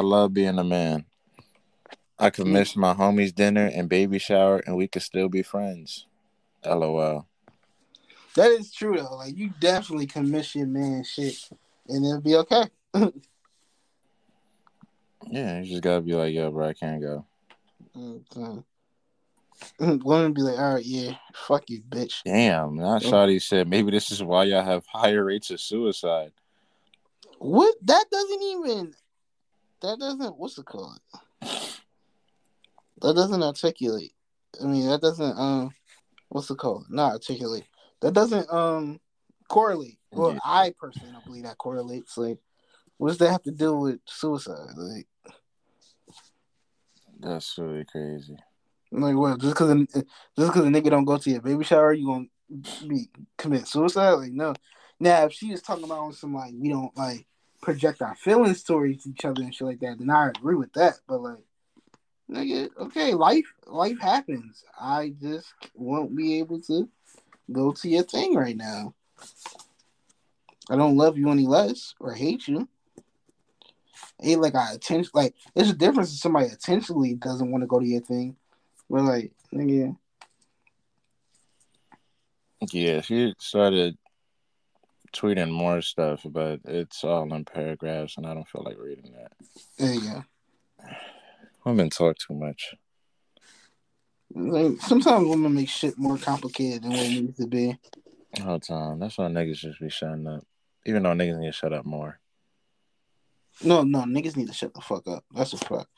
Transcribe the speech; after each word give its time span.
I 0.00 0.02
love 0.02 0.32
being 0.32 0.58
a 0.58 0.64
man. 0.64 1.04
I 2.18 2.30
could 2.30 2.46
miss 2.46 2.74
my 2.74 2.94
homie's 2.94 3.32
dinner 3.32 3.66
and 3.66 3.86
baby 3.86 4.18
shower, 4.18 4.62
and 4.66 4.74
we 4.74 4.88
could 4.88 5.02
still 5.02 5.28
be 5.28 5.42
friends. 5.42 6.06
LOL. 6.64 7.26
That 8.34 8.50
is 8.50 8.72
true 8.72 8.96
though. 8.96 9.16
Like 9.16 9.36
you 9.36 9.50
definitely 9.60 10.06
can 10.06 10.30
miss 10.30 10.54
your 10.54 10.68
man 10.68 11.04
shit, 11.04 11.36
and 11.86 12.02
it'll 12.06 12.22
be 12.22 12.34
okay. 12.36 12.64
yeah, 15.30 15.60
you 15.60 15.68
just 15.68 15.82
gotta 15.82 16.00
be 16.00 16.14
like, 16.14 16.32
yo, 16.32 16.50
bro, 16.50 16.68
I 16.68 16.72
can't 16.72 17.02
go. 17.02 17.26
Okay. 17.94 18.62
Mm-hmm. 19.80 19.98
Women 20.08 20.32
be 20.32 20.40
like, 20.40 20.58
all 20.58 20.76
right, 20.76 20.84
yeah, 20.84 21.16
fuck 21.34 21.68
you, 21.68 21.82
bitch. 21.82 22.22
Damn, 22.24 22.76
not 22.76 23.02
Shawty 23.02 23.42
said 23.42 23.68
maybe 23.68 23.90
this 23.90 24.10
is 24.10 24.22
why 24.22 24.44
y'all 24.44 24.64
have 24.64 24.86
higher 24.86 25.26
rates 25.26 25.50
of 25.50 25.60
suicide. 25.60 26.32
What? 27.38 27.74
That 27.82 28.06
doesn't 28.10 28.42
even. 28.42 28.94
That 29.82 29.98
doesn't. 29.98 30.36
What's 30.38 30.58
it 30.58 30.66
called? 30.66 30.98
That 33.00 33.14
doesn't 33.14 33.42
articulate. 33.42 34.12
I 34.62 34.66
mean, 34.66 34.88
that 34.88 35.00
doesn't. 35.00 35.38
Um, 35.38 35.72
what's 36.28 36.50
it 36.50 36.58
called? 36.58 36.86
Not 36.90 37.12
articulate. 37.12 37.64
That 38.00 38.12
doesn't 38.12 38.52
um 38.52 39.00
correlate. 39.48 39.98
Well, 40.12 40.32
yeah. 40.32 40.38
I 40.44 40.74
personally 40.78 41.12
don't 41.12 41.24
believe 41.24 41.44
that 41.44 41.58
correlates. 41.58 42.16
Like, 42.18 42.38
what 42.96 43.08
does 43.08 43.18
that 43.18 43.30
have 43.30 43.42
to 43.44 43.52
do 43.52 43.76
with 43.76 44.00
suicide? 44.06 44.76
Like, 44.76 45.06
that's 47.18 47.56
really 47.58 47.84
crazy. 47.84 48.36
Like, 48.92 49.16
what? 49.16 49.40
Just 49.40 49.54
because 49.54 49.86
just 49.92 50.06
because 50.36 50.64
a 50.64 50.68
nigga 50.68 50.90
don't 50.90 51.04
go 51.04 51.16
to 51.16 51.30
your 51.30 51.40
baby 51.40 51.64
shower, 51.64 51.92
you 51.92 52.06
gonna 52.06 52.26
be 52.86 53.08
commit 53.38 53.68
suicide? 53.68 54.12
Like, 54.12 54.32
no. 54.32 54.54
Now, 54.98 55.24
if 55.24 55.32
she 55.32 55.52
is 55.52 55.62
talking 55.62 55.84
about 55.84 56.14
some 56.14 56.34
like 56.34 56.52
we 56.54 56.68
don't 56.68 56.94
like 56.96 57.26
project 57.60 58.02
our 58.02 58.14
feelings 58.14 58.62
towards 58.62 59.06
each 59.06 59.24
other 59.24 59.42
and 59.42 59.54
shit 59.54 59.66
like 59.66 59.80
that, 59.80 59.98
then 59.98 60.10
I 60.10 60.28
agree 60.28 60.56
with 60.56 60.72
that. 60.74 60.94
But 61.06 61.22
like, 61.22 61.44
nigga, 62.30 62.70
okay, 62.78 63.14
life 63.14 63.46
life 63.66 64.00
happens. 64.00 64.64
I 64.80 65.14
just 65.20 65.52
won't 65.74 66.16
be 66.16 66.38
able 66.38 66.60
to 66.62 66.88
go 67.52 67.72
to 67.72 67.88
your 67.88 68.04
thing 68.04 68.34
right 68.34 68.56
now. 68.56 68.94
I 70.70 70.76
don't 70.76 70.96
love 70.96 71.18
you 71.18 71.30
any 71.30 71.46
less 71.46 71.94
or 71.98 72.12
hate 72.12 72.46
you. 72.46 72.68
Ain't 74.22 74.40
like 74.40 74.54
I 74.54 74.72
attention 74.72 75.10
like 75.14 75.34
there's 75.54 75.70
a 75.70 75.74
difference 75.74 76.12
if 76.12 76.20
somebody 76.20 76.46
intentionally 76.46 77.14
doesn't 77.14 77.50
want 77.50 77.62
to 77.62 77.66
go 77.66 77.80
to 77.80 77.86
your 77.86 78.02
thing. 78.02 78.36
But 78.88 79.02
like, 79.02 79.32
nigga. 79.52 79.96
Yeah, 82.72 83.00
she 83.00 83.34
started 83.38 83.96
tweeting 85.12 85.50
more 85.50 85.82
stuff, 85.82 86.22
but 86.24 86.60
it's 86.64 87.04
all 87.04 87.32
in 87.32 87.44
paragraphs, 87.44 88.16
and 88.16 88.26
I 88.26 88.34
don't 88.34 88.48
feel 88.48 88.62
like 88.64 88.78
reading 88.78 89.12
that. 89.12 89.32
There 89.78 89.94
you 89.94 90.00
go. 90.00 90.24
Women 91.64 91.90
talk 91.90 92.16
too 92.18 92.34
much. 92.34 92.74
Like, 94.32 94.80
sometimes 94.80 95.26
women 95.26 95.54
make 95.54 95.68
shit 95.68 95.98
more 95.98 96.16
complicated 96.16 96.84
than 96.84 96.92
what 96.92 97.00
it 97.00 97.08
needs 97.10 97.36
to 97.38 97.46
be. 97.46 97.76
All 98.44 98.58
the 98.58 98.64
time. 98.64 99.00
That's 99.00 99.18
why 99.18 99.26
niggas 99.26 99.56
just 99.56 99.80
be 99.80 99.90
shutting 99.90 100.26
up. 100.26 100.44
Even 100.86 101.02
though 101.02 101.10
niggas 101.10 101.38
need 101.38 101.48
to 101.48 101.52
shut 101.52 101.72
up 101.72 101.84
more. 101.84 102.20
No, 103.62 103.82
no, 103.82 104.00
niggas 104.00 104.36
need 104.36 104.46
to 104.46 104.54
shut 104.54 104.72
the 104.72 104.80
fuck 104.80 105.06
up. 105.08 105.24
That's 105.34 105.52
a 105.52 105.58
fact. 105.58 105.88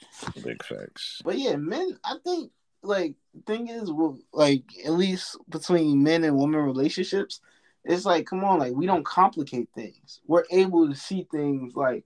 Big 0.43 0.65
facts. 0.65 1.21
But 1.25 1.39
yeah, 1.39 1.57
men, 1.57 1.97
I 2.05 2.17
think 2.25 2.51
like 2.83 3.15
thing 3.47 3.69
is, 3.69 3.91
like 4.33 4.65
at 4.85 4.93
least 4.93 5.37
between 5.49 6.03
men 6.03 6.25
and 6.25 6.37
women 6.37 6.61
relationships, 6.61 7.41
it's 7.85 8.05
like, 8.05 8.27
come 8.27 8.45
on, 8.45 8.61
like 8.61 8.73
we 8.73 8.87
don't 8.87 9.05
complicate 9.05 9.69
things. 9.75 10.21
We're 10.27 10.45
able 10.51 10.89
to 10.89 10.95
see 10.95 11.27
things 11.31 11.75
like 11.75 12.05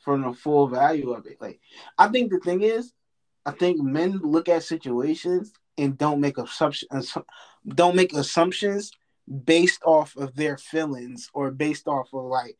from 0.00 0.22
the 0.22 0.32
full 0.32 0.68
value 0.68 1.12
of 1.12 1.26
it. 1.26 1.40
Like, 1.40 1.60
I 1.98 2.08
think 2.08 2.30
the 2.30 2.38
thing 2.38 2.62
is, 2.62 2.92
I 3.44 3.52
think 3.52 3.80
men 3.80 4.20
look 4.22 4.48
at 4.48 4.62
situations 4.62 5.52
and 5.78 5.96
don't 5.96 6.20
make 6.20 6.38
assumptions, 6.38 7.16
don't 7.66 7.96
make 7.96 8.12
assumptions 8.12 8.90
based 9.44 9.80
off 9.84 10.16
of 10.16 10.34
their 10.36 10.58
feelings 10.58 11.30
or 11.32 11.50
based 11.50 11.88
off 11.88 12.08
of 12.12 12.24
like 12.24 12.56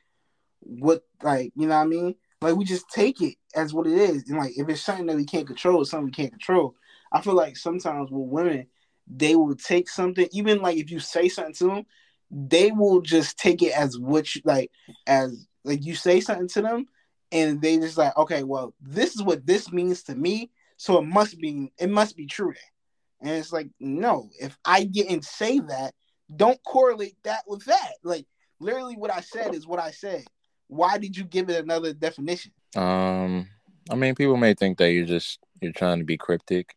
what, 0.60 1.04
like 1.22 1.52
you 1.56 1.66
know 1.66 1.76
what 1.76 1.82
I 1.82 1.86
mean. 1.86 2.14
Like 2.40 2.56
we 2.56 2.64
just 2.64 2.88
take 2.90 3.20
it 3.22 3.36
as 3.54 3.72
what 3.72 3.86
it 3.86 3.94
is, 3.94 4.28
and 4.28 4.38
like 4.38 4.52
if 4.56 4.68
it's 4.68 4.82
something 4.82 5.06
that 5.06 5.16
we 5.16 5.24
can't 5.24 5.46
control, 5.46 5.80
it's 5.80 5.90
something 5.90 6.06
we 6.06 6.12
can't 6.12 6.32
control. 6.32 6.74
I 7.12 7.20
feel 7.20 7.34
like 7.34 7.56
sometimes 7.56 8.10
with 8.10 8.28
women, 8.28 8.66
they 9.06 9.36
will 9.36 9.54
take 9.54 9.88
something, 9.88 10.28
even 10.32 10.60
like 10.60 10.76
if 10.76 10.90
you 10.90 10.98
say 11.00 11.28
something 11.28 11.54
to 11.54 11.64
them, 11.68 11.86
they 12.30 12.70
will 12.72 13.00
just 13.00 13.38
take 13.38 13.62
it 13.62 13.72
as 13.72 13.98
what 13.98 14.26
like 14.44 14.70
as 15.06 15.46
like 15.64 15.84
you 15.84 15.94
say 15.94 16.20
something 16.20 16.48
to 16.48 16.62
them 16.62 16.86
and 17.32 17.60
they 17.60 17.76
just 17.76 17.98
like 17.98 18.16
okay 18.16 18.42
well 18.42 18.74
this 18.80 19.14
is 19.14 19.22
what 19.22 19.46
this 19.46 19.72
means 19.72 20.02
to 20.02 20.14
me 20.14 20.50
so 20.76 20.98
it 20.98 21.06
must 21.06 21.38
be 21.38 21.72
it 21.78 21.90
must 21.90 22.16
be 22.16 22.26
true 22.26 22.52
then. 22.52 23.28
And 23.28 23.38
it's 23.38 23.52
like 23.52 23.68
no 23.80 24.30
if 24.40 24.56
i 24.64 24.84
didn't 24.84 25.24
say 25.24 25.58
that 25.60 25.94
don't 26.34 26.58
correlate 26.64 27.16
that 27.22 27.44
with 27.46 27.64
that. 27.66 27.92
Like 28.02 28.26
literally 28.58 28.96
what 28.96 29.12
i 29.12 29.20
said 29.20 29.54
is 29.54 29.66
what 29.66 29.80
i 29.80 29.90
said. 29.90 30.24
Why 30.68 30.98
did 30.98 31.16
you 31.16 31.22
give 31.22 31.48
it 31.48 31.62
another 31.62 31.92
definition? 31.92 32.52
Um 32.74 33.48
i 33.90 33.94
mean 33.94 34.14
people 34.14 34.36
may 34.36 34.54
think 34.54 34.78
that 34.78 34.90
you're 34.92 35.06
just 35.06 35.38
you're 35.60 35.72
trying 35.72 35.98
to 35.98 36.04
be 36.04 36.16
cryptic 36.16 36.74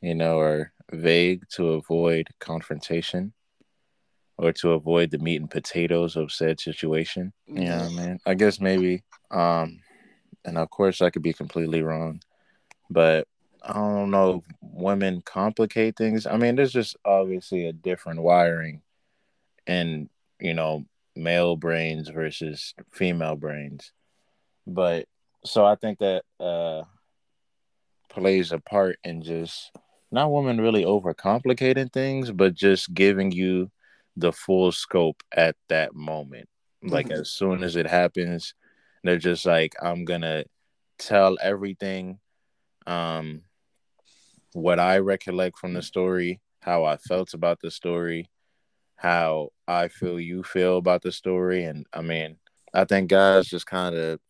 you 0.00 0.14
know 0.14 0.38
or 0.38 0.72
vague 0.90 1.42
to 1.50 1.72
avoid 1.72 2.28
confrontation 2.40 3.32
or 4.42 4.52
to 4.52 4.72
avoid 4.72 5.08
the 5.12 5.18
meat 5.18 5.40
and 5.40 5.48
potatoes 5.48 6.16
of 6.16 6.32
said 6.32 6.58
situation. 6.58 7.32
Yeah, 7.46 7.88
man. 7.90 8.18
I 8.26 8.34
guess 8.34 8.60
maybe. 8.60 9.04
Um, 9.30 9.78
and 10.44 10.58
of 10.58 10.68
course, 10.68 11.00
I 11.00 11.10
could 11.10 11.22
be 11.22 11.32
completely 11.32 11.82
wrong, 11.82 12.20
but 12.90 13.28
I 13.62 13.74
don't 13.74 14.10
know. 14.10 14.42
Women 14.60 15.22
complicate 15.24 15.96
things. 15.96 16.26
I 16.26 16.36
mean, 16.38 16.56
there's 16.56 16.72
just 16.72 16.96
obviously 17.04 17.66
a 17.66 17.72
different 17.72 18.20
wiring 18.20 18.82
and 19.68 20.08
you 20.40 20.54
know 20.54 20.84
male 21.14 21.54
brains 21.54 22.08
versus 22.08 22.74
female 22.90 23.36
brains, 23.36 23.92
but 24.66 25.06
so 25.44 25.64
I 25.64 25.76
think 25.76 26.00
that 26.00 26.24
uh 26.40 26.82
plays 28.08 28.50
a 28.50 28.58
part 28.58 28.98
in 29.04 29.22
just 29.22 29.70
not 30.10 30.32
women 30.32 30.60
really 30.60 30.84
overcomplicating 30.84 31.92
things, 31.92 32.32
but 32.32 32.54
just 32.54 32.92
giving 32.92 33.30
you 33.30 33.70
the 34.16 34.32
full 34.32 34.72
scope 34.72 35.22
at 35.34 35.56
that 35.68 35.94
moment. 35.94 36.48
Like 36.82 37.06
mm-hmm. 37.06 37.20
as 37.20 37.30
soon 37.30 37.62
as 37.62 37.76
it 37.76 37.86
happens, 37.86 38.54
they're 39.04 39.18
just 39.18 39.46
like, 39.46 39.74
I'm 39.80 40.04
gonna 40.04 40.44
tell 40.98 41.38
everything, 41.40 42.18
um, 42.86 43.42
what 44.52 44.78
I 44.78 44.98
recollect 44.98 45.58
from 45.58 45.74
the 45.74 45.82
story, 45.82 46.40
how 46.60 46.84
I 46.84 46.96
felt 46.96 47.34
about 47.34 47.60
the 47.60 47.70
story, 47.70 48.30
how 48.96 49.50
I 49.66 49.88
feel 49.88 50.20
you 50.20 50.42
feel 50.42 50.76
about 50.76 51.02
the 51.02 51.12
story, 51.12 51.64
and 51.64 51.86
I 51.92 52.02
mean, 52.02 52.36
I 52.74 52.84
think 52.84 53.10
guys 53.10 53.48
just 53.48 53.66
kind 53.66 53.94
of 53.94 54.20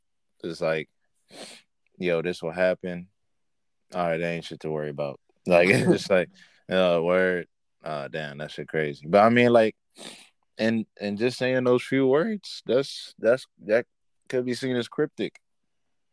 is 0.42 0.60
like, 0.60 0.88
yo, 1.98 2.22
this 2.22 2.42
will 2.42 2.52
happen. 2.52 3.08
All 3.94 4.06
right, 4.06 4.20
ain't 4.20 4.44
shit 4.44 4.60
to 4.60 4.70
worry 4.70 4.90
about. 4.90 5.20
Like 5.46 5.68
it's 5.70 5.90
just 5.90 6.10
like, 6.10 6.30
oh, 6.70 7.02
word, 7.02 7.46
uh 7.84 8.08
damn, 8.08 8.38
that 8.38 8.50
shit 8.50 8.68
crazy. 8.68 9.06
But 9.06 9.24
I 9.24 9.28
mean 9.28 9.52
like 9.52 9.76
and 10.58 10.86
and 11.00 11.18
just 11.18 11.38
saying 11.38 11.64
those 11.64 11.82
few 11.82 12.06
words, 12.06 12.62
that's 12.66 13.14
that's 13.18 13.46
that 13.66 13.86
could 14.28 14.44
be 14.44 14.54
seen 14.54 14.76
as 14.76 14.88
cryptic. 14.88 15.40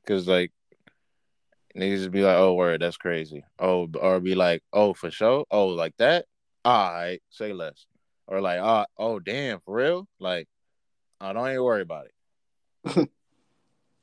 Cause 0.08 0.28
like 0.28 0.52
niggas 1.76 1.98
just 1.98 2.12
be 2.12 2.22
like, 2.22 2.38
oh 2.38 2.54
word, 2.54 2.82
that's 2.82 2.98
crazy. 2.98 3.44
Oh, 3.60 3.88
or 4.00 4.20
be 4.20 4.36
like, 4.36 4.64
oh 4.74 4.94
for 4.94 5.12
sure. 5.12 5.46
Oh, 5.52 5.68
like 5.68 5.96
that? 5.98 6.26
All 6.66 6.92
right, 6.92 7.22
say 7.30 7.54
less. 7.54 7.86
Or 8.28 8.42
like, 8.42 8.60
oh, 8.60 8.86
oh 8.98 9.20
damn, 9.20 9.60
for 9.62 9.76
real? 9.76 10.08
Like, 10.20 10.48
I 11.22 11.30
oh, 11.30 11.34
don't 11.34 11.50
even 11.50 11.64
worry 11.64 11.82
about 11.82 12.06
it. 12.06 12.12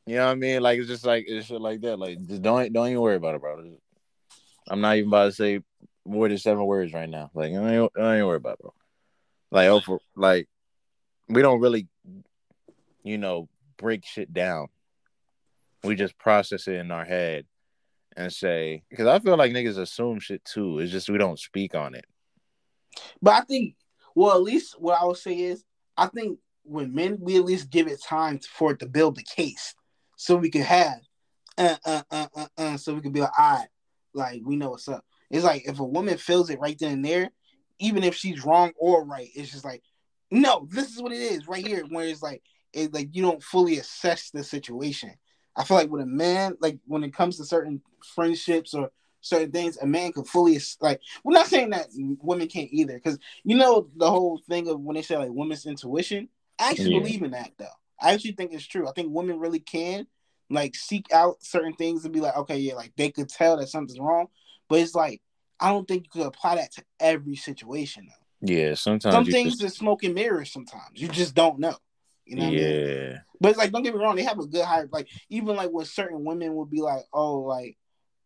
you 0.06 0.16
know 0.16 0.26
what 0.26 0.32
I 0.32 0.34
mean? 0.34 0.62
Like 0.62 0.78
it's 0.78 0.88
just 0.88 1.06
like 1.06 1.24
it's 1.28 1.46
shit 1.46 1.60
like 1.60 1.80
that. 1.82 1.98
Like 1.98 2.22
just 2.26 2.42
don't 2.42 2.72
don't 2.72 2.88
even 2.88 3.00
worry 3.00 3.16
about 3.16 3.34
it, 3.34 3.40
bro. 3.40 3.76
I'm 4.68 4.80
not 4.80 4.96
even 4.96 5.08
about 5.08 5.26
to 5.26 5.32
say 5.32 5.60
more 6.06 6.28
than 6.28 6.38
seven 6.38 6.64
words 6.64 6.92
right 6.92 7.08
now. 7.08 7.30
Like 7.34 7.52
I 7.52 7.76
ain't, 7.76 7.92
I 7.98 8.16
ain't 8.16 8.26
worry 8.26 8.36
about 8.36 8.54
it, 8.54 8.62
bro. 8.62 8.74
Like 9.50 9.68
over 9.68 9.98
like 10.14 10.48
we 11.28 11.42
don't 11.42 11.60
really, 11.60 11.88
you 13.02 13.18
know, 13.18 13.48
break 13.76 14.04
shit 14.04 14.32
down. 14.32 14.68
We 15.84 15.94
just 15.94 16.18
process 16.18 16.66
it 16.68 16.76
in 16.76 16.90
our 16.90 17.04
head 17.04 17.46
and 18.16 18.32
say 18.32 18.82
because 18.88 19.06
I 19.06 19.18
feel 19.18 19.36
like 19.36 19.52
niggas 19.52 19.78
assume 19.78 20.20
shit 20.20 20.44
too. 20.44 20.78
It's 20.78 20.92
just 20.92 21.08
we 21.08 21.18
don't 21.18 21.38
speak 21.38 21.74
on 21.74 21.94
it. 21.94 22.04
But 23.20 23.34
I 23.34 23.40
think, 23.42 23.76
well, 24.14 24.34
at 24.34 24.42
least 24.42 24.80
what 24.80 25.00
I 25.00 25.04
would 25.04 25.18
say 25.18 25.38
is, 25.38 25.64
I 25.96 26.06
think 26.06 26.38
when 26.64 26.94
men 26.94 27.18
we 27.20 27.36
at 27.36 27.44
least 27.44 27.70
give 27.70 27.86
it 27.86 28.02
time 28.02 28.40
for 28.40 28.72
it 28.72 28.80
to 28.80 28.86
build 28.86 29.16
the 29.16 29.22
case, 29.22 29.74
so 30.16 30.36
we 30.36 30.50
can 30.50 30.62
have, 30.62 31.00
uh, 31.58 31.76
uh, 31.84 32.02
uh, 32.10 32.26
uh, 32.34 32.46
uh 32.56 32.76
so 32.76 32.94
we 32.94 33.02
can 33.02 33.12
be 33.12 33.20
like, 33.20 33.38
all 33.38 33.58
right, 33.58 33.68
like 34.14 34.42
we 34.44 34.56
know 34.56 34.70
what's 34.70 34.88
up. 34.88 35.04
It's 35.30 35.44
like 35.44 35.68
if 35.68 35.80
a 35.80 35.84
woman 35.84 36.16
feels 36.18 36.50
it 36.50 36.60
right 36.60 36.78
then 36.78 36.92
and 36.92 37.04
there, 37.04 37.30
even 37.78 38.04
if 38.04 38.14
she's 38.14 38.44
wrong 38.44 38.72
or 38.78 39.04
right, 39.04 39.28
it's 39.34 39.50
just 39.50 39.64
like, 39.64 39.82
no, 40.30 40.66
this 40.70 40.94
is 40.94 41.00
what 41.00 41.12
it 41.12 41.20
is 41.20 41.46
right 41.48 41.66
here. 41.66 41.84
Where 41.88 42.06
it's 42.06 42.22
like, 42.22 42.42
it 42.72 42.92
like 42.92 43.14
you 43.14 43.22
don't 43.22 43.42
fully 43.42 43.78
assess 43.78 44.30
the 44.30 44.44
situation. 44.44 45.12
I 45.56 45.64
feel 45.64 45.76
like 45.76 45.90
with 45.90 46.02
a 46.02 46.06
man, 46.06 46.56
like 46.60 46.78
when 46.86 47.04
it 47.04 47.14
comes 47.14 47.38
to 47.38 47.44
certain 47.44 47.80
friendships 48.14 48.74
or 48.74 48.90
certain 49.20 49.50
things, 49.50 49.78
a 49.78 49.86
man 49.86 50.12
can 50.12 50.24
fully 50.24 50.60
like. 50.80 51.00
We're 51.24 51.34
not 51.34 51.46
saying 51.46 51.70
that 51.70 51.88
women 52.22 52.48
can't 52.48 52.72
either, 52.72 52.94
because 52.94 53.18
you 53.44 53.56
know 53.56 53.88
the 53.96 54.10
whole 54.10 54.40
thing 54.48 54.68
of 54.68 54.80
when 54.80 54.96
they 54.96 55.02
say 55.02 55.16
like 55.16 55.30
women's 55.30 55.66
intuition. 55.66 56.28
I 56.58 56.70
actually 56.70 56.94
yeah. 56.94 57.00
believe 57.00 57.22
in 57.22 57.32
that 57.32 57.52
though. 57.58 57.66
I 58.00 58.12
actually 58.12 58.32
think 58.32 58.52
it's 58.52 58.66
true. 58.66 58.88
I 58.88 58.92
think 58.92 59.08
women 59.10 59.38
really 59.38 59.60
can 59.60 60.06
like 60.50 60.74
seek 60.74 61.12
out 61.12 61.42
certain 61.42 61.74
things 61.74 62.04
and 62.04 62.14
be 62.14 62.20
like, 62.20 62.36
okay, 62.36 62.58
yeah, 62.58 62.74
like 62.74 62.92
they 62.96 63.10
could 63.10 63.28
tell 63.28 63.56
that 63.56 63.68
something's 63.68 63.98
wrong, 63.98 64.28
but 64.68 64.80
it's 64.80 64.94
like 64.94 65.20
I 65.58 65.70
don't 65.70 65.86
think 65.86 66.04
you 66.04 66.20
could 66.20 66.26
apply 66.26 66.56
that 66.56 66.72
to 66.72 66.84
every 67.00 67.36
situation 67.36 68.08
though. 68.08 68.52
Yeah, 68.52 68.74
sometimes 68.74 69.14
some 69.14 69.24
things 69.24 69.58
just... 69.58 69.76
are 69.76 69.78
smoke 69.78 70.04
and 70.04 70.14
mirrors. 70.14 70.52
Sometimes 70.52 70.90
you 70.94 71.08
just 71.08 71.34
don't 71.34 71.58
know. 71.58 71.76
You 72.26 72.36
know 72.36 72.48
yeah. 72.48 72.66
I 72.66 73.08
mean? 73.10 73.20
But 73.40 73.48
it's 73.50 73.58
like, 73.58 73.72
don't 73.72 73.82
get 73.82 73.94
me 73.94 74.00
wrong, 74.00 74.16
they 74.16 74.24
have 74.24 74.38
a 74.38 74.46
good 74.46 74.64
hype. 74.64 74.88
Like, 74.92 75.08
even 75.28 75.56
like 75.56 75.70
with 75.70 75.88
certain 75.88 76.24
women 76.24 76.54
would 76.54 76.70
be 76.70 76.80
like, 76.80 77.04
oh, 77.12 77.40
like, 77.40 77.76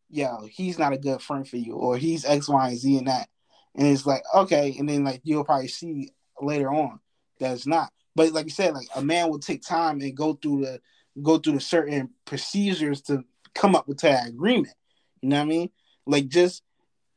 yo, 0.08 0.46
he's 0.50 0.78
not 0.78 0.92
a 0.92 0.98
good 0.98 1.20
friend 1.20 1.46
for 1.46 1.56
you, 1.56 1.74
or 1.74 1.96
he's 1.96 2.24
X, 2.24 2.48
Y, 2.48 2.68
and 2.68 2.78
Z 2.78 2.98
and 2.98 3.08
that. 3.08 3.28
And 3.76 3.86
it's 3.86 4.06
like, 4.06 4.22
okay. 4.34 4.74
And 4.78 4.88
then 4.88 5.04
like 5.04 5.20
you'll 5.24 5.44
probably 5.44 5.68
see 5.68 6.10
later 6.40 6.72
on 6.72 7.00
that 7.38 7.52
it's 7.52 7.66
not. 7.66 7.92
But 8.16 8.32
like 8.32 8.46
you 8.46 8.50
said, 8.50 8.74
like 8.74 8.88
a 8.96 9.02
man 9.02 9.30
will 9.30 9.38
take 9.38 9.62
time 9.62 10.00
and 10.00 10.16
go 10.16 10.34
through 10.34 10.64
the 10.64 10.80
go 11.22 11.38
through 11.38 11.54
the 11.54 11.60
certain 11.60 12.10
procedures 12.24 13.02
to 13.02 13.24
come 13.54 13.76
up 13.76 13.86
with 13.86 14.00
that 14.00 14.26
agreement. 14.26 14.74
You 15.20 15.28
know 15.28 15.36
what 15.36 15.42
I 15.42 15.46
mean? 15.46 15.70
Like 16.10 16.28
just 16.28 16.62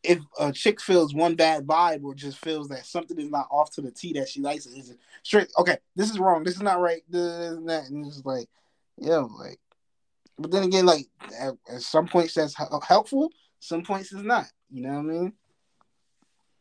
if 0.04 0.20
a 0.38 0.52
chick 0.52 0.82
feels 0.82 1.14
one 1.14 1.36
bad 1.36 1.66
vibe 1.66 2.04
or 2.04 2.14
just 2.14 2.38
feels 2.38 2.68
that 2.68 2.86
something 2.86 3.18
is 3.20 3.30
not 3.30 3.48
off 3.50 3.72
to 3.72 3.82
the 3.82 3.92
T 3.92 4.14
that 4.14 4.28
she 4.28 4.42
likes, 4.42 4.66
it 4.66 4.78
is 4.78 4.96
straight. 5.24 5.48
Okay, 5.58 5.78
this 5.96 6.10
is 6.10 6.20
wrong. 6.20 6.44
This 6.44 6.56
is 6.56 6.62
not 6.62 6.82
right. 6.82 7.02
This 7.10 7.50
and 7.50 7.70
that, 7.70 7.86
and 7.86 8.06
it's 8.06 8.22
like, 8.26 8.50
yo, 8.98 9.30
like. 9.40 9.60
But 10.38 10.52
then 10.52 10.64
again, 10.64 10.86
like 10.86 11.08
at, 11.40 11.54
at 11.70 11.82
some 11.82 12.08
points 12.08 12.34
that's 12.34 12.56
helpful, 12.88 13.32
some 13.60 13.84
points 13.84 14.12
is 14.12 14.24
not. 14.24 14.48
You 14.72 14.82
know 14.82 14.94
what 14.94 15.00
I 15.00 15.02
mean? 15.02 15.34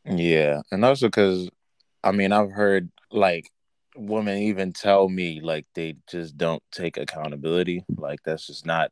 Yeah, 0.04 0.60
and 0.70 0.84
also 0.84 1.06
because, 1.06 1.48
I 2.04 2.12
mean, 2.12 2.32
I've 2.32 2.50
heard 2.50 2.90
like 3.10 3.50
women 3.96 4.38
even 4.38 4.72
tell 4.72 5.08
me 5.08 5.40
like 5.40 5.66
they 5.74 5.96
just 6.06 6.36
don't 6.36 6.62
take 6.70 6.96
accountability. 6.96 7.84
Like 7.96 8.20
that's 8.24 8.46
just 8.46 8.66
not 8.66 8.90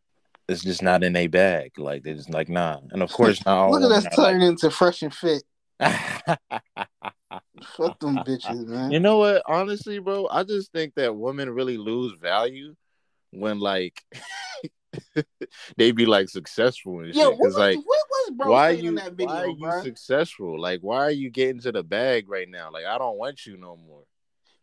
it's 0.50 0.62
just 0.62 0.82
not 0.82 1.04
in 1.04 1.16
a 1.16 1.26
bag. 1.26 1.78
Like 1.78 2.02
they 2.02 2.14
just 2.14 2.30
like 2.30 2.48
nah. 2.48 2.80
And 2.90 3.02
of 3.02 3.12
course 3.12 3.44
now 3.46 3.70
look 3.70 3.82
at 3.82 3.90
us 3.90 4.06
turning 4.14 4.40
like... 4.40 4.50
into 4.50 4.70
fresh 4.70 5.02
and 5.02 5.14
fit. 5.14 5.42
Fuck 5.80 6.38
them 8.00 8.16
bitches, 8.26 8.66
man. 8.66 8.90
You 8.90 9.00
know 9.00 9.18
what? 9.18 9.42
Honestly, 9.46 9.98
bro, 9.98 10.28
I 10.30 10.44
just 10.44 10.72
think 10.72 10.94
that 10.96 11.14
women 11.14 11.50
really 11.50 11.78
lose 11.78 12.18
value 12.18 12.74
when 13.30 13.60
like 13.60 14.02
they 15.76 15.92
be 15.92 16.06
like 16.06 16.28
successful 16.28 17.00
and 17.00 17.14
Yo, 17.14 17.30
shit. 17.30 17.40
Cause 17.40 17.56
like, 17.56 17.76
what 17.76 17.86
was 17.86 18.30
bro 18.36 18.50
why 18.50 18.70
are 18.70 18.72
you, 18.72 18.98
video, 18.98 19.26
why 19.26 19.44
are 19.44 19.48
you 19.48 19.82
successful? 19.82 20.60
Like, 20.60 20.80
why 20.80 21.04
are 21.04 21.10
you 21.10 21.30
getting 21.30 21.60
to 21.62 21.72
the 21.72 21.84
bag 21.84 22.28
right 22.28 22.48
now? 22.48 22.70
Like, 22.72 22.84
I 22.84 22.98
don't 22.98 23.18
want 23.18 23.46
you 23.46 23.56
no 23.56 23.76
more. 23.76 24.02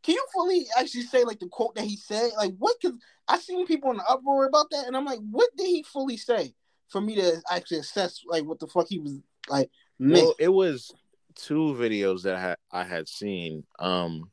Can 0.08 0.16
you 0.16 0.26
fully 0.34 0.66
actually 0.80 1.02
say 1.02 1.26
like 1.26 1.40
the 1.40 1.50
quote 1.50 1.76
that 1.76 1.84
he 1.84 1.98
said? 1.98 2.32
Like, 2.38 2.54
what? 2.58 2.78
Cause 2.82 2.94
I 3.28 3.38
seen 3.40 3.68
people 3.68 3.92
in 3.92 3.98
the 3.98 4.06
uproar 4.10 4.46
about 4.46 4.70
that, 4.72 4.88
and 4.88 4.96
I'm 4.96 5.04
like, 5.04 5.20
what 5.30 5.50
did 5.58 5.68
he 5.68 5.84
fully 5.84 6.16
say 6.16 6.54
for 6.88 7.02
me 7.02 7.16
to 7.16 7.42
actually 7.52 7.80
assess 7.80 8.22
like 8.26 8.46
what 8.46 8.58
the 8.58 8.68
fuck 8.68 8.88
he 8.88 9.00
was 9.00 9.20
like? 9.50 9.70
Well, 10.00 10.34
it 10.40 10.48
was 10.48 10.94
two 11.36 11.76
videos 11.78 12.22
that 12.22 12.36
I 12.36 12.40
had, 12.40 12.58
I 12.72 12.84
had 12.86 13.10
seen. 13.10 13.66
Um, 13.80 14.32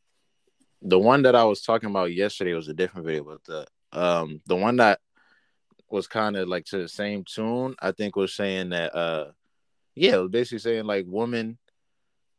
the 0.80 0.96
one 0.96 1.22
that 1.22 1.34
I 1.34 1.42
was 1.42 1.62
talking 1.62 1.90
about 1.90 2.14
yesterday 2.14 2.54
was 2.54 2.68
a 2.68 2.74
different 2.74 3.08
video, 3.08 3.24
but 3.24 3.42
the 3.42 3.66
um 3.98 4.42
the 4.46 4.54
one 4.54 4.76
that 4.76 5.00
was 5.90 6.06
kind 6.06 6.36
of 6.36 6.46
like 6.46 6.66
to 6.66 6.78
the 6.78 6.88
same 6.88 7.24
tune, 7.24 7.74
I 7.82 7.90
think 7.90 8.14
was 8.14 8.32
saying 8.32 8.68
that 8.68 8.94
uh 8.94 9.32
yeah, 9.96 10.24
basically 10.30 10.60
saying 10.60 10.84
like 10.84 11.06
women 11.08 11.58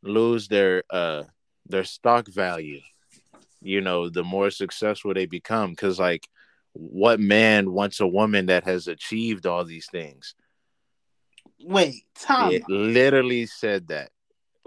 lose 0.04 0.48
their 0.48 0.84
uh 0.90 1.24
their 1.68 1.84
stock 1.84 2.30
value 2.30 2.80
you 3.66 3.82
know, 3.82 4.10
the 4.10 4.24
more 4.24 4.50
successful 4.50 5.14
they 5.14 5.26
become. 5.26 5.72
Because, 5.72 6.00
like, 6.00 6.28
what 6.74 7.20
man 7.20 7.72
wants 7.72 8.00
a 8.00 8.08
woman 8.08 8.48
that 8.48 8.64
has 8.66 8.88
achieved 8.88 9.46
all 9.46 9.66
these 9.66 9.88
things? 9.88 10.36
Wait, 11.64 12.04
Tom. 12.20 12.52
It 12.52 12.64
literally 12.70 13.46
said 13.46 13.88
that. 13.88 14.12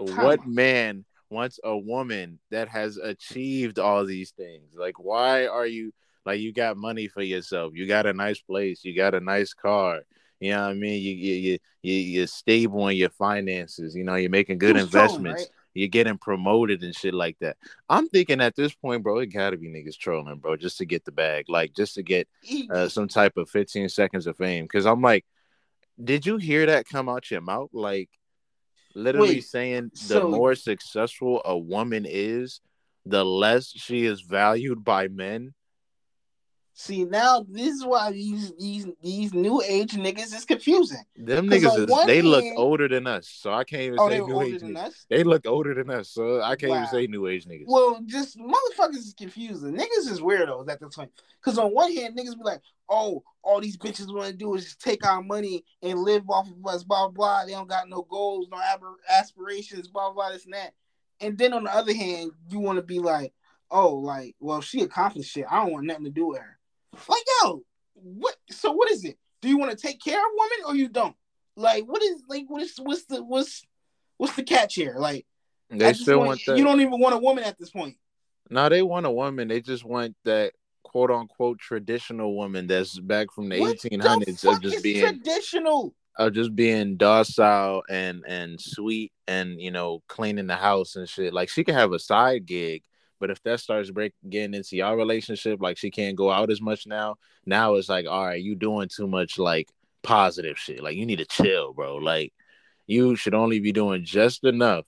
Tom. 0.05 0.17
What 0.17 0.45
man 0.45 1.05
wants 1.29 1.59
a 1.63 1.77
woman 1.77 2.39
that 2.51 2.67
has 2.69 2.97
achieved 2.97 3.79
all 3.79 4.05
these 4.05 4.31
things? 4.31 4.73
Like, 4.75 4.99
why 4.99 5.47
are 5.47 5.67
you 5.67 5.93
like 6.25 6.39
you 6.39 6.51
got 6.51 6.77
money 6.77 7.07
for 7.07 7.21
yourself? 7.21 7.73
You 7.75 7.87
got 7.87 8.05
a 8.05 8.13
nice 8.13 8.41
place. 8.41 8.83
You 8.83 8.95
got 8.95 9.15
a 9.15 9.19
nice 9.19 9.53
car. 9.53 10.01
You 10.39 10.51
know 10.51 10.61
what 10.63 10.69
I 10.69 10.73
mean? 10.73 11.01
You 11.01 11.13
you 11.13 11.59
you 11.81 11.93
you're 11.93 12.27
stable 12.27 12.87
in 12.87 12.97
your 12.97 13.09
finances. 13.09 13.95
You 13.95 14.03
know, 14.03 14.15
you're 14.15 14.29
making 14.29 14.57
good 14.57 14.77
investments. 14.77 15.43
right? 15.43 15.49
You're 15.73 15.87
getting 15.87 16.17
promoted 16.17 16.83
and 16.83 16.95
shit 16.95 17.13
like 17.13 17.37
that. 17.39 17.57
I'm 17.87 18.07
thinking 18.09 18.41
at 18.41 18.55
this 18.55 18.73
point, 18.73 19.03
bro, 19.03 19.19
it 19.19 19.27
gotta 19.27 19.57
be 19.57 19.69
niggas 19.69 19.97
trolling, 19.97 20.37
bro, 20.37 20.55
just 20.55 20.77
to 20.79 20.85
get 20.85 21.05
the 21.05 21.11
bag, 21.11 21.45
like 21.47 21.73
just 21.75 21.95
to 21.95 22.03
get 22.03 22.27
uh, 22.71 22.87
some 22.87 23.07
type 23.07 23.37
of 23.37 23.49
15 23.49 23.89
seconds 23.89 24.27
of 24.27 24.37
fame. 24.37 24.67
Cause 24.67 24.85
I'm 24.85 25.01
like, 25.01 25.25
did 26.01 26.25
you 26.25 26.37
hear 26.37 26.65
that 26.67 26.87
come 26.87 27.09
out 27.09 27.29
your 27.29 27.41
mouth? 27.41 27.69
Like, 27.73 28.09
literally 28.95 29.35
Wait, 29.35 29.45
saying 29.45 29.91
the 29.93 29.99
so... 29.99 30.29
more 30.29 30.55
successful 30.55 31.41
a 31.45 31.57
woman 31.57 32.05
is, 32.07 32.61
the 33.05 33.25
less 33.25 33.69
she 33.69 34.05
is 34.05 34.21
valued 34.21 34.83
by 34.83 35.07
men. 35.07 35.53
See 36.81 37.03
now, 37.03 37.45
this 37.49 37.75
is 37.75 37.85
why 37.85 38.13
these 38.13 38.53
these 38.57 38.87
these 39.03 39.33
new 39.33 39.61
age 39.61 39.97
niggas 39.97 40.33
is 40.33 40.45
confusing. 40.45 41.03
Them 41.17 41.49
niggas 41.49 41.77
is 41.77 42.05
they 42.05 42.15
hand, 42.15 42.29
look 42.29 42.45
older 42.55 42.87
than 42.87 43.05
us, 43.05 43.27
so 43.27 43.51
I 43.51 43.65
can't 43.65 43.81
even 43.81 43.99
oh, 43.99 44.07
say 44.07 44.19
new 44.21 44.41
age. 44.41 44.61
Niggas. 44.61 45.05
They 45.09 45.25
look 45.25 45.45
older 45.45 45.73
than 45.73 45.89
us, 45.89 46.07
so 46.07 46.41
I 46.41 46.55
can't 46.55 46.69
wow. 46.69 46.77
even 46.77 46.87
say 46.87 47.07
new 47.07 47.27
age 47.27 47.45
niggas. 47.47 47.65
Well, 47.67 47.99
just 48.05 48.39
motherfuckers 48.39 48.95
is 48.95 49.13
confusing. 49.17 49.75
Niggas 49.75 50.09
is 50.09 50.21
weirdos 50.21 50.69
at 50.69 50.79
the 50.79 50.87
time. 50.87 51.09
Because 51.43 51.59
on 51.59 51.73
one 51.73 51.93
hand, 51.93 52.17
niggas 52.17 52.37
be 52.37 52.45
like, 52.45 52.61
"Oh, 52.87 53.23
all 53.43 53.59
these 53.59 53.75
bitches 53.75 54.15
want 54.15 54.27
to 54.27 54.33
do 54.33 54.55
is 54.55 54.63
just 54.63 54.79
take 54.79 55.05
our 55.05 55.21
money 55.21 55.65
and 55.81 55.99
live 55.99 56.29
off 56.29 56.47
of 56.47 56.65
us." 56.65 56.85
Blah 56.85 57.09
blah. 57.09 57.43
They 57.43 57.51
don't 57.51 57.67
got 57.67 57.89
no 57.89 58.03
goals, 58.03 58.47
no 58.49 58.61
aspirations. 59.09 59.89
Blah 59.89 60.13
blah. 60.13 60.29
This 60.29 60.45
and 60.45 60.53
that. 60.53 60.71
And 61.19 61.37
then 61.37 61.51
on 61.51 61.65
the 61.65 61.75
other 61.75 61.93
hand, 61.93 62.31
you 62.49 62.59
want 62.59 62.77
to 62.77 62.83
be 62.83 62.99
like, 62.99 63.33
"Oh, 63.69 63.95
like, 63.95 64.37
well, 64.39 64.61
she 64.61 64.79
accomplished 64.79 65.31
shit. 65.31 65.45
I 65.51 65.61
don't 65.61 65.73
want 65.73 65.85
nothing 65.85 66.05
to 66.05 66.09
do 66.09 66.27
with 66.27 66.39
her." 66.39 66.58
Like, 67.07 67.23
yo, 67.41 67.63
what? 67.93 68.35
So 68.49 68.71
what 68.71 68.91
is 68.91 69.05
it? 69.05 69.17
Do 69.41 69.49
you 69.49 69.57
want 69.57 69.71
to 69.71 69.77
take 69.77 70.01
care 70.01 70.19
of 70.19 70.31
women 70.37 70.65
or 70.67 70.75
you 70.75 70.89
don't? 70.89 71.15
Like, 71.55 71.85
what 71.85 72.01
is 72.01 72.23
like 72.27 72.45
what 72.47 72.61
is 72.61 72.75
what's 72.77 73.05
the 73.05 73.23
what's 73.23 73.65
what's 74.17 74.35
the 74.35 74.43
catch 74.43 74.75
here? 74.75 74.95
Like, 74.97 75.25
they 75.69 75.93
still 75.93 76.19
want 76.19 76.41
that. 76.45 76.57
You 76.57 76.63
don't 76.63 76.81
even 76.81 76.99
want 76.99 77.15
a 77.15 77.19
woman 77.19 77.43
at 77.43 77.57
this 77.57 77.69
point. 77.69 77.97
No, 78.49 78.69
they 78.69 78.81
want 78.81 79.05
a 79.05 79.11
woman. 79.11 79.47
They 79.47 79.61
just 79.61 79.83
want 79.83 80.15
that 80.25 80.53
quote 80.83 81.11
unquote 81.11 81.59
traditional 81.59 82.35
woman 82.35 82.67
that's 82.67 82.97
back 82.99 83.31
from 83.31 83.49
the 83.49 83.55
eighteen 83.55 83.99
hundreds 83.99 84.43
of 84.43 84.61
just 84.61 84.83
being 84.83 85.05
traditional. 85.05 85.93
Of 86.17 86.33
just 86.33 86.55
being 86.55 86.97
docile 86.97 87.83
and 87.89 88.23
and 88.27 88.59
sweet 88.59 89.13
and 89.27 89.61
you 89.61 89.71
know 89.71 90.01
cleaning 90.07 90.47
the 90.47 90.55
house 90.55 90.95
and 90.95 91.07
shit. 91.07 91.33
Like 91.33 91.49
she 91.49 91.63
could 91.63 91.75
have 91.75 91.93
a 91.93 91.99
side 91.99 92.45
gig, 92.45 92.83
but 93.19 93.29
if 93.29 93.41
that 93.43 93.59
starts 93.59 93.91
break 93.91 94.13
getting 94.29 94.53
into 94.53 94.77
y'all 94.77 94.95
relationship, 94.95 95.61
like 95.61 95.77
she 95.77 95.91
can't 95.91 96.15
go 96.15 96.31
out 96.31 96.51
as 96.51 96.61
much 96.61 96.87
now. 96.87 97.15
Now 97.45 97.75
it's 97.75 97.89
like, 97.89 98.07
all 98.07 98.25
right, 98.25 98.41
you 98.41 98.55
doing 98.55 98.89
too 98.89 99.07
much 99.07 99.37
like 99.37 99.69
positive 100.03 100.57
shit. 100.57 100.81
Like 100.81 100.95
you 100.95 101.05
need 101.05 101.19
to 101.19 101.25
chill, 101.25 101.73
bro. 101.73 101.97
Like 101.97 102.33
you 102.87 103.15
should 103.15 103.35
only 103.35 103.59
be 103.59 103.71
doing 103.71 104.05
just 104.05 104.43
enough 104.43 104.85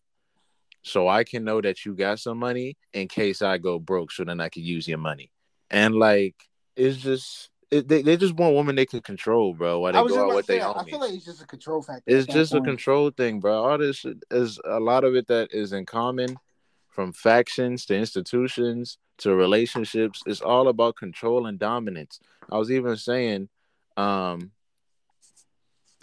so 0.84 1.08
I 1.08 1.24
can 1.24 1.44
know 1.44 1.62
that 1.62 1.86
you 1.86 1.94
got 1.94 2.20
some 2.20 2.40
money 2.40 2.78
in 2.94 3.08
case 3.08 3.42
I 3.42 3.58
go 3.58 3.80
broke, 3.80 4.12
so 4.12 4.24
then 4.24 4.40
I 4.40 4.50
can 4.50 4.64
use 4.64 4.88
your 4.88 4.98
money. 4.98 5.32
And 5.70 5.96
like 5.96 6.36
it's 6.76 6.98
just 6.98 7.50
it, 7.70 7.88
they, 7.88 8.02
they 8.02 8.18
just 8.18 8.34
want 8.36 8.56
women 8.56 8.76
they 8.76 8.86
can 8.86 9.02
control, 9.02 9.54
bro. 9.54 9.80
While 9.80 9.94
they 9.94 10.14
go 10.14 10.30
out 10.30 10.36
with 10.36 10.48
their 10.48 10.60
homies. 10.60 10.82
I 10.82 10.90
feel 10.90 11.00
like 11.00 11.14
it's 11.14 11.26
just 11.26 11.42
a 11.42 11.48
control 11.48 11.82
factor. 11.82 12.04
It's 12.06 12.28
just 12.28 12.52
point. 12.52 12.66
a 12.66 12.70
control 12.70 13.12
thing, 13.12 13.40
bro. 13.40 13.64
All 13.64 13.78
this 13.78 14.06
is 14.30 14.60
a 14.66 14.80
lot 14.80 15.04
of 15.04 15.16
it 15.16 15.28
that 15.28 15.54
is 15.54 15.72
in 15.74 15.86
common 15.86 16.38
from 16.92 17.14
factions 17.14 17.86
to 17.88 17.96
institutions 17.96 18.98
to 19.20 19.36
relationships. 19.36 20.22
It's 20.26 20.42
all 20.42 20.68
about 20.68 20.98
control 20.98 21.48
and 21.48 21.58
dominance. 21.58 22.20
I 22.52 22.58
was 22.58 22.72
even 22.72 22.98
saying, 22.98 23.50
um, 23.98 24.52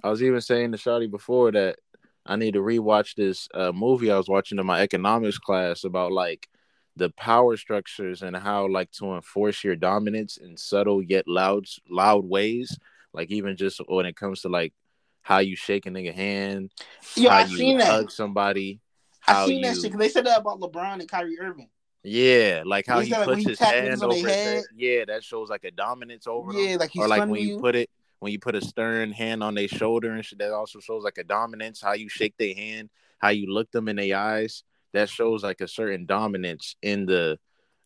I 0.02 0.11
was 0.11 0.23
even 0.23 0.40
saying 0.40 0.73
to 0.73 0.78
Shotty 0.78 1.11
before 1.11 1.52
that 1.52 1.76
I 2.25 2.37
need 2.37 2.54
to 2.54 2.61
rewatch 2.61 3.14
this 3.14 3.49
uh, 3.54 3.73
movie 3.73 4.11
I 4.11 4.16
was 4.16 4.28
watching 4.28 4.59
in 4.59 4.66
my 4.66 4.80
economics 4.80 5.38
class 5.38 5.85
about 5.85 6.12
like 6.12 6.49
the 6.97 7.11
power 7.11 7.57
structures 7.57 8.23
and 8.23 8.37
how 8.37 8.68
like 8.68 8.90
to 8.92 9.14
enforce 9.14 9.62
your 9.64 9.76
dominance 9.76 10.37
in 10.37 10.57
subtle 10.57 11.02
yet 11.02 11.26
loud 11.26 11.66
loud 11.88 12.25
ways. 12.25 12.76
Like 13.12 13.30
even 13.30 13.57
just 13.57 13.80
when 13.88 14.07
it 14.07 14.16
comes 14.16 14.42
to 14.42 14.49
like 14.49 14.75
how 15.23 15.38
you 15.38 15.57
shake 15.57 15.87
a 15.87 15.90
nigga 15.90 16.14
hand, 16.14 16.71
Yo, 17.16 17.30
how 17.30 17.38
I 17.38 17.45
you 17.45 17.78
hug 17.80 18.07
that. 18.07 18.12
somebody, 18.12 18.80
I 19.28 19.47
seen 19.47 19.58
you... 19.58 19.64
that 19.66 19.75
shit 19.75 19.85
because 19.85 19.99
they 19.99 20.08
said 20.08 20.26
that 20.26 20.40
about 20.40 20.61
LeBron 20.61 21.00
and 21.00 21.08
Kyrie 21.08 21.38
Irving. 21.40 21.68
Yeah, 22.02 22.62
like 22.64 22.87
how 22.87 23.00
He 23.00 23.08
he 23.08 23.12
like, 23.12 23.25
puts 23.25 23.38
he 23.42 23.49
his 23.50 23.58
hand 23.58 24.02
over 24.02 24.14
his 24.14 24.25
head. 24.25 24.56
head. 24.56 24.64
Yeah, 24.76 25.04
that 25.06 25.25
shows 25.25 25.50
like 25.50 25.64
a 25.64 25.70
dominance 25.70 26.26
over 26.26 26.52
them. 26.52 26.62
Yeah, 26.62 26.76
like 26.76 26.90
he's 26.90 27.02
or 27.02 27.08
like 27.08 27.28
when 27.28 27.40
you 27.40 27.49
you. 27.49 27.61
put 27.61 27.75
it 27.75 27.90
when 28.20 28.32
you 28.32 28.38
put 28.38 28.54
a 28.54 28.61
stern 28.61 29.12
hand 29.12 29.42
on 29.42 29.54
their 29.54 29.68
shoulder 29.68 30.12
and 30.12 30.25
shit, 30.25 30.38
that 30.38 30.52
also 30.52 30.80
shows 30.80 31.04
like 31.04 31.18
a 31.18 31.25
dominance. 31.25 31.80
How 31.80 31.92
you 31.92 32.08
shake 32.08 32.37
their 32.37 32.54
hand, 32.54 32.90
how 33.18 33.28
you 33.28 33.52
look 33.52 33.70
them 33.70 33.88
in 33.88 33.97
their 33.97 34.16
eyes, 34.16 34.64
that 34.92 35.08
shows 35.08 35.42
like 35.42 35.61
a 35.61 35.68
certain 35.68 36.06
dominance 36.06 36.76
in 36.82 37.06
the 37.06 37.38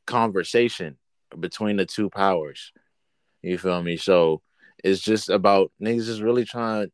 conversation 0.06 0.98
between 1.38 1.76
the 1.76 1.86
two 1.86 2.10
powers. 2.10 2.72
You 3.42 3.58
feel 3.58 3.82
me? 3.82 3.96
So 3.96 4.42
it's 4.84 5.00
just 5.00 5.28
about 5.28 5.72
niggas 5.82 6.06
just 6.06 6.22
really 6.22 6.44
trying 6.44 6.86
to 6.86 6.92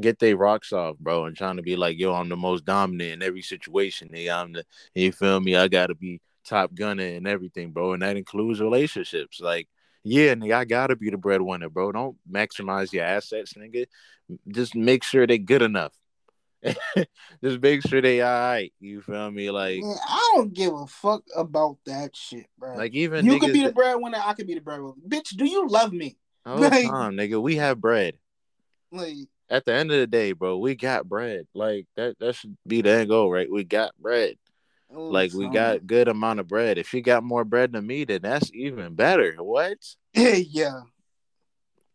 get 0.00 0.18
their 0.18 0.36
rocks 0.36 0.72
off, 0.72 0.98
bro, 0.98 1.24
and 1.24 1.36
trying 1.36 1.56
to 1.56 1.62
be 1.62 1.76
like, 1.76 1.98
yo, 1.98 2.14
I'm 2.14 2.28
the 2.28 2.36
most 2.36 2.64
dominant 2.64 3.12
in 3.12 3.22
every 3.22 3.42
situation. 3.42 4.08
Nigga, 4.08 4.34
I'm 4.34 4.52
the 4.52 4.64
you 4.94 5.12
feel 5.12 5.40
me? 5.40 5.56
I 5.56 5.68
gotta 5.68 5.94
be 5.94 6.20
top 6.44 6.74
gunner 6.74 7.04
and 7.04 7.26
everything, 7.26 7.70
bro. 7.70 7.92
And 7.92 8.02
that 8.02 8.16
includes 8.16 8.60
relationships. 8.60 9.40
Like, 9.40 9.68
yeah, 10.04 10.34
nigga, 10.34 10.54
I 10.54 10.64
gotta 10.64 10.96
be 10.96 11.10
the 11.10 11.16
breadwinner, 11.16 11.68
bro. 11.68 11.92
Don't 11.92 12.16
maximize 12.30 12.92
your 12.92 13.04
assets, 13.04 13.54
nigga. 13.54 13.86
Just 14.48 14.74
make 14.74 15.04
sure 15.04 15.26
they're 15.26 15.38
good 15.38 15.62
enough. 15.62 15.92
Just 17.42 17.62
make 17.62 17.86
sure 17.86 18.02
they 18.02 18.20
all 18.20 18.28
right. 18.28 18.72
You 18.80 19.00
feel 19.00 19.30
me? 19.30 19.50
Like, 19.50 19.80
Man, 19.80 19.96
I 20.08 20.32
don't 20.34 20.52
give 20.52 20.74
a 20.74 20.86
fuck 20.86 21.22
about 21.36 21.78
that 21.86 22.16
shit, 22.16 22.46
bro. 22.58 22.76
like 22.76 22.92
even 22.94 23.24
you 23.24 23.38
could 23.38 23.52
be 23.52 23.64
the 23.64 23.72
breadwinner, 23.72 24.20
I 24.24 24.34
could 24.34 24.46
be 24.46 24.54
the 24.54 24.60
breadwinner. 24.60 24.94
Bitch, 25.06 25.36
do 25.36 25.44
you 25.44 25.68
love 25.68 25.92
me? 25.92 26.16
the 26.44 26.52
oh, 26.52 26.56
like- 26.68 26.86
time, 26.86 27.16
nigga. 27.16 27.40
We 27.40 27.56
have 27.56 27.80
bread. 27.80 28.14
Like, 28.90 29.16
At 29.50 29.64
the 29.64 29.72
end 29.72 29.90
of 29.90 29.98
the 29.98 30.06
day, 30.06 30.32
bro, 30.32 30.58
we 30.58 30.74
got 30.74 31.08
bread. 31.08 31.46
Like 31.54 31.86
that. 31.96 32.18
That 32.18 32.34
should 32.34 32.56
be 32.66 32.82
the 32.82 32.90
end 32.90 33.08
goal, 33.08 33.30
right? 33.30 33.50
We 33.50 33.64
got 33.64 33.96
bread. 33.98 34.34
oh, 34.94 35.08
Like 35.08 35.32
we 35.32 35.48
got 35.48 35.86
good 35.86 36.08
amount 36.08 36.40
of 36.40 36.48
bread. 36.48 36.78
If 36.78 36.88
she 36.88 37.00
got 37.00 37.24
more 37.24 37.44
bread 37.44 37.72
than 37.72 37.86
me, 37.86 38.04
then 38.04 38.20
that's 38.22 38.50
even 38.52 38.94
better. 38.94 39.36
What? 39.38 39.78
yeah. 40.14 40.80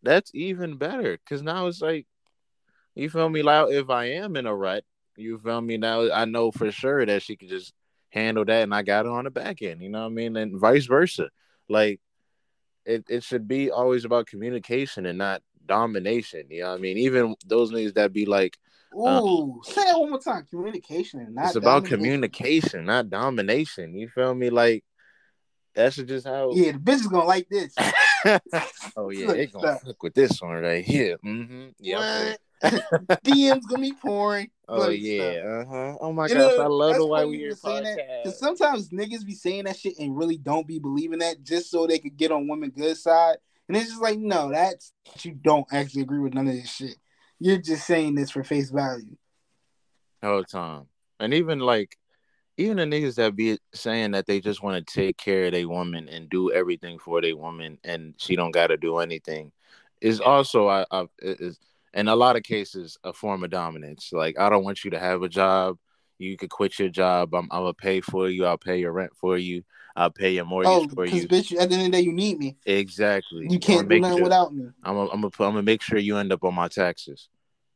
That's 0.02 0.32
even 0.34 0.78
better. 0.78 1.18
Cause 1.30 1.42
now 1.42 1.68
it's 1.68 1.82
like, 1.82 2.08
you 2.96 3.10
feel 3.10 3.30
me? 3.30 3.42
Like 3.42 3.72
if 3.72 3.90
I 3.90 4.06
am 4.06 4.36
in 4.36 4.46
a 4.46 4.56
rut, 4.56 4.84
you 5.16 5.38
feel 5.38 5.62
me? 5.62 5.78
Now 5.78 6.12
I 6.12 6.26
know 6.26 6.52
for 6.52 6.72
sure 6.72 7.06
that 7.06 7.22
she 7.22 7.36
could 7.36 7.50
just 7.50 7.74
handle 8.10 8.46
that, 8.46 8.64
and 8.64 8.74
I 8.74 8.82
got 8.84 9.06
her 9.06 9.12
on 9.12 9.24
the 9.24 9.32
back 9.32 9.62
end. 9.62 9.82
You 9.82 9.90
know 9.90 10.02
what 10.02 10.08
I 10.08 10.10
mean? 10.10 10.36
And 10.36 10.60
vice 10.60 10.86
versa. 10.86 11.30
Like 11.70 12.00
it, 12.86 13.06
it 13.10 13.24
should 13.24 13.48
be 13.48 13.72
always 13.72 14.06
about 14.06 14.28
communication 14.28 15.06
and 15.06 15.18
not 15.18 15.42
domination. 15.66 16.46
You 16.50 16.64
know 16.64 16.70
what 16.72 16.80
I 16.80 16.82
mean? 16.82 16.98
Even 16.98 17.36
those 17.46 17.72
niggas 17.72 17.96
that 17.96 18.14
be 18.14 18.26
like, 18.26 18.58
Ooh, 18.96 19.62
say 19.64 19.84
that 19.86 20.00
one 20.00 20.12
more 20.12 20.20
time. 20.20 20.46
Communication 20.50 21.22
and 21.22 21.36
not 21.36 21.46
Uh, 21.46 21.48
it's 21.48 21.56
about 21.56 21.86
communication, 21.86 22.86
not 22.86 23.10
domination. 23.10 23.96
You 23.96 24.08
feel 24.08 24.36
me? 24.36 24.50
Like 24.50 24.84
that's 25.74 25.96
just 25.96 26.28
how. 26.28 26.52
Yeah, 26.54 26.74
the 26.74 26.78
bitch 26.78 26.96
is 26.96 27.08
gonna 27.08 27.26
like 27.26 27.48
this. 27.50 27.74
oh 28.96 29.10
yeah, 29.10 29.34
they 29.34 29.48
gonna 29.48 29.80
fuck 29.84 30.02
with 30.02 30.14
this 30.14 30.42
one 30.42 30.62
right 30.62 30.84
here. 30.84 31.18
Mm-hmm. 31.26 31.70
Yeah. 31.80 32.36
DM's 32.64 33.66
gonna 33.66 33.82
be 33.82 33.94
pouring. 33.94 34.50
Oh 34.70 34.90
yeah. 34.90 35.42
Uh 35.44 35.66
huh. 35.66 35.98
Oh 36.00 36.14
my 36.14 36.28
You 36.28 36.36
gosh, 36.36 36.58
know, 36.58 36.64
I 36.64 36.68
love 36.68 36.96
the 36.96 37.06
Why 37.06 37.26
We 37.26 37.38
Here 37.38 37.56
saying 37.56 37.84
that, 37.84 37.98
podcast. 37.98 38.24
Cause 38.24 38.40
sometimes 38.40 38.90
niggas 38.90 39.26
be 39.26 39.34
saying 39.34 39.66
that 39.66 39.78
shit 39.78 40.00
and 40.00 40.16
really 40.16 40.38
don't 40.38 40.66
be 40.66 40.80
believing 40.80 41.20
that 41.20 41.44
just 41.44 41.70
so 41.70 41.86
they 41.86 42.00
could 42.00 42.16
get 42.16 42.32
on 42.32 42.48
women 42.48 42.70
good 42.70 42.96
side. 42.96 43.38
And 43.68 43.78
it's 43.78 43.90
just 43.90 44.02
like, 44.02 44.20
no, 44.20 44.52
that's 44.52 44.94
you 45.22 45.34
don't 45.34 45.66
actually 45.72 46.02
agree 46.02 46.20
with 46.20 46.34
none 46.34 46.48
of 46.48 46.54
this 46.54 46.74
shit. 46.74 46.96
You're 47.40 47.58
just 47.58 47.88
saying 47.88 48.16
this 48.16 48.32
for 48.32 48.44
face 48.44 48.70
value. 48.70 49.16
whole 50.22 50.44
time. 50.44 50.88
And 51.20 51.34
even 51.34 51.60
like 51.60 51.98
even 52.58 52.78
the 52.78 52.84
niggas 52.84 53.16
that 53.16 53.36
be 53.36 53.58
saying 53.74 54.12
that 54.12 54.28
they 54.28 54.40
just 54.40 54.62
want 54.62 54.86
to 54.86 54.94
take 54.94 55.18
care 55.18 55.46
of 55.46 55.54
their 55.54 55.68
woman 55.68 56.08
and 56.08 56.30
do 56.30 56.52
everything 56.52 57.00
for 57.00 57.22
their 57.22 57.36
woman 57.36 57.80
and 57.84 58.14
she 58.18 58.36
don't 58.36 58.52
gotta 58.52 58.78
do 58.78 59.00
anything 59.00 59.52
is 60.02 60.20
also 60.20 60.68
I, 60.68 60.86
I 60.92 61.08
is 61.22 61.60
in 61.94 62.08
a 62.08 62.16
lot 62.16 62.36
of 62.36 62.44
cases 62.44 62.98
a 63.04 63.14
form 63.14 63.44
of 63.44 63.50
dominance. 63.50 64.12
Like 64.12 64.38
I 64.40 64.50
don't 64.50 64.64
want 64.64 64.84
you 64.84 64.92
to 64.92 65.00
have 65.00 65.24
a 65.24 65.30
job. 65.30 65.78
You 66.20 66.38
could 66.38 66.50
quit 66.50 66.80
your 66.80 66.90
job. 66.90 67.34
I'm 67.34 67.48
I'm 67.52 67.62
gonna 67.62 67.74
pay 67.74 68.02
for 68.02 68.30
you. 68.30 68.46
I'll 68.46 68.58
pay 68.58 68.80
your 68.80 68.92
rent 68.92 69.12
for 69.16 69.38
you. 69.38 69.64
I'll 69.96 70.10
pay 70.12 70.32
your 70.34 70.46
mortgage 70.46 70.72
Oh, 70.72 70.88
for 70.96 71.06
you. 71.06 71.28
bitch, 71.28 71.56
at 71.60 71.70
the 71.70 71.76
end 71.76 71.86
of 71.86 71.92
the 71.92 71.98
day, 71.98 72.02
you 72.02 72.14
need 72.14 72.40
me. 72.40 72.58
Exactly. 72.66 73.48
You 73.50 73.60
can't 73.60 73.88
do 73.90 74.00
nothing 74.00 74.24
without 74.24 74.54
me. 74.54 74.66
I'm 74.84 74.96
gonna 74.96 75.10
I'm 75.12 75.22
gonna 75.22 75.32
I'm 75.40 75.54
gonna 75.54 75.64
make 75.64 75.82
sure 75.82 75.98
you 75.98 76.18
end 76.18 76.32
up 76.32 76.44
on 76.44 76.56
my 76.56 76.68
taxes. 76.68 77.30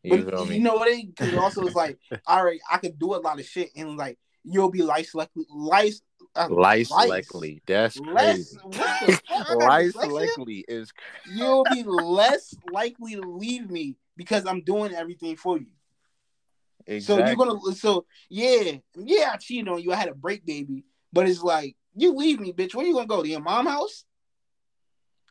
You 0.03 0.23
But 0.23 0.29
feel 0.29 0.53
you 0.53 0.59
know 0.61 0.75
what? 0.75 0.89
Because 1.07 1.33
also 1.33 1.65
it's 1.65 1.75
like, 1.75 1.99
all 2.27 2.43
right, 2.45 2.59
I 2.71 2.77
could 2.77 2.97
do 2.97 3.15
a 3.15 3.17
lot 3.17 3.39
of 3.39 3.45
shit, 3.45 3.69
and 3.75 3.97
like 3.97 4.17
you'll 4.43 4.71
be 4.71 4.81
lice 4.81 5.13
likely, 5.13 5.45
lice, 5.49 6.01
uh, 6.35 6.47
lice. 6.49 6.89
likely. 6.91 7.61
That's 7.67 7.99
less. 7.99 8.55
crazy. 8.55 8.57
What 8.63 8.73
the 8.73 8.79
fuck? 8.79 9.23
I 9.29 9.53
got 9.53 9.57
Lice 9.57 9.93
dyslexia? 9.93 10.11
likely 10.13 10.65
is 10.67 10.93
You'll 11.35 11.65
be 11.65 11.83
less 11.83 12.53
likely 12.71 13.15
to 13.15 13.21
leave 13.21 13.69
me 13.69 13.95
because 14.15 14.45
I'm 14.45 14.61
doing 14.61 14.93
everything 14.93 15.35
for 15.35 15.57
you. 15.57 15.67
Exactly. 16.87 17.23
So 17.23 17.27
you're 17.27 17.37
gonna. 17.37 17.75
So 17.75 18.05
yeah, 18.29 18.77
yeah, 18.95 19.31
I 19.33 19.37
cheated 19.37 19.67
on 19.67 19.81
you. 19.81 19.91
I 19.91 19.95
had 19.97 20.09
a 20.09 20.15
break, 20.15 20.45
baby. 20.45 20.85
But 21.13 21.27
it's 21.27 21.43
like 21.43 21.75
you 21.95 22.13
leave 22.13 22.39
me, 22.39 22.53
bitch. 22.53 22.73
Where 22.73 22.85
you 22.85 22.93
gonna 22.93 23.07
go? 23.07 23.23
To 23.23 23.29
your 23.29 23.41
mom 23.41 23.67
house? 23.67 24.05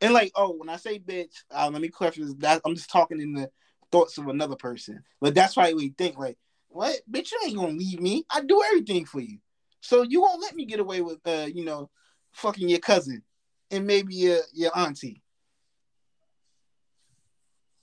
And 0.03 0.13
like, 0.13 0.31
oh, 0.35 0.55
when 0.57 0.69
I 0.69 0.77
say 0.77 0.99
bitch, 0.99 1.33
uh, 1.51 1.71
let 1.73 1.81
me 1.81 1.89
clarify 1.89 2.23
this. 2.23 2.35
That 2.39 2.61
I'm 2.65 2.75
just 2.75 2.91
talking 2.91 3.21
in 3.21 3.33
the 3.33 3.51
thoughts 3.91 4.19
of 4.19 4.29
another 4.29 4.57
person. 4.57 5.03
But 5.21 5.35
that's 5.35 5.57
why 5.57 5.73
we 5.73 5.95
think 5.97 6.19
like, 6.19 6.37
what, 6.69 7.01
bitch? 7.11 7.33
You 7.33 7.41
ain't 7.45 7.57
gonna 7.57 7.73
leave 7.73 8.01
me. 8.01 8.25
I 8.31 8.43
do 8.43 8.63
everything 8.63 9.07
for 9.07 9.21
you. 9.21 9.39
So 9.81 10.03
you 10.03 10.21
won't 10.21 10.43
let 10.43 10.55
me 10.55 10.65
get 10.65 10.81
away 10.81 11.01
with, 11.01 11.19
uh, 11.27 11.47
you 11.53 11.65
know, 11.65 11.91
fucking 12.33 12.69
your 12.69 12.81
cousin 12.81 13.23
and 13.71 13.87
maybe 13.87 14.15
your 14.15 14.41
your 14.53 14.77
auntie. 14.77 15.23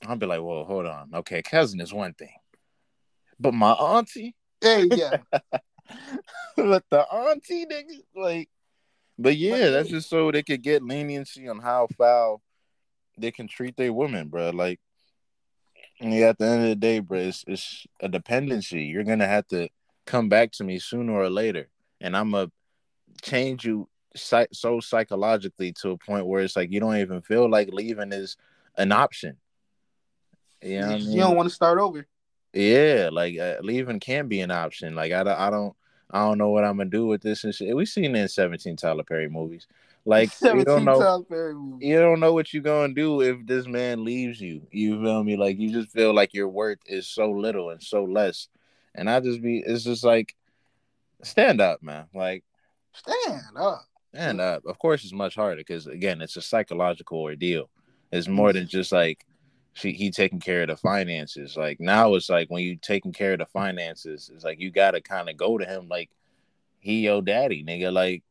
I'll 0.05 0.17
be 0.17 0.25
like, 0.25 0.41
well, 0.41 0.65
hold 0.65 0.85
on. 0.85 1.11
Okay, 1.13 1.41
cousin 1.41 1.79
is 1.79 1.93
one 1.93 2.13
thing, 2.13 2.35
but 3.43 3.53
my 3.53 3.73
auntie, 3.73 4.33
Hey, 4.63 4.89
yeah. 4.93 5.17
but 6.55 6.85
the 6.89 7.01
auntie, 7.01 7.65
nigga, 7.65 7.99
like, 8.15 8.49
but 9.19 9.35
yeah, 9.35 9.69
that's 9.69 9.89
just 9.89 10.09
so 10.09 10.31
they 10.31 10.41
could 10.41 10.63
get 10.63 10.81
leniency 10.81 11.49
on 11.49 11.59
how 11.59 11.87
foul 11.97 12.41
they 13.17 13.29
can 13.29 13.47
treat 13.49 13.75
their 13.75 13.91
women, 13.91 14.29
bro. 14.29 14.51
Like, 14.51 14.79
yeah, 15.99 16.29
at 16.29 16.37
the 16.37 16.45
end 16.45 16.63
of 16.63 16.69
the 16.69 16.75
day, 16.77 16.99
bro, 16.99 17.19
it's, 17.19 17.43
it's 17.45 17.85
a 17.99 18.07
dependency. 18.07 18.83
You're 18.83 19.03
gonna 19.03 19.27
have 19.27 19.47
to 19.47 19.67
come 20.05 20.29
back 20.29 20.53
to 20.53 20.63
me 20.63 20.79
sooner 20.79 21.11
or 21.11 21.29
later, 21.29 21.67
and 21.99 22.15
I'm 22.15 22.31
gonna 22.31 22.49
change 23.21 23.65
you 23.65 23.89
psych- 24.15 24.53
so 24.53 24.79
psychologically 24.79 25.73
to 25.81 25.91
a 25.91 25.97
point 25.97 26.25
where 26.25 26.41
it's 26.41 26.55
like 26.55 26.71
you 26.71 26.79
don't 26.79 26.95
even 26.95 27.21
feel 27.21 27.49
like 27.49 27.67
leaving 27.73 28.13
is 28.13 28.37
an 28.77 28.93
option. 28.93 29.35
You 30.61 30.79
know 30.79 30.87
what 30.87 30.93
I 30.93 30.97
mean? 30.99 31.11
You 31.11 31.19
don't 31.19 31.35
want 31.35 31.49
to 31.49 31.55
start 31.55 31.79
over. 31.79 32.07
Yeah, 32.53 33.09
like 33.11 33.37
uh, 33.39 33.55
leaving 33.61 33.99
can 33.99 34.27
be 34.27 34.41
an 34.41 34.51
option. 34.51 34.95
Like 34.95 35.11
I, 35.11 35.23
don't- 35.23 35.39
I 35.39 35.49
don't, 35.49 35.75
I 36.11 36.19
don't 36.19 36.37
know 36.37 36.49
what 36.49 36.63
I'm 36.63 36.77
gonna 36.77 36.89
do 36.89 37.07
with 37.07 37.21
this 37.21 37.43
and 37.43 37.53
shit. 37.53 37.75
We've 37.75 37.87
seen 37.89 38.15
in 38.15 38.27
17 38.27 38.75
Tyler 38.75 39.03
Perry 39.03 39.27
movies. 39.29 39.67
Like 40.05 40.29
you 40.41 40.63
don't 40.63 40.85
know, 40.85 40.99
Tyler 40.99 41.23
Perry 41.23 41.55
movie. 41.55 41.87
you 41.87 41.97
don't 41.99 42.19
know 42.19 42.33
what 42.33 42.53
you're 42.53 42.61
gonna 42.61 42.93
do 42.93 43.21
if 43.21 43.37
this 43.47 43.65
man 43.67 44.03
leaves 44.03 44.39
you. 44.39 44.67
You 44.71 45.01
feel 45.01 45.23
me? 45.23 45.35
Like 45.37 45.57
you 45.57 45.71
just 45.71 45.91
feel 45.91 46.13
like 46.13 46.33
your 46.33 46.47
worth 46.49 46.79
is 46.85 47.07
so 47.07 47.31
little 47.31 47.69
and 47.71 47.81
so 47.81 48.03
less. 48.03 48.47
And 48.95 49.09
I 49.09 49.19
just 49.21 49.41
be, 49.41 49.63
it's 49.65 49.83
just 49.83 50.03
like, 50.03 50.35
stand 51.23 51.59
up, 51.61 51.81
man. 51.81 52.05
Like 52.13 52.43
Stand 52.93 53.41
up. 53.57 53.81
stand 54.13 54.39
up. 54.39 54.63
Of 54.67 54.77
course, 54.77 55.03
it's 55.03 55.13
much 55.13 55.33
harder 55.35 55.55
because 55.55 55.87
again, 55.87 56.21
it's 56.21 56.37
a 56.37 56.41
psychological 56.43 57.17
ordeal. 57.19 57.69
It's 58.11 58.27
more 58.27 58.53
than 58.53 58.67
just 58.67 58.91
like 58.91 59.25
she 59.73 59.91
he 59.93 60.11
taking 60.11 60.39
care 60.39 60.61
of 60.61 60.67
the 60.67 60.77
finances. 60.77 61.57
Like 61.57 61.79
now, 61.79 62.13
it's 62.15 62.29
like 62.29 62.49
when 62.49 62.63
you 62.63 62.75
taking 62.75 63.13
care 63.13 63.33
of 63.33 63.39
the 63.39 63.45
finances, 63.47 64.31
it's 64.33 64.43
like 64.43 64.59
you 64.59 64.71
gotta 64.71 65.01
kind 65.01 65.29
of 65.29 65.37
go 65.37 65.57
to 65.57 65.65
him 65.65 65.87
like 65.89 66.09
he 66.79 67.01
your 67.01 67.21
daddy, 67.21 67.63
nigga. 67.63 67.91
Like 67.91 68.23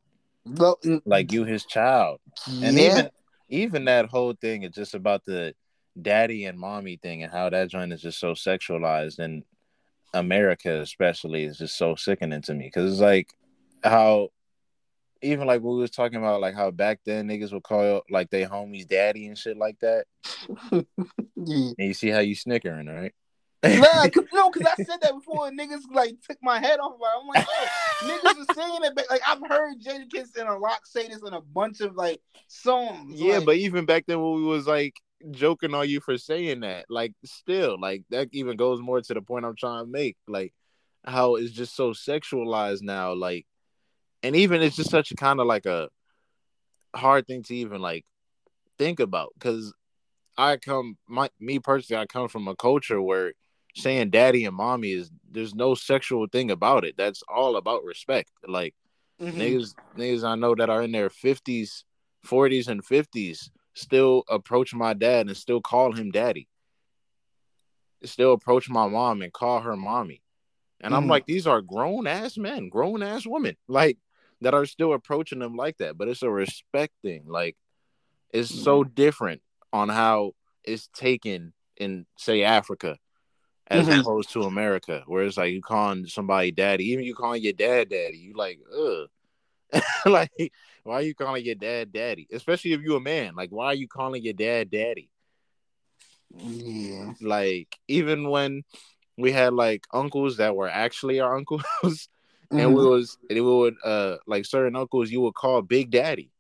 Look, 0.45 0.85
like 1.05 1.33
you 1.33 1.45
his 1.45 1.65
child. 1.65 2.21
And 2.47 2.77
yeah. 2.77 2.91
even 2.93 3.11
even 3.49 3.85
that 3.85 4.07
whole 4.07 4.35
thing 4.35 4.63
is 4.63 4.75
just 4.75 4.95
about 4.95 5.25
the 5.25 5.55
daddy 6.01 6.47
and 6.47 6.59
mommy 6.59 6.97
thing 6.97 7.23
and 7.23 7.33
how 7.33 7.51
that 7.51 7.69
joint 7.69 7.93
is 7.93 8.01
just 8.01 8.19
so 8.19 8.33
sexualized 8.33 9.19
and 9.19 9.45
America 10.15 10.81
especially 10.81 11.45
is 11.45 11.59
just 11.59 11.77
so 11.77 11.95
sickening 11.95 12.41
to 12.41 12.55
me 12.55 12.65
because 12.65 12.93
it's 12.93 13.01
like 13.01 13.29
how 13.85 14.31
even 15.23 15.47
like 15.47 15.61
when 15.63 15.75
we 15.75 15.81
was 15.81 15.91
talking 15.91 16.19
about 16.19 16.41
like 16.41 16.55
how 16.55 16.71
back 16.71 17.01
then 17.05 17.29
niggas 17.29 17.53
would 17.53 17.63
call 17.63 18.03
like 18.11 18.31
they 18.31 18.45
homies 18.45 18.87
daddy 18.87 19.27
and 19.27 19.39
shit 19.39 19.57
like 19.57 19.79
that 19.81 20.05
yeah. 20.73 20.83
and 21.37 21.75
you 21.79 21.95
see 21.95 22.09
how 22.09 22.21
you 22.21 22.35
snickering 22.35 22.87
right 22.87 23.15
Nah, 23.65 24.09
cause, 24.09 24.25
no, 24.33 24.51
because 24.51 24.75
I 24.77 24.83
said 24.83 25.03
that 25.03 25.15
before, 25.15 25.47
and 25.47 25.57
niggas 25.57 25.83
like 25.95 26.17
took 26.29 26.37
my 26.43 26.59
head 26.59 26.81
off. 26.81 26.95
I'm 27.17 27.29
like, 27.29 27.47
yo, 28.03 28.09
niggas 28.09 28.37
was 28.39 28.57
saying 28.57 28.81
it, 28.83 28.93
but 28.97 29.07
like 29.09 29.21
I've 29.25 29.39
heard 29.49 29.81
Jadakiss 29.81 30.37
and 30.37 30.49
a 30.49 30.53
Rock 30.53 30.85
say 30.85 31.07
this 31.07 31.23
in 31.25 31.33
a 31.33 31.41
bunch 31.41 31.81
of 31.81 31.95
like 31.95 32.21
songs. 32.49 33.21
yeah 33.21 33.37
like, 33.37 33.47
but 33.47 33.57
even 33.59 33.87
back 33.87 34.07
then 34.09 34.21
when 34.21 34.35
we 34.35 34.43
was 34.43 34.67
like 34.67 34.95
joking 35.31 35.75
on 35.75 35.89
you 35.89 36.01
for 36.01 36.19
saying 36.19 36.61
that 36.61 36.87
like 36.89 37.13
still 37.25 37.81
like 37.81 38.03
that 38.11 38.29
even 38.33 38.57
goes 38.57 38.81
more 38.81 39.01
to 39.01 39.15
the 39.15 39.23
point 39.23 39.45
i'm 39.45 39.55
trying 39.57 39.85
to 39.85 39.91
make 39.91 40.17
like 40.27 40.53
how 41.05 41.37
it's 41.37 41.53
just 41.53 41.77
so 41.77 41.91
sexualized 41.91 42.83
now 42.83 43.13
like 43.13 43.47
and 44.23 44.37
even 44.37 44.63
it's 44.63 44.77
just 44.77 44.91
such 44.91 45.11
a 45.11 45.17
kind 45.17 45.41
of 45.41 45.47
like 45.47 45.67
a 45.67 45.89
hard 46.95 47.27
thing 47.27 47.43
to 47.45 47.55
even 47.55 47.81
like 47.81 48.05
think 48.79 49.01
about 49.01 49.33
because 49.35 49.73
I 50.37 50.57
come 50.57 50.97
my 51.09 51.31
me 51.41 51.59
personally 51.59 52.03
I 52.03 52.07
come 52.07 52.29
from 52.29 52.49
a 52.49 52.57
culture 52.57 53.01
where 53.01 53.33
saying 53.75 54.11
daddy 54.11 54.45
and 54.45 54.57
mommy 54.57 54.93
is 54.93 55.11
there's 55.31 55.55
no 55.55 55.75
sexual 55.75 56.27
thing 56.27 56.51
about 56.51 56.85
it. 56.85 56.97
That's 56.97 57.23
all 57.29 57.57
about 57.57 57.85
respect. 57.85 58.31
Like 58.47 58.75
mm-hmm. 59.21 59.39
niggas 59.39 59.75
niggas 59.97 60.25
I 60.25 60.35
know 60.35 60.55
that 60.55 60.71
are 60.71 60.83
in 60.83 60.93
their 60.93 61.11
fifties, 61.11 61.85
forties, 62.23 62.69
and 62.69 62.85
fifties 62.85 63.51
still 63.75 64.25
approach 64.29 64.75
my 64.75 64.93
dad 64.95 65.27
and 65.27 65.37
still 65.37 65.61
call 65.61 65.93
him 65.93 66.11
daddy. 66.11 66.49
Still 68.05 68.33
approach 68.33 68.69
my 68.69 68.89
mom 68.89 69.23
and 69.23 69.33
call 69.33 69.61
her 69.61 69.77
mommy. 69.77 70.23
And 70.81 70.93
mm-hmm. 70.93 71.05
I'm 71.05 71.09
like, 71.09 71.25
these 71.25 71.47
are 71.47 71.63
grown 71.63 72.07
ass 72.07 72.37
men, 72.37 72.69
grown 72.69 73.03
ass 73.03 73.25
women, 73.25 73.57
like 73.69 73.99
that 74.43 74.55
are 74.55 74.67
still 74.67 74.93
approaching 74.93 75.39
them 75.39 75.57
like 75.57 75.79
that. 75.79 75.97
But 75.97 76.09
it's 76.09 76.23
a 76.23 76.31
respect 76.31 76.93
thing. 77.03 77.25
Like 77.27 77.57
it's 78.33 78.53
mm-hmm. 78.53 78.63
so 78.63 78.85
different 78.85 79.43
on 79.73 79.89
how 79.89 80.33
it's 80.65 80.89
taken 80.89 81.53
in 81.77 82.07
say 82.17 82.43
Africa 82.43 82.99
as 83.67 83.87
mm-hmm. 83.87 84.01
opposed 84.01 84.33
to 84.33 84.43
America, 84.43 85.03
where 85.07 85.25
it's 85.25 85.37
like 85.37 85.53
you 85.53 85.63
calling 85.63 86.07
somebody 86.07 86.51
daddy, 86.51 86.91
even 86.91 87.05
you 87.05 87.15
calling 87.15 87.43
your 87.43 87.53
dad 87.53 87.89
daddy, 87.89 88.19
you 88.19 88.35
like, 88.35 88.59
ugh. 88.77 89.09
like, 90.07 90.53
why 90.85 90.95
are 90.97 91.03
you 91.03 91.15
calling 91.15 91.45
your 91.45 91.55
dad 91.55 91.93
daddy? 91.93 92.29
Especially 92.31 92.73
if 92.73 92.83
you 92.83 92.97
a 92.97 93.01
man. 93.01 93.35
Like, 93.35 93.51
why 93.51 93.67
are 93.67 93.75
you 93.75 93.89
calling 93.89 94.23
your 94.23 94.35
dad 94.35 94.71
daddy? 94.71 95.09
Yeah. 96.37 97.13
Like, 97.23 97.75
even 97.89 98.29
when 98.29 98.65
we 99.17 99.33
had 99.33 99.55
like 99.55 99.87
uncles 99.93 100.39
that 100.39 100.57
were 100.57 100.69
actually 100.69 101.21
our 101.21 101.37
uncles, 101.39 102.09
mm-hmm. 102.53 102.61
and 102.61 102.75
we 102.75 102.87
was 102.87 103.19
and 103.29 103.39
we 103.39 103.41
would 103.41 103.77
uh 103.85 104.17
like 104.27 104.45
certain 104.45 104.77
uncles 104.77 105.11
you 105.11 105.21
would 105.23 105.35
call 105.35 105.63
Big 105.63 105.91
Daddy. 105.91 106.31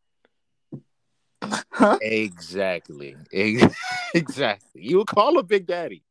Huh? 1.70 1.98
Exactly. 2.00 3.16
exactly. 4.14 4.82
You 4.82 4.98
would 4.98 5.08
call 5.08 5.38
a 5.38 5.42
Big 5.42 5.66
Daddy 5.66 6.02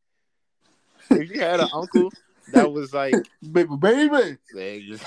if 1.09 1.29
you 1.29 1.39
had 1.39 1.59
an 1.59 1.69
uncle 1.73 2.11
that 2.53 2.71
was 2.71 2.93
like 2.93 3.15
baby 3.51 3.75
baby, 3.77 4.37
baby. 4.53 4.99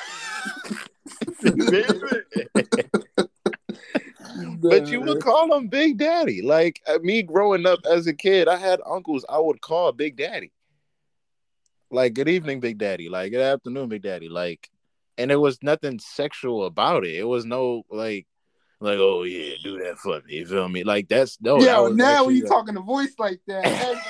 but 4.61 4.89
you 4.89 5.01
would 5.01 5.23
call 5.23 5.57
him 5.57 5.69
Big 5.69 5.99
Daddy. 5.99 6.43
Like 6.43 6.81
uh, 6.87 6.99
me 7.03 7.23
growing 7.23 7.67
up 7.67 7.81
as 7.91 8.07
a 8.07 8.15
kid, 8.15 8.49
I 8.49 8.57
had 8.57 8.81
uncles 8.87 9.25
I 9.29 9.39
would 9.39 9.61
call 9.61 9.93
Big 9.93 10.17
Daddy. 10.17 10.53
Like 11.91 12.15
good 12.15 12.29
evening, 12.29 12.61
Big 12.61 12.79
Daddy. 12.79 13.09
Like 13.09 13.33
good 13.33 13.41
afternoon, 13.41 13.89
Big 13.89 14.03
Daddy. 14.03 14.29
Like, 14.29 14.71
and 15.19 15.31
there 15.31 15.41
was 15.41 15.63
nothing 15.63 15.99
sexual 15.99 16.67
about 16.67 17.05
it. 17.05 17.15
It 17.15 17.25
was 17.25 17.45
no 17.45 17.85
like 17.91 18.27
like, 18.81 18.99
oh 18.99 19.23
yeah, 19.23 19.55
do 19.63 19.79
that 19.79 19.99
for 19.99 20.21
me. 20.27 20.37
You 20.37 20.47
feel 20.47 20.69
me? 20.69 20.85
Like 20.85 21.09
that's 21.09 21.41
no. 21.41 21.59
Yeah, 21.59 21.83
that 21.83 21.95
now 21.95 22.25
when 22.25 22.37
you 22.37 22.47
talking 22.47 22.77
a 22.77 22.81
voice 22.81 23.15
like 23.19 23.41
that, 23.47 24.01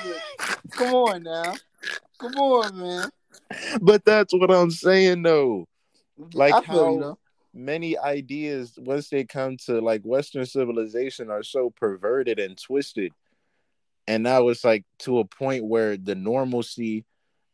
come 0.71 0.93
on 0.93 1.23
now. 1.23 1.53
Come 2.19 2.35
on, 2.35 2.77
man. 2.77 3.09
But 3.81 4.03
that's 4.05 4.33
what 4.33 4.51
I'm 4.51 4.71
saying 4.71 5.21
though. 5.23 5.67
Mm-hmm. 6.19 6.37
Like 6.37 6.65
how 6.65 6.89
you, 6.91 7.17
many 7.53 7.97
ideas 7.97 8.73
once 8.77 9.09
they 9.09 9.23
come 9.23 9.57
to 9.65 9.79
like 9.81 10.01
Western 10.03 10.45
civilization 10.45 11.29
are 11.29 11.43
so 11.43 11.69
perverted 11.69 12.39
and 12.39 12.57
twisted. 12.57 13.13
And 14.07 14.23
now 14.23 14.49
it's 14.49 14.63
like 14.63 14.85
to 14.99 15.19
a 15.19 15.25
point 15.25 15.65
where 15.65 15.97
the 15.97 16.15
normalcy 16.15 17.05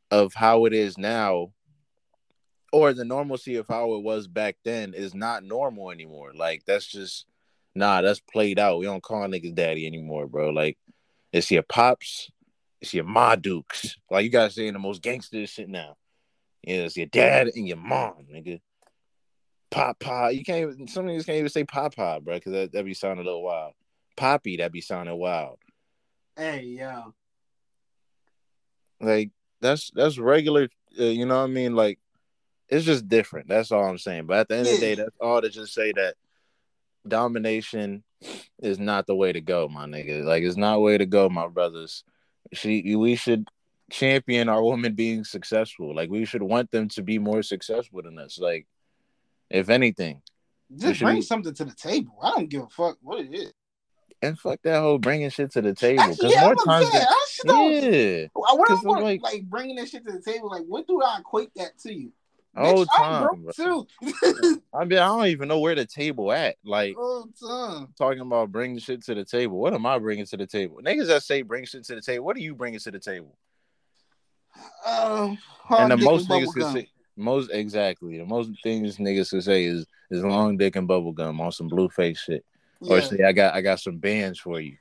of 0.10 0.34
how 0.34 0.66
it 0.66 0.74
is 0.74 0.98
now 0.98 1.54
or 2.72 2.94
the 2.94 3.06
normalcy 3.06 3.56
of 3.56 3.68
how 3.68 3.94
it 3.96 4.04
was 4.04 4.28
back 4.28 4.58
then 4.64 4.94
is 4.94 5.14
not 5.14 5.44
normal 5.44 5.92
anymore. 5.92 6.32
Like 6.34 6.64
that's 6.66 6.86
just 6.86 7.26
nah, 7.76 8.02
that's 8.02 8.20
played 8.20 8.60
out. 8.60 8.80
We 8.80 8.86
don't 8.86 9.04
call 9.04 9.28
niggas 9.28 9.56
daddy 9.56 9.86
anymore, 9.86 10.28
bro. 10.28 10.50
Like 10.50 10.78
it's 11.32 11.52
your 11.52 11.64
pops, 11.64 12.30
it's 12.82 12.94
your 12.94 13.04
ma 13.04 13.36
dukes. 13.36 13.98
Like 14.10 14.24
you 14.24 14.30
guys 14.30 14.56
saying 14.56 14.74
the 14.74 14.80
most 14.80 15.02
gangster 15.02 15.46
shit 15.48 15.70
now. 15.70 15.96
Yeah, 16.64 16.78
it's 16.78 16.98
your 16.98 17.08
dad 17.08 17.48
and 17.56 17.68
your 17.68 17.78
mom, 17.78 18.28
nigga. 18.34 18.62
Papa. 19.72 20.30
You 20.34 20.44
can't 20.44 20.74
even 20.74 20.88
some 20.88 21.06
niggas 21.06 21.26
can't 21.26 21.38
even 21.38 21.50
say 21.50 21.64
papa, 21.64 22.20
bro, 22.22 22.36
because 22.36 22.52
that, 22.52 22.72
that 22.74 22.86
be 22.86 22.94
sounding 22.94 23.26
a 23.26 23.28
little 23.28 23.44
wild. 23.44 23.74
Poppy, 24.18 24.58
that'd 24.58 24.72
be 24.72 24.82
sounding 24.82 25.18
wild. 25.18 25.58
Hey, 26.36 26.64
yo. 26.64 27.14
Like 29.00 29.32
that's 29.62 29.92
that's 29.96 30.18
regular, 30.18 30.70
uh, 31.00 31.04
you 31.04 31.26
know 31.26 31.38
what 31.38 31.46
I 31.46 31.48
mean? 31.48 31.76
Like 31.76 32.00
it's 32.72 32.86
just 32.86 33.08
different. 33.08 33.48
That's 33.48 33.72
all 33.72 33.86
I'm 33.86 34.00
saying. 34.00 34.26
But 34.26 34.40
at 34.40 34.48
the 34.48 34.56
end 34.58 34.68
yeah. 34.68 34.74
of 34.74 34.80
the 34.80 34.86
day, 34.86 34.96
that's 34.96 35.18
all 35.22 35.42
to 35.42 35.50
just 35.50 35.74
say 35.74 35.92
that 35.92 36.16
domination 37.08 38.04
is 38.62 38.80
not 38.80 39.06
the 39.06 39.16
way 39.16 39.32
to 39.32 39.42
go, 39.42 39.68
my 39.68 39.86
nigga. 39.86 40.24
Like 40.24 40.44
it's 40.44 40.58
not 40.58 40.82
way 40.82 40.98
to 40.98 41.06
go, 41.06 41.30
my 41.30 41.48
brothers 41.48 42.04
she 42.54 42.96
we 42.96 43.16
should 43.16 43.48
champion 43.92 44.50
our 44.50 44.64
women 44.64 44.94
being 44.94 45.24
successful. 45.24 45.96
Like 45.96 46.10
we 46.10 46.26
should 46.26 46.44
want 46.44 46.72
them 46.72 46.88
to 46.90 47.04
be 47.04 47.20
more 47.20 47.44
successful 47.44 48.02
than 48.02 48.18
us. 48.20 48.40
Like 48.40 48.68
if 49.50 49.70
anything, 49.70 50.22
just 50.76 51.02
bring 51.02 51.18
be... 51.18 51.22
something 51.22 51.54
to 51.54 51.66
the 51.66 51.76
table. 51.76 52.18
I 52.22 52.32
don't 52.32 52.50
give 52.50 52.64
a 52.64 52.70
fuck 52.70 52.98
what 53.02 53.20
it 53.20 53.34
is. 53.34 53.54
And 54.24 54.38
fuck 54.38 54.60
that 54.64 54.80
whole 54.80 55.00
bringing 55.00 55.32
shit 55.32 55.52
to 55.54 55.62
the 55.62 55.74
table. 55.74 56.10
Because 56.10 56.32
yeah, 56.32 56.46
more 56.46 56.56
times, 56.56 56.92
than... 56.92 57.02
yeah. 57.82 58.28
What 58.34 58.70
I 58.70 58.76
want, 58.84 59.04
like, 59.04 59.22
like 59.24 59.44
bringing 59.46 59.78
that 59.78 59.90
shit 59.90 60.06
to 60.06 60.12
the 60.12 60.22
table. 60.22 60.48
Like, 60.48 60.62
what 60.68 60.86
do 60.86 61.02
I 61.02 61.18
equate 61.20 61.50
that 61.56 61.80
to 61.80 61.94
you? 61.94 62.14
Oh, 62.56 62.86
time, 62.86 63.48
too. 63.56 63.88
I 64.74 64.84
mean, 64.84 65.00
I 65.00 65.06
don't 65.06 65.28
even 65.28 65.48
know 65.48 65.60
where 65.60 65.76
the 65.76 65.86
table 65.86 66.34
at. 66.34 66.58
Like, 66.66 66.96
talking 67.98 68.20
about 68.20 68.52
bringing 68.52 68.80
shit 68.80 69.04
to 69.06 69.16
the 69.16 69.24
table. 69.24 69.58
What 69.58 69.74
am 69.74 69.86
I 69.86 69.98
bringing 70.00 70.26
to 70.26 70.38
the 70.38 70.48
table? 70.48 70.80
Niggas 70.84 71.08
that 71.08 71.24
say 71.24 71.44
bring 71.44 71.66
shit 71.66 71.86
to 71.86 71.96
the 71.96 72.02
table. 72.02 72.26
What 72.26 72.36
are 72.36 72.42
you 72.42 72.54
bringing 72.54 72.80
to 72.80 72.92
the 72.92 73.00
table? 73.00 73.38
Um, 74.86 75.38
and 75.70 75.92
the 75.92 75.98
most 75.98 76.28
niggas 76.28 76.54
can 76.54 76.74
say 76.74 76.90
most 77.18 77.52
exactly 77.52 78.18
the 78.18 78.26
most 78.26 78.52
things 78.64 78.98
niggas 78.98 79.30
can 79.30 79.42
say 79.42 79.66
is 79.66 79.86
is 80.10 80.24
long 80.24 80.58
dick 80.58 80.76
and 80.76 80.88
bubble 80.88 81.12
gum 81.12 81.40
on 81.40 81.52
some 81.52 81.70
Blueface 81.70 82.18
shit, 82.18 82.44
yeah. 82.82 82.94
or 82.94 83.02
say 83.02 83.24
I 83.24 83.32
got 83.32 83.54
I 83.54 83.62
got 83.62 83.80
some 83.80 83.98
bands 83.98 84.40
for 84.40 84.60
you. 84.60 84.78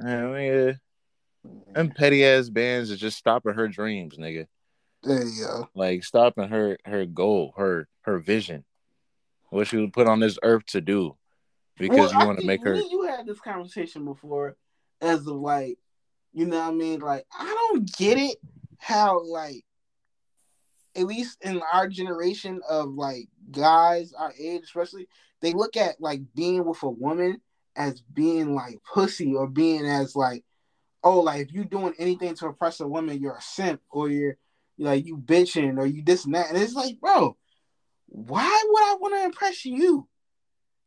I 0.00 0.16
mean, 0.22 0.78
and 1.74 1.94
petty 1.94 2.24
ass 2.24 2.48
bands 2.48 2.90
is 2.90 3.00
just 3.00 3.18
stopping 3.18 3.54
her 3.54 3.68
dreams, 3.68 4.16
nigga. 4.16 4.46
There 5.08 5.24
you 5.24 5.42
go. 5.42 5.68
Like 5.74 6.04
stopping 6.04 6.48
her 6.48 6.76
her 6.84 7.06
goal, 7.06 7.54
her 7.56 7.88
her 8.02 8.18
vision, 8.18 8.64
what 9.48 9.66
she 9.66 9.78
was 9.78 9.88
put 9.90 10.06
on 10.06 10.20
this 10.20 10.38
earth 10.42 10.66
to 10.66 10.82
do, 10.82 11.16
because 11.78 12.12
well, 12.12 12.20
you 12.20 12.26
want 12.26 12.40
to 12.40 12.46
make 12.46 12.62
her. 12.62 12.74
You 12.74 13.06
had 13.08 13.26
this 13.26 13.40
conversation 13.40 14.04
before, 14.04 14.56
as 15.00 15.20
of 15.26 15.36
like, 15.36 15.78
you 16.34 16.44
know 16.44 16.58
what 16.58 16.68
I 16.68 16.72
mean? 16.72 17.00
Like, 17.00 17.24
I 17.32 17.46
don't 17.46 17.90
get 17.96 18.18
it 18.18 18.36
how 18.76 19.24
like, 19.24 19.64
at 20.94 21.04
least 21.04 21.38
in 21.40 21.62
our 21.72 21.88
generation 21.88 22.60
of 22.68 22.90
like 22.90 23.28
guys 23.50 24.12
our 24.12 24.34
age, 24.38 24.62
especially, 24.64 25.08
they 25.40 25.54
look 25.54 25.78
at 25.78 26.02
like 26.02 26.20
being 26.34 26.66
with 26.66 26.82
a 26.82 26.90
woman 26.90 27.40
as 27.76 28.02
being 28.12 28.54
like 28.54 28.76
pussy 28.92 29.34
or 29.34 29.46
being 29.46 29.86
as 29.86 30.14
like, 30.14 30.44
oh, 31.02 31.20
like 31.20 31.40
if 31.40 31.52
you're 31.52 31.64
doing 31.64 31.94
anything 31.98 32.34
to 32.34 32.48
oppress 32.48 32.80
a 32.80 32.86
woman, 32.86 33.22
you're 33.22 33.36
a 33.36 33.40
simp 33.40 33.80
or 33.90 34.10
you're 34.10 34.36
like 34.78 35.06
you 35.06 35.16
bitching 35.16 35.78
or 35.78 35.86
you 35.86 36.02
this 36.02 36.24
and 36.24 36.34
that. 36.34 36.48
And 36.48 36.58
it's 36.58 36.74
like, 36.74 37.00
bro, 37.00 37.36
why 38.06 38.62
would 38.68 38.82
I 38.82 38.96
want 39.00 39.14
to 39.14 39.24
impress 39.24 39.64
you? 39.64 40.08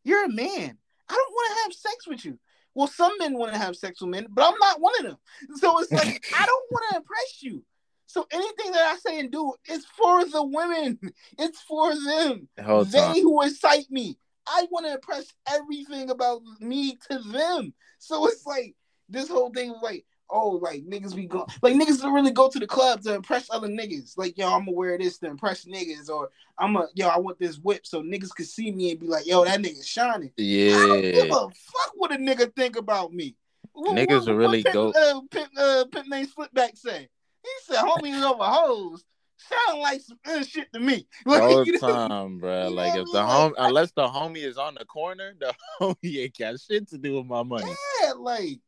You're 0.04 0.26
a 0.26 0.30
man. 0.30 0.78
I 1.10 1.14
don't 1.14 1.32
want 1.32 1.58
to 1.58 1.64
have 1.64 1.74
sex 1.74 2.08
with 2.08 2.26
you. 2.26 2.40
Well, 2.74 2.88
some 2.88 3.12
men 3.20 3.38
want 3.38 3.52
to 3.54 3.60
have 3.60 3.76
sex 3.76 4.02
with 4.02 4.12
men, 4.12 4.28
but 4.30 4.46
I'm 4.46 4.58
not 4.60 4.80
one 4.80 4.94
of 5.00 5.04
them. 5.04 5.18
So 5.56 5.80
it's 5.80 5.92
like 5.92 6.24
I 6.40 6.46
don't 6.46 6.72
want 6.72 6.86
to 6.92 6.98
impress 6.98 7.42
you. 7.42 7.64
So 8.08 8.28
anything 8.32 8.74
that 8.74 8.94
I 8.94 8.98
say 8.98 9.20
and 9.20 9.32
do 9.32 9.54
is 9.70 9.86
for 9.86 10.26
the 10.26 10.44
women. 10.44 11.00
It's 11.40 11.62
for 11.62 11.94
them. 11.96 12.50
The 12.58 13.14
they 13.14 13.22
who 13.22 13.42
excite 13.42 13.90
me. 13.90 14.18
I 14.48 14.68
want 14.70 14.86
to 14.86 14.94
impress 14.94 15.28
everything 15.50 16.10
about 16.10 16.42
me 16.60 16.98
to 17.10 17.20
them. 17.20 17.74
So 18.00 18.28
it's 18.28 18.46
like 18.46 18.76
this 19.08 19.30
whole 19.30 19.52
thing 19.52 19.74
like, 19.82 20.06
oh, 20.32 20.60
like 20.62 20.84
niggas 20.84 21.16
be 21.16 21.26
going, 21.26 21.46
like 21.62 21.76
niggas 21.76 22.02
don't 22.02 22.14
really 22.14 22.32
go 22.32 22.50
to 22.50 22.60
the 22.60 22.68
club 22.68 23.02
to 23.04 23.16
impress 23.16 23.50
other 23.52 23.68
niggas. 23.68 24.18
Like, 24.18 24.38
yo, 24.38 24.48
I'm 24.48 24.66
gonna 24.66 24.72
wear 24.72 24.98
this 24.98 25.18
to 25.20 25.28
impress 25.28 25.66
niggas, 25.66 26.10
or 26.10 26.30
I'm 26.58 26.76
a, 26.76 26.88
yo, 26.96 27.08
I 27.08 27.20
want 27.20 27.40
this 27.40 27.58
whip 27.58 27.86
so 27.86 28.02
niggas 28.02 28.34
can 28.36 28.46
see 28.46 28.72
me 28.72 28.92
and 28.92 29.00
be 29.00 29.08
like, 29.08 29.28
yo, 29.28 29.44
that 29.46 29.60
nigga's 29.60 29.88
shining. 29.88 30.32
Yeah. 30.38 30.76
I 30.76 30.88
don't 30.88 31.02
give 31.02 31.26
a 31.26 31.30
fuck 31.30 31.94
what 31.96 32.12
a 32.12 32.18
nigga 32.18 32.56
think 32.56 32.78
about 32.78 33.14
me. 33.14 33.36
What, 33.74 33.96
niggas 33.96 34.28
what, 34.28 34.36
really 34.36 34.64
what 34.64 34.74
go. 34.74 34.90
Uh, 34.90 35.22
pimp, 35.30 35.50
uh, 35.58 35.86
pimp 35.92 36.08
name 36.08 36.28
Slipback 36.28 36.78
say. 36.78 37.10
He 37.44 37.50
said, 37.64 37.84
homies 37.84 38.24
over 38.24 38.44
hoes. 38.44 39.04
Sound 39.38 39.80
like 39.80 40.02
some 40.02 40.44
shit 40.44 40.72
to 40.74 40.80
me. 40.80 41.08
Like, 41.26 41.42
All 41.42 41.66
the 41.66 41.78
time, 41.80 42.38
bro. 42.38 42.70
Like 42.70 42.96
if 42.96 43.08
the 43.12 43.26
home, 43.26 43.56
unless 43.58 43.92
the 43.92 44.08
homie 44.08 44.46
is 44.46 44.58
on 44.58 44.76
the 44.76 44.86
corner, 44.86 45.34
the 45.40 45.54
homie 45.82 46.24
ain't 46.24 46.38
got 46.38 46.60
shit 46.60 46.90
to 46.90 46.98
do 46.98 47.16
with 47.18 47.26
my 47.26 47.42
money. 47.44 47.74
Yeah, 48.04 48.14
like 48.14 48.60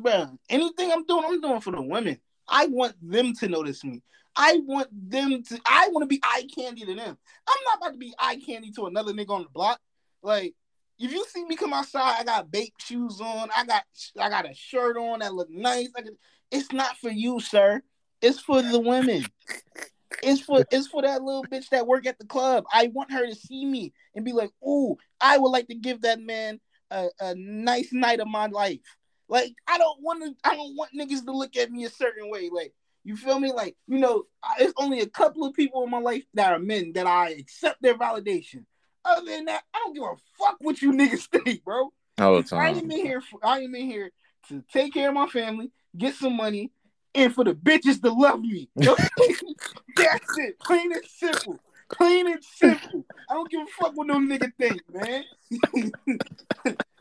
bro, 0.00 0.38
anything 0.48 0.92
I'm 0.92 1.04
doing, 1.04 1.24
I'm 1.26 1.40
doing 1.40 1.60
for 1.60 1.70
the 1.70 1.82
women. 1.82 2.18
I 2.48 2.66
want 2.66 2.94
them 3.00 3.34
to 3.34 3.48
notice 3.48 3.84
me. 3.84 4.02
I 4.36 4.60
want 4.64 4.88
them 4.92 5.42
to. 5.44 5.60
I 5.64 5.88
want 5.92 6.02
to 6.02 6.06
be 6.06 6.20
eye 6.22 6.46
candy 6.54 6.84
to 6.84 6.94
them. 6.94 7.18
I'm 7.48 7.64
not 7.66 7.78
about 7.78 7.92
to 7.92 7.98
be 7.98 8.14
eye 8.18 8.40
candy 8.44 8.72
to 8.72 8.86
another 8.86 9.12
nigga 9.12 9.30
on 9.30 9.42
the 9.42 9.48
block. 9.48 9.80
Like, 10.22 10.54
if 10.98 11.12
you 11.12 11.24
see 11.28 11.44
me 11.44 11.56
come 11.56 11.72
outside, 11.72 12.20
I 12.20 12.24
got 12.24 12.50
bake 12.50 12.74
shoes 12.78 13.20
on. 13.20 13.48
I 13.56 13.64
got 13.64 13.84
I 14.18 14.28
got 14.28 14.50
a 14.50 14.54
shirt 14.54 14.96
on 14.96 15.20
that 15.20 15.34
look 15.34 15.50
nice. 15.50 15.88
Like, 15.94 16.06
it's 16.50 16.72
not 16.72 16.96
for 16.98 17.10
you, 17.10 17.40
sir. 17.40 17.82
It's 18.20 18.40
for 18.40 18.62
the 18.62 18.80
women. 18.80 19.24
It's 20.22 20.40
for 20.40 20.64
it's 20.70 20.86
for 20.86 21.02
that 21.02 21.22
little 21.22 21.44
bitch 21.44 21.68
that 21.68 21.86
work 21.86 22.06
at 22.06 22.18
the 22.18 22.26
club. 22.26 22.64
I 22.72 22.88
want 22.88 23.12
her 23.12 23.26
to 23.26 23.34
see 23.34 23.64
me 23.64 23.92
and 24.14 24.24
be 24.24 24.32
like, 24.32 24.50
"Ooh, 24.66 24.96
I 25.20 25.38
would 25.38 25.50
like 25.50 25.68
to 25.68 25.74
give 25.74 26.02
that 26.02 26.20
man 26.20 26.60
a, 26.90 27.08
a 27.20 27.34
nice 27.34 27.92
night 27.92 28.20
of 28.20 28.28
my 28.28 28.46
life." 28.46 28.80
Like, 29.28 29.54
I 29.66 29.78
don't 29.78 30.02
want 30.02 30.22
to. 30.22 30.34
I 30.48 30.54
don't 30.54 30.76
want 30.76 30.90
niggas 30.92 31.24
to 31.24 31.32
look 31.32 31.56
at 31.56 31.70
me 31.70 31.84
a 31.84 31.90
certain 31.90 32.30
way. 32.30 32.50
Like, 32.52 32.74
you 33.04 33.16
feel 33.16 33.38
me? 33.38 33.52
Like, 33.52 33.76
you 33.86 33.98
know, 33.98 34.24
it's 34.58 34.74
only 34.76 35.00
a 35.00 35.06
couple 35.06 35.44
of 35.44 35.54
people 35.54 35.82
in 35.84 35.90
my 35.90 35.98
life 35.98 36.24
that 36.34 36.52
are 36.52 36.58
men 36.58 36.92
that 36.94 37.06
I 37.06 37.30
accept 37.30 37.82
their 37.82 37.96
validation. 37.96 38.64
Other 39.04 39.26
than 39.26 39.44
that, 39.46 39.62
I 39.74 39.78
don't 39.84 39.94
give 39.94 40.02
a 40.02 40.14
fuck 40.38 40.56
what 40.60 40.80
you 40.80 40.92
niggas 40.92 41.28
think, 41.44 41.64
bro. 41.64 41.92
All 42.18 42.36
the 42.36 42.42
time. 42.42 42.60
I 42.60 42.78
am 42.78 42.90
in 42.90 42.90
here. 42.90 43.20
For, 43.20 43.38
I 43.44 43.60
am 43.60 43.74
in 43.74 43.86
here 43.86 44.10
to 44.48 44.62
take 44.72 44.94
care 44.94 45.08
of 45.08 45.14
my 45.14 45.26
family, 45.26 45.70
get 45.96 46.14
some 46.14 46.36
money, 46.36 46.70
and 47.14 47.34
for 47.34 47.44
the 47.44 47.54
bitches 47.54 48.00
to 48.02 48.12
love 48.12 48.40
me. 48.40 48.68
That's 48.76 50.38
it. 50.38 50.58
Plain 50.60 50.92
and 50.92 51.04
simple. 51.06 51.58
Plain 51.92 52.28
and 52.28 52.42
simple. 52.42 53.04
I 53.30 53.34
don't 53.34 53.50
give 53.50 53.60
a 53.60 53.66
fuck 53.66 53.92
what 53.94 54.06
no 54.06 54.18
nigga 54.18 54.52
think, 54.58 54.82
man. 54.92 55.24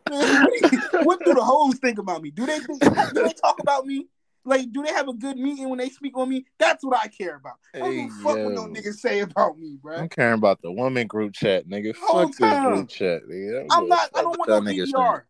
What 0.10 1.24
do 1.24 1.34
the 1.34 1.44
hoes 1.44 1.78
think 1.80 1.98
about 1.98 2.22
me? 2.22 2.32
Do 2.32 2.46
they 2.46 2.60
think, 2.60 2.82
do 2.82 3.24
they 3.24 3.34
talk 3.34 3.60
about 3.60 3.86
me? 3.86 4.08
Like, 4.46 4.72
do 4.74 4.84
they 4.84 4.92
have 4.92 5.08
a 5.08 5.14
good 5.14 5.38
meeting 5.38 5.70
when 5.70 5.80
they 5.80 5.90
speak 5.90 6.18
on 6.18 6.28
me? 6.28 6.46
That's 6.60 6.84
what 6.84 7.00
I 7.02 7.08
care 7.08 7.38
about. 7.38 7.56
I 7.74 7.80
don't 7.80 8.10
fuck 8.10 8.36
what 8.44 8.54
no 8.54 8.68
niggas 8.68 8.96
say 8.96 9.22
about 9.22 9.58
me, 9.58 9.78
bro. 9.82 9.96
I'm 9.96 10.10
caring 10.10 10.34
about 10.34 10.62
the 10.62 10.72
woman 10.72 11.08
group 11.08 11.34
chat, 11.34 11.68
nigga. 11.68 11.96
Whole 11.96 12.28
fuck 12.28 12.38
time. 12.38 12.50
this 12.50 12.60
group 12.60 12.90
chat, 12.90 13.22
nigga. 13.30 13.68
I'm 13.72 13.88
not. 13.88 14.10
I 14.16 14.22
don't 14.22 14.38
want 14.38 14.50
no 14.50 14.62
VDR. 14.62 15.24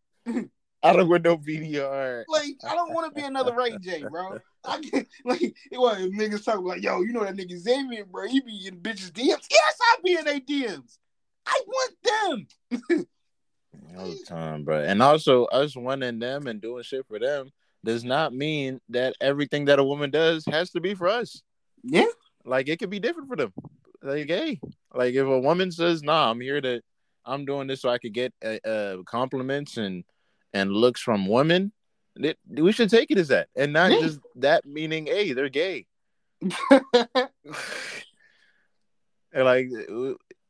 I 0.82 0.94
don't 0.94 1.08
want 1.08 1.24
no 1.24 1.38
VDR. 1.38 2.24
Like, 2.28 2.56
I 2.68 2.74
don't 2.74 2.94
want 2.94 3.14
to 3.14 3.22
be 3.22 3.26
another 3.26 3.56
Ray 3.56 3.78
J, 3.80 4.04
bro. 4.10 4.40
I 4.66 4.80
get 4.80 5.08
like 5.26 5.42
it 5.42 5.78
was 5.78 5.98
niggas 5.98 6.46
talking 6.46 6.66
like, 6.66 6.82
yo, 6.82 7.02
you 7.02 7.12
know 7.12 7.24
that 7.24 7.36
nigga 7.36 7.58
Xavier, 7.58 8.06
bro. 8.06 8.28
He 8.28 8.40
be 8.42 8.68
in 8.68 8.78
bitches 8.78 9.12
DMs. 9.12 9.46
Yes, 9.52 9.78
I 9.82 9.98
be 10.04 10.18
in 10.18 10.26
their 10.26 10.40
DMs. 10.40 10.98
I 11.46 11.62
want 11.68 12.48
them. 12.72 13.06
All 13.98 14.08
the 14.08 14.24
time, 14.28 14.64
bro. 14.64 14.80
And 14.80 15.02
also 15.02 15.46
us 15.46 15.76
wanting 15.76 16.20
them 16.20 16.48
and 16.48 16.62
doing 16.62 16.84
shit 16.84 17.06
for 17.08 17.20
them 17.20 17.50
does 17.84 18.04
not 18.04 18.34
mean 18.34 18.80
that 18.90 19.16
everything 19.20 19.66
that 19.66 19.80
a 19.80 19.84
woman 19.84 20.10
does 20.10 20.46
has 20.48 20.72
to 20.72 20.82
be 20.82 20.94
for 20.94 21.08
us. 21.08 21.42
Yeah. 21.84 22.06
Like 22.46 22.70
it 22.70 22.80
could 22.80 22.90
be 22.90 23.00
different 23.00 23.30
for 23.30 23.36
them. 23.36 23.54
Like, 24.02 24.28
hey, 24.28 24.60
like 24.94 25.14
if 25.14 25.26
a 25.26 25.40
woman 25.40 25.72
says, 25.72 26.04
"Nah, 26.04 26.30
I'm 26.30 26.42
here 26.42 26.60
to, 26.60 26.82
I'm 27.26 27.46
doing 27.46 27.68
this 27.68 27.82
so 27.82 27.90
I 27.90 28.00
could 28.00 28.14
get 28.14 28.34
uh, 28.44 28.68
uh 28.68 28.98
compliments 29.06 29.78
and 29.78 30.04
and 30.54 30.72
looks 30.72 31.00
from 31.00 31.28
women," 31.28 31.72
it, 32.18 32.38
we 32.50 32.74
should 32.74 32.90
take 32.90 33.12
it 33.12 33.18
as 33.18 33.30
that, 33.30 33.48
and 33.56 33.72
not 33.72 33.92
yeah. 33.92 34.02
just 34.02 34.20
that 34.36 34.66
meaning, 34.66 35.06
hey, 35.06 35.32
they're 35.32 35.48
gay. 35.48 35.86
and 36.42 37.30
like 39.34 39.68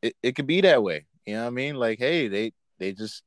it, 0.01 0.15
it 0.23 0.36
could 0.36 0.47
be 0.47 0.62
that 0.62 0.81
way. 0.81 1.05
You 1.25 1.36
know 1.36 1.41
what 1.41 1.47
I 1.47 1.51
mean? 1.51 1.75
Like, 1.75 1.99
hey, 1.99 2.27
they 2.27 2.53
they 2.84 2.91
just 2.91 3.24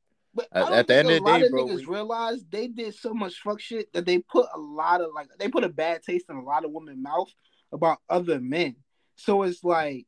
at, 0.51 0.71
at 0.71 0.87
the 0.87 0.95
end 0.95 1.09
of 1.09 1.23
the 1.23 1.39
day, 1.39 1.49
bro, 1.49 1.65
niggas 1.65 1.77
we... 1.77 1.85
realize 1.85 2.45
they 2.49 2.67
did 2.67 2.93
so 2.93 3.13
much 3.13 3.41
fuck 3.41 3.59
shit 3.59 3.91
that 3.93 4.05
they 4.05 4.19
put 4.19 4.47
a 4.53 4.59
lot 4.59 5.01
of 5.01 5.09
like 5.15 5.27
they 5.39 5.49
put 5.49 5.63
a 5.63 5.69
bad 5.69 6.03
taste 6.03 6.25
in 6.29 6.35
a 6.35 6.43
lot 6.43 6.65
of 6.65 6.71
women's 6.71 7.01
mouth 7.01 7.29
about 7.71 7.99
other 8.09 8.39
men. 8.39 8.75
So 9.15 9.43
it's 9.43 9.63
like, 9.63 10.05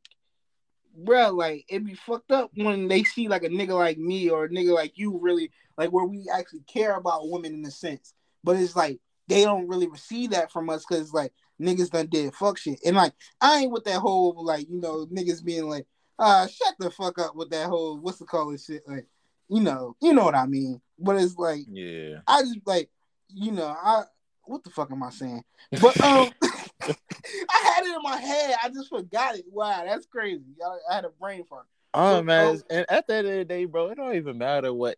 bro, 0.96 1.30
like 1.30 1.64
it'd 1.68 1.86
be 1.86 1.94
fucked 1.94 2.30
up 2.30 2.50
when 2.54 2.88
they 2.88 3.02
see 3.02 3.28
like 3.28 3.42
a 3.42 3.48
nigga 3.48 3.76
like 3.76 3.98
me 3.98 4.30
or 4.30 4.44
a 4.44 4.48
nigga 4.48 4.74
like 4.74 4.92
you 4.96 5.18
really 5.20 5.50
like 5.76 5.90
where 5.90 6.06
we 6.06 6.26
actually 6.32 6.62
care 6.72 6.96
about 6.96 7.28
women 7.28 7.54
in 7.54 7.64
a 7.64 7.70
sense. 7.70 8.14
But 8.44 8.56
it's 8.56 8.76
like 8.76 9.00
they 9.26 9.44
don't 9.44 9.68
really 9.68 9.88
receive 9.88 10.30
that 10.30 10.52
from 10.52 10.70
us 10.70 10.84
because 10.88 11.12
like 11.12 11.32
niggas 11.60 11.90
done 11.90 12.06
did 12.06 12.34
fuck 12.34 12.58
shit. 12.58 12.78
And 12.86 12.96
like 12.96 13.14
I 13.40 13.60
ain't 13.60 13.72
with 13.72 13.84
that 13.84 13.98
whole 13.98 14.44
like, 14.44 14.68
you 14.70 14.80
know, 14.80 15.06
niggas 15.06 15.44
being 15.44 15.68
like, 15.68 15.86
uh, 16.20 16.46
shut 16.46 16.74
the 16.78 16.90
fuck 16.90 17.18
up 17.18 17.34
with 17.34 17.50
that 17.50 17.68
whole 17.68 17.98
what's 17.98 18.18
the 18.18 18.26
call 18.26 18.52
it 18.52 18.60
shit. 18.60 18.82
Like 18.86 19.06
you 19.50 19.60
know, 19.60 19.96
you 20.00 20.12
know 20.14 20.24
what 20.24 20.34
I 20.34 20.46
mean. 20.46 20.80
But 20.98 21.16
it's 21.16 21.36
like, 21.36 21.62
yeah, 21.68 22.20
I 22.26 22.42
just 22.42 22.60
like, 22.66 22.88
you 23.28 23.52
know, 23.52 23.66
I 23.66 24.04
what 24.44 24.62
the 24.64 24.70
fuck 24.70 24.90
am 24.92 25.02
I 25.02 25.10
saying? 25.10 25.42
But 25.80 26.00
um, 26.04 26.30
I 26.42 27.74
had 27.74 27.84
it 27.84 27.96
in 27.96 28.02
my 28.02 28.16
head. 28.16 28.56
I 28.62 28.68
just 28.68 28.88
forgot 28.88 29.36
it. 29.36 29.44
Wow, 29.50 29.82
that's 29.84 30.06
crazy. 30.06 30.44
I, 30.64 30.92
I 30.92 30.94
had 30.94 31.04
a 31.04 31.10
brain 31.10 31.44
fart. 31.44 31.66
Oh 31.92 32.18
so, 32.18 32.22
man, 32.22 32.54
um, 32.54 32.62
and 32.70 32.86
at 32.88 33.06
the 33.08 33.14
end 33.14 33.26
of 33.26 33.32
the 33.34 33.44
day, 33.44 33.64
bro, 33.64 33.88
it 33.88 33.96
don't 33.96 34.14
even 34.14 34.38
matter 34.38 34.72
what 34.72 34.96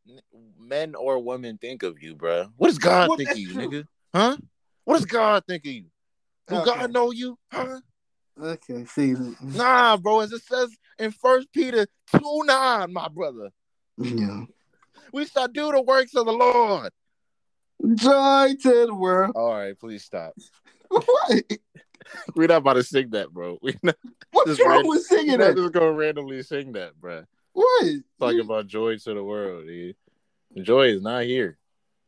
men 0.61 0.95
or 0.95 1.19
women 1.19 1.57
think 1.59 1.83
of 1.83 2.03
you, 2.03 2.15
bro. 2.15 2.49
What 2.57 2.69
does 2.69 2.79
God 2.79 3.09
well, 3.09 3.17
think 3.17 3.31
of 3.31 3.39
you, 3.39 3.55
true. 3.55 3.69
nigga? 3.69 3.85
Huh? 4.15 4.37
What 4.85 4.97
does 4.97 5.07
God 5.07 5.45
think 5.49 5.65
of 5.65 5.73
you? 5.73 5.87
Do 6.49 6.57
okay. 6.57 6.65
God 6.65 6.93
know 6.93 7.11
you? 7.11 7.39
Huh? 7.51 7.81
Okay, 8.41 8.85
see. 8.85 9.15
Nah, 9.41 9.97
bro, 9.97 10.21
as 10.21 10.33
it 10.33 10.43
says 10.43 10.77
in 10.99 11.13
First 11.13 11.49
Peter 11.53 11.87
2 12.17 12.43
9, 12.45 12.93
my 12.93 13.09
brother. 13.09 13.51
Yeah. 13.99 14.45
We 15.13 15.27
shall 15.27 15.49
do 15.49 15.71
the 15.73 15.83
works 15.83 16.15
of 16.15 16.27
the 16.27 16.33
Lord. 16.33 16.91
Joy 17.95 18.55
to 18.63 18.87
the 18.87 18.95
world. 18.95 19.33
All 19.35 19.53
right, 19.53 19.79
please 19.79 20.05
stop. 20.05 20.35
what? 20.89 21.43
We're 22.35 22.49
not 22.49 22.59
about 22.59 22.75
to 22.75 22.83
sing 22.83 23.11
that, 23.11 23.31
bro. 23.31 23.59
We 23.63 23.77
not, 23.83 23.97
What's 24.31 24.61
wrong 24.61 24.71
random, 24.71 24.89
with 24.89 25.03
singing 25.03 25.39
that? 25.39 25.57
Just 25.57 25.73
gonna 25.73 25.93
randomly 25.93 26.43
sing 26.43 26.73
that, 26.73 27.01
bro. 27.01 27.25
What? 27.53 27.87
Talking 28.21 28.41
about 28.41 28.67
joy 28.67 28.97
to 28.99 29.15
the 29.15 29.23
world. 29.23 29.67
Dude. 29.67 29.97
Joy 30.61 30.89
is 30.89 31.03
not 31.03 31.25
here. 31.25 31.59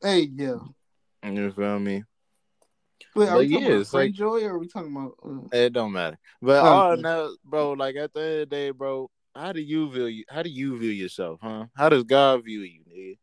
Hey, 0.02 0.28
yeah. 0.34 0.58
You 1.22 1.52
feel 1.52 1.78
me? 1.78 2.04
Wait, 3.14 3.28
are 3.28 3.32
but 3.32 3.38
we 3.38 3.48
talking 3.48 3.66
yeah, 3.66 3.74
about 3.76 3.94
like, 3.94 4.12
joy 4.12 4.42
or 4.42 4.54
are 4.54 4.58
we 4.58 4.68
talking 4.68 4.92
about? 4.92 5.14
Uh... 5.24 5.56
It 5.56 5.72
don't 5.72 5.92
matter. 5.92 6.18
But 6.42 6.64
oh 6.64 6.94
no, 6.96 7.34
bro. 7.44 7.72
Like 7.72 7.96
at 7.96 8.12
the 8.12 8.20
end 8.20 8.32
of 8.32 8.38
the 8.40 8.46
day, 8.46 8.70
bro, 8.70 9.10
how 9.34 9.52
do 9.52 9.60
you 9.60 9.90
view 9.90 10.06
you? 10.06 10.24
How 10.28 10.42
do 10.42 10.50
you 10.50 10.78
view 10.78 10.90
yourself, 10.90 11.40
huh? 11.42 11.66
How 11.76 11.88
does 11.88 12.04
God 12.04 12.44
view 12.44 12.60
you, 12.60 12.80
nigga? 12.88 13.18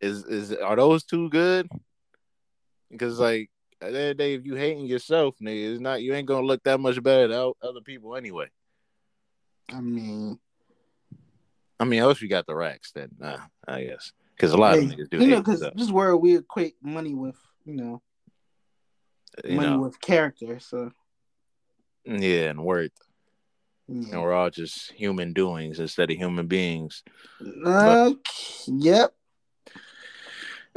Is 0.00 0.24
is 0.24 0.52
are 0.52 0.76
those 0.76 1.04
two 1.04 1.28
good? 1.30 1.68
Because 2.90 3.18
like 3.18 3.50
at 3.80 3.92
the 3.92 3.98
end 3.98 4.10
of 4.10 4.16
the 4.16 4.22
day, 4.22 4.34
if 4.34 4.46
you 4.46 4.54
hating 4.54 4.86
yourself, 4.86 5.34
nigga, 5.42 5.72
it's 5.72 5.80
not 5.80 6.02
you 6.02 6.14
ain't 6.14 6.28
gonna 6.28 6.46
look 6.46 6.62
that 6.64 6.78
much 6.78 7.02
better 7.02 7.28
than 7.28 7.52
other 7.62 7.80
people 7.84 8.16
anyway. 8.16 8.48
I 9.72 9.80
mean, 9.80 10.38
I 11.80 11.84
mean, 11.84 12.00
else 12.00 12.22
you 12.22 12.28
got 12.28 12.46
the 12.46 12.54
racks 12.54 12.92
then, 12.92 13.10
nah, 13.18 13.38
I 13.66 13.84
guess, 13.84 14.12
because 14.36 14.52
a 14.52 14.56
lot 14.56 14.76
hey, 14.76 14.84
of 14.84 14.90
niggas 14.90 15.10
do. 15.10 15.18
You 15.18 15.26
know, 15.26 15.38
because 15.38 15.68
this 15.74 15.90
where 15.90 16.16
we 16.16 16.36
equate 16.36 16.76
money 16.80 17.14
with, 17.14 17.36
you 17.64 17.74
know, 17.74 18.02
you 19.44 19.56
money 19.56 19.70
know. 19.70 19.80
with 19.80 20.00
character. 20.00 20.58
So 20.60 20.92
yeah, 22.04 22.50
and 22.50 22.64
worth. 22.64 22.92
Mm. 23.90 24.12
And 24.12 24.22
we're 24.22 24.34
all 24.34 24.50
just 24.50 24.92
human 24.92 25.32
doings 25.32 25.80
instead 25.80 26.10
of 26.10 26.16
human 26.16 26.46
beings. 26.46 27.02
Uh, 27.64 28.12
yep. 28.66 29.14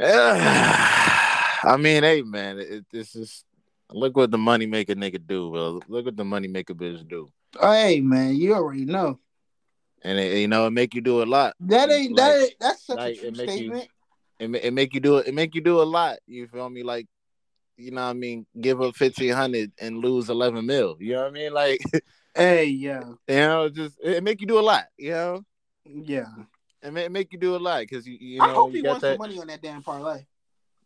I 0.00 1.76
mean, 1.78 2.02
hey 2.02 2.22
man, 2.22 2.58
it, 2.58 2.86
this 2.90 3.14
is 3.14 3.44
look 3.90 4.16
what 4.16 4.30
the 4.30 4.38
money 4.38 4.66
maker 4.66 4.94
nigga 4.94 5.24
do. 5.24 5.50
Well, 5.50 5.82
look 5.86 6.06
what 6.06 6.16
the 6.16 6.24
money 6.24 6.48
maker 6.48 6.74
bitch 6.74 7.06
do. 7.06 7.30
Hey 7.60 8.00
man, 8.00 8.34
you 8.34 8.54
already 8.54 8.86
know. 8.86 9.20
And 10.02 10.18
it, 10.18 10.38
you 10.38 10.48
know, 10.48 10.66
it 10.66 10.70
make 10.70 10.94
you 10.94 11.02
do 11.02 11.22
a 11.22 11.24
lot. 11.24 11.54
That 11.60 11.90
ain't 11.90 12.16
like, 12.16 12.16
that. 12.16 12.40
Ain't, 12.40 12.54
that's 12.58 12.86
such 12.86 12.96
like, 12.96 13.16
a 13.18 13.30
true 13.30 13.34
statement. 13.34 13.88
You, 14.40 14.54
it, 14.54 14.64
it 14.64 14.72
make 14.72 14.94
you 14.94 15.00
do 15.00 15.18
it. 15.18 15.28
It 15.28 15.34
make 15.34 15.54
you 15.54 15.60
do 15.60 15.80
a 15.80 15.84
lot. 15.84 16.16
You 16.26 16.48
feel 16.48 16.68
me? 16.68 16.82
Like, 16.82 17.06
you 17.76 17.92
know, 17.92 18.02
what 18.02 18.10
I 18.10 18.14
mean, 18.14 18.46
give 18.60 18.82
up 18.82 18.96
fifteen 18.96 19.34
hundred 19.34 19.70
and 19.78 19.98
lose 19.98 20.30
eleven 20.30 20.66
mil. 20.66 20.96
You 20.98 21.12
know 21.12 21.22
what 21.22 21.28
I 21.28 21.32
mean? 21.32 21.52
Like. 21.52 21.80
Hey, 22.34 22.66
yeah. 22.66 23.04
You 23.28 23.34
know, 23.36 23.68
just 23.68 23.98
it 24.02 24.22
make 24.22 24.40
you 24.40 24.46
do 24.46 24.58
a 24.58 24.60
lot. 24.60 24.84
You 24.96 25.10
know. 25.10 25.44
Yeah. 25.84 26.26
It 26.82 26.92
make, 26.92 27.10
make 27.10 27.32
you 27.32 27.38
do 27.38 27.56
a 27.56 27.58
lot 27.58 27.80
because 27.80 28.06
you 28.06 28.16
you 28.20 28.38
know. 28.38 28.44
I 28.44 28.52
hope 28.52 28.72
he 28.72 28.82
won 28.82 29.00
some 29.00 29.18
money 29.18 29.38
on 29.38 29.46
that 29.48 29.62
damn 29.62 29.82
parlay. 29.82 30.24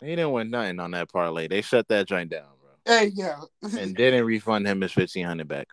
He 0.00 0.08
didn't 0.08 0.32
win 0.32 0.50
nothing 0.50 0.78
on 0.78 0.90
that 0.90 1.10
parlay. 1.10 1.48
They 1.48 1.62
shut 1.62 1.88
that 1.88 2.06
joint 2.06 2.30
down, 2.30 2.48
bro. 2.60 2.70
Hey, 2.84 3.12
yeah. 3.14 3.40
and 3.78 3.94
didn't 3.94 4.24
refund 4.24 4.66
him 4.66 4.80
his 4.80 4.92
fifteen 4.92 5.24
hundred 5.24 5.48
back. 5.48 5.68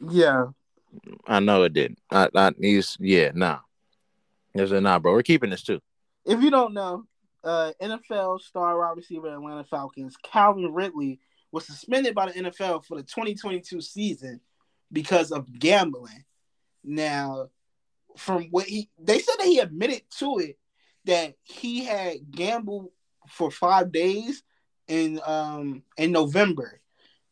Yeah. 0.00 0.46
I 1.26 1.40
know 1.40 1.64
it 1.64 1.74
didn't. 1.74 1.98
I, 2.10 2.28
I 2.34 2.52
he's 2.58 2.96
yeah, 3.00 3.32
nah. 3.34 3.58
There's 4.54 4.72
a 4.72 4.80
nah, 4.80 4.98
bro. 4.98 5.12
We're 5.12 5.22
keeping 5.22 5.50
this 5.50 5.62
too. 5.62 5.80
If 6.24 6.40
you 6.40 6.50
don't 6.50 6.72
know, 6.72 7.04
uh, 7.44 7.72
NFL 7.82 8.40
star 8.40 8.78
wide 8.78 8.96
receiver 8.96 9.28
Atlanta 9.28 9.64
Falcons 9.64 10.16
Calvin 10.22 10.72
Ridley 10.72 11.20
was 11.52 11.66
suspended 11.66 12.14
by 12.14 12.26
the 12.26 12.32
NFL 12.32 12.84
for 12.84 12.96
the 12.96 13.02
2022 13.02 13.80
season 13.80 14.40
because 14.92 15.32
of 15.32 15.52
gambling. 15.58 16.24
Now, 16.84 17.50
from 18.16 18.44
what 18.50 18.66
he 18.66 18.90
they 18.98 19.18
said 19.20 19.36
that 19.38 19.46
he 19.46 19.58
admitted 19.60 20.02
to 20.18 20.38
it 20.38 20.58
that 21.06 21.34
he 21.44 21.84
had 21.84 22.30
gambled 22.30 22.90
for 23.28 23.50
five 23.50 23.92
days 23.92 24.42
in 24.88 25.20
um 25.26 25.82
in 25.96 26.12
November. 26.12 26.80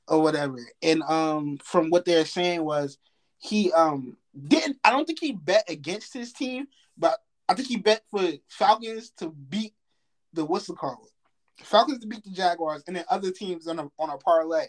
or 0.08 0.22
whatever. 0.22 0.58
And 0.82 1.02
um, 1.04 1.58
from 1.62 1.90
what 1.90 2.04
they're 2.04 2.26
saying 2.26 2.62
was 2.64 2.98
he 3.38 3.72
um 3.72 4.16
didn't. 4.48 4.78
I 4.84 4.90
don't 4.90 5.06
think 5.06 5.20
he 5.20 5.32
bet 5.32 5.64
against 5.68 6.12
his 6.14 6.32
team, 6.32 6.66
but 6.98 7.18
I 7.48 7.54
think 7.54 7.68
he 7.68 7.76
bet 7.76 8.02
for 8.10 8.22
Falcons 8.48 9.10
to 9.18 9.30
beat 9.30 9.74
the 10.32 10.44
what's 10.44 10.68
it 10.68 10.76
called? 10.76 11.08
Falcons 11.62 12.00
to 12.00 12.06
beat 12.06 12.24
the 12.24 12.30
Jaguars, 12.30 12.82
and 12.86 12.96
then 12.96 13.04
other 13.08 13.30
teams 13.30 13.66
on 13.66 13.78
a 13.78 13.88
on 13.98 14.10
a 14.10 14.18
parlay. 14.18 14.66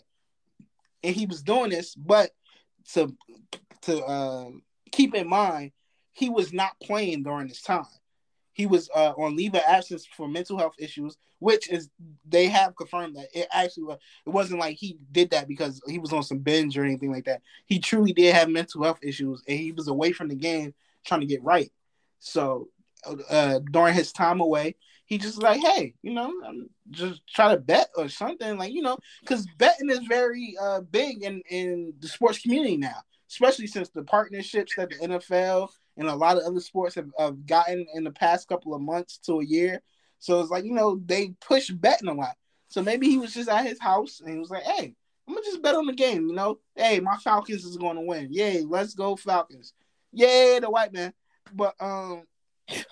And 1.04 1.15
he 1.15 1.26
was 1.26 1.43
doing 1.43 1.69
this, 1.69 1.95
but 1.95 2.32
to 2.93 3.15
to 3.84 4.04
uh, 4.04 4.50
keep 4.91 5.13
in 5.15 5.28
mind, 5.28 5.71
he 6.13 6.30
was 6.30 6.54
not 6.54 6.80
playing 6.82 7.24
during 7.24 7.48
this 7.48 7.62
time. 7.62 7.86
He 8.54 8.65
was 8.65 8.89
uh, 8.95 9.13
on 9.17 9.36
leave 9.36 9.54
of 9.54 9.62
absence 9.67 10.06
for 10.06 10.30
mental 10.30 10.58
health 10.58 10.76
issues, 10.80 11.17
which 11.39 11.69
is 11.69 11.89
they 12.28 12.48
have 12.48 12.76
confirmed 12.76 13.17
that 13.17 13.28
it 13.34 13.48
actually 13.52 13.84
was. 13.84 14.00
It 14.26 14.30
wasn't 14.30 14.62
like 14.62 14.78
he 14.78 14.98
did 15.12 15.32
that 15.32 15.48
because 15.48 15.82
he 15.88 16.00
was 16.00 16.13
on 16.13 16.24
some 16.24 16.39
binge 16.39 16.78
or 16.78 16.86
anything 16.86 17.12
like 17.12 17.26
that. 17.26 17.41
He 17.65 17.80
truly 17.80 18.13
did 18.13 18.34
have 18.34 18.50
mental 18.50 18.84
health 18.84 19.00
issues, 19.02 19.43
and 19.48 19.60
he 19.60 19.71
was 19.71 19.88
away 19.88 20.13
from 20.13 20.30
the 20.30 20.36
game 20.36 20.74
trying 21.06 21.19
to 21.21 21.28
get 21.28 21.43
right. 21.43 21.71
So 22.19 22.69
uh, 23.30 23.60
during 23.71 23.93
his 23.93 24.12
time 24.12 24.39
away, 24.39 24.76
he 25.06 25.18
just 25.18 25.41
like, 25.41 25.62
hey, 25.62 25.94
you 26.02 26.13
know, 26.13 26.34
I'm 26.46 26.70
just 26.89 27.22
try 27.28 27.54
to 27.54 27.62
bet 27.62 27.89
or 27.96 28.10
something, 28.10 28.58
like 28.58 28.74
you 28.74 28.82
know, 28.82 28.98
because 29.22 29.48
betting 29.58 29.89
is 29.89 30.00
very 30.08 30.56
uh, 30.60 30.82
big 30.82 31.24
in 31.24 31.41
in 31.50 31.94
the 32.00 32.08
sports 32.08 32.39
community 32.39 32.78
now, 32.78 32.98
especially 33.30 33.68
since 33.68 33.89
the 33.89 34.04
partnerships 34.04 34.74
that 34.76 34.89
the 34.89 34.96
NFL 34.96 35.70
and 35.98 36.08
a 36.08 36.15
lot 36.15 36.38
of 36.38 36.44
other 36.44 36.60
sports 36.60 36.96
have, 36.96 37.10
have 37.18 37.46
gotten 37.46 37.86
in 37.94 38.04
the 38.04 38.12
past 38.12 38.48
couple 38.48 38.74
of 38.74 38.82
months 38.82 39.20
to 39.20 39.39
a 39.39 39.46
year. 39.46 39.82
So 40.20 40.41
it's 40.41 40.50
like 40.50 40.65
you 40.65 40.74
know 40.74 41.00
they 41.06 41.34
push 41.39 41.70
betting 41.70 42.10
a 42.10 42.13
lot. 42.13 42.36
So 42.68 42.82
maybe 42.82 43.08
he 43.08 43.20
was 43.20 43.34
just 43.34 43.50
at 43.50 43.65
his 43.65 43.80
house 43.80 44.22
and 44.22 44.34
he 44.34 44.39
was 44.39 44.50
like, 44.50 44.63
hey, 44.63 44.96
I'm 45.28 45.34
gonna 45.36 45.46
just 45.46 45.62
bet 45.62 45.76
on 45.76 45.86
the 45.86 45.94
game. 45.94 46.28
You 46.28 46.34
know, 46.34 46.60
hey, 46.76 47.00
my 47.00 47.15
Falcons 47.18 47.63
is 47.63 47.78
going 47.78 47.96
to 47.96 48.02
win. 48.02 48.30
Yay, 48.32 48.63
let's 48.63 48.96
go 48.96 49.15
Falcons. 49.15 49.74
Yay, 50.12 50.60
the 50.60 50.70
white 50.70 50.94
man. 50.94 51.13
But 51.54 51.76
um. 51.80 52.24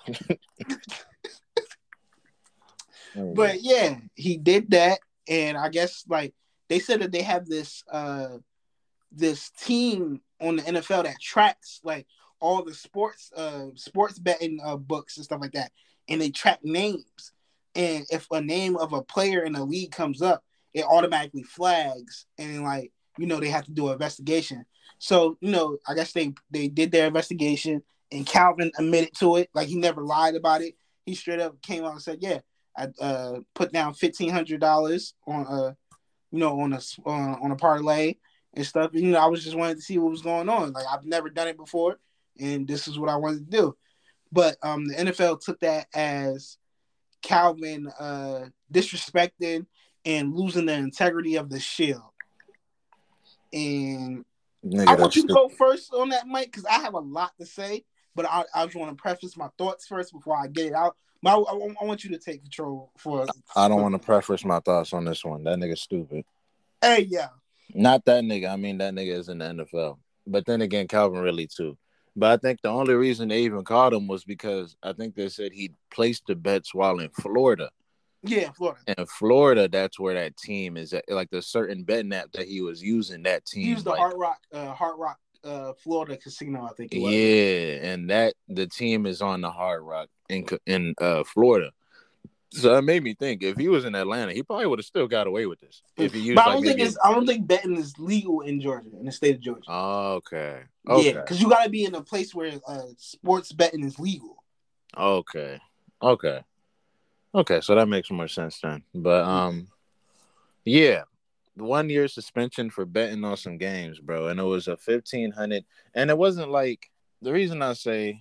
but 3.14 3.62
yeah, 3.62 3.96
he 4.14 4.36
did 4.36 4.70
that, 4.70 4.98
and 5.28 5.56
I 5.56 5.68
guess 5.68 6.04
like 6.08 6.34
they 6.68 6.78
said 6.78 7.00
that 7.00 7.12
they 7.12 7.22
have 7.22 7.46
this 7.46 7.82
uh 7.90 8.38
this 9.12 9.50
team 9.50 10.20
on 10.40 10.56
the 10.56 10.62
NFL 10.62 11.04
that 11.04 11.20
tracks 11.20 11.80
like 11.84 12.06
all 12.40 12.64
the 12.64 12.74
sports 12.74 13.30
uh 13.36 13.66
sports 13.74 14.18
betting 14.18 14.58
uh, 14.62 14.76
books 14.76 15.16
and 15.16 15.24
stuff 15.24 15.40
like 15.40 15.52
that, 15.52 15.72
and 16.08 16.20
they 16.20 16.30
track 16.30 16.60
names. 16.62 17.32
And 17.76 18.06
if 18.10 18.26
a 18.30 18.40
name 18.40 18.76
of 18.76 18.92
a 18.92 19.02
player 19.02 19.42
in 19.42 19.52
the 19.52 19.64
league 19.64 19.90
comes 19.90 20.22
up, 20.22 20.44
it 20.72 20.84
automatically 20.84 21.42
flags, 21.42 22.26
and 22.38 22.62
like 22.62 22.92
you 23.18 23.26
know 23.26 23.40
they 23.40 23.50
have 23.50 23.64
to 23.64 23.72
do 23.72 23.88
an 23.88 23.94
investigation. 23.94 24.64
So 24.98 25.36
you 25.40 25.50
know, 25.50 25.78
I 25.86 25.94
guess 25.94 26.12
they 26.12 26.34
they 26.50 26.68
did 26.68 26.92
their 26.92 27.06
investigation, 27.06 27.82
and 28.10 28.26
Calvin 28.26 28.70
admitted 28.78 29.14
to 29.18 29.36
it. 29.36 29.50
Like 29.54 29.68
he 29.68 29.76
never 29.76 30.02
lied 30.02 30.34
about 30.34 30.62
it. 30.62 30.74
He 31.06 31.14
straight 31.14 31.40
up 31.40 31.60
came 31.62 31.84
out 31.84 31.92
and 31.92 32.02
said, 32.02 32.18
"Yeah, 32.20 32.40
I 32.76 32.88
uh, 33.00 33.40
put 33.54 33.72
down 33.72 33.94
fifteen 33.94 34.30
hundred 34.30 34.60
dollars 34.60 35.14
on 35.26 35.46
a, 35.46 35.76
you 36.30 36.38
know, 36.38 36.60
on 36.60 36.72
a 36.72 36.80
uh, 37.06 37.36
on 37.42 37.50
a 37.50 37.56
parlay 37.56 38.16
and 38.54 38.66
stuff. 38.66 38.90
You 38.94 39.10
know, 39.10 39.18
I 39.18 39.26
was 39.26 39.44
just 39.44 39.56
wanting 39.56 39.76
to 39.76 39.82
see 39.82 39.98
what 39.98 40.10
was 40.10 40.22
going 40.22 40.48
on. 40.48 40.72
Like 40.72 40.86
I've 40.90 41.04
never 41.04 41.30
done 41.30 41.48
it 41.48 41.56
before, 41.56 41.98
and 42.38 42.66
this 42.66 42.88
is 42.88 42.98
what 42.98 43.10
I 43.10 43.16
wanted 43.16 43.50
to 43.50 43.56
do. 43.56 43.76
But 44.32 44.56
um, 44.62 44.86
the 44.86 44.94
NFL 44.94 45.40
took 45.40 45.60
that 45.60 45.86
as 45.94 46.58
Calvin 47.22 47.88
uh, 47.98 48.46
disrespecting 48.72 49.66
and 50.04 50.34
losing 50.34 50.66
the 50.66 50.74
integrity 50.74 51.36
of 51.36 51.48
the 51.48 51.60
shield. 51.60 52.02
And 53.52 54.24
Nigga, 54.66 54.88
I 54.88 54.94
want 54.94 55.14
you 55.14 55.26
to 55.26 55.34
go 55.34 55.48
first 55.48 55.92
on 55.92 56.08
that, 56.10 56.26
Mike, 56.26 56.46
because 56.46 56.64
I 56.64 56.80
have 56.80 56.94
a 56.94 57.00
lot 57.00 57.32
to 57.38 57.46
say. 57.46 57.84
But 58.16 58.26
I, 58.26 58.44
I 58.54 58.64
just 58.64 58.76
want 58.76 58.96
to 58.96 59.00
preface 59.00 59.36
my 59.36 59.48
thoughts 59.58 59.86
first 59.86 60.12
before 60.12 60.36
I 60.36 60.46
get 60.46 60.66
it 60.66 60.72
out. 60.72 60.96
I, 61.26 61.36
I, 61.36 61.74
I 61.82 61.84
want 61.84 62.04
you 62.04 62.10
to 62.10 62.18
take 62.18 62.42
control 62.42 62.90
for. 62.98 63.26
I 63.56 63.68
don't 63.68 63.82
want 63.82 63.94
to 63.94 63.98
preface 63.98 64.44
my 64.44 64.60
thoughts 64.60 64.92
on 64.92 65.04
this 65.04 65.24
one. 65.24 65.44
That 65.44 65.58
nigga 65.58 65.78
stupid. 65.78 66.24
Hey, 66.80 67.06
yeah. 67.08 67.28
Not 67.72 68.04
that 68.04 68.24
nigga. 68.24 68.52
I 68.52 68.56
mean, 68.56 68.78
that 68.78 68.94
nigga 68.94 69.18
is 69.18 69.28
in 69.28 69.38
the 69.38 69.44
NFL. 69.46 69.98
But 70.26 70.46
then 70.46 70.60
again, 70.62 70.88
Calvin 70.88 71.20
really 71.20 71.46
too. 71.46 71.76
But 72.16 72.32
I 72.32 72.36
think 72.36 72.60
the 72.62 72.68
only 72.68 72.94
reason 72.94 73.28
they 73.28 73.42
even 73.42 73.64
caught 73.64 73.92
him 73.92 74.06
was 74.06 74.24
because 74.24 74.76
I 74.82 74.92
think 74.92 75.14
they 75.14 75.28
said 75.28 75.52
he 75.52 75.72
placed 75.90 76.24
the 76.26 76.36
bets 76.36 76.74
while 76.74 77.00
in 77.00 77.10
Florida. 77.10 77.70
Yeah, 78.22 78.50
Florida. 78.52 78.80
And 78.86 79.08
Florida, 79.08 79.68
that's 79.68 79.98
where 79.98 80.14
that 80.14 80.36
team 80.36 80.76
is 80.76 80.92
at. 80.92 81.04
Like 81.08 81.30
the 81.30 81.42
certain 81.42 81.82
betting 81.84 82.12
app 82.12 82.32
that 82.32 82.46
he 82.46 82.62
was 82.62 82.82
using, 82.82 83.24
that 83.24 83.44
team. 83.44 83.64
He 83.64 83.70
used 83.70 83.84
the 83.84 83.90
like, 83.90 83.98
Hard 83.98 84.14
Rock, 84.16 84.38
uh, 84.52 84.72
Hard 84.72 84.98
Rock, 84.98 85.18
uh, 85.44 85.72
Florida 85.74 86.16
Casino, 86.16 86.64
I 86.64 86.72
think. 86.74 86.92
Yeah, 86.92 87.90
and 87.92 88.10
that 88.10 88.34
the 88.48 88.66
team 88.66 89.06
is 89.06 89.22
on 89.22 89.40
the 89.40 89.50
Hard 89.50 89.82
Rock 89.82 90.08
in 90.28 90.46
in 90.66 90.94
uh, 91.00 91.24
Florida. 91.24 91.70
So 92.52 92.72
that 92.72 92.82
made 92.82 93.02
me 93.02 93.14
think 93.14 93.42
if 93.42 93.56
he 93.56 93.68
was 93.68 93.84
in 93.84 93.96
Atlanta, 93.96 94.32
he 94.32 94.44
probably 94.44 94.66
would 94.66 94.78
have 94.78 94.86
still 94.86 95.08
got 95.08 95.26
away 95.26 95.46
with 95.46 95.60
this. 95.60 95.82
If 95.96 96.12
he 96.12 96.20
used, 96.20 96.36
but 96.36 96.46
I 96.46 96.52
don't 96.52 96.64
like, 96.64 96.76
think 96.76 96.88
it's 96.88 96.96
I 97.04 97.12
don't 97.12 97.26
think 97.26 97.46
betting 97.46 97.76
is 97.76 97.98
legal 97.98 98.42
in 98.42 98.60
Georgia, 98.60 98.90
in 98.98 99.06
the 99.06 99.12
state 99.12 99.36
of 99.36 99.40
Georgia. 99.40 99.70
Okay. 99.70 100.60
okay. 100.88 101.02
Yeah, 101.04 101.20
because 101.20 101.40
you 101.40 101.48
got 101.48 101.64
to 101.64 101.70
be 101.70 101.84
in 101.84 101.94
a 101.96 102.00
place 102.00 102.32
where 102.34 102.52
uh, 102.66 102.82
sports 102.96 103.52
betting 103.52 103.82
is 103.82 103.98
legal. 103.98 104.36
Okay. 104.96 105.58
Okay. 106.00 106.40
Okay, 107.34 107.60
so 107.60 107.74
that 107.74 107.88
makes 107.88 108.10
more 108.12 108.28
sense 108.28 108.60
then. 108.60 108.84
But 108.94 109.24
um, 109.24 109.66
yeah, 110.64 111.02
one 111.56 111.88
year 111.88 112.08
suspension 112.08 112.70
for 112.70 112.84
betting 112.84 113.24
on 113.24 113.36
some 113.36 113.58
games, 113.58 114.00
bro, 114.00 114.28
and 114.28 114.40
it 114.40 114.44
was 114.44 114.68
a 114.68 114.76
fifteen 114.76 115.30
hundred, 115.30 115.64
and 115.94 116.10
it 116.10 116.18
wasn't 116.18 116.50
like 116.50 116.90
the 117.22 117.32
reason 117.32 117.62
I 117.62 117.74
say 117.74 118.20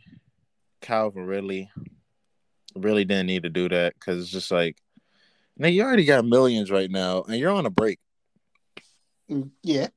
Calvin 0.82 1.26
really, 1.26 1.72
really 2.76 3.06
didn't 3.06 3.28
need 3.28 3.44
to 3.44 3.50
do 3.50 3.70
that 3.70 3.94
because 3.96 4.22
it's 4.22 4.32
just 4.32 4.52
like, 4.52 4.78
now 5.58 5.68
you 5.68 5.84
already 5.84 6.06
got 6.06 6.26
millions 6.26 6.70
right 6.72 6.90
now, 6.90 7.24
and 7.24 7.38
you're 7.38 7.52
on 7.52 7.66
a 7.66 7.72
break. 7.72 8.00
Mm, 9.30 9.52
yeah, 9.64 9.88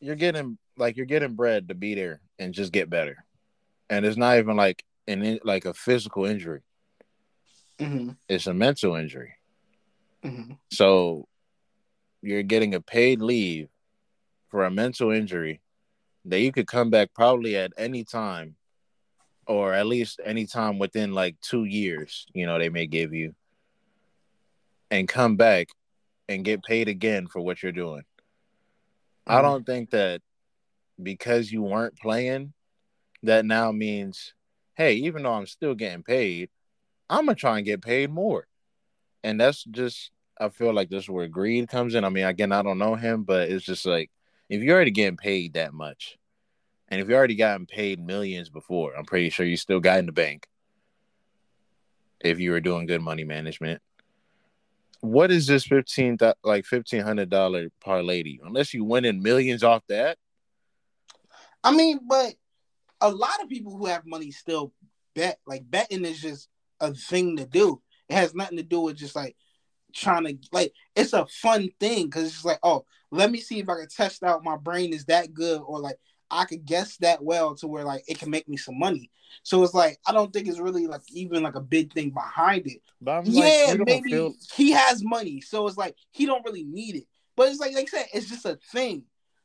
you're 0.00 0.16
getting 0.16 0.58
like 0.76 0.96
you're 0.96 1.06
getting 1.06 1.34
bread 1.34 1.68
to 1.68 1.74
be 1.74 1.94
there 1.94 2.20
and 2.38 2.54
just 2.54 2.72
get 2.72 2.88
better, 2.88 3.24
and 3.90 4.06
it's 4.06 4.16
not 4.16 4.38
even 4.38 4.56
like 4.56 4.84
an 5.06 5.38
like 5.44 5.66
a 5.66 5.74
physical 5.74 6.24
injury. 6.24 6.62
Mm-hmm. 7.78 8.10
It's 8.28 8.46
a 8.46 8.54
mental 8.54 8.94
injury. 8.94 9.34
Mm-hmm. 10.24 10.52
So 10.70 11.26
you're 12.22 12.42
getting 12.42 12.74
a 12.74 12.80
paid 12.80 13.20
leave 13.20 13.68
for 14.48 14.64
a 14.64 14.70
mental 14.70 15.10
injury 15.10 15.60
that 16.26 16.40
you 16.40 16.52
could 16.52 16.66
come 16.66 16.90
back 16.90 17.14
probably 17.14 17.56
at 17.56 17.72
any 17.78 18.04
time 18.04 18.56
or 19.46 19.72
at 19.72 19.86
least 19.86 20.20
any 20.24 20.46
time 20.46 20.78
within 20.78 21.12
like 21.12 21.36
two 21.40 21.64
years, 21.64 22.26
you 22.34 22.46
know, 22.46 22.58
they 22.58 22.68
may 22.68 22.86
give 22.86 23.12
you 23.12 23.34
and 24.90 25.08
come 25.08 25.36
back 25.36 25.68
and 26.28 26.44
get 26.44 26.62
paid 26.62 26.88
again 26.88 27.26
for 27.26 27.40
what 27.40 27.62
you're 27.62 27.72
doing. 27.72 28.02
Mm-hmm. 28.02 29.32
I 29.32 29.42
don't 29.42 29.64
think 29.64 29.90
that 29.90 30.20
because 31.02 31.50
you 31.50 31.62
weren't 31.62 31.96
playing, 31.98 32.52
that 33.22 33.44
now 33.44 33.72
means, 33.72 34.34
hey, 34.74 34.94
even 34.94 35.22
though 35.22 35.32
I'm 35.32 35.46
still 35.46 35.74
getting 35.74 36.02
paid, 36.02 36.50
I'm 37.08 37.26
gonna 37.26 37.34
try 37.34 37.56
and 37.56 37.66
get 37.66 37.82
paid 37.82 38.10
more. 38.10 38.46
And 39.24 39.40
that's 39.40 39.64
just 39.64 40.10
I 40.40 40.48
feel 40.48 40.72
like 40.72 40.88
this 40.88 41.04
is 41.04 41.10
where 41.10 41.28
greed 41.28 41.68
comes 41.68 41.94
in. 41.94 42.04
I 42.04 42.08
mean, 42.08 42.24
again, 42.24 42.50
I 42.50 42.62
don't 42.62 42.78
know 42.78 42.94
him, 42.94 43.24
but 43.24 43.50
it's 43.50 43.64
just 43.64 43.84
like 43.84 44.10
if 44.48 44.62
you're 44.62 44.74
already 44.74 44.90
getting 44.90 45.18
paid 45.18 45.54
that 45.54 45.74
much, 45.74 46.18
and 46.88 47.00
if 47.00 47.08
you 47.08 47.14
already 47.14 47.36
gotten 47.36 47.66
paid 47.66 48.04
millions 48.04 48.48
before, 48.48 48.96
I'm 48.96 49.04
pretty 49.04 49.30
sure 49.30 49.46
you 49.46 49.58
still 49.58 49.80
got 49.80 49.98
in 49.98 50.06
the 50.06 50.12
bank. 50.12 50.48
If 52.20 52.40
you 52.40 52.50
were 52.52 52.60
doing 52.60 52.86
good 52.86 53.02
money 53.02 53.24
management, 53.24 53.80
what 55.00 55.30
is 55.30 55.46
this 55.46 55.64
fifteen 55.64 56.16
like 56.42 56.64
fifteen 56.64 57.02
hundred 57.02 57.30
dollar 57.30 57.68
parlay 57.80 58.38
Unless 58.42 58.74
you 58.74 58.84
win 58.84 59.04
in 59.04 59.22
millions 59.22 59.62
off 59.62 59.82
that. 59.88 60.18
I 61.62 61.74
mean, 61.74 62.00
but 62.08 62.34
a 63.00 63.10
lot 63.10 63.42
of 63.42 63.48
people 63.48 63.76
who 63.76 63.86
have 63.86 64.06
money 64.06 64.30
still 64.30 64.72
bet. 65.14 65.38
Like 65.46 65.70
betting 65.70 66.04
is 66.04 66.20
just 66.20 66.48
a 66.80 66.94
thing 66.94 67.36
to 67.36 67.46
do. 67.46 67.82
It 68.08 68.14
has 68.14 68.34
nothing 68.34 68.56
to 68.56 68.62
do 68.62 68.80
with 68.80 68.96
just 68.96 69.14
like 69.14 69.36
trying 69.94 70.24
to 70.24 70.36
like 70.52 70.72
it's 70.94 71.12
a 71.12 71.26
fun 71.26 71.70
thing 71.78 72.06
because 72.06 72.24
it's 72.24 72.44
like 72.44 72.58
oh 72.62 72.84
let 73.10 73.30
me 73.30 73.38
see 73.38 73.58
if 73.58 73.68
i 73.68 73.74
can 73.74 73.88
test 73.88 74.22
out 74.22 74.44
my 74.44 74.56
brain 74.56 74.92
is 74.92 75.04
that 75.06 75.32
good 75.34 75.60
or 75.64 75.78
like 75.78 75.96
i 76.30 76.44
could 76.44 76.64
guess 76.64 76.96
that 76.98 77.22
well 77.22 77.54
to 77.54 77.66
where 77.66 77.84
like 77.84 78.02
it 78.08 78.18
can 78.18 78.30
make 78.30 78.48
me 78.48 78.56
some 78.56 78.78
money. 78.78 79.10
So 79.42 79.62
it's 79.62 79.74
like 79.74 79.98
i 80.06 80.12
don't 80.12 80.32
think 80.32 80.48
it's 80.48 80.58
really 80.58 80.86
like 80.86 81.02
even 81.08 81.42
like 81.42 81.54
a 81.54 81.60
big 81.60 81.92
thing 81.92 82.10
behind 82.10 82.66
it. 82.66 82.80
But 83.00 83.26
yeah 83.26 83.66
like, 83.68 83.86
maybe 83.86 84.10
feel... 84.10 84.34
he 84.54 84.72
has 84.72 85.02
money 85.04 85.40
so 85.40 85.66
it's 85.66 85.76
like 85.76 85.96
he 86.10 86.26
don't 86.26 86.44
really 86.44 86.64
need 86.64 86.96
it. 86.96 87.04
But 87.36 87.48
it's 87.48 87.60
like 87.60 87.74
like 87.74 87.88
i 87.94 87.98
said 87.98 88.06
it's 88.12 88.28
just 88.28 88.46
a 88.46 88.58
thing. 88.72 89.04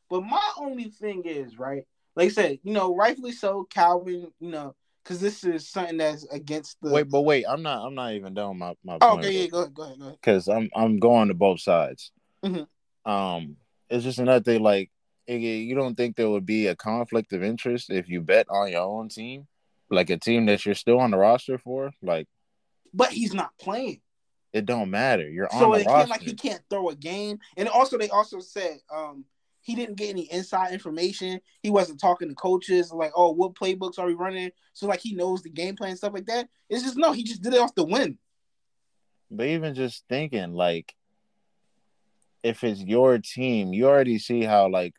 But 0.09 0.21
my 0.21 0.51
only 0.57 0.85
thing 0.85 1.23
is 1.25 1.57
right 1.57 1.85
like 2.15 2.27
i 2.27 2.29
said 2.29 2.59
you 2.63 2.73
know 2.73 2.95
rightfully 2.95 3.31
so 3.31 3.65
calvin 3.69 4.31
you 4.39 4.49
know 4.49 4.75
because 5.05 5.19
this 5.19 5.43
is 5.43 5.69
something 5.69 5.97
that's 5.97 6.25
against 6.25 6.77
the. 6.81 6.91
Wait, 6.91 7.09
but 7.09 7.21
wait, 7.21 7.45
I'm 7.47 7.61
not. 7.61 7.85
I'm 7.85 7.93
not 7.93 8.13
even 8.13 8.33
done 8.33 8.57
my 8.57 8.73
my. 8.83 8.97
Oh, 9.01 9.19
okay, 9.19 9.43
yeah, 9.43 9.47
go 9.47 9.59
ahead, 9.59 9.73
go 9.73 9.83
ahead, 9.83 9.99
go 9.99 10.05
ahead. 10.05 10.17
Because 10.19 10.47
I'm 10.47 10.69
I'm 10.75 10.99
going 10.99 11.27
to 11.27 11.35
both 11.35 11.61
sides. 11.61 12.11
Mm-hmm. 12.43 13.11
Um, 13.11 13.57
it's 13.89 14.03
just 14.03 14.19
another 14.19 14.43
thing. 14.43 14.63
Like, 14.63 14.89
you 15.27 15.75
don't 15.75 15.95
think 15.95 16.15
there 16.15 16.29
would 16.29 16.45
be 16.45 16.67
a 16.67 16.75
conflict 16.75 17.33
of 17.33 17.43
interest 17.43 17.91
if 17.91 18.09
you 18.09 18.21
bet 18.21 18.47
on 18.49 18.71
your 18.71 18.81
own 18.81 19.09
team, 19.09 19.47
like 19.91 20.09
a 20.09 20.17
team 20.17 20.47
that 20.47 20.65
you're 20.65 20.75
still 20.75 20.99
on 20.99 21.11
the 21.11 21.17
roster 21.17 21.59
for? 21.59 21.91
Like, 22.01 22.27
but 22.93 23.11
he's 23.11 23.33
not 23.33 23.51
playing. 23.61 24.01
It 24.53 24.65
don't 24.65 24.89
matter. 24.89 25.29
You're 25.29 25.49
so 25.51 25.73
on 25.73 25.81
it 25.81 25.83
the 25.83 25.89
roster. 25.89 26.09
like 26.09 26.21
he 26.21 26.33
can't 26.33 26.61
throw 26.69 26.89
a 26.89 26.95
game. 26.95 27.39
And 27.57 27.67
also 27.67 27.97
they 27.97 28.09
also 28.09 28.39
said 28.39 28.77
um 28.93 29.25
he 29.65 29.73
didn't 29.73 29.95
get 29.95 30.11
any 30.11 30.31
inside 30.31 30.73
information. 30.73 31.41
He 31.63 31.71
wasn't 31.71 31.99
talking 31.99 32.29
to 32.29 32.35
coaches 32.35 32.91
like, 32.91 33.11
oh, 33.15 33.31
what 33.31 33.55
playbooks 33.55 33.97
are 33.97 34.05
we 34.05 34.13
running? 34.13 34.51
So 34.73 34.85
like 34.85 34.99
he 34.99 35.15
knows 35.15 35.41
the 35.41 35.49
game 35.49 35.75
plan 35.75 35.89
and 35.89 35.97
stuff 35.97 36.13
like 36.13 36.27
that. 36.27 36.47
It's 36.69 36.83
just 36.83 36.97
no, 36.97 37.13
he 37.13 37.23
just 37.23 37.41
did 37.41 37.55
it 37.55 37.59
off 37.59 37.73
the 37.73 37.83
win. 37.83 38.19
But 39.31 39.47
even 39.47 39.73
just 39.73 40.03
thinking, 40.07 40.53
like, 40.53 40.93
if 42.43 42.63
it's 42.63 42.79
your 42.79 43.17
team, 43.17 43.73
you 43.73 43.87
already 43.87 44.19
see 44.19 44.43
how 44.43 44.69
like 44.69 44.93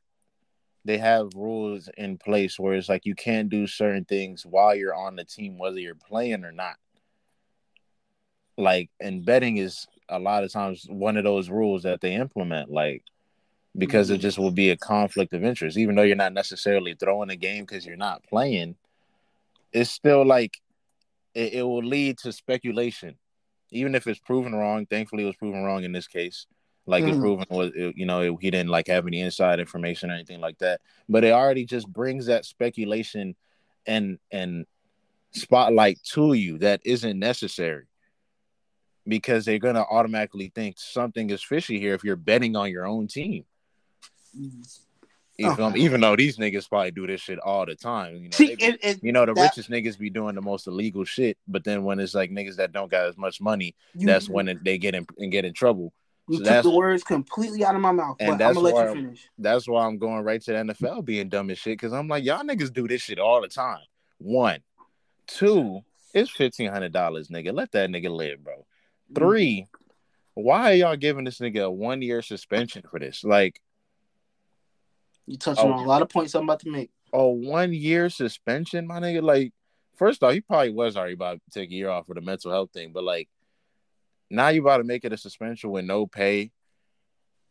they 0.85 0.98
have 0.98 1.29
rules 1.37 1.88
in 1.96 2.18
place 2.18 2.59
where 2.59 2.74
it's 2.74 2.88
like 2.88 3.07
you 3.07 3.14
can't 3.14 3.48
do 3.48 3.68
certain 3.68 4.05
things 4.05 4.44
while 4.44 4.74
you're 4.74 4.96
on 4.96 5.14
the 5.14 5.24
team, 5.24 5.59
whether 5.59 5.79
you're 5.79 5.94
playing 5.94 6.44
or 6.44 6.50
not. 6.50 6.74
Like, 8.59 8.90
and 8.98 9.24
betting 9.24 9.59
is 9.59 9.87
a 10.09 10.18
lot 10.18 10.42
of 10.42 10.50
times 10.50 10.87
one 10.88 11.16
of 11.16 11.22
those 11.22 11.50
rules 11.50 11.85
that 11.85 12.00
they 12.00 12.14
implement, 12.14 12.68
like, 12.68 13.05
because 13.79 14.11
it 14.11 14.19
just 14.19 14.39
will 14.39 14.51
be 14.51 14.71
a 14.71 14.77
conflict 14.77 15.33
of 15.33 15.45
interest, 15.45 15.77
even 15.77 15.95
though 15.95 16.03
you're 16.03 16.17
not 16.17 16.33
necessarily 16.33 16.95
throwing 16.95 17.31
a 17.31 17.37
game 17.37 17.65
because 17.65 17.85
you're 17.85 17.97
not 17.97 18.23
playing. 18.25 18.77
It's 19.73 19.91
still 19.91 20.25
like 20.25 20.59
it, 21.35 21.55
it 21.55 21.62
will 21.62 21.85
lead 21.85 22.19
to 22.19 22.33
speculation, 22.33 23.17
even 23.71 23.95
if 23.95 24.07
it's 24.07 24.21
proven 24.21 24.55
wrong. 24.55 24.87
Thankfully, 24.87 25.25
it 25.25 25.27
was 25.27 25.37
proven 25.37 25.62
wrong 25.65 25.85
in 25.85 25.93
this 25.93 26.09
case. 26.09 26.47
Like 26.87 27.05
Mhm. 27.05 27.17
it 27.17 27.21
proven 27.21 27.47
was, 27.51 27.73
it- 27.75 27.97
you 27.97 28.07
know, 28.07 28.21
it, 28.23 28.35
he 28.41 28.51
didn't 28.51 28.71
like 28.71 28.87
have 28.87 29.07
any 29.07 29.21
inside 29.21 29.61
information 29.61 30.11
or 30.11 30.15
anything 30.15 30.41
like 30.41 30.59
that. 30.59 30.81
But 31.09 31.25
it 31.25 31.33
already 31.33 31.65
just 31.67 31.89
brings 31.89 32.27
that 32.27 32.45
speculation 32.45 33.35
and 33.87 34.19
and 34.31 34.67
spotlight 35.33 36.03
to 36.03 36.33
you 36.33 36.59
that 36.59 36.81
isn't 36.85 37.19
necessary 37.19 37.87
because 39.07 39.45
they're 39.45 39.59
gonna 39.59 39.83
automatically 39.83 40.51
think 40.55 40.79
something 40.79 41.29
is 41.31 41.43
fishy 41.43 41.79
here 41.79 41.95
if 41.95 42.03
you're 42.05 42.17
betting 42.17 42.57
on 42.57 42.71
your 42.71 42.87
own 42.87 43.07
team. 43.07 43.45
You 44.37 44.51
Oh. 45.38 45.72
Even 45.77 46.01
though 46.01 46.16
these 46.16 46.38
niggas 46.38 46.66
probably 46.66 46.92
do 46.92 47.07
this 47.07 47.20
shit 47.20 47.38
all 47.38 47.66
the 47.66 47.75
time. 47.75 48.16
You 48.16 48.22
know, 48.25 48.29
See, 48.33 48.46
they 48.49 48.55
be- 48.57 48.64
it, 48.64 48.79
it, 48.83 49.05
you 49.05 49.12
know 49.12 49.27
the 49.27 49.35
that- 49.35 49.42
richest 49.42 49.68
niggas 49.70 49.99
be 49.99 50.09
doing 50.09 50.35
the 50.35 50.40
most 50.40 50.66
illegal 50.66 51.05
shit, 51.05 51.37
but 51.46 51.62
then 51.62 51.85
when 51.85 52.01
it's 52.01 52.14
like 52.14 52.31
niggas 52.31 52.57
that 52.57 52.72
don't 52.72 52.90
got 52.90 53.07
as 53.07 53.18
much 53.18 53.38
money, 53.40 53.75
you, 53.94 54.07
that's 54.07 54.31
when 54.31 54.49
it, 54.49 54.64
they 54.64 54.79
get 54.79 54.94
in 54.94 55.07
and 55.18 55.31
get 55.31 55.44
in 55.44 55.53
trouble. 55.53 55.92
you 56.29 56.37
so 56.37 56.38
took 56.38 56.44
that's- 56.46 56.64
the 56.64 56.70
words 56.70 57.05
completely 57.05 57.64
out 57.66 57.75
of 57.75 57.83
my 57.83 57.92
mouth. 57.92 58.16
And 58.18 58.29
But 58.29 58.33
I'm 58.33 58.38
that's 58.38 58.55
gonna 58.55 58.64
let 58.64 58.75
why- 58.75 58.88
you 58.88 58.94
finish. 58.94 59.29
That's 59.37 59.68
why 59.68 59.85
I'm 59.87 59.99
going 59.99 60.25
right 60.25 60.40
to 60.40 60.53
the 60.53 60.59
NFL 60.75 61.05
being 61.05 61.29
dumb 61.29 61.51
as 61.51 61.59
shit 61.59 61.75
because 61.75 61.92
I'm 61.92 62.09
like 62.09 62.25
y'all 62.25 62.42
niggas 62.42 62.72
do 62.72 62.88
this 62.88 63.03
shit 63.03 63.18
all 63.18 63.42
the 63.42 63.49
time. 63.49 63.85
One, 64.16 64.61
two, 65.27 65.83
it's 66.14 66.31
fifteen 66.31 66.70
hundred 66.70 66.92
dollars, 66.92 67.29
nigga. 67.29 67.53
Let 67.53 67.72
that 67.72 67.90
nigga 67.90 68.09
live, 68.11 68.42
bro. 68.42 68.64
Mm. 69.12 69.14
Three, 69.14 69.66
why 70.33 70.72
are 70.72 70.75
y'all 70.75 70.96
giving 70.96 71.25
this 71.25 71.40
nigga 71.40 71.64
a 71.66 71.70
one 71.70 72.01
year 72.01 72.22
suspension 72.22 72.83
for 72.90 72.99
this? 72.99 73.22
Like 73.22 73.61
You 75.27 75.37
touching 75.37 75.65
Oh. 75.69 75.73
on 75.73 75.85
a 75.85 75.89
lot 75.89 76.03
of 76.03 76.09
points 76.09 76.35
I'm 76.35 76.45
about 76.45 76.61
to 76.61 76.71
make. 76.71 76.91
a 77.12 77.27
one 77.29 77.73
year 77.73 78.11
suspension, 78.11 78.87
my 78.87 79.01
nigga. 79.01 79.23
Like, 79.23 79.53
first 79.97 80.23
off, 80.23 80.33
he 80.35 80.41
probably 80.41 80.71
was 80.71 80.97
already 80.97 81.15
about 81.15 81.41
to 81.45 81.51
take 81.61 81.71
a 81.71 81.75
year 81.75 81.89
off 81.89 82.07
for 82.07 82.15
the 82.15 82.21
mental 82.21 82.51
health 82.51 82.71
thing, 82.73 82.93
but 82.93 83.05
like, 83.05 83.29
now 84.29 84.49
you 84.49 84.61
about 84.61 84.79
to 84.79 84.85
make 84.85 85.05
it 85.05 85.12
a 85.12 85.17
suspension 85.17 85.71
with 85.71 85.85
no 85.85 86.07
pay 86.07 86.51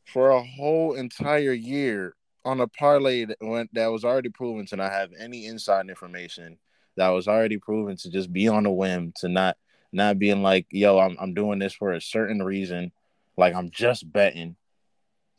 for 0.05 0.29
a 0.29 0.43
whole 0.43 0.93
entire 0.93 1.53
year 1.53 2.15
on 2.43 2.59
a 2.59 2.67
parlay 2.67 3.25
that, 3.25 3.37
went, 3.41 3.73
that 3.73 3.87
was 3.87 4.03
already 4.05 4.29
proven 4.29 4.65
to 4.67 4.75
not 4.75 4.91
have 4.91 5.09
any 5.17 5.47
inside 5.47 5.89
information. 5.89 6.57
That 6.97 7.09
was 7.09 7.27
already 7.27 7.57
proven 7.57 7.95
to 7.97 8.11
just 8.11 8.31
be 8.31 8.47
on 8.47 8.65
a 8.65 8.71
whim, 8.71 9.13
to 9.21 9.27
not 9.29 9.57
not 9.91 10.19
being 10.19 10.43
like, 10.43 10.67
yo, 10.69 10.99
I'm 10.99 11.15
I'm 11.19 11.33
doing 11.33 11.59
this 11.59 11.73
for 11.73 11.93
a 11.93 12.01
certain 12.01 12.43
reason, 12.43 12.91
like 13.37 13.55
I'm 13.55 13.69
just 13.71 14.11
betting. 14.11 14.57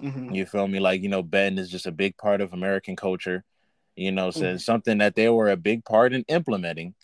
Mhm. 0.02 0.34
You 0.34 0.46
feel 0.46 0.68
me? 0.68 0.78
Like, 0.80 1.02
you 1.02 1.08
know, 1.08 1.22
betting 1.22 1.58
is 1.58 1.70
just 1.70 1.86
a 1.86 1.92
big 1.92 2.16
part 2.16 2.40
of 2.40 2.52
American 2.52 2.96
culture. 2.96 3.44
You 3.96 4.12
know, 4.12 4.30
so 4.30 4.42
Mhm. 4.42 4.54
it's 4.56 4.64
something 4.64 4.98
that 4.98 5.14
they 5.14 5.28
were 5.28 5.50
a 5.50 5.56
big 5.56 5.84
part 5.84 6.12
in 6.12 6.24
implementing 6.28 6.94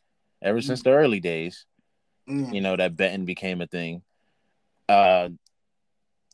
ever 0.43 0.61
since 0.61 0.83
the 0.83 0.91
early 0.91 1.21
days, 1.21 1.65
you 2.53 2.61
know, 2.61 2.77
that 2.77 2.97
betting 2.97 3.25
became 3.25 3.61
a 3.63 3.67
thing. 3.67 4.03
Uh 4.89 5.31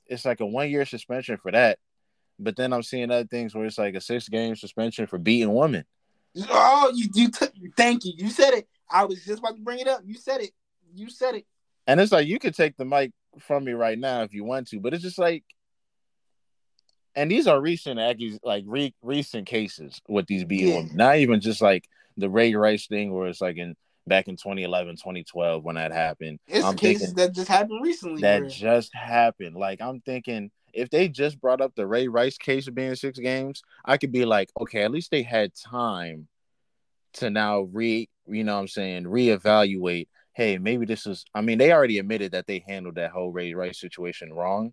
it's 0.06 0.24
like 0.24 0.40
a 0.40 0.46
one 0.46 0.70
year 0.70 0.84
suspension 0.86 1.36
for 1.36 1.52
that. 1.52 1.78
But 2.38 2.56
then 2.56 2.72
I'm 2.72 2.82
seeing 2.82 3.10
other 3.10 3.26
things 3.26 3.54
where 3.54 3.66
it's 3.66 3.78
like 3.78 3.94
a 3.94 4.00
six 4.00 4.28
game 4.28 4.56
suspension 4.56 5.06
for 5.06 5.18
beating 5.18 5.52
women. 5.54 5.84
Oh, 6.48 6.90
you 6.94 7.08
you 7.14 7.30
t- 7.30 7.70
thank 7.76 8.04
you. 8.04 8.14
You 8.16 8.30
said 8.30 8.54
it. 8.54 8.68
I 8.90 9.04
was 9.04 9.24
just 9.24 9.40
about 9.40 9.56
to 9.56 9.62
bring 9.62 9.80
it 9.80 9.88
up. 9.88 10.00
You 10.04 10.14
said 10.14 10.40
it. 10.40 10.50
You 10.94 11.10
said 11.10 11.34
it. 11.34 11.46
And 11.86 12.00
it's 12.00 12.12
like 12.12 12.26
you 12.26 12.38
could 12.38 12.54
take 12.54 12.76
the 12.76 12.84
mic 12.84 13.12
from 13.38 13.64
me 13.64 13.72
right 13.72 13.98
now 13.98 14.22
if 14.22 14.32
you 14.32 14.44
want 14.44 14.68
to, 14.68 14.80
but 14.80 14.94
it's 14.94 15.02
just 15.02 15.18
like 15.18 15.44
and 17.18 17.30
these 17.30 17.46
are 17.46 17.60
recent 17.60 17.98
like 18.42 18.64
re- 18.66 18.94
recent 19.02 19.46
cases 19.46 20.00
with 20.08 20.26
these 20.26 20.44
beating 20.44 20.68
Yeah. 20.68 20.76
women. 20.76 20.96
Not 20.96 21.16
even 21.16 21.40
just 21.40 21.60
like 21.60 21.84
the 22.16 22.30
Ray 22.30 22.54
Rice 22.54 22.86
thing 22.86 23.12
where 23.12 23.26
it's 23.28 23.40
like 23.40 23.56
in 23.56 23.74
back 24.06 24.28
in 24.28 24.36
2011, 24.36 24.96
2012 24.96 25.62
when 25.64 25.74
that 25.76 25.92
happened. 25.92 26.38
It's 26.46 26.64
I'm 26.64 26.76
cases 26.76 27.12
that 27.14 27.34
just 27.34 27.48
happened 27.48 27.82
recently. 27.82 28.22
that 28.22 28.40
where- 28.42 28.48
just 28.48 28.94
happened. 28.94 29.56
Like 29.56 29.80
I'm 29.82 30.00
thinking 30.00 30.50
if 30.72 30.90
they 30.90 31.08
just 31.08 31.40
brought 31.40 31.60
up 31.60 31.74
the 31.74 31.86
Ray 31.86 32.08
Rice 32.08 32.38
case 32.38 32.68
of 32.68 32.74
being 32.74 32.94
six 32.94 33.18
games, 33.18 33.62
I 33.84 33.96
could 33.96 34.12
be 34.12 34.24
like, 34.24 34.50
okay, 34.60 34.82
at 34.82 34.90
least 34.90 35.10
they 35.10 35.22
had 35.22 35.52
time 35.54 36.28
to 37.14 37.30
now 37.30 37.62
re 37.62 38.08
you 38.26 38.44
know 38.44 38.54
what 38.54 38.60
I'm 38.60 38.68
saying, 38.68 39.04
reevaluate. 39.04 40.08
Hey, 40.34 40.56
maybe 40.58 40.86
this 40.86 41.06
is 41.06 41.24
I 41.34 41.40
mean, 41.40 41.58
they 41.58 41.72
already 41.72 41.98
admitted 41.98 42.32
that 42.32 42.46
they 42.46 42.64
handled 42.68 42.94
that 42.96 43.10
whole 43.10 43.32
Ray 43.32 43.54
Rice 43.54 43.80
situation 43.80 44.32
wrong. 44.32 44.72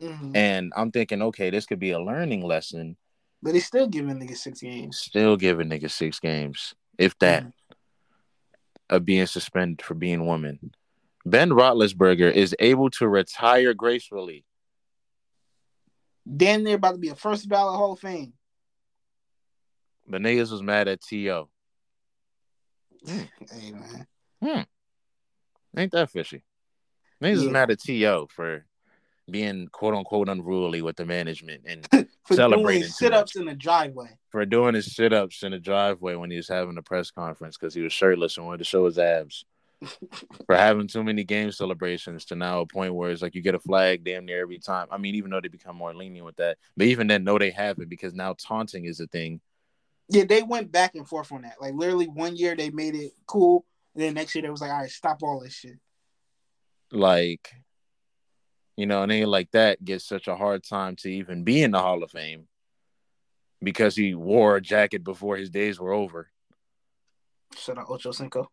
Mhm. 0.00 0.36
And 0.36 0.72
I'm 0.76 0.90
thinking, 0.92 1.22
okay, 1.22 1.50
this 1.50 1.66
could 1.66 1.78
be 1.78 1.90
a 1.92 2.00
learning 2.00 2.42
lesson. 2.42 2.96
but 3.42 3.52
they 3.52 3.60
still 3.60 3.86
giving 3.86 4.16
niggas 4.18 4.38
six 4.38 4.60
games. 4.60 4.98
Still 4.98 5.36
giving 5.36 5.68
niggas 5.68 5.92
six 5.92 6.18
games, 6.18 6.74
if 6.98 7.16
that, 7.20 7.44
Mhm. 7.44 7.52
of 8.90 9.04
being 9.04 9.26
suspended 9.26 9.82
for 9.82 9.94
being 9.94 10.26
woman. 10.26 10.74
Ben 11.24 11.50
Roethlisberger 11.50 12.32
is 12.32 12.56
able 12.58 12.90
to 12.90 13.06
retire 13.08 13.72
gracefully. 13.74 14.44
Damn 16.36 16.64
near 16.64 16.74
about 16.76 16.92
to 16.92 16.98
be 16.98 17.08
a 17.08 17.14
first 17.14 17.48
ballot 17.48 17.76
Hall 17.76 17.92
of 17.92 18.00
Fame. 18.00 18.32
But 20.08 20.22
niggas 20.22 20.50
was 20.50 20.62
mad 20.62 20.88
at 20.88 21.00
T.O. 21.02 21.48
Hey 23.06 23.72
man. 24.40 24.66
Ain't 25.76 25.92
that 25.92 26.10
fishy? 26.10 26.42
Niggas 27.22 27.34
is 27.36 27.44
Yeah. 27.44 27.50
mad 27.50 27.70
at 27.70 27.80
T.O. 27.80 28.26
for 28.28 28.64
being 29.30 29.68
quote 29.68 29.94
unquote 29.94 30.28
unruly 30.28 30.82
with 30.82 30.96
the 30.96 31.04
management 31.04 31.62
and 31.66 31.86
For 32.24 32.34
Celebrating 32.34 32.82
doing 32.82 32.90
sit 32.90 33.12
ups 33.12 33.36
in 33.36 33.44
the 33.44 33.54
driveway. 33.54 34.18
for 34.30 34.44
doing 34.44 34.74
his 34.74 34.94
sit 34.94 35.12
ups 35.12 35.42
in 35.44 35.52
the 35.52 35.60
driveway 35.60 36.16
when 36.16 36.30
he 36.30 36.36
was 36.36 36.48
having 36.48 36.76
a 36.76 36.82
press 36.82 37.10
conference 37.10 37.56
because 37.56 37.72
he 37.74 37.82
was 37.82 37.92
shirtless 37.92 38.36
and 38.36 38.46
wanted 38.46 38.58
to 38.58 38.64
show 38.64 38.84
his 38.86 38.98
abs. 38.98 39.44
for 40.46 40.56
having 40.56 40.88
too 40.88 41.04
many 41.04 41.22
game 41.22 41.52
celebrations 41.52 42.24
to 42.24 42.34
now 42.34 42.60
a 42.60 42.66
point 42.66 42.94
where 42.94 43.10
it's 43.10 43.20
like 43.22 43.34
you 43.34 43.42
get 43.42 43.54
a 43.54 43.58
flag 43.60 44.04
damn 44.04 44.24
near 44.24 44.40
every 44.40 44.58
time. 44.58 44.88
I 44.90 44.96
mean, 44.96 45.14
even 45.16 45.30
though 45.30 45.40
they 45.40 45.48
become 45.48 45.76
more 45.76 45.94
lenient 45.94 46.24
with 46.24 46.36
that, 46.36 46.56
but 46.76 46.86
even 46.86 47.06
then, 47.06 47.24
no, 47.24 47.38
they 47.38 47.50
haven't 47.50 47.90
because 47.90 48.14
now 48.14 48.34
taunting 48.38 48.86
is 48.86 49.00
a 49.00 49.06
thing. 49.06 49.40
Yeah, 50.08 50.24
they 50.24 50.42
went 50.42 50.72
back 50.72 50.94
and 50.94 51.06
forth 51.06 51.30
on 51.30 51.42
that. 51.42 51.60
Like 51.60 51.74
literally 51.74 52.06
one 52.06 52.36
year 52.36 52.56
they 52.56 52.70
made 52.70 52.94
it 52.94 53.12
cool, 53.26 53.66
and 53.94 54.02
then 54.02 54.14
next 54.14 54.34
year 54.34 54.42
they 54.42 54.50
was 54.50 54.60
like, 54.62 54.70
all 54.70 54.80
right, 54.80 54.90
stop 54.90 55.22
all 55.22 55.40
this 55.40 55.52
shit. 55.54 55.78
Like, 56.90 57.52
you 58.76 58.86
know, 58.86 59.02
and 59.02 59.10
then 59.10 59.26
like 59.26 59.50
that 59.52 59.84
gets 59.84 60.04
such 60.04 60.28
a 60.28 60.36
hard 60.36 60.62
time 60.64 60.96
to 60.96 61.08
even 61.10 61.44
be 61.44 61.62
in 61.62 61.70
the 61.70 61.80
Hall 61.80 62.02
of 62.02 62.10
Fame 62.10 62.46
because 63.62 63.96
he 63.96 64.14
wore 64.14 64.56
a 64.56 64.60
jacket 64.60 65.02
before 65.02 65.36
his 65.36 65.50
days 65.50 65.80
were 65.80 65.92
over. 65.92 66.28
Shout 67.56 67.78
out 67.78 67.86
Ocho 67.88 68.12
Cinco. 68.12 68.50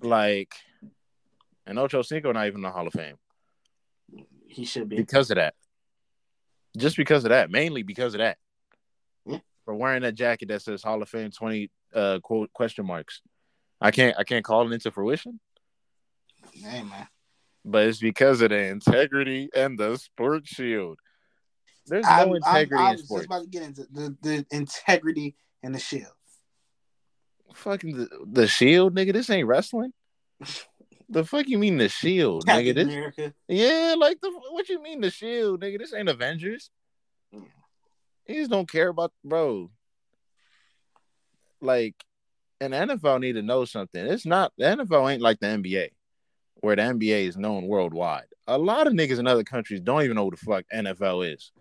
Like, 0.00 0.52
and 1.66 1.78
Ocho 1.78 2.02
Cinco 2.02 2.32
not 2.32 2.46
even 2.46 2.58
in 2.58 2.62
the 2.62 2.70
Hall 2.70 2.86
of 2.86 2.92
Fame 2.92 3.16
He 4.48 4.64
should 4.64 4.88
be. 4.88 4.96
because 4.96 5.30
of 5.30 5.36
that. 5.36 5.54
Just 6.76 6.96
because 6.96 7.24
of 7.24 7.28
that, 7.30 7.50
mainly 7.50 7.82
because 7.82 8.14
of 8.14 8.18
that. 8.18 8.38
Yeah. 9.26 9.38
For 9.64 9.74
wearing 9.74 10.02
that 10.02 10.14
jacket 10.14 10.48
that 10.48 10.62
says 10.62 10.82
Hall 10.82 11.00
of 11.02 11.08
Fame 11.08 11.30
twenty 11.30 11.70
uh 11.94 12.18
quote 12.22 12.52
question 12.52 12.86
marks. 12.86 13.20
I 13.80 13.90
can't 13.90 14.16
I 14.18 14.24
can't 14.24 14.44
call 14.44 14.66
it 14.68 14.74
into 14.74 14.90
fruition, 14.90 15.38
Hey 16.52 16.82
man. 16.82 17.06
But 17.64 17.86
it's 17.86 17.98
because 17.98 18.40
of 18.40 18.50
the 18.50 18.62
integrity 18.66 19.48
and 19.54 19.78
the 19.78 19.96
sports 19.98 20.48
shield. 20.50 20.98
There's 21.86 22.06
I, 22.06 22.24
no 22.24 22.32
I, 22.32 22.36
integrity 22.36 22.82
I 22.82 22.86
in 22.86 22.92
was 22.92 23.00
just 23.00 23.08
sports. 23.08 23.26
about 23.26 23.42
to 23.42 23.48
get 23.48 23.62
into 23.62 23.86
the, 23.92 24.16
the 24.22 24.46
integrity 24.50 25.36
and 25.62 25.74
the 25.74 25.78
shield. 25.78 26.12
Fucking 27.54 27.96
the, 27.96 28.08
the 28.26 28.46
shield, 28.48 28.94
nigga. 28.94 29.12
This 29.12 29.30
ain't 29.30 29.46
wrestling. 29.46 29.92
the 31.08 31.24
fuck 31.24 31.46
you 31.46 31.58
mean 31.58 31.78
the 31.78 31.88
shield, 31.88 32.44
nigga? 32.46 32.66
Captain 32.66 32.74
This, 32.74 32.86
America. 32.86 33.34
yeah, 33.48 33.94
like 33.98 34.20
the 34.20 34.30
what 34.50 34.68
you 34.68 34.82
mean 34.82 35.00
the 35.00 35.10
shield, 35.10 35.60
nigga? 35.60 35.78
This 35.78 35.94
ain't 35.94 36.08
Avengers. 36.08 36.70
Yeah. 37.32 37.40
He 38.24 38.34
just 38.34 38.50
don't 38.50 38.70
care 38.70 38.88
about 38.88 39.12
bro. 39.22 39.70
Like, 41.60 41.94
an 42.60 42.72
NFL 42.72 43.20
need 43.20 43.34
to 43.34 43.42
know 43.42 43.64
something. 43.64 44.04
It's 44.04 44.26
not 44.26 44.52
the 44.58 44.64
NFL 44.64 45.12
ain't 45.12 45.22
like 45.22 45.40
the 45.40 45.46
NBA, 45.46 45.90
where 46.64 46.76
the 46.76 46.82
NBA 46.82 47.28
is 47.28 47.36
known 47.36 47.66
worldwide. 47.66 48.24
A 48.46 48.56
lot 48.56 48.86
of 48.86 48.94
niggas 48.94 49.18
in 49.18 49.26
other 49.26 49.44
countries 49.44 49.80
don't 49.80 50.02
even 50.02 50.16
know 50.16 50.24
what 50.24 50.38
the 50.38 50.44
fuck 50.44 50.64
NFL 50.72 51.32
is. 51.32 51.52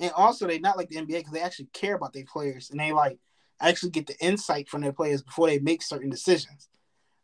And 0.00 0.10
also, 0.12 0.46
they 0.46 0.58
not 0.58 0.76
like 0.76 0.88
the 0.88 0.96
NBA 0.96 1.18
because 1.18 1.32
they 1.32 1.40
actually 1.40 1.68
care 1.72 1.94
about 1.94 2.12
their 2.12 2.24
players 2.24 2.70
and 2.70 2.80
they 2.80 2.92
like 2.92 3.18
actually 3.60 3.90
get 3.90 4.08
the 4.08 4.16
insight 4.20 4.68
from 4.68 4.80
their 4.80 4.92
players 4.92 5.22
before 5.22 5.46
they 5.46 5.60
make 5.60 5.82
certain 5.82 6.10
decisions. 6.10 6.68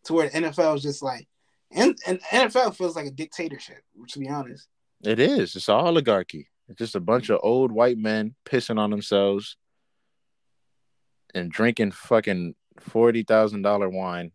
To 0.04 0.12
where 0.12 0.28
the 0.28 0.38
NFL 0.38 0.76
is 0.76 0.82
just 0.82 1.02
like, 1.02 1.26
and, 1.72 1.98
and 2.06 2.20
NFL 2.30 2.76
feels 2.76 2.94
like 2.94 3.06
a 3.06 3.10
dictatorship. 3.10 3.82
To 4.10 4.18
be 4.20 4.28
honest, 4.28 4.68
it 5.02 5.18
is. 5.18 5.56
It's 5.56 5.68
an 5.68 5.74
oligarchy. 5.74 6.48
It's 6.68 6.78
just 6.78 6.94
a 6.94 7.00
bunch 7.00 7.30
of 7.30 7.40
old 7.42 7.72
white 7.72 7.98
men 7.98 8.36
pissing 8.44 8.78
on 8.78 8.90
themselves 8.90 9.56
and 11.34 11.50
drinking 11.50 11.90
fucking 11.90 12.54
forty 12.78 13.24
thousand 13.24 13.62
dollar 13.62 13.88
wine 13.88 14.30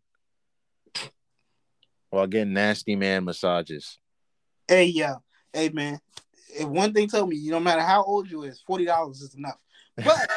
while 2.11 2.27
getting 2.27 2.53
nasty 2.53 2.95
man 2.95 3.25
massages. 3.25 3.97
Hey 4.67 4.85
yeah, 4.85 5.15
hey 5.51 5.69
man. 5.69 5.99
If 6.53 6.67
one 6.67 6.93
thing 6.93 7.07
told 7.07 7.29
me, 7.29 7.37
you 7.37 7.51
know, 7.51 7.59
no 7.59 7.63
matter 7.63 7.81
how 7.81 8.03
old 8.03 8.29
you 8.29 8.43
is, 8.43 8.61
forty 8.61 8.85
dollars 8.85 9.21
is 9.21 9.33
enough. 9.33 9.57
But 9.97 10.29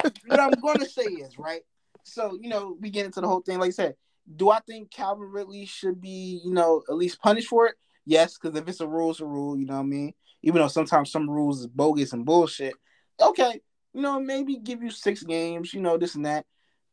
what 0.26 0.40
I'm 0.40 0.52
going 0.60 0.80
to 0.80 0.88
say 0.88 1.04
is 1.04 1.38
right. 1.38 1.62
So 2.02 2.36
you 2.40 2.48
know, 2.48 2.76
we 2.80 2.90
get 2.90 3.06
into 3.06 3.20
the 3.20 3.28
whole 3.28 3.42
thing. 3.42 3.58
Like 3.58 3.68
I 3.68 3.72
said, 3.72 3.94
do 4.34 4.50
I 4.50 4.60
think 4.60 4.90
Calvin 4.90 5.30
Ridley 5.30 5.66
should 5.66 6.00
be, 6.00 6.40
you 6.44 6.52
know, 6.52 6.82
at 6.88 6.96
least 6.96 7.20
punished 7.20 7.48
for 7.48 7.66
it? 7.66 7.76
Yes, 8.04 8.38
because 8.38 8.58
if 8.58 8.66
it's 8.66 8.80
a 8.80 8.88
rule, 8.88 9.10
it's 9.10 9.20
a 9.20 9.26
rule. 9.26 9.58
You 9.58 9.66
know 9.66 9.74
what 9.74 9.80
I 9.80 9.84
mean? 9.84 10.14
Even 10.42 10.62
though 10.62 10.68
sometimes 10.68 11.12
some 11.12 11.28
rules 11.28 11.60
is 11.60 11.66
bogus 11.66 12.14
and 12.14 12.24
bullshit. 12.24 12.74
Okay, 13.20 13.60
you 13.92 14.00
know, 14.00 14.18
maybe 14.18 14.56
give 14.56 14.82
you 14.82 14.90
six 14.90 15.22
games. 15.22 15.74
You 15.74 15.82
know, 15.82 15.98
this 15.98 16.14
and 16.14 16.24
that. 16.24 16.46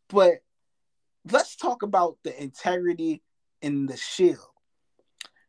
But 0.10 0.40
let's 1.32 1.56
talk 1.56 1.84
about 1.84 2.18
the 2.24 2.42
integrity 2.42 3.22
in 3.66 3.88
the 3.88 3.97
shield. 3.97 4.38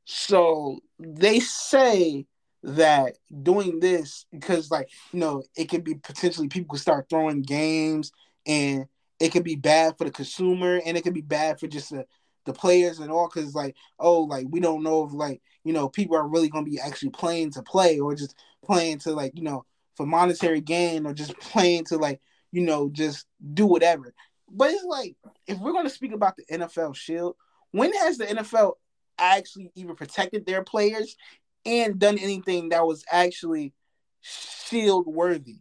So 0.07 0.81
they 0.99 1.39
say 1.39 2.27
that 2.63 3.19
doing 3.43 3.79
this 3.79 4.25
because 4.33 4.71
like 4.71 4.89
you 5.13 5.21
know 5.21 5.43
it 5.57 5.67
could 5.67 5.85
be 5.85 5.95
potentially 5.95 6.49
people 6.49 6.71
could 6.71 6.81
start 6.81 7.07
throwing 7.09 7.43
games 7.43 8.11
and 8.47 8.87
it 9.21 9.31
could 9.31 9.45
be 9.45 9.55
bad 9.55 9.97
for 9.97 10.05
the 10.05 10.11
consumer 10.11 10.81
and 10.85 10.97
it 10.97 11.03
could 11.03 11.15
be 11.15 11.21
bad 11.21 11.61
for 11.61 11.69
just 11.69 11.91
the, 11.91 12.05
the 12.45 12.53
players 12.53 12.99
and 12.99 13.13
all 13.13 13.29
because 13.33 13.55
like 13.55 13.77
oh 14.01 14.23
like 14.23 14.47
we 14.51 14.59
don't 14.59 14.83
know 14.83 15.05
if 15.05 15.13
like 15.13 15.41
you 15.63 15.73
know 15.73 15.89
people 15.89 16.17
are 16.17 16.27
really 16.27 16.49
to 16.65 16.71
be 16.71 16.81
actually 16.81 17.11
playing 17.11 17.51
to 17.51 17.63
play 17.63 18.01
or 18.01 18.15
just 18.15 18.35
playing 18.65 18.99
to 18.99 19.13
like 19.13 19.33
you 19.37 19.43
know 19.43 19.65
for 19.95 20.07
monetary 20.07 20.61
gain 20.61 21.07
or 21.07 21.13
just 21.13 21.39
playing 21.41 21.85
to 21.85 21.99
like 21.99 22.21
you 22.51 22.63
know 22.63 22.89
just 22.89 23.27
do 23.55 23.67
whatever 23.67 24.13
but 24.51 24.71
it's 24.71 24.85
like 24.85 25.17
if 25.47 25.59
we're 25.59 25.73
to 25.85 25.91
speak 25.91 26.13
about 26.13 26.37
the 26.37 26.45
NFL 26.47 26.95
shield 26.95 27.37
when 27.73 27.93
has 27.93 28.19
the 28.19 28.27
NFL 28.27 28.73
actually 29.19 29.73
even 29.75 29.97
protected 29.97 30.47
their 30.47 30.63
players 30.63 31.17
and 31.65 31.99
done 31.99 32.19
anything 32.19 32.71
that 32.71 32.87
was 32.87 33.05
actually 33.11 33.73
shield 34.21 35.07
worthy. 35.07 35.59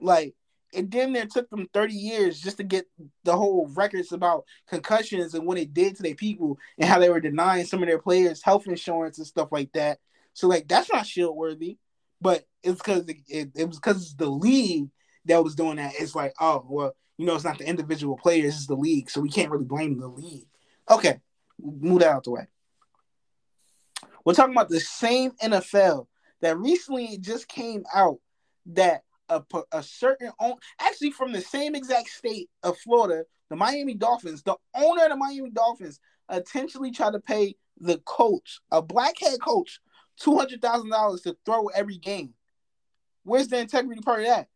Like 0.00 0.34
it 0.72 0.90
damn 0.90 1.12
near 1.12 1.26
took 1.26 1.48
them 1.50 1.68
30 1.72 1.94
years 1.94 2.40
just 2.40 2.56
to 2.58 2.64
get 2.64 2.86
the 3.22 3.36
whole 3.36 3.70
records 3.74 4.12
about 4.12 4.44
concussions 4.68 5.34
and 5.34 5.46
what 5.46 5.58
it 5.58 5.72
did 5.72 5.96
to 5.96 6.02
their 6.02 6.14
people 6.14 6.58
and 6.78 6.88
how 6.88 6.98
they 6.98 7.08
were 7.08 7.20
denying 7.20 7.64
some 7.64 7.82
of 7.82 7.88
their 7.88 7.98
players 7.98 8.42
health 8.42 8.66
insurance 8.66 9.18
and 9.18 9.26
stuff 9.26 9.48
like 9.52 9.72
that. 9.72 9.98
So 10.34 10.48
like 10.48 10.68
that's 10.68 10.92
not 10.92 11.06
shield 11.06 11.36
worthy, 11.36 11.78
but 12.20 12.44
it's 12.62 12.78
because 12.78 13.08
it, 13.08 13.16
it, 13.28 13.50
it, 13.54 13.68
was 13.68 13.76
because 13.76 14.14
the 14.16 14.28
league 14.28 14.88
that 15.26 15.42
was 15.42 15.54
doing 15.54 15.76
that. 15.76 15.92
It's 15.98 16.14
like, 16.14 16.34
oh 16.40 16.64
well, 16.68 16.94
you 17.16 17.26
know, 17.26 17.34
it's 17.34 17.44
not 17.44 17.58
the 17.58 17.68
individual 17.68 18.16
players, 18.16 18.56
it's 18.56 18.66
the 18.66 18.74
league, 18.74 19.08
so 19.08 19.20
we 19.20 19.30
can't 19.30 19.50
really 19.50 19.64
blame 19.64 19.98
the 19.98 20.08
league. 20.08 20.48
Okay, 20.90 21.18
move 21.60 22.00
that 22.00 22.12
out 22.12 22.24
the 22.24 22.30
way. 22.30 22.46
We're 24.24 24.34
talking 24.34 24.54
about 24.54 24.68
the 24.68 24.80
same 24.80 25.32
NFL 25.42 26.06
that 26.40 26.58
recently 26.58 27.18
just 27.18 27.48
came 27.48 27.84
out 27.94 28.18
that 28.66 29.02
a, 29.28 29.42
a 29.72 29.82
certain 29.82 30.30
actually 30.80 31.10
from 31.10 31.32
the 31.32 31.40
same 31.40 31.74
exact 31.74 32.08
state 32.08 32.50
of 32.62 32.76
Florida, 32.78 33.24
the 33.50 33.56
Miami 33.56 33.94
Dolphins, 33.94 34.42
the 34.42 34.56
owner 34.74 35.04
of 35.04 35.10
the 35.10 35.16
Miami 35.16 35.50
Dolphins 35.50 36.00
intentionally 36.32 36.90
tried 36.90 37.12
to 37.12 37.20
pay 37.20 37.54
the 37.80 37.98
coach, 37.98 38.60
a 38.70 38.80
black 38.80 39.18
head 39.18 39.40
coach, 39.40 39.80
two 40.18 40.36
hundred 40.36 40.62
thousand 40.62 40.90
dollars 40.90 41.22
to 41.22 41.36
throw 41.44 41.66
every 41.68 41.98
game. 41.98 42.34
Where's 43.24 43.48
the 43.48 43.58
integrity 43.58 44.00
part 44.02 44.20
of 44.20 44.26
that? 44.26 44.48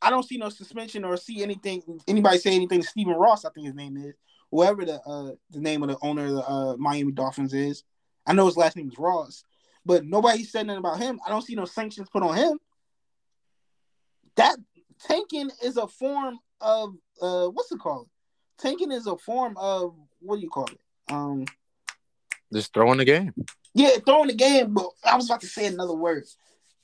I 0.00 0.10
don't 0.10 0.24
see 0.24 0.36
no 0.36 0.48
suspension 0.48 1.04
or 1.04 1.16
see 1.16 1.42
anything. 1.42 1.82
Anybody 2.08 2.38
say 2.38 2.54
anything 2.54 2.82
to 2.82 2.86
Stephen 2.88 3.14
Ross? 3.14 3.44
I 3.44 3.50
think 3.50 3.66
his 3.66 3.74
name 3.76 3.96
is 3.96 4.14
whoever 4.52 4.84
the 4.84 5.00
uh, 5.00 5.32
the 5.50 5.60
name 5.60 5.82
of 5.82 5.88
the 5.88 5.98
owner 6.02 6.26
of 6.26 6.32
the 6.34 6.48
uh, 6.48 6.76
Miami 6.76 7.10
Dolphins 7.10 7.52
is. 7.54 7.82
I 8.24 8.34
know 8.34 8.46
his 8.46 8.56
last 8.56 8.76
name 8.76 8.88
is 8.88 8.98
Ross, 8.98 9.42
but 9.84 10.04
nobody 10.04 10.44
said 10.44 10.66
nothing 10.68 10.78
about 10.78 11.00
him. 11.00 11.18
I 11.26 11.30
don't 11.30 11.42
see 11.42 11.56
no 11.56 11.64
sanctions 11.64 12.08
put 12.08 12.22
on 12.22 12.36
him. 12.36 12.60
That 14.36 14.56
tanking 15.00 15.50
is 15.64 15.76
a 15.76 15.88
form 15.88 16.38
of 16.60 16.94
uh 17.20 17.46
what's 17.48 17.72
it 17.72 17.80
called? 17.80 18.08
Tanking 18.58 18.92
is 18.92 19.08
a 19.08 19.16
form 19.16 19.56
of 19.56 19.96
what 20.20 20.36
do 20.36 20.42
you 20.42 20.50
call 20.50 20.66
it? 20.66 20.78
Um 21.10 21.46
just 22.52 22.72
throwing 22.72 22.98
the 22.98 23.04
game. 23.04 23.32
Yeah, 23.74 23.96
throwing 24.04 24.28
the 24.28 24.34
game, 24.34 24.74
but 24.74 24.86
I 25.02 25.16
was 25.16 25.26
about 25.26 25.40
to 25.40 25.46
say 25.46 25.66
another 25.66 25.94
word. 25.94 26.24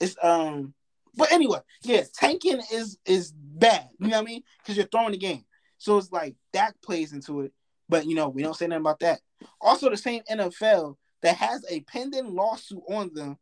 It's 0.01 0.17
um 0.23 0.75
but 1.15 1.33
anyway, 1.33 1.61
yeah, 1.83 2.03
tanking 2.15 2.61
is 2.73 2.99
is 3.05 3.33
bad. 3.33 3.89
You 3.99 4.09
know 4.09 4.17
what 4.17 4.23
I 4.23 4.27
mean? 4.27 4.43
Because 4.59 4.77
you're 4.77 4.87
throwing 4.87 5.13
the 5.13 5.19
game. 5.19 5.45
So 5.79 5.97
it's 5.97 6.13
like 6.13 6.35
that 6.53 6.81
plays 6.83 7.13
into 7.13 7.43
it. 7.43 7.53
But 7.89 8.07
you 8.07 8.15
know, 8.15 8.29
we 8.29 8.43
don't 8.43 8.57
say 8.57 8.67
nothing 8.67 8.83
about 8.83 9.01
that. 9.01 9.21
Also, 9.61 9.89
the 9.89 9.97
same 9.97 10.23
NFL 10.31 10.97
that 11.23 11.37
has 11.37 11.65
a 11.69 11.81
pending 11.81 12.35
lawsuit 12.35 12.83
on 12.89 13.13
them 13.15 13.39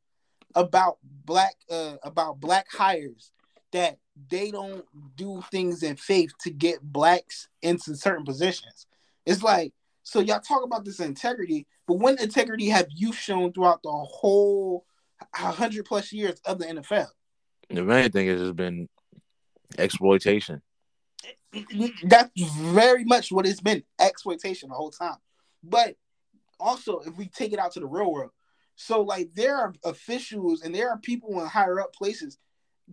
about 0.55 0.99
black 1.25 1.55
uh, 1.71 1.97
about 2.03 2.41
black 2.41 2.67
hires 2.71 3.31
that 3.73 3.99
they 4.31 4.51
don't 4.51 4.85
do 5.17 5.43
things 5.51 5.83
in 5.83 5.97
faith 5.97 6.33
to 6.41 6.51
get 6.51 6.81
blacks 6.81 7.49
into 7.63 7.95
certain 7.95 8.25
positions. 8.25 8.87
It's 9.27 9.43
like 9.43 9.73
so 10.03 10.21
y'all 10.21 10.41
talk 10.41 10.65
about 10.65 10.85
this 10.85 11.01
integrity, 11.01 11.67
but 11.87 11.95
when 11.95 12.19
integrity 12.21 12.69
have 12.69 12.87
you 12.95 13.13
shown 13.13 13.53
throughout 13.53 13.83
the 13.83 13.91
whole 13.91 14.85
hundred 15.35 15.85
plus 15.85 16.13
years 16.13 16.41
of 16.45 16.59
the 16.59 16.67
NFL? 16.67 17.09
The 17.69 17.83
main 17.83 18.11
thing 18.13 18.29
is 18.29 18.41
has 18.41 18.53
been 18.53 18.89
exploitation. 19.79 20.63
That's 22.05 22.31
very 22.59 23.05
much 23.05 23.33
what 23.33 23.47
it's 23.47 23.61
been 23.61 23.83
exploitation 23.99 24.69
the 24.69 24.75
whole 24.75 24.91
time. 24.91 25.17
But 25.63 25.97
also 26.59 27.01
if 27.01 27.17
we 27.17 27.27
take 27.27 27.53
it 27.53 27.59
out 27.59 27.73
to 27.73 27.81
the 27.81 27.87
real 27.87 28.11
world. 28.11 28.31
So 28.77 29.03
like 29.03 29.31
there 29.35 29.57
are 29.57 29.73
officials 29.85 30.63
and 30.63 30.75
there 30.75 30.91
are 30.91 30.99
people 30.99 31.41
in 31.41 31.47
higher 31.47 31.81
up 31.81 31.95
places 31.95 32.39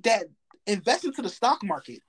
that 0.03 0.25
invest 0.65 1.05
into 1.05 1.21
the 1.21 1.29
stock 1.29 1.63
market 1.63 1.99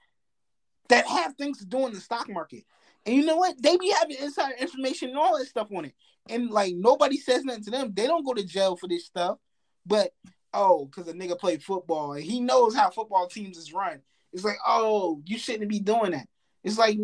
that 0.89 1.07
have 1.07 1.35
things 1.35 1.59
to 1.59 1.67
do 1.67 1.87
in 1.87 1.93
the 1.93 2.01
stock 2.01 2.29
market. 2.29 2.65
And 3.07 3.17
you 3.17 3.25
know 3.25 3.37
what? 3.37 3.61
They 3.61 3.77
be 3.77 3.91
having 3.99 4.17
insider 4.21 4.55
information 4.57 5.11
and 5.11 5.19
all 5.19 5.37
that 5.39 5.47
stuff 5.47 5.69
on 5.75 5.87
it. 5.87 5.95
And 6.29 6.51
like 6.51 6.75
nobody 6.75 7.17
says 7.17 7.45
nothing 7.45 7.65
to 7.65 7.71
them. 7.71 7.93
They 7.95 8.07
don't 8.07 8.25
go 8.25 8.33
to 8.33 8.45
jail 8.45 8.77
for 8.77 8.89
this 8.89 9.07
stuff. 9.07 9.39
But 9.85 10.13
oh, 10.53 10.87
because 10.87 11.09
a 11.09 11.15
nigga 11.15 11.39
played 11.39 11.63
football 11.63 12.13
and 12.13 12.23
he 12.23 12.41
knows 12.41 12.75
how 12.75 12.91
football 12.91 13.27
teams 13.27 13.59
is 13.59 13.73
run. 13.73 14.01
It's 14.33 14.45
like, 14.45 14.57
oh, 14.67 15.21
you 15.27 15.39
shouldn't 15.39 15.69
be 15.69 15.81
doing 15.81 16.13
that. 16.13 16.29
It's 16.65 16.79
like, 16.79 16.99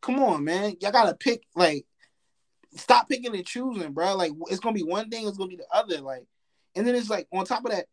come 0.00 0.22
on, 0.22 0.44
man. 0.44 0.76
Y'all 0.80 0.92
gotta 0.92 1.14
pick 1.14 1.42
like 1.56 1.86
stop 2.76 3.08
picking 3.08 3.34
and 3.34 3.46
choosing, 3.46 3.92
bro. 3.92 4.14
Like 4.16 4.32
it's 4.48 4.60
gonna 4.60 4.74
be 4.74 4.82
one 4.82 5.10
thing, 5.10 5.26
it's 5.26 5.38
gonna 5.38 5.48
be 5.48 5.56
the 5.56 5.66
other. 5.72 6.00
Like, 6.00 6.26
and 6.76 6.86
then 6.86 6.94
it's 6.94 7.10
like 7.10 7.26
on 7.32 7.44
top 7.44 7.64
of 7.64 7.72
that, 7.72 7.86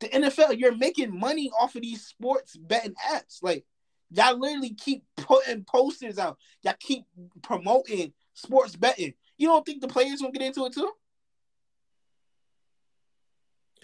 the 0.00 0.08
NFL, 0.08 0.58
you're 0.58 0.76
making 0.76 1.16
money 1.18 1.50
off 1.60 1.76
of 1.76 1.82
these 1.82 2.04
sports 2.04 2.56
betting 2.56 2.94
apps. 3.12 3.42
Like, 3.42 3.64
y'all 4.10 4.38
literally 4.38 4.74
keep 4.74 5.04
putting 5.16 5.64
posters 5.64 6.18
out. 6.18 6.38
Y'all 6.62 6.74
keep 6.80 7.04
promoting 7.42 8.12
sports 8.34 8.74
betting. 8.74 9.14
You 9.38 9.48
don't 9.48 9.64
think 9.64 9.80
the 9.80 9.88
players 9.88 10.20
gonna 10.20 10.32
get 10.32 10.42
into 10.42 10.64
it 10.66 10.72
too? 10.72 10.90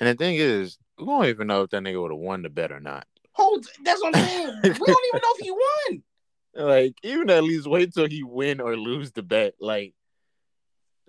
And 0.00 0.08
the 0.08 0.14
thing 0.14 0.36
is, 0.36 0.78
we 0.98 1.06
don't 1.06 1.26
even 1.26 1.48
know 1.48 1.62
if 1.62 1.70
that 1.70 1.82
nigga 1.82 2.00
would 2.00 2.12
have 2.12 2.20
won 2.20 2.42
the 2.42 2.48
bet 2.48 2.72
or 2.72 2.80
not. 2.80 3.06
Hold, 3.32 3.66
that's 3.84 4.00
what 4.00 4.16
I'm 4.16 4.24
saying. 4.24 4.54
we 4.62 4.68
don't 4.70 4.80
even 4.80 5.20
know 5.22 5.34
if 5.36 5.44
he 5.44 5.50
won. 5.50 6.02
Like, 6.58 6.94
even 7.02 7.30
at 7.30 7.44
least 7.44 7.66
wait 7.66 7.94
till 7.94 8.08
he 8.08 8.22
win 8.22 8.60
or 8.60 8.76
lose 8.76 9.12
the 9.12 9.22
bet. 9.22 9.54
Like, 9.60 9.94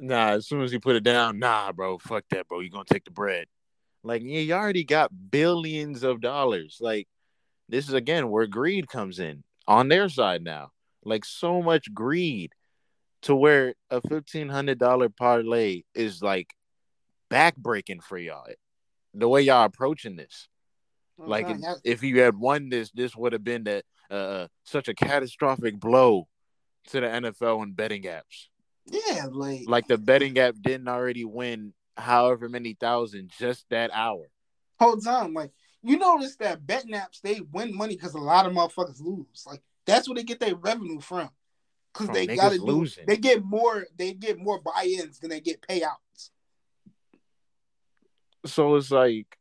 Nah, 0.01 0.29
as 0.29 0.47
soon 0.47 0.61
as 0.61 0.71
he 0.71 0.79
put 0.79 0.95
it 0.95 1.03
down, 1.03 1.39
nah, 1.39 1.71
bro, 1.73 1.97
fuck 1.97 2.23
that, 2.29 2.47
bro. 2.47 2.61
You 2.61 2.69
gonna 2.69 2.85
take 2.89 3.03
the 3.03 3.11
bread. 3.11 3.47
Like, 4.01 4.21
yeah, 4.23 4.39
you 4.39 4.53
already 4.53 4.85
got 4.85 5.11
billions 5.29 6.03
of 6.03 6.21
dollars. 6.21 6.77
Like, 6.79 7.07
this 7.67 7.87
is 7.87 7.93
again 7.93 8.29
where 8.29 8.47
greed 8.47 8.87
comes 8.87 9.19
in 9.19 9.43
on 9.67 9.89
their 9.89 10.09
side 10.09 10.43
now. 10.43 10.71
Like 11.03 11.25
so 11.25 11.61
much 11.61 11.93
greed 11.93 12.53
to 13.23 13.35
where 13.35 13.75
a 13.89 14.01
fifteen 14.01 14.49
hundred 14.49 14.79
dollar 14.79 15.09
parlay 15.09 15.83
is 15.93 16.21
like 16.21 16.53
backbreaking 17.29 18.01
for 18.01 18.17
y'all. 18.17 18.47
The 19.13 19.27
way 19.27 19.41
y'all 19.41 19.65
approaching 19.65 20.15
this. 20.15 20.47
Like 21.17 21.47
if 21.83 22.01
you 22.01 22.21
had 22.21 22.37
won 22.37 22.69
this, 22.69 22.91
this 22.91 23.15
would 23.15 23.33
have 23.33 23.43
been 23.43 23.65
that 23.65 23.83
uh, 24.09 24.47
such 24.63 24.87
a 24.87 24.93
catastrophic 24.93 25.79
blow 25.79 26.27
to 26.87 26.99
the 27.01 27.07
NFL 27.07 27.61
and 27.63 27.75
betting 27.75 28.03
apps. 28.03 28.47
yeah, 28.85 29.25
like, 29.31 29.61
Like 29.67 29.87
the 29.87 29.97
betting 29.97 30.37
app 30.39 30.55
didn't 30.61 30.87
already 30.87 31.25
win 31.25 31.73
however 31.97 32.47
many 32.49 32.73
thousand 32.73 33.31
just 33.37 33.65
that 33.69 33.91
hour. 33.93 34.29
whole 34.79 34.97
time, 34.97 35.33
like 35.33 35.51
you 35.81 35.97
notice 35.97 36.35
that 36.37 36.65
betting 36.65 36.91
apps 36.93 37.21
they 37.21 37.41
win 37.51 37.75
money 37.75 37.95
because 37.95 38.13
a 38.13 38.19
lot 38.19 38.45
of 38.45 38.53
motherfuckers 38.53 39.01
lose. 39.01 39.43
Like 39.45 39.61
that's 39.85 40.07
where 40.07 40.15
they 40.15 40.23
get 40.23 40.39
their 40.39 40.55
revenue 40.55 40.99
from. 40.99 41.29
Because 41.93 42.07
From 42.07 42.15
they 42.15 42.35
gotta 42.35 42.57
do, 42.57 42.63
losing. 42.63 43.05
they 43.07 43.17
get 43.17 43.43
more, 43.43 43.85
they 43.97 44.13
get 44.13 44.37
more 44.39 44.61
buy-ins 44.61 45.19
than 45.19 45.29
they 45.31 45.39
get 45.41 45.61
payouts. 45.61 46.29
So 48.45 48.75
it's 48.75 48.91
like, 48.91 49.37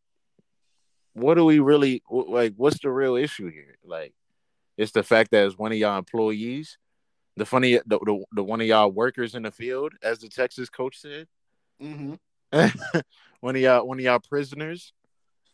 what 1.12 1.34
do 1.34 1.44
we 1.44 1.58
really 1.60 2.02
like? 2.10 2.54
What's 2.56 2.80
the 2.80 2.90
real 2.90 3.16
issue 3.16 3.50
here? 3.50 3.76
Like, 3.84 4.14
it's 4.78 4.92
the 4.92 5.02
fact 5.02 5.32
that 5.32 5.44
it's 5.44 5.58
one 5.58 5.72
of 5.72 5.78
y'all 5.78 5.98
employees, 5.98 6.78
the 7.36 7.44
funny, 7.44 7.74
the, 7.84 7.98
the, 7.98 8.24
the 8.32 8.42
one 8.42 8.62
of 8.62 8.66
y'all 8.66 8.90
workers 8.90 9.34
in 9.34 9.42
the 9.42 9.50
field, 9.50 9.92
as 10.02 10.20
the 10.20 10.28
Texas 10.30 10.70
coach 10.70 10.98
said, 10.98 11.26
Mm-hmm. 11.82 12.14
one 13.40 13.56
of 13.56 13.62
y'all, 13.62 13.86
one 13.86 13.98
of 13.98 14.04
y'all 14.04 14.18
prisoners. 14.18 14.92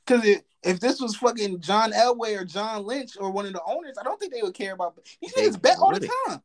Because 0.06 0.40
if 0.62 0.80
this 0.80 1.00
was 1.00 1.16
fucking 1.16 1.60
John 1.60 1.92
Elway 1.92 2.38
or 2.38 2.44
John 2.44 2.84
Lynch 2.84 3.16
or 3.18 3.30
one 3.30 3.46
of 3.46 3.52
the 3.52 3.62
owners, 3.66 3.96
I 3.98 4.02
don't 4.02 4.20
think 4.20 4.32
they 4.32 4.42
would 4.42 4.54
care 4.54 4.74
about. 4.74 4.98
These 5.20 5.32
They 5.32 5.48
niggas 5.48 5.60
bet 5.60 5.78
all 5.78 5.92
the 5.92 6.00
time. 6.26 6.40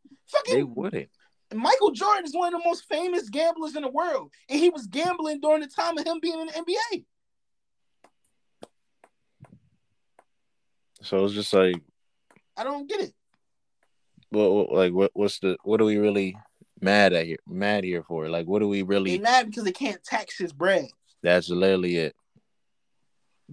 They 0.45 0.53
Fucking 0.53 0.75
wouldn't. 0.75 1.09
Michael 1.53 1.91
Jordan 1.91 2.25
is 2.25 2.35
one 2.35 2.53
of 2.53 2.61
the 2.61 2.67
most 2.67 2.87
famous 2.87 3.27
gamblers 3.27 3.75
in 3.75 3.81
the 3.81 3.89
world, 3.89 4.31
and 4.49 4.59
he 4.59 4.69
was 4.69 4.85
gambling 4.85 5.41
during 5.41 5.61
the 5.61 5.67
time 5.67 5.97
of 5.97 6.05
him 6.05 6.19
being 6.21 6.39
in 6.39 6.47
the 6.47 6.53
NBA. 6.53 7.05
So 11.01 11.25
it's 11.25 11.33
just 11.33 11.53
like, 11.53 11.81
I 12.59 12.63
don't 12.65 12.89
get 12.89 12.99
it. 12.99 13.13
what 14.29 14.71
like, 14.73 14.91
what, 14.91 15.11
what's 15.13 15.39
the, 15.39 15.57
what 15.63 15.79
are 15.79 15.85
we 15.85 15.97
really 15.97 16.37
mad 16.81 17.13
at 17.13 17.25
here? 17.25 17.37
Mad 17.47 17.85
here 17.85 18.03
for? 18.03 18.27
Like, 18.27 18.47
what 18.47 18.59
do 18.59 18.67
we 18.67 18.79
They 18.79 18.83
really? 18.83 19.17
mad 19.17 19.45
because 19.45 19.63
they 19.63 19.71
can't 19.71 20.03
tax 20.03 20.37
his 20.37 20.51
bread. 20.51 20.87
That's 21.23 21.49
literally 21.49 21.95
it. 21.95 22.15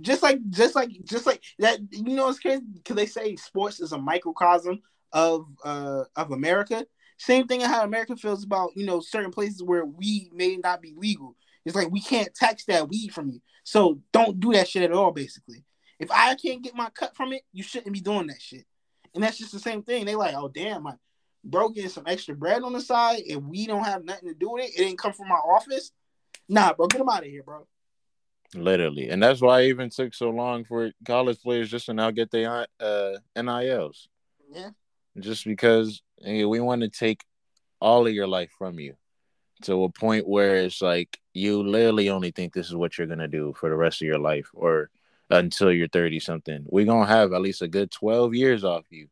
Just 0.01 0.23
like, 0.23 0.41
just 0.51 0.75
like, 0.75 0.91
just 1.05 1.25
like 1.25 1.43
that. 1.61 1.79
You 1.93 2.17
know, 2.17 2.29
it's 2.29 2.41
crazy 2.41 2.65
because 2.75 2.97
they 2.97 3.07
say 3.07 3.37
sports 3.37 3.81
is 3.81 3.93
a 3.93 3.99
microcosm 3.99 4.83
of 5.13 5.47
uh 5.65 6.05
of 6.17 6.33
America. 6.33 6.85
Same 7.19 7.47
thing 7.47 7.63
in 7.63 7.71
how 7.71 7.85
America 7.85 8.17
feels 8.17 8.45
about 8.45 8.71
you 8.77 8.85
know 8.85 9.01
certain 9.01 9.31
places 9.31 9.63
where 9.63 9.85
weed 9.85 10.31
may 10.35 10.57
not 10.57 10.83
be 10.83 10.95
legal. 10.97 11.37
It's 11.65 11.77
like 11.77 11.91
we 11.91 12.01
can't 12.01 12.35
tax 12.35 12.65
that 12.67 12.89
weed 12.89 13.13
from 13.15 13.31
you, 13.31 13.41
so 13.65 14.01
don't 14.13 14.39
do 14.39 14.53
that 14.53 14.69
shit 14.69 14.83
at 14.83 14.93
all. 14.93 15.13
Basically, 15.13 15.65
if 15.99 16.11
I 16.11 16.35
can't 16.35 16.63
get 16.63 16.75
my 16.75 16.91
cut 16.91 17.17
from 17.17 17.33
it, 17.33 17.43
you 17.53 17.63
shouldn't 17.63 17.93
be 17.93 18.01
doing 18.01 18.27
that 18.27 18.43
shit. 18.43 18.67
And 19.15 19.23
that's 19.23 19.39
just 19.39 19.53
the 19.53 19.59
same 19.59 19.83
thing. 19.83 20.05
They 20.05 20.15
like, 20.15 20.35
oh 20.35 20.49
damn, 20.49 20.85
my 20.85 20.95
bro 21.45 21.69
getting 21.69 21.91
some 21.91 22.05
extra 22.07 22.35
bread 22.35 22.63
on 22.63 22.73
the 22.73 22.81
side, 22.81 23.23
and 23.31 23.49
we 23.49 23.67
don't 23.67 23.85
have 23.85 24.05
nothing 24.05 24.29
to 24.29 24.35
do 24.35 24.51
with 24.53 24.65
it. 24.65 24.71
It 24.75 24.79
didn't 24.79 24.99
come 24.99 25.13
from 25.13 25.29
my 25.29 25.37
office. 25.37 25.93
Nah, 26.49 26.73
bro, 26.75 26.87
get 26.87 27.01
him 27.01 27.09
out 27.09 27.25
of 27.25 27.31
here, 27.31 27.43
bro. 27.43 27.67
Literally, 28.55 29.11
and 29.11 29.23
that's 29.23 29.41
why 29.41 29.63
it 29.63 29.69
even 29.69 29.91
took 29.91 30.15
so 30.15 30.31
long 30.31 30.65
for 30.65 30.93
college 31.05 31.41
players 31.43 31.71
just 31.71 31.87
to 31.87 31.95
now 31.95 32.11
get 32.11 32.31
their 32.31 32.67
uh, 32.81 33.13
NILs. 33.37 34.09
Yeah. 34.53 34.71
just 35.19 35.45
because 35.45 36.03
eh, 36.25 36.45
we 36.45 36.61
want 36.61 36.83
to 36.83 36.89
take 36.89 37.25
all 37.81 38.07
of 38.07 38.13
your 38.13 38.29
life 38.29 38.51
from 38.57 38.79
you 38.79 38.95
to 39.63 39.85
a 39.85 39.89
point 39.89 40.29
where 40.29 40.57
it's 40.57 40.81
like 40.81 41.19
you 41.35 41.63
literally 41.63 42.11
only 42.11 42.31
think 42.31 42.53
this 42.53 42.69
is 42.69 42.75
what 42.75 42.97
you're 42.97 43.07
gonna 43.07 43.29
do 43.29 43.55
for 43.59 43.69
the 43.69 43.77
rest 43.77 44.03
of 44.03 44.07
your 44.07 44.19
life 44.19 44.49
or 44.55 44.91
until 45.31 45.73
you're 45.73 45.89
30 45.89 46.21
something. 46.21 46.65
We're 46.67 46.87
gonna 46.87 47.07
have 47.07 47.33
at 47.33 47.41
least 47.41 47.63
a 47.63 47.69
good 47.69 47.91
12 47.91 48.35
years 48.35 48.65
off 48.65 48.85
you. 48.91 49.09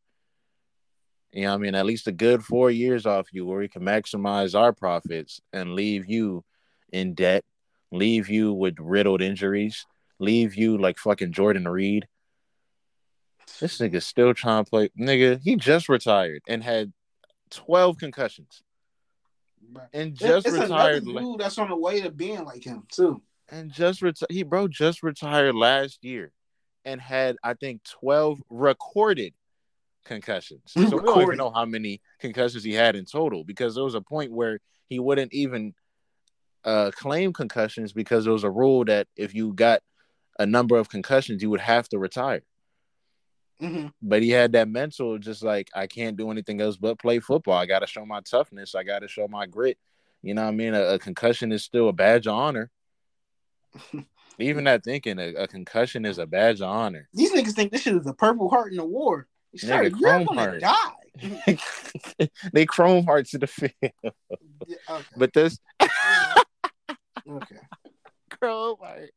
You 1.32 1.42
know 1.42 1.50
what 1.50 1.54
I 1.54 1.58
mean? 1.58 1.74
At 1.74 1.86
least 1.86 2.06
a 2.06 2.12
good 2.12 2.44
four 2.44 2.70
years 2.70 3.06
off 3.06 3.26
you 3.32 3.44
where 3.44 3.58
we 3.58 3.68
can 3.68 3.82
maximize 3.82 4.58
our 4.58 4.72
profits 4.72 5.40
and 5.52 5.74
leave 5.74 6.08
you 6.08 6.44
in 6.92 7.14
debt, 7.14 7.44
leave 7.90 8.28
you 8.28 8.52
with 8.52 8.76
riddled 8.78 9.20
injuries, 9.20 9.84
leave 10.20 10.54
you 10.54 10.78
like 10.78 10.98
fucking 10.98 11.32
Jordan 11.32 11.66
Reed. 11.66 12.06
This 13.60 13.78
nigga's 13.78 14.06
still 14.06 14.32
trying 14.32 14.64
to 14.64 14.70
play. 14.70 14.90
Nigga, 14.98 15.40
he 15.42 15.56
just 15.56 15.88
retired 15.88 16.42
and 16.46 16.62
had 16.62 16.92
12 17.50 17.98
concussions 17.98 18.62
and 19.92 20.14
just 20.14 20.46
it's 20.46 20.56
retired. 20.56 21.04
dude 21.04 21.38
that's 21.38 21.58
on 21.58 21.68
the 21.68 21.76
way 21.76 22.00
to 22.00 22.10
being 22.10 22.44
like 22.44 22.64
him 22.64 22.84
too. 22.90 23.22
And 23.54 23.70
just 23.70 24.02
retired. 24.02 24.30
He, 24.30 24.42
bro, 24.42 24.68
just 24.68 25.02
retired 25.02 25.54
last 25.54 26.04
year 26.04 26.32
and 26.84 27.00
had, 27.00 27.36
I 27.42 27.54
think, 27.54 27.82
12 27.84 28.40
recorded 28.50 29.32
concussions. 30.04 30.62
So 30.66 30.96
we 30.96 31.02
don't 31.02 31.22
even 31.22 31.38
know 31.38 31.50
how 31.50 31.64
many 31.64 32.00
concussions 32.18 32.64
he 32.64 32.74
had 32.74 32.96
in 32.96 33.04
total 33.04 33.44
because 33.44 33.74
there 33.74 33.84
was 33.84 33.94
a 33.94 34.00
point 34.00 34.32
where 34.32 34.58
he 34.88 34.98
wouldn't 34.98 35.32
even 35.32 35.74
uh, 36.64 36.90
claim 36.94 37.32
concussions 37.32 37.92
because 37.92 38.24
there 38.24 38.32
was 38.32 38.44
a 38.44 38.50
rule 38.50 38.84
that 38.86 39.06
if 39.16 39.34
you 39.34 39.52
got 39.54 39.80
a 40.38 40.44
number 40.46 40.76
of 40.76 40.88
concussions, 40.88 41.42
you 41.42 41.50
would 41.50 41.60
have 41.60 41.88
to 41.90 41.98
retire. 41.98 42.42
hmm 43.60 43.86
but 44.02 44.22
he 44.22 44.30
had 44.30 44.52
that 44.52 44.68
mental 44.68 45.16
just 45.16 45.42
like 45.44 45.70
i 45.74 45.86
can't 45.86 46.16
do 46.16 46.30
anything 46.30 46.60
else 46.60 46.76
but 46.76 46.98
play 46.98 47.20
football 47.20 47.54
i 47.54 47.64
gotta 47.64 47.86
show 47.86 48.04
my 48.04 48.20
toughness 48.20 48.74
i 48.74 48.82
gotta 48.82 49.06
show 49.06 49.28
my 49.28 49.46
grit 49.46 49.78
you 50.22 50.34
know 50.34 50.42
what 50.42 50.48
i 50.48 50.50
mean 50.50 50.74
a, 50.74 50.82
a 50.94 50.98
concussion 50.98 51.52
is 51.52 51.62
still 51.62 51.88
a 51.88 51.92
badge 51.92 52.26
of 52.26 52.34
honor 52.34 52.70
even 54.38 54.64
that 54.64 54.84
thinking 54.84 55.18
a, 55.18 55.34
a 55.34 55.48
concussion 55.48 56.04
is 56.04 56.18
a 56.18 56.26
badge 56.26 56.60
of 56.60 56.68
honor 56.68 57.08
These 57.12 57.32
niggas 57.32 57.52
think 57.54 57.72
this 57.72 57.82
shit 57.82 57.94
is 57.96 58.06
a 58.06 58.12
Purple 58.14 58.48
Heart 58.48 58.72
in 58.72 58.78
the 58.78 58.84
war. 58.84 59.26
Sir, 59.56 59.84
Nigga, 59.84 60.00
you're 60.00 60.10
Chrome 60.10 60.26
gonna 60.26 60.40
Heart. 60.40 60.60
die. 60.60 62.28
they 62.52 62.66
chrome 62.66 63.04
hearts 63.04 63.30
to 63.30 63.38
the 63.38 63.46
field 63.46 63.72
Yeah, 64.66 64.76
okay. 64.90 65.04
but 65.16 65.32
this 65.32 65.58
okay. 67.28 67.56
chrome 68.30 68.76
heart 68.80 69.10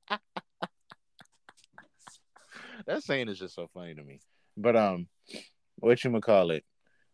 that 2.85 3.01
saying 3.03 3.29
is 3.29 3.39
just 3.39 3.55
so 3.55 3.67
funny 3.73 3.95
to 3.95 4.03
me 4.03 4.19
but 4.55 4.75
um 4.75 5.07
what 5.77 6.03
you 6.03 6.19
call 6.21 6.51
it 6.51 6.63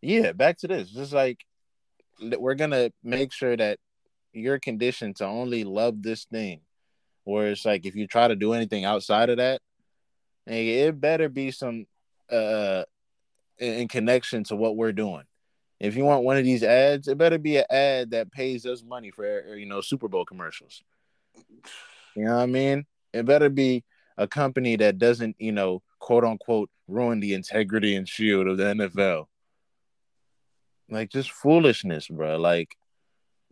yeah 0.02 0.34
back 0.34 0.58
to 0.58 0.68
this 0.68 0.90
just 0.90 1.14
like 1.14 1.40
we're 2.38 2.56
gonna 2.56 2.92
make 3.04 3.32
sure 3.32 3.56
that 3.56 3.80
you're 4.34 4.60
conditioned 4.60 5.16
to 5.16 5.26
only 5.26 5.64
love 5.64 6.02
this 6.02 6.26
thing 6.26 6.60
where 7.24 7.50
it's 7.52 7.66
like 7.66 7.86
if 7.86 7.96
you 7.96 8.08
try 8.08 8.28
to 8.28 8.36
do 8.36 8.54
anything 8.54 8.86
outside 8.86 9.30
of 9.30 9.38
that 9.38 9.62
it 10.46 11.00
better 11.00 11.30
be 11.30 11.52
some 11.52 11.86
uh 12.32 12.84
in 13.58 13.74
in 13.76 13.88
connection 13.88 14.44
to 14.44 14.56
what 14.56 14.76
we're 14.76 14.92
doing. 14.92 15.24
If 15.80 15.96
you 15.96 16.06
want 16.06 16.24
one 16.24 16.38
of 16.38 16.44
these 16.44 16.64
ads 16.64 17.08
it 17.08 17.18
better 17.18 17.38
be 17.38 17.58
an 17.58 17.66
ad 17.70 18.12
that 18.12 18.32
pays 18.32 18.66
us 18.66 18.84
money 18.84 19.12
for 19.12 19.56
you 19.56 19.66
know 19.66 19.82
super 19.82 20.08
bowl 20.08 20.26
commercials. 20.26 20.82
You 22.16 22.26
know 22.26 22.36
what 22.36 22.44
i 22.44 22.46
mean? 22.46 22.86
It 23.14 23.26
better 23.26 23.50
be 23.50 23.84
a 24.18 24.28
company 24.28 24.76
that 24.78 24.98
doesn't 24.98 25.36
you 25.40 25.52
know 25.52 25.82
quote 26.00 26.24
unquote 26.24 26.70
ruin 26.88 27.20
the 27.20 27.34
integrity 27.34 27.96
and 27.96 28.08
shield 28.08 28.48
of 28.48 28.58
the 28.58 28.64
nfl 28.66 29.26
like 30.90 31.10
just 31.10 31.32
foolishness 31.32 32.10
bro 32.10 32.38
like 32.38 32.76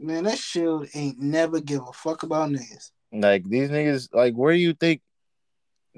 Man, 0.04 0.24
that 0.24 0.40
shield 0.40 0.88
ain't 0.96 1.20
never 1.20 1.60
give 1.60 1.82
a 1.88 1.94
fuck 1.94 2.24
about 2.24 2.50
niggas. 2.50 2.90
Like 3.12 3.48
these 3.48 3.70
niggas, 3.70 4.10
like 4.14 4.36
where 4.36 4.54
do 4.54 4.60
you 4.60 4.74
think 4.74 5.02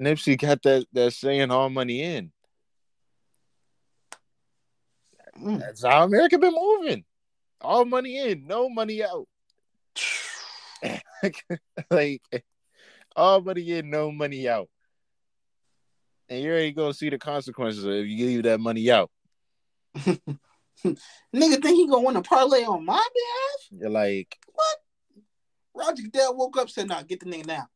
Nipsey 0.00 0.38
got 0.38 0.62
that 0.62 0.86
that 0.92 1.12
saying 1.12 1.50
all 1.50 1.70
money 1.70 2.02
in? 2.02 2.32
Mm. 5.40 5.60
That's 5.60 5.84
how 5.84 6.04
America 6.04 6.38
been 6.38 6.54
moving. 6.54 7.04
All 7.60 7.84
money 7.84 8.18
in, 8.18 8.46
no 8.46 8.68
money 8.68 9.02
out. 9.02 9.26
like 11.90 12.20
all 13.16 13.40
money 13.40 13.72
in, 13.72 13.90
no 13.90 14.10
money 14.10 14.48
out. 14.48 14.68
And 16.28 16.42
you're 16.42 16.54
already 16.54 16.72
gonna 16.72 16.94
see 16.94 17.10
the 17.10 17.18
consequences 17.18 17.84
if 17.84 18.06
you 18.06 18.26
leave 18.26 18.42
that 18.44 18.60
money 18.60 18.90
out. 18.90 19.10
Nigga 19.98 20.26
think 21.32 21.64
he 21.64 21.86
gonna 21.86 22.04
win 22.04 22.16
a 22.16 22.22
parlay 22.22 22.64
on 22.64 22.84
my 22.84 22.94
behalf? 22.94 23.80
You're 23.80 23.90
like 23.90 24.36
Roger 25.74 26.02
Goodell 26.02 26.36
woke 26.36 26.56
up 26.56 26.70
said, 26.70 26.88
"Nah, 26.88 27.02
get 27.02 27.20
the 27.20 27.26
nigga 27.26 27.46
now." 27.46 27.68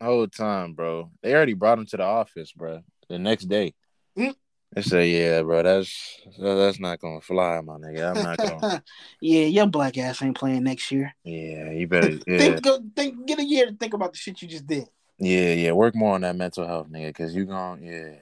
whole 0.00 0.26
time, 0.26 0.72
bro. 0.72 1.10
They 1.22 1.34
already 1.34 1.54
brought 1.54 1.78
him 1.78 1.86
to 1.86 1.96
the 1.96 2.04
office, 2.04 2.52
bro. 2.52 2.82
The 3.08 3.18
next 3.18 3.46
day. 3.46 3.74
Mm. 4.18 4.34
They 4.72 4.82
say, 4.82 5.08
yeah, 5.10 5.42
bro, 5.42 5.62
that's 5.64 6.20
that's 6.38 6.78
not 6.78 7.00
gonna 7.00 7.20
fly, 7.20 7.60
my 7.60 7.74
nigga. 7.74 8.14
I'm 8.14 8.22
not 8.22 8.38
gonna. 8.38 8.84
yeah, 9.20 9.46
your 9.46 9.66
black 9.66 9.98
ass 9.98 10.22
ain't 10.22 10.36
playing 10.36 10.62
next 10.62 10.92
year. 10.92 11.12
yeah, 11.24 11.72
you 11.72 11.88
better. 11.88 12.18
Yeah. 12.26 12.38
Think, 12.38 12.62
go, 12.62 12.78
think, 12.94 13.26
get 13.26 13.40
a 13.40 13.44
year 13.44 13.66
to 13.66 13.72
think 13.72 13.94
about 13.94 14.12
the 14.12 14.18
shit 14.18 14.40
you 14.40 14.48
just 14.48 14.66
did. 14.66 14.86
Yeah, 15.18 15.54
yeah. 15.54 15.72
Work 15.72 15.96
more 15.96 16.14
on 16.14 16.20
that 16.20 16.36
mental 16.36 16.66
health, 16.66 16.88
nigga, 16.88 17.08
because 17.08 17.34
you 17.34 17.46
gone. 17.46 17.82
Yeah, 17.82 18.14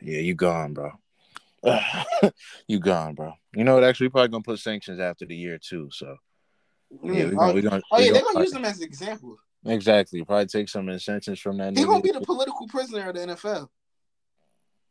yeah, 0.00 0.20
you 0.20 0.34
gone, 0.34 0.74
bro. 0.74 0.92
you 2.68 2.78
gone, 2.78 3.14
bro. 3.14 3.32
You 3.54 3.64
know 3.64 3.74
what? 3.74 3.84
Actually, 3.84 4.06
we 4.06 4.12
probably 4.12 4.28
gonna 4.28 4.42
put 4.42 4.60
sanctions 4.60 5.00
after 5.00 5.26
the 5.26 5.34
year 5.34 5.58
too. 5.58 5.88
So 5.90 6.16
yeah, 7.02 7.24
oh, 7.24 7.30
gonna, 7.36 7.52
we 7.54 7.60
gonna, 7.62 7.82
oh 7.90 7.98
we 7.98 8.06
yeah, 8.06 8.12
they're 8.12 8.22
gonna- 8.22 8.40
use 8.40 8.52
them 8.52 8.64
as 8.64 8.78
an 8.78 8.84
example. 8.84 9.36
exactly. 9.64 10.24
Probably 10.24 10.46
take 10.46 10.68
some 10.68 10.88
incentives 10.88 11.40
from 11.40 11.58
that. 11.58 11.76
He 11.76 11.82
nigga. 11.84 11.86
gonna 11.88 12.02
be 12.02 12.12
the 12.12 12.20
political 12.20 12.66
prisoner 12.68 13.08
of 13.08 13.14
the 13.16 13.20
NFL. 13.26 13.68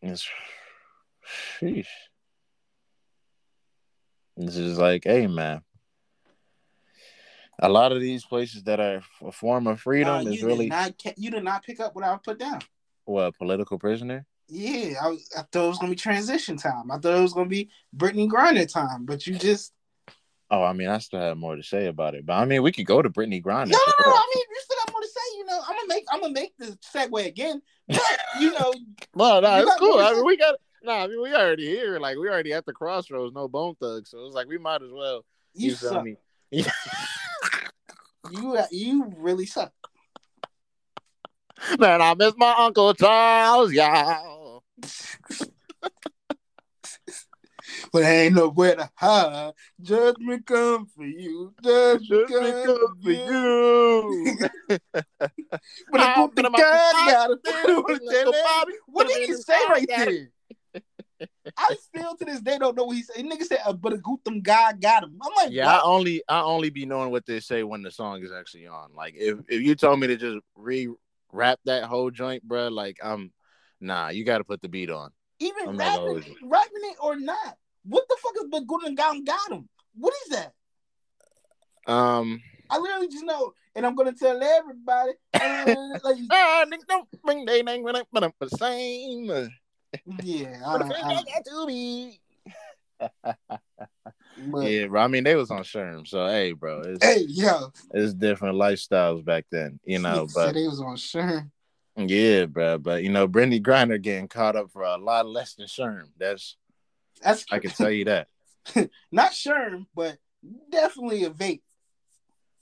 It's 0.02 0.28
sheesh. 1.60 1.86
It's 4.38 4.56
just 4.56 4.80
like, 4.80 5.04
hey 5.06 5.28
man. 5.28 5.62
A 7.60 7.70
lot 7.70 7.93
of 7.93 8.02
these 8.02 8.26
places 8.26 8.64
that 8.64 8.82
are 8.82 9.02
a 9.24 9.32
form 9.32 9.66
of 9.68 9.80
freedom 9.80 10.28
Uh, 10.28 10.30
is 10.30 10.43
really 10.43 10.68
not 10.68 10.93
you 11.18 11.32
did 11.32 11.43
not 11.43 11.64
pick 11.64 11.80
up 11.80 11.96
what 11.96 12.04
I 12.04 12.18
put 12.24 12.38
down. 12.38 12.60
what 13.06 13.38
political 13.38 13.80
prisoner. 13.80 14.26
Yeah, 14.48 14.96
I, 15.02 15.08
was, 15.08 15.28
I 15.36 15.41
thought 15.52 15.66
it 15.66 15.70
was 15.70 15.78
gonna 15.80 15.91
be 15.91 15.96
transition 15.96 16.58
time. 16.58 16.91
I 16.91 16.98
thought 16.98 17.18
it 17.18 17.22
was 17.22 17.34
gonna 17.34 17.50
be 17.50 17.70
Brittney 17.96 18.30
Griner 18.30 18.72
time, 18.72 19.06
but 19.06 19.26
you 19.26 19.36
just 19.39 19.72
Oh, 20.52 20.64
I 20.64 20.74
mean, 20.74 20.89
I 20.89 21.00
still 21.00 21.20
have 21.20 21.38
more 21.38 21.56
to 21.56 21.64
say 21.64 21.88
about 21.88 22.14
it, 22.14 22.26
but 22.26 22.34
I 22.34 22.46
mean, 22.46 22.62
we 22.62 22.72
could 22.72 22.86
go 22.86 23.02
to 23.02 23.10
Brittney 23.10 23.43
Griner. 23.43 23.68
no, 23.68 23.78
no, 23.78 23.93
no. 24.06 24.12
I 24.12 24.32
mean, 24.36 24.43
you 24.50 24.62
still 24.62 24.78
got 24.86 24.91
more 24.93 25.02
to 25.02 25.08
say. 25.08 25.38
You 25.38 25.46
know, 25.46 25.60
I'm 25.68 25.76
gonna 25.76 25.88
make 25.88 26.06
I'm 26.12 26.22
gonna 26.22 26.34
make 26.34 26.54
the 26.58 26.78
segue 26.93 27.26
again, 27.26 27.62
but 27.88 28.02
you 28.39 28.54
know, 28.54 28.74
well, 29.16 29.41
no, 29.41 29.58
You 29.58 29.72
cool. 29.80 30.00
I 30.00 30.14
mean, 30.14 30.26
we 30.26 30.38
got. 30.38 30.56
Nah, 30.84 31.04
I 31.04 31.08
mean, 31.08 31.20
we 31.22 31.34
already 31.34 31.66
here. 31.66 31.98
Like, 31.98 32.16
we 32.18 32.30
already 32.30 32.54
at 32.54 32.66
the 32.66 32.74
crossroads. 32.74 33.34
No 33.34 33.48
bone 33.48 33.76
thugs, 33.82 34.12
so 34.12 34.24
it's 34.26 34.36
like 34.36 34.48
we 34.48 34.60
might 34.60 34.84
as 34.84 34.91
well. 34.91 35.26
you, 35.56 35.76
feel 35.76 35.89
suck. 35.89 36.04
me? 36.04 36.18
You 38.32 38.56
uh, 38.56 38.66
you 38.72 39.14
really 39.18 39.46
suck. 39.46 39.72
Man, 41.80 42.02
I 42.02 42.14
miss 42.16 42.34
my 42.38 42.54
Uncle 42.58 42.93
Charles, 42.93 43.72
y'all. 43.72 44.64
But 47.96 48.04
ain't 48.04 48.36
nowhere 48.36 48.76
to 48.76 48.89
hide. 48.96 49.54
Judgment 49.82 50.46
come 50.46 50.86
for 50.86 51.06
you. 51.06 51.54
Judgment 51.64 52.28
Just 52.28 52.34
come 52.34 52.43
because 52.43 52.78
for 52.78 53.04
for 53.04 53.12
you. 53.12 54.38
you. 54.70 54.80
But 55.91 56.02
I 56.02 56.14
I'm 56.16 56.28
put 56.28 56.36
the 56.36 56.43
gonna 56.43 56.58
God 56.58 57.06
make 57.06 57.14
got 57.14 57.32
it 57.32 57.39
it. 57.46 58.80
What 58.88 59.08
did 59.08 59.30
he 59.30 59.34
say 59.36 59.54
right 59.70 59.88
there? 59.88 60.28
I 61.56 61.76
still 61.80 62.18
to 62.18 62.26
this 62.26 62.41
day 62.41 62.58
don't 62.58 62.76
know 62.76 62.84
what 62.84 62.98
he 62.98 63.04
said. 63.04 63.24
Nigga 63.24 63.43
said, 63.43 63.60
uh, 63.66 63.72
"But 63.72 63.93
a 63.93 63.98
Gutham 63.98 64.41
God 64.41 64.82
got 64.82 65.04
him." 65.04 65.18
I'm 65.24 65.32
like, 65.38 65.54
Yeah, 65.54 65.74
I 65.74 65.82
only 65.82 66.22
I 66.28 66.41
only 66.41 66.72
be 66.72 66.86
knowing 66.86 67.12
what 67.12 67.26
they 67.26 67.39
say 67.39 67.64
when 67.64 67.82
the 67.82 67.91
song 67.91 68.22
is 68.24 68.32
actually 68.34 68.68
on. 68.68 68.93
Like 68.93 69.14
if 69.18 69.39
if 69.48 69.62
you 69.62 69.74
told 69.76 70.02
me 70.02 70.08
to 70.08 70.18
just 70.18 70.39
re 70.58 70.89
rap 71.32 71.60
that 71.64 71.86
whole 71.86 72.12
joint, 72.12 72.46
bruh, 72.46 72.74
like 72.74 72.98
I'm 73.02 73.32
nah, 73.80 74.10
you 74.10 74.26
got 74.26 74.39
to 74.39 74.43
put 74.43 74.62
the 74.62 74.68
beat 74.68 74.89
on. 74.89 75.12
even 75.39 75.70
I'm 75.70 75.78
not 75.78 75.96
gonna 75.96 76.16
rapping, 76.16 76.36
rapping 76.43 76.82
it 76.84 76.98
or 77.00 77.16
not. 77.16 77.56
What 77.88 78.06
the 78.10 78.18
fuck 78.22 78.34
is 78.38 78.50
but 78.50 78.68
Gutham 78.68 78.96
God 78.96 79.26
got 79.26 79.52
him? 79.52 79.70
What 79.96 80.14
is 80.26 80.32
that? 80.38 80.54
Um, 81.88 82.42
I 82.70 82.80
literally 82.80 83.08
just 83.08 83.26
know, 83.26 83.54
and 83.76 83.86
I'm 83.86 83.96
gonna 83.96 84.14
tell 84.14 84.42
everybody. 84.42 85.12
uh, 85.34 86.00
like, 86.04 86.18
nigga, 86.66 86.88
don't 86.88 87.08
bring 87.24 87.46
they 87.46 87.62
name 87.62 87.84
when 87.84 87.96
I 87.96 88.04
put 88.12 88.24
up 88.24 88.34
the 88.40 88.50
same. 88.50 89.26
yeah, 90.24 90.62
I, 90.66 90.78
I, 90.78 91.22
I 91.22 92.14
but, 94.52 94.64
Yeah, 94.64 94.88
bro. 94.88 95.02
I 95.02 95.08
mean, 95.08 95.24
they 95.24 95.36
was 95.36 95.52
on 95.52 95.62
Sherm, 95.62 96.08
so 96.08 96.26
hey, 96.28 96.54
bro, 96.54 96.82
it's 96.82 97.06
Hey, 97.06 97.26
yo, 97.28 97.72
it's 97.94 98.14
different 98.14 98.56
lifestyles 98.56 99.24
back 99.24 99.46
then, 99.52 99.80
you 99.86 100.00
know. 100.00 100.28
But 100.34 100.54
they 100.54 100.68
was 100.68 100.82
on 100.82 100.96
Sherm. 100.96 101.52
yeah, 101.96 102.46
bro. 102.46 102.80
But 102.80 103.04
you 103.04 103.12
know, 103.12 103.28
Brittney 103.28 103.62
Griner 103.62 104.02
getting 104.02 104.28
caught 104.28 104.56
up 104.56 104.72
for 104.72 104.82
a 104.82 104.98
lot 104.98 105.28
less 105.28 105.54
than 105.54 105.68
Sherm. 105.68 106.10
That's 106.18 106.58
That's 107.22 107.45
I 107.51 107.59
can 107.59 107.72
tell 107.72 107.91
you 107.91 108.05
that. 108.05 108.28
not 109.11 109.32
Sherm, 109.32 109.86
but 109.95 110.18
definitely 110.72 111.24
a 111.24 111.30
vape. 111.30 111.61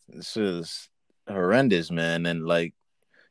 this 0.07 0.35
is 0.37 0.89
horrendous, 1.27 1.91
man. 1.91 2.25
And 2.25 2.45
like, 2.45 2.73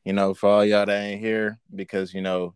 you 0.05 0.13
know, 0.13 0.35
for 0.35 0.49
all 0.49 0.65
y'all 0.65 0.87
that 0.87 1.03
ain't 1.03 1.21
here, 1.21 1.59
because 1.75 2.13
you 2.15 2.23
know, 2.23 2.55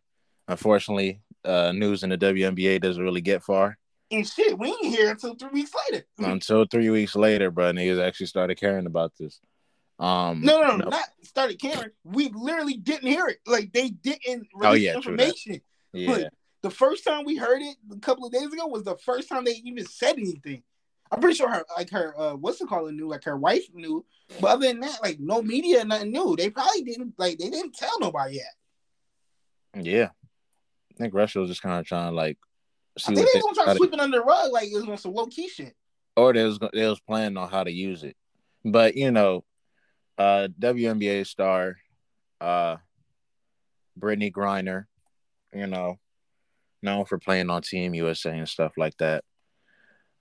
unfortunately, 0.48 1.20
uh, 1.44 1.72
news 1.72 2.02
in 2.02 2.10
the 2.10 2.18
WNBA 2.18 2.80
doesn't 2.80 3.02
really 3.02 3.20
get 3.20 3.42
far 3.42 3.78
And 4.10 4.26
shit, 4.26 4.58
we 4.58 4.68
ain't 4.68 4.86
here 4.86 5.10
until 5.10 5.34
three 5.36 5.50
weeks 5.52 5.70
later. 5.90 6.04
until 6.18 6.64
three 6.66 6.90
weeks 6.90 7.14
later, 7.14 7.50
bro. 7.50 7.72
Niggas 7.72 8.04
actually 8.04 8.26
started 8.26 8.56
caring 8.56 8.86
about 8.86 9.12
this. 9.18 9.40
Um, 9.98 10.40
No, 10.42 10.60
no, 10.60 10.76
no, 10.76 10.88
not 10.90 11.04
started 11.22 11.60
caring. 11.60 11.90
We 12.04 12.30
literally 12.34 12.76
didn't 12.76 13.08
hear 13.08 13.28
it. 13.28 13.38
Like 13.46 13.72
they 13.72 13.90
didn't 13.90 14.48
release 14.54 14.64
Oh, 14.64 14.72
yeah, 14.74 14.94
information. 14.94 15.60
yeah, 15.92 16.10
Like, 16.10 16.28
the 16.66 16.74
first 16.74 17.04
time 17.04 17.24
we 17.24 17.36
heard 17.36 17.62
it 17.62 17.76
a 17.92 17.98
couple 18.00 18.26
of 18.26 18.32
days 18.32 18.52
ago 18.52 18.66
was 18.66 18.82
the 18.82 18.96
first 18.96 19.28
time 19.28 19.44
they 19.44 19.62
even 19.64 19.86
said 19.86 20.18
anything. 20.18 20.64
I'm 21.12 21.20
pretty 21.20 21.36
sure 21.36 21.48
her 21.48 21.64
like 21.76 21.90
her 21.90 22.18
uh 22.18 22.34
what's 22.34 22.60
it 22.60 22.68
called 22.68 22.92
knew, 22.92 23.06
like 23.06 23.22
her 23.22 23.36
wife 23.36 23.62
knew. 23.72 24.04
But 24.40 24.48
other 24.48 24.66
than 24.66 24.80
that, 24.80 24.98
like 25.00 25.20
no 25.20 25.40
media, 25.42 25.84
nothing 25.84 26.10
new. 26.10 26.34
They 26.34 26.50
probably 26.50 26.82
didn't 26.82 27.14
like 27.18 27.38
they 27.38 27.50
didn't 27.50 27.74
tell 27.76 28.00
nobody 28.00 28.36
yet. 28.36 29.84
yeah. 29.86 30.08
I 30.92 30.94
think 30.98 31.14
Russia 31.14 31.38
was 31.38 31.50
just 31.50 31.62
kind 31.62 31.78
of 31.78 31.86
trying 31.86 32.10
to 32.10 32.16
like 32.16 32.38
see 32.98 33.12
I 33.12 33.14
think 33.14 33.28
they 33.28 33.32
they, 33.34 33.42
was 33.44 33.44
gonna 33.44 33.54
try 33.54 33.64
to 33.66 33.70
to- 33.72 33.76
sweep 33.76 33.92
it 33.94 34.00
under 34.00 34.18
the 34.18 34.24
rug 34.24 34.50
like 34.50 34.68
it 34.68 34.74
was 34.74 34.88
on 34.88 34.98
some 34.98 35.14
low 35.14 35.26
key 35.26 35.48
shit. 35.48 35.76
or 36.16 36.32
they 36.32 36.42
was 36.42 36.58
they 36.72 36.88
was 36.88 36.98
planning 36.98 37.36
on 37.36 37.48
how 37.48 37.62
to 37.62 37.70
use 37.70 38.02
it. 38.02 38.16
But 38.64 38.96
you 38.96 39.12
know, 39.12 39.44
uh 40.18 40.48
WNBA 40.58 41.28
star 41.28 41.76
uh 42.40 42.78
Brittney 43.96 44.32
Griner, 44.32 44.86
you 45.54 45.68
know, 45.68 46.00
known 46.83 47.05
for 47.05 47.18
playing 47.18 47.51
on 47.51 47.62
Team 47.62 47.95
USA 47.95 48.37
and 48.37 48.49
stuff 48.49 48.72
like 48.77 48.97
that. 48.99 49.24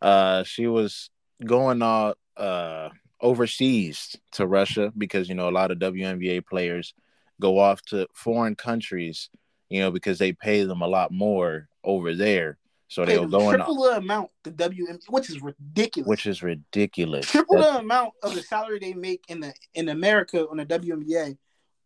Uh 0.02 0.44
she 0.44 0.68
was 0.68 1.10
going 1.44 1.82
all 1.82 2.16
uh 2.38 2.90
overseas 3.22 4.16
to 4.34 4.46
Russia 4.46 4.92
because 4.98 5.30
you 5.30 5.36
know 5.36 5.50
a 5.50 5.52
lot 5.52 5.72
of 5.72 5.80
WNBA 5.80 6.46
players 6.46 6.94
go 7.42 7.60
off 7.60 7.82
to 7.84 8.08
foreign 8.14 8.56
countries, 8.56 9.30
you 9.70 9.82
know, 9.82 9.92
because 9.92 10.20
they 10.20 10.32
pay 10.32 10.64
them 10.64 10.82
a 10.82 10.88
lot 10.88 11.12
more 11.12 11.68
over 11.84 12.14
there. 12.16 12.58
So 12.88 13.04
they'll 13.04 13.22
them 13.22 13.32
go 13.32 13.52
triple 13.52 13.84
the 13.84 13.98
amount 13.98 14.30
the 14.44 14.52
WM, 14.52 15.00
which 15.10 15.30
is 15.30 15.42
ridiculous. 15.42 16.08
which 16.08 16.26
is 16.26 16.44
ridiculous. 16.44 17.26
triple 17.26 17.58
the 17.58 17.80
amount 17.80 18.14
of 18.24 18.36
the 18.36 18.42
salary 18.42 18.80
they 18.80 18.94
make 18.94 19.24
in 19.28 19.40
the 19.40 19.54
in 19.74 19.90
America 19.90 20.48
on 20.48 20.58
the 20.58 20.66
WNBA 20.66 21.38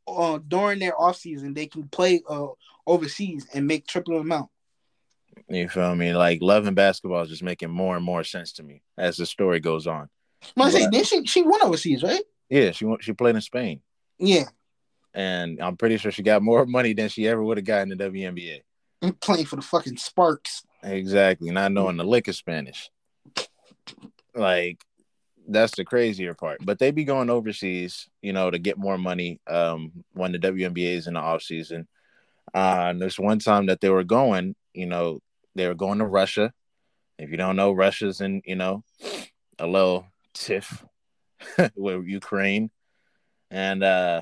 uh, 0.08 0.40
during 0.48 0.80
their 0.80 1.00
off 1.00 1.18
season, 1.18 1.54
they 1.54 1.68
can 1.68 1.88
play 1.88 2.22
uh, 2.28 2.48
overseas 2.86 3.48
and 3.54 3.66
make 3.66 3.88
triple 3.88 4.16
the 4.16 4.20
amount. 4.20 4.50
You 5.48 5.70
feel 5.70 5.96
me? 5.96 6.14
Like 6.14 6.40
loving 6.42 6.74
basketball 6.74 7.22
is 7.22 7.30
just 7.30 7.44
making 7.44 7.70
more 7.70 7.96
and 7.96 8.04
more 8.06 8.24
sense 8.24 8.54
to 8.54 8.64
me 8.64 8.82
as 8.98 9.18
the 9.18 9.26
story 9.26 9.60
goes 9.60 9.88
on. 9.88 10.10
I'm 10.58 10.72
say, 10.72 10.86
But- 10.86 10.92
then 10.92 11.04
she 11.04 11.26
she 11.26 11.42
won 11.42 11.62
overseas, 11.64 12.04
right? 12.04 12.22
Yeah, 12.50 12.72
she 12.72 12.86
she 13.02 13.14
played 13.14 13.36
in 13.36 13.42
Spain, 13.42 13.82
Yeah, 14.18 14.46
and 15.14 15.62
I'm 15.62 15.78
pretty 15.78 15.98
sure 15.98 16.12
she 16.12 16.24
got 16.24 16.42
more 16.42 16.66
money 16.66 16.94
than 16.94 17.10
she 17.10 17.28
ever 17.28 17.44
would 17.44 17.58
have 17.58 17.66
gotten 17.66 17.92
in 17.92 17.98
the 17.98 18.04
WNBA. 18.10 18.62
I'm 19.02 19.14
playing 19.14 19.46
for 19.46 19.56
the 19.56 19.62
fucking 19.62 19.98
Sparks. 19.98 20.64
Exactly, 20.84 21.52
not 21.52 21.72
knowing 21.72 21.98
the 21.98 22.04
lick 22.04 22.28
of 22.28 22.36
Spanish. 22.36 22.90
Like 24.36 24.84
that's 25.48 25.76
the 25.76 25.84
crazier 25.86 26.34
part. 26.34 26.60
But 26.64 26.80
they 26.80 26.92
be 26.92 27.04
going 27.04 27.30
overseas, 27.30 28.08
you 28.22 28.34
know, 28.34 28.50
to 28.52 28.60
get 28.60 28.78
more 28.78 28.98
money 28.98 29.40
um 29.48 29.92
when 30.14 30.32
the 30.32 30.40
WNBA 30.40 30.96
is 30.98 31.08
in 31.08 31.16
the 31.16 31.20
off 31.20 31.42
season. 31.42 31.88
Uh, 32.54 32.88
and 32.90 33.02
there's 33.02 33.20
one 33.20 33.38
time 33.40 33.68
that 33.68 33.80
they 33.80 33.90
were 33.90 34.04
going, 34.04 34.56
you 34.74 34.86
know, 34.88 35.20
they 35.56 35.68
were 35.68 35.76
going 35.76 36.00
to 36.00 36.06
Russia. 36.06 36.54
If 37.18 37.30
you 37.32 37.38
don't 37.38 37.56
know, 37.56 37.72
Russia's 37.72 38.22
in, 38.22 38.42
you 38.46 38.56
know, 38.56 38.84
a 39.58 39.68
little 39.68 40.06
tiff 40.34 40.86
with 41.76 42.06
Ukraine. 42.06 42.70
And 43.52 43.84
uh 43.84 44.22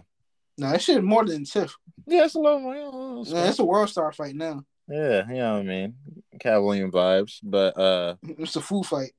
No, 0.57 0.71
that 0.71 0.81
shit 0.81 1.03
more 1.03 1.25
than 1.25 1.43
Tiff. 1.45 1.75
yeah, 2.07 2.25
it's 2.25 2.35
a 2.35 2.39
little, 2.39 2.63
well, 2.65 3.21
it's- 3.21 3.33
Yeah, 3.33 3.49
it's 3.49 3.59
a 3.59 3.65
world 3.65 3.89
star 3.89 4.11
fight 4.13 4.35
now. 4.35 4.63
yeah, 4.87 5.27
you 5.27 5.35
know 5.35 5.53
what 5.55 5.59
I 5.59 5.63
mean. 5.63 5.95
William 6.43 6.91
vibes, 6.91 7.39
but 7.43 7.77
uh 7.77 8.15
It's 8.23 8.55
a 8.55 8.61
food 8.61 8.85
fight. 8.85 9.11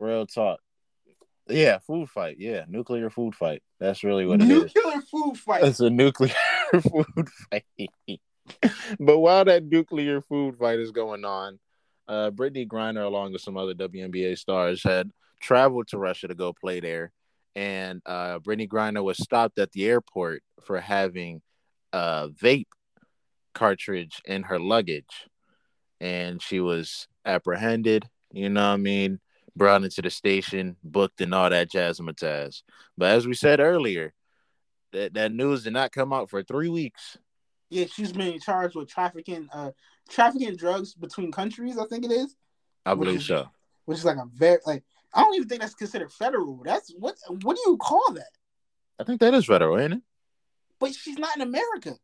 real 0.00 0.26
talk. 0.26 0.60
Yeah, 1.48 1.78
food 1.78 2.08
fight. 2.10 2.36
Yeah, 2.40 2.64
nuclear 2.68 3.08
food 3.10 3.34
fight. 3.34 3.62
That's 3.78 4.02
really 4.02 4.26
what 4.26 4.40
it 4.42 4.50
is. 4.50 4.74
Nuclear 4.74 5.00
food 5.02 5.36
fight. 5.38 5.64
It's 5.64 5.80
a 5.80 5.90
nuclear 5.90 6.34
food 6.80 7.28
fight. 7.50 7.64
but 9.00 9.18
while 9.18 9.44
that 9.44 9.64
nuclear 9.64 10.20
food 10.20 10.56
fight 10.58 10.78
is 10.78 10.90
going 10.90 11.24
on, 11.24 11.58
uh, 12.08 12.30
Brittney 12.30 12.66
Griner, 12.66 13.04
along 13.04 13.32
with 13.32 13.42
some 13.42 13.56
other 13.56 13.74
WNBA 13.74 14.38
stars, 14.38 14.82
had 14.82 15.10
traveled 15.40 15.88
to 15.88 15.98
Russia 15.98 16.28
to 16.28 16.34
go 16.34 16.52
play 16.52 16.80
there. 16.80 17.12
And 17.54 18.02
uh, 18.04 18.38
Brittney 18.38 18.68
Griner 18.68 19.02
was 19.02 19.18
stopped 19.18 19.58
at 19.58 19.72
the 19.72 19.86
airport 19.86 20.42
for 20.62 20.80
having 20.80 21.40
a 21.92 22.28
vape 22.28 22.68
cartridge 23.54 24.20
in 24.24 24.44
her 24.44 24.58
luggage. 24.58 25.28
And 26.00 26.42
she 26.42 26.60
was 26.60 27.08
apprehended, 27.24 28.08
you 28.32 28.50
know 28.50 28.68
what 28.68 28.74
I 28.74 28.76
mean? 28.76 29.20
Brought 29.56 29.82
into 29.82 30.02
the 30.02 30.10
station, 30.10 30.76
booked, 30.84 31.22
and 31.22 31.34
all 31.34 31.48
that 31.48 31.70
jazz 31.70 31.98
and 31.98 32.08
mataz. 32.08 32.62
But 32.98 33.12
as 33.12 33.26
we 33.26 33.34
said 33.34 33.58
earlier, 33.58 34.12
that, 34.92 35.14
that 35.14 35.32
news 35.32 35.64
did 35.64 35.72
not 35.72 35.92
come 35.92 36.12
out 36.12 36.28
for 36.28 36.42
three 36.42 36.68
weeks. 36.68 37.16
Yeah, 37.68 37.86
she's 37.86 38.12
being 38.12 38.38
charged 38.38 38.76
with 38.76 38.88
trafficking, 38.88 39.48
uh, 39.52 39.72
trafficking 40.08 40.54
drugs 40.56 40.94
between 40.94 41.32
countries. 41.32 41.78
I 41.78 41.86
think 41.86 42.04
it 42.04 42.12
is, 42.12 42.36
I 42.84 42.94
believe 42.94 43.16
is- 43.16 43.26
so. 43.26 43.48
which 43.86 43.98
is 43.98 44.04
like 44.04 44.18
a 44.18 44.26
very 44.34 44.58
like. 44.66 44.84
I 45.14 45.22
don't 45.22 45.34
even 45.34 45.48
think 45.48 45.62
that's 45.62 45.74
considered 45.74 46.12
federal. 46.12 46.62
That's 46.64 46.92
what. 46.98 47.16
What 47.42 47.56
do 47.56 47.62
you 47.70 47.76
call 47.78 48.12
that? 48.14 48.30
I 48.98 49.04
think 49.04 49.20
that 49.20 49.34
is 49.34 49.46
federal, 49.46 49.78
ain't 49.78 49.94
it? 49.94 50.02
But 50.78 50.94
she's 50.94 51.18
not 51.18 51.34
in 51.36 51.42
America. 51.42 51.96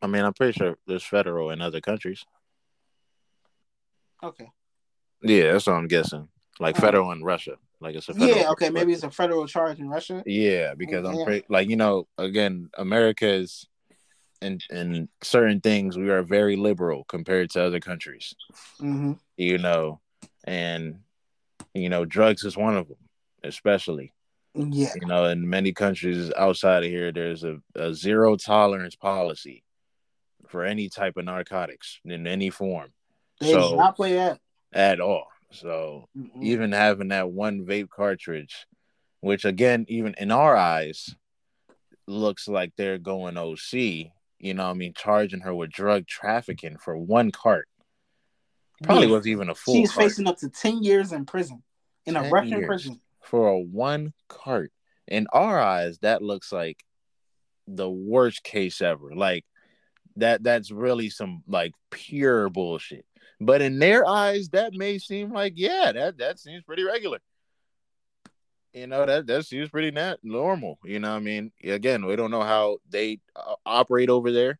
I 0.00 0.06
mean, 0.06 0.24
I'm 0.24 0.32
pretty 0.32 0.58
sure 0.58 0.76
there's 0.86 1.04
federal 1.04 1.50
in 1.50 1.60
other 1.60 1.80
countries. 1.80 2.24
Okay. 4.22 4.50
Yeah, 5.22 5.52
that's 5.52 5.66
what 5.66 5.74
I'm 5.74 5.88
guessing. 5.88 6.28
Like 6.58 6.76
Uh, 6.78 6.80
federal 6.80 7.12
in 7.12 7.22
Russia. 7.22 7.56
Like 7.80 7.94
it's 7.96 8.08
a 8.08 8.14
federal 8.14 8.38
Yeah. 8.38 8.50
Okay. 8.50 8.70
Maybe 8.70 8.92
it's 8.92 9.02
a 9.02 9.10
federal 9.10 9.46
charge 9.46 9.78
in 9.78 9.88
Russia. 9.88 10.22
Yeah, 10.26 10.74
because 10.74 11.06
I'm 11.06 11.24
pretty 11.24 11.44
like 11.48 11.68
you 11.68 11.76
know, 11.76 12.08
again, 12.18 12.70
America 12.76 13.28
is 13.28 13.68
in 14.42 14.58
in 14.70 15.08
certain 15.22 15.60
things 15.60 15.96
we 15.96 16.10
are 16.10 16.22
very 16.22 16.56
liberal 16.56 17.04
compared 17.04 17.50
to 17.50 17.62
other 17.64 17.80
countries. 17.80 18.34
hmm 18.78 19.12
You 19.36 19.58
know, 19.58 20.00
and 20.44 21.00
you 21.74 21.88
know, 21.88 22.04
drugs 22.04 22.44
is 22.44 22.56
one 22.56 22.76
of 22.76 22.88
them, 22.88 22.98
especially. 23.44 24.12
Yeah. 24.54 24.92
You 25.00 25.06
know, 25.06 25.24
in 25.26 25.48
many 25.48 25.72
countries 25.72 26.30
outside 26.36 26.84
of 26.84 26.90
here, 26.90 27.10
there's 27.12 27.42
a, 27.44 27.56
a 27.74 27.94
zero 27.94 28.36
tolerance 28.36 28.94
policy 28.96 29.62
for 30.48 30.64
any 30.64 30.90
type 30.90 31.16
of 31.16 31.24
narcotics 31.24 31.98
in 32.04 32.26
any 32.26 32.50
form 32.50 32.92
They 33.40 33.52
So- 33.52 33.76
not 33.76 33.96
play 33.96 34.12
that. 34.14 34.38
at 34.74 35.00
all. 35.00 35.28
So 35.52 36.08
Mm-mm. 36.16 36.42
even 36.42 36.72
having 36.72 37.08
that 37.08 37.30
one 37.30 37.64
vape 37.64 37.88
cartridge, 37.90 38.66
which 39.20 39.44
again, 39.46 39.84
even 39.88 40.14
in 40.18 40.30
our 40.30 40.54
eyes, 40.56 41.14
looks 42.06 42.48
like 42.48 42.72
they're 42.76 42.98
going 42.98 43.36
OC. 43.38 44.10
You 44.42 44.54
know, 44.54 44.64
what 44.64 44.70
I 44.70 44.74
mean, 44.74 44.92
charging 44.94 45.40
her 45.40 45.54
with 45.54 45.70
drug 45.70 46.06
trafficking 46.06 46.76
for 46.76 46.98
one 46.98 47.30
cart. 47.30 47.68
Probably 48.82 49.06
Yeah. 49.06 49.12
wasn't 49.12 49.28
even 49.28 49.48
a 49.48 49.54
full 49.54 49.76
She's 49.76 49.92
cart 49.92 50.08
facing 50.10 50.26
up 50.26 50.36
to 50.38 50.50
ten 50.50 50.82
years 50.82 51.12
in 51.12 51.24
prison 51.24 51.62
in 52.06 52.16
a 52.16 52.28
Russian 52.28 52.64
prison. 52.66 53.00
for 53.22 53.48
a 53.48 53.58
one 53.58 54.12
cart. 54.28 54.72
In 55.06 55.28
our 55.32 55.60
eyes, 55.60 55.98
that 56.00 56.22
looks 56.22 56.50
like 56.52 56.84
the 57.68 57.88
worst 57.88 58.42
case 58.42 58.82
ever. 58.82 59.14
Like 59.14 59.44
that 60.16 60.42
that's 60.42 60.72
really 60.72 61.08
some 61.08 61.44
like 61.46 61.72
pure 61.90 62.48
bullshit. 62.50 63.06
But 63.40 63.62
in 63.62 63.78
their 63.78 64.06
eyes, 64.06 64.48
that 64.50 64.72
may 64.72 64.98
seem 64.98 65.32
like, 65.32 65.52
yeah, 65.56 65.92
that 65.92 66.18
that 66.18 66.40
seems 66.40 66.64
pretty 66.64 66.82
regular. 66.82 67.20
You 68.72 68.86
know, 68.86 69.04
that 69.04 69.26
that 69.26 69.46
seems 69.46 69.68
pretty 69.68 69.90
nat- 69.90 70.20
normal. 70.22 70.78
You 70.84 70.98
know 70.98 71.14
I 71.14 71.18
mean? 71.18 71.52
Again, 71.62 72.06
we 72.06 72.16
don't 72.16 72.30
know 72.30 72.42
how 72.42 72.78
they 72.88 73.20
uh, 73.36 73.54
operate 73.66 74.08
over 74.08 74.32
there. 74.32 74.58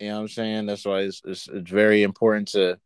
You 0.00 0.08
know 0.08 0.14
what 0.16 0.20
I'm 0.22 0.28
saying? 0.28 0.66
That's 0.66 0.84
why 0.84 1.00
it's, 1.00 1.22
it's, 1.24 1.48
it's 1.48 1.70
very 1.70 2.02
important 2.02 2.48
to 2.48 2.78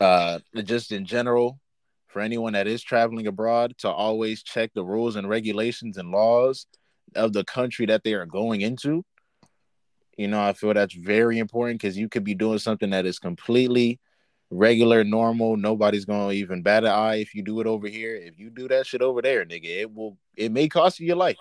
uh 0.00 0.38
just 0.62 0.92
in 0.92 1.04
general 1.04 1.58
for 2.06 2.20
anyone 2.20 2.52
that 2.52 2.68
is 2.68 2.82
traveling 2.84 3.26
abroad 3.26 3.74
to 3.78 3.90
always 3.90 4.44
check 4.44 4.70
the 4.74 4.84
rules 4.84 5.16
and 5.16 5.28
regulations 5.28 5.96
and 5.96 6.12
laws 6.12 6.66
of 7.16 7.32
the 7.32 7.44
country 7.44 7.86
that 7.86 8.04
they 8.04 8.14
are 8.14 8.26
going 8.26 8.60
into. 8.60 9.04
You 10.16 10.28
know, 10.28 10.40
I 10.40 10.52
feel 10.52 10.74
that's 10.74 10.94
very 10.94 11.38
important 11.38 11.80
because 11.80 11.98
you 11.98 12.08
could 12.08 12.24
be 12.24 12.34
doing 12.34 12.58
something 12.58 12.90
that 12.90 13.06
is 13.06 13.18
completely 13.18 13.98
regular, 14.50 15.04
normal. 15.04 15.56
Nobody's 15.56 16.04
gonna 16.04 16.32
even 16.32 16.62
bat 16.62 16.84
an 16.84 16.90
eye 16.90 17.16
if 17.16 17.34
you 17.34 17.42
do 17.42 17.60
it 17.60 17.66
over 17.66 17.88
here. 17.88 18.14
If 18.16 18.38
you 18.38 18.50
do 18.50 18.68
that 18.68 18.86
shit 18.86 19.02
over 19.02 19.22
there, 19.22 19.44
nigga, 19.44 19.66
it 19.66 19.92
will 19.92 20.16
it 20.36 20.52
may 20.52 20.68
cost 20.68 21.00
you 21.00 21.06
your 21.06 21.16
life. 21.16 21.36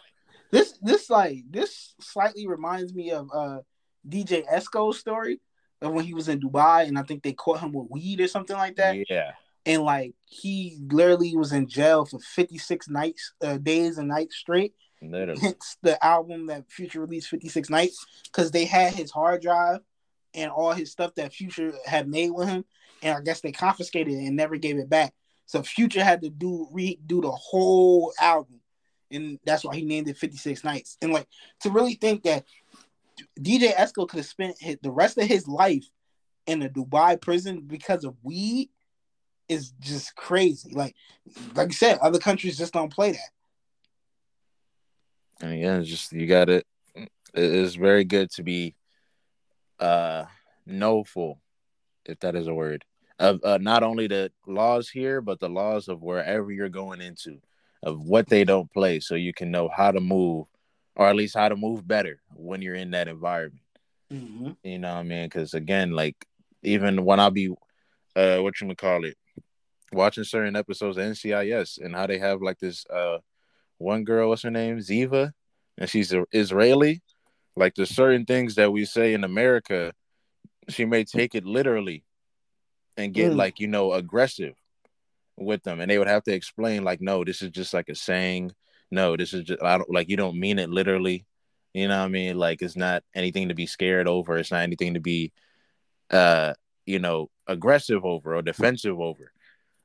This 0.51 0.77
this 0.81 1.09
like 1.09 1.43
this 1.49 1.95
slightly 1.99 2.47
reminds 2.47 2.93
me 2.93 3.11
of 3.11 3.29
uh 3.33 3.59
DJ 4.07 4.43
Esco's 4.49 4.99
story 4.99 5.39
of 5.81 5.91
when 5.93 6.05
he 6.05 6.13
was 6.13 6.29
in 6.29 6.39
Dubai 6.39 6.87
and 6.87 6.97
I 6.97 7.03
think 7.03 7.23
they 7.23 7.33
caught 7.33 7.59
him 7.59 7.71
with 7.71 7.89
weed 7.89 8.21
or 8.21 8.27
something 8.27 8.55
like 8.55 8.77
that. 8.77 8.97
Yeah. 9.09 9.31
And 9.65 9.83
like 9.83 10.13
he 10.25 10.79
literally 10.89 11.35
was 11.35 11.51
in 11.51 11.67
jail 11.67 12.05
for 12.05 12.19
56 12.19 12.87
nights, 12.89 13.33
uh, 13.41 13.57
days 13.57 13.97
and 13.97 14.07
nights 14.07 14.37
straight. 14.37 14.73
Literally. 15.01 15.41
Hence 15.41 15.77
the 15.81 16.03
album 16.03 16.47
that 16.47 16.71
Future 16.71 17.01
released 17.01 17.29
56 17.29 17.69
Nights 17.69 18.05
because 18.23 18.51
they 18.51 18.65
had 18.65 18.93
his 18.93 19.11
hard 19.11 19.41
drive 19.41 19.79
and 20.37 20.51
all 20.51 20.71
his 20.71 20.91
stuff 20.91 21.15
that 21.15 21.33
Future 21.33 21.73
had 21.85 22.07
made 22.07 22.29
with 22.29 22.47
him. 22.47 22.63
And 23.01 23.17
I 23.17 23.21
guess 23.21 23.41
they 23.41 23.51
confiscated 23.51 24.13
it 24.13 24.25
and 24.25 24.35
never 24.35 24.55
gave 24.55 24.77
it 24.77 24.89
back. 24.89 25.13
So 25.47 25.63
Future 25.63 26.03
had 26.03 26.21
to 26.21 26.29
do 26.29 26.69
redo 26.73 27.21
the 27.21 27.31
whole 27.31 28.13
album. 28.21 28.61
And 29.11 29.39
that's 29.45 29.65
why 29.65 29.75
he 29.75 29.83
named 29.83 30.07
it 30.07 30.17
56 30.17 30.63
Nights. 30.63 30.97
And 31.01 31.11
like 31.11 31.27
to 31.61 31.71
really 31.71 31.95
think 31.95 32.23
that 32.23 32.45
DJ 33.39 33.73
Esco 33.73 34.07
could 34.07 34.17
have 34.17 34.25
spent 34.25 34.57
his, 34.59 34.77
the 34.81 34.91
rest 34.91 35.17
of 35.17 35.25
his 35.25 35.47
life 35.47 35.85
in 36.45 36.61
a 36.61 36.69
Dubai 36.69 37.19
prison 37.19 37.61
because 37.61 38.03
of 38.03 38.15
weed 38.23 38.69
is 39.49 39.71
just 39.79 40.15
crazy. 40.15 40.71
Like 40.71 40.95
like 41.55 41.69
you 41.69 41.73
said, 41.73 41.97
other 41.99 42.19
countries 42.19 42.57
just 42.57 42.73
don't 42.73 42.93
play 42.93 43.13
that. 43.13 43.29
And 45.41 45.59
yeah, 45.59 45.79
just 45.79 46.11
you 46.11 46.27
got 46.27 46.49
it. 46.49 46.65
It's 47.33 47.75
very 47.75 48.03
good 48.03 48.31
to 48.31 48.43
be 48.43 48.75
uh 49.79 50.25
knowful, 50.65 51.39
if 52.05 52.19
that 52.19 52.35
is 52.35 52.47
a 52.47 52.53
word, 52.53 52.83
of 53.19 53.39
uh, 53.43 53.57
not 53.59 53.83
only 53.83 54.07
the 54.07 54.31
laws 54.45 54.89
here, 54.89 55.21
but 55.21 55.39
the 55.39 55.49
laws 55.49 55.87
of 55.87 56.01
wherever 56.01 56.51
you're 56.51 56.69
going 56.69 57.01
into, 57.01 57.39
of 57.83 57.99
what 58.01 58.27
they 58.27 58.43
don't 58.43 58.71
play, 58.71 58.99
so 58.99 59.15
you 59.15 59.33
can 59.33 59.51
know 59.51 59.69
how 59.69 59.91
to 59.91 59.99
move, 59.99 60.45
or 60.95 61.07
at 61.07 61.15
least 61.15 61.35
how 61.35 61.49
to 61.49 61.55
move 61.55 61.87
better 61.87 62.21
when 62.35 62.61
you're 62.61 62.75
in 62.75 62.91
that 62.91 63.07
environment. 63.07 63.61
Mm-hmm. 64.11 64.51
You 64.63 64.79
know 64.79 64.93
what 64.93 64.99
I 64.99 65.03
mean? 65.03 65.25
Because 65.25 65.53
again, 65.53 65.91
like 65.91 66.15
even 66.63 67.03
when 67.03 67.19
I'll 67.19 67.31
be, 67.31 67.49
uh, 68.15 68.37
what 68.37 68.59
you 68.59 68.67
gonna 68.67 68.75
call 68.75 69.05
it, 69.05 69.17
watching 69.91 70.23
certain 70.23 70.55
episodes 70.55 70.97
of 70.97 71.03
NCIS 71.03 71.79
and 71.83 71.95
how 71.95 72.07
they 72.07 72.19
have 72.19 72.41
like 72.41 72.59
this 72.59 72.85
uh 72.87 73.17
one 73.77 74.03
girl, 74.03 74.29
what's 74.29 74.41
her 74.41 74.51
name, 74.51 74.77
Ziva, 74.79 75.31
and 75.77 75.89
she's 75.89 76.13
a 76.13 76.25
Israeli. 76.31 77.01
Like 77.57 77.75
there's 77.75 77.95
certain 77.95 78.25
things 78.25 78.55
that 78.55 78.71
we 78.71 78.85
say 78.85 79.13
in 79.13 79.23
America, 79.23 79.93
she 80.69 80.85
may 80.85 81.03
take 81.03 81.33
it 81.35 81.45
literally 81.45 82.03
and 82.95 83.13
get 83.13 83.31
Mm. 83.31 83.35
like 83.37 83.59
you 83.59 83.67
know 83.67 83.93
aggressive 83.93 84.53
with 85.37 85.63
them, 85.63 85.79
and 85.79 85.89
they 85.89 85.97
would 85.97 86.07
have 86.07 86.23
to 86.23 86.33
explain 86.33 86.83
like, 86.83 87.01
no, 87.01 87.23
this 87.23 87.41
is 87.41 87.49
just 87.51 87.73
like 87.73 87.89
a 87.89 87.95
saying. 87.95 88.51
No, 88.91 89.17
this 89.17 89.33
is 89.33 89.43
just 89.43 89.61
I 89.61 89.77
don't 89.77 89.89
like 89.89 90.07
you 90.09 90.17
don't 90.17 90.39
mean 90.39 90.59
it 90.59 90.69
literally. 90.69 91.25
You 91.73 91.87
know 91.87 91.99
what 91.99 92.05
I 92.05 92.09
mean? 92.09 92.37
Like 92.37 92.61
it's 92.61 92.75
not 92.77 93.03
anything 93.13 93.49
to 93.49 93.55
be 93.55 93.65
scared 93.65 94.07
over. 94.07 94.37
It's 94.37 94.51
not 94.51 94.61
anything 94.63 94.93
to 94.93 94.99
be, 94.99 95.31
uh, 96.09 96.53
you 96.85 96.99
know, 96.99 97.29
aggressive 97.45 98.05
over 98.05 98.35
or 98.35 98.41
defensive 98.41 98.99
over. 98.99 99.31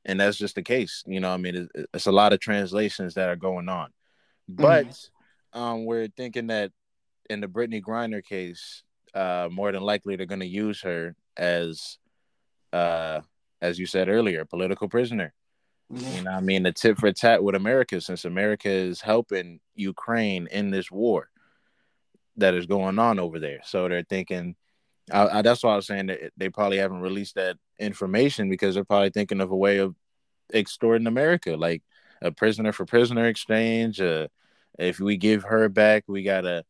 And 0.04 0.20
that's 0.20 0.38
just 0.38 0.54
the 0.54 0.62
case. 0.62 1.02
You 1.06 1.20
know, 1.20 1.28
what 1.28 1.34
I 1.34 1.38
mean, 1.38 1.56
it's, 1.56 1.86
it's 1.94 2.06
a 2.06 2.12
lot 2.12 2.32
of 2.32 2.40
translations 2.40 3.14
that 3.14 3.28
are 3.28 3.36
going 3.36 3.68
on, 3.68 3.90
but 4.48 4.86
um, 5.52 5.84
we're 5.84 6.08
thinking 6.08 6.46
that 6.46 6.72
in 7.32 7.40
the 7.40 7.48
Brittney 7.48 7.82
Griner 7.82 8.22
case, 8.24 8.84
uh, 9.14 9.48
more 9.50 9.72
than 9.72 9.82
likely 9.82 10.16
they're 10.16 10.26
going 10.26 10.40
to 10.40 10.46
use 10.46 10.82
her 10.82 11.16
as, 11.36 11.98
uh, 12.72 13.20
as 13.60 13.78
you 13.78 13.86
said 13.86 14.08
earlier, 14.08 14.44
political 14.44 14.88
prisoner. 14.88 15.34
You 15.90 16.22
know, 16.22 16.30
I 16.30 16.40
mean, 16.40 16.62
the 16.62 16.72
tit 16.72 16.98
for 16.98 17.12
tat 17.12 17.42
with 17.44 17.54
America, 17.54 18.00
since 18.00 18.24
America 18.24 18.70
is 18.70 19.02
helping 19.02 19.60
Ukraine 19.74 20.48
in 20.50 20.70
this 20.70 20.90
war 20.90 21.28
that 22.36 22.54
is 22.54 22.64
going 22.66 22.98
on 22.98 23.18
over 23.18 23.38
there. 23.38 23.60
So 23.64 23.88
they're 23.88 24.02
thinking, 24.08 24.56
I, 25.10 25.38
I, 25.38 25.42
that's 25.42 25.62
why 25.62 25.72
I 25.72 25.76
was 25.76 25.86
saying 25.86 26.06
that 26.06 26.32
they 26.36 26.48
probably 26.48 26.78
haven't 26.78 27.02
released 27.02 27.34
that 27.34 27.58
information 27.78 28.48
because 28.48 28.74
they're 28.74 28.84
probably 28.84 29.10
thinking 29.10 29.42
of 29.42 29.50
a 29.50 29.56
way 29.56 29.78
of 29.78 29.94
extorting 30.54 31.06
America, 31.06 31.56
like 31.56 31.82
a 32.22 32.30
prisoner 32.32 32.72
for 32.72 32.86
prisoner 32.86 33.26
exchange. 33.26 34.00
Uh, 34.00 34.28
if 34.78 34.98
we 34.98 35.18
give 35.18 35.42
her 35.44 35.68
back, 35.68 36.04
we 36.06 36.22
gotta, 36.22 36.64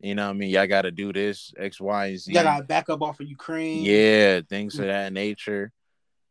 you 0.00 0.14
know, 0.14 0.26
what 0.26 0.30
I 0.30 0.34
mean, 0.34 0.50
y'all 0.50 0.66
gotta 0.66 0.90
do 0.90 1.12
this 1.12 1.52
X, 1.56 1.80
Y, 1.80 2.06
and 2.06 2.18
Z. 2.18 2.30
You 2.30 2.34
gotta 2.34 2.64
back 2.64 2.88
up 2.88 3.02
off 3.02 3.20
of 3.20 3.28
Ukraine. 3.28 3.84
yeah, 3.84 4.40
things 4.48 4.78
of 4.78 4.84
mm. 4.84 4.88
that 4.88 5.12
nature. 5.12 5.72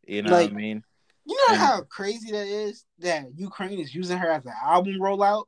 You 0.06 0.22
know 0.22 0.32
Like- 0.32 0.50
what 0.50 0.52
I 0.52 0.56
mean? 0.56 0.84
You 1.26 1.36
know 1.36 1.54
And- 1.54 1.60
how 1.60 1.82
crazy 1.82 2.30
that 2.30 2.46
is 2.46 2.86
that 3.00 3.26
Ukraine 3.36 3.78
is 3.78 3.94
using 3.94 4.16
her 4.16 4.30
as 4.30 4.46
an 4.46 4.54
album 4.62 4.94
rollout? 4.94 5.44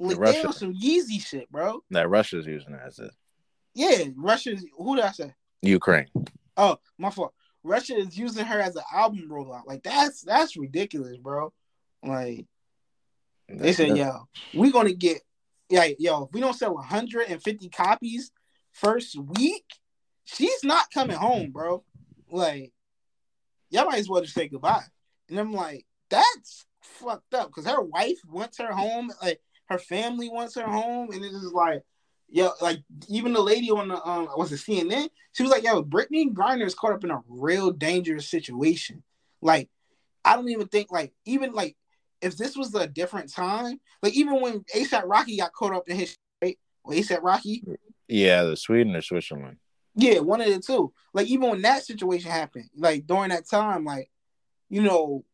Like 0.00 0.16
they 0.16 0.20
Russia. 0.20 0.46
on 0.48 0.52
some 0.52 0.74
Yeezy 0.74 1.24
shit, 1.24 1.50
bro. 1.50 1.84
That 1.90 2.08
Russia's 2.08 2.46
using 2.46 2.72
it 2.72 2.80
as 2.84 2.98
a 2.98 3.10
Yeah, 3.74 4.06
Russia's 4.16 4.64
who 4.76 4.96
did 4.96 5.04
I 5.04 5.12
say? 5.12 5.34
Ukraine. 5.62 6.08
Oh, 6.56 6.78
my 6.98 7.10
fault. 7.10 7.34
Russia 7.62 7.94
is 7.96 8.16
using 8.18 8.44
her 8.46 8.60
as 8.60 8.74
an 8.74 8.82
album 8.92 9.28
rollout. 9.28 9.66
Like 9.66 9.82
that's 9.82 10.22
that's 10.22 10.56
ridiculous, 10.56 11.16
bro. 11.18 11.52
Like 12.02 12.46
they 13.48 13.72
said, 13.72 13.96
yo, 13.96 14.26
we're 14.54 14.72
gonna 14.72 14.94
get 14.94 15.22
like 15.70 15.96
yo, 15.98 16.24
if 16.24 16.32
we 16.32 16.40
don't 16.40 16.54
sell 16.54 16.74
150 16.74 17.68
copies 17.70 18.30
first 18.72 19.16
week, 19.16 19.64
she's 20.24 20.64
not 20.64 20.90
coming 20.92 21.16
home, 21.16 21.50
bro. 21.50 21.84
Like, 22.30 22.72
y'all 23.70 23.86
might 23.86 23.98
as 23.98 24.08
well 24.08 24.22
just 24.22 24.34
say 24.34 24.48
goodbye. 24.48 24.84
And 25.28 25.38
I'm 25.38 25.52
like, 25.52 25.86
that's 26.08 26.66
fucked 26.82 27.34
up 27.34 27.48
because 27.48 27.66
her 27.66 27.82
wife 27.82 28.18
wants 28.28 28.58
her 28.58 28.72
home, 28.72 29.12
like 29.22 29.40
her 29.68 29.78
family 29.78 30.28
wants 30.28 30.56
her 30.56 30.66
home, 30.66 31.10
and 31.12 31.24
it's 31.24 31.34
just 31.34 31.54
like, 31.54 31.82
yo, 32.28 32.50
like 32.60 32.80
even 33.08 33.32
the 33.32 33.40
lady 33.40 33.70
on 33.70 33.88
the 33.88 34.04
um 34.06 34.28
was 34.36 34.52
it 34.52 34.56
CNN? 34.56 35.08
She 35.32 35.42
was 35.42 35.52
like, 35.52 35.64
yo, 35.64 35.82
Brittney 35.82 36.32
Griner 36.32 36.66
is 36.66 36.74
caught 36.74 36.92
up 36.92 37.04
in 37.04 37.10
a 37.10 37.22
real 37.28 37.70
dangerous 37.70 38.28
situation. 38.28 39.02
Like, 39.40 39.68
I 40.24 40.36
don't 40.36 40.48
even 40.48 40.68
think 40.68 40.90
like 40.90 41.12
even 41.24 41.52
like 41.52 41.76
if 42.22 42.36
this 42.36 42.56
was 42.56 42.74
a 42.74 42.86
different 42.86 43.32
time, 43.32 43.80
like 44.02 44.14
even 44.14 44.40
when 44.40 44.60
ASAP 44.74 45.02
Rocky 45.06 45.38
got 45.38 45.52
caught 45.52 45.74
up 45.74 45.88
in 45.88 45.96
his 45.96 46.16
right, 46.42 46.58
well, 46.84 46.96
ASAP 46.96 47.22
Rocky, 47.22 47.64
Yeah, 48.08 48.44
the 48.44 48.56
Sweden 48.56 48.96
or 48.96 49.02
Switzerland. 49.02 49.56
Yeah, 49.94 50.20
one 50.20 50.40
of 50.40 50.48
the 50.48 50.60
two. 50.60 50.92
Like 51.12 51.26
even 51.26 51.50
when 51.50 51.62
that 51.62 51.84
situation 51.84 52.30
happened, 52.30 52.70
like 52.76 53.06
during 53.06 53.30
that 53.30 53.48
time, 53.48 53.84
like 53.84 54.10
you 54.68 54.82
know, 54.82 55.24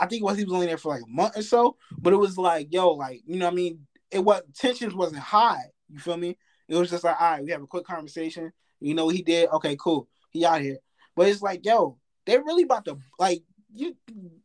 I 0.00 0.06
think 0.06 0.24
was 0.24 0.38
he 0.38 0.44
was 0.44 0.54
only 0.54 0.66
there 0.66 0.78
for 0.78 0.94
like 0.94 1.02
a 1.02 1.10
month 1.10 1.36
or 1.36 1.42
so, 1.42 1.76
but 1.98 2.12
it 2.12 2.16
was 2.16 2.38
like, 2.38 2.72
yo, 2.72 2.92
like 2.92 3.22
you 3.26 3.36
know, 3.36 3.46
what 3.46 3.52
I 3.52 3.56
mean, 3.56 3.86
it 4.10 4.20
was 4.20 4.42
tensions 4.54 4.94
wasn't 4.94 5.22
high. 5.22 5.64
You 5.88 5.98
feel 5.98 6.16
me? 6.16 6.36
It 6.68 6.76
was 6.76 6.90
just 6.90 7.04
like, 7.04 7.20
all 7.20 7.32
right, 7.32 7.44
we 7.44 7.50
have 7.50 7.62
a 7.62 7.66
quick 7.66 7.84
conversation. 7.84 8.52
You 8.80 8.94
know 8.94 9.06
what 9.06 9.16
he 9.16 9.22
did? 9.22 9.50
Okay, 9.50 9.76
cool. 9.78 10.08
He 10.30 10.46
out 10.46 10.62
here. 10.62 10.78
But 11.16 11.28
it's 11.28 11.42
like, 11.42 11.66
yo, 11.66 11.98
they're 12.24 12.44
really 12.44 12.62
about 12.62 12.84
to 12.86 12.98
like 13.18 13.42
you 13.74 13.96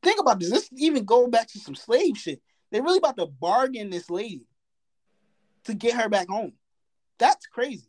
think 0.03 0.19
about 0.19 0.39
this. 0.39 0.49
This 0.49 0.69
even 0.77 1.05
go 1.05 1.27
back 1.27 1.47
to 1.49 1.59
some 1.59 1.75
slave 1.75 2.17
shit. 2.17 2.41
They're 2.71 2.83
really 2.83 2.99
about 2.99 3.17
to 3.17 3.25
bargain 3.25 3.89
this 3.89 4.09
lady 4.09 4.47
to 5.65 5.73
get 5.73 5.95
her 5.95 6.09
back 6.09 6.27
home. 6.29 6.53
That's 7.17 7.45
crazy. 7.47 7.87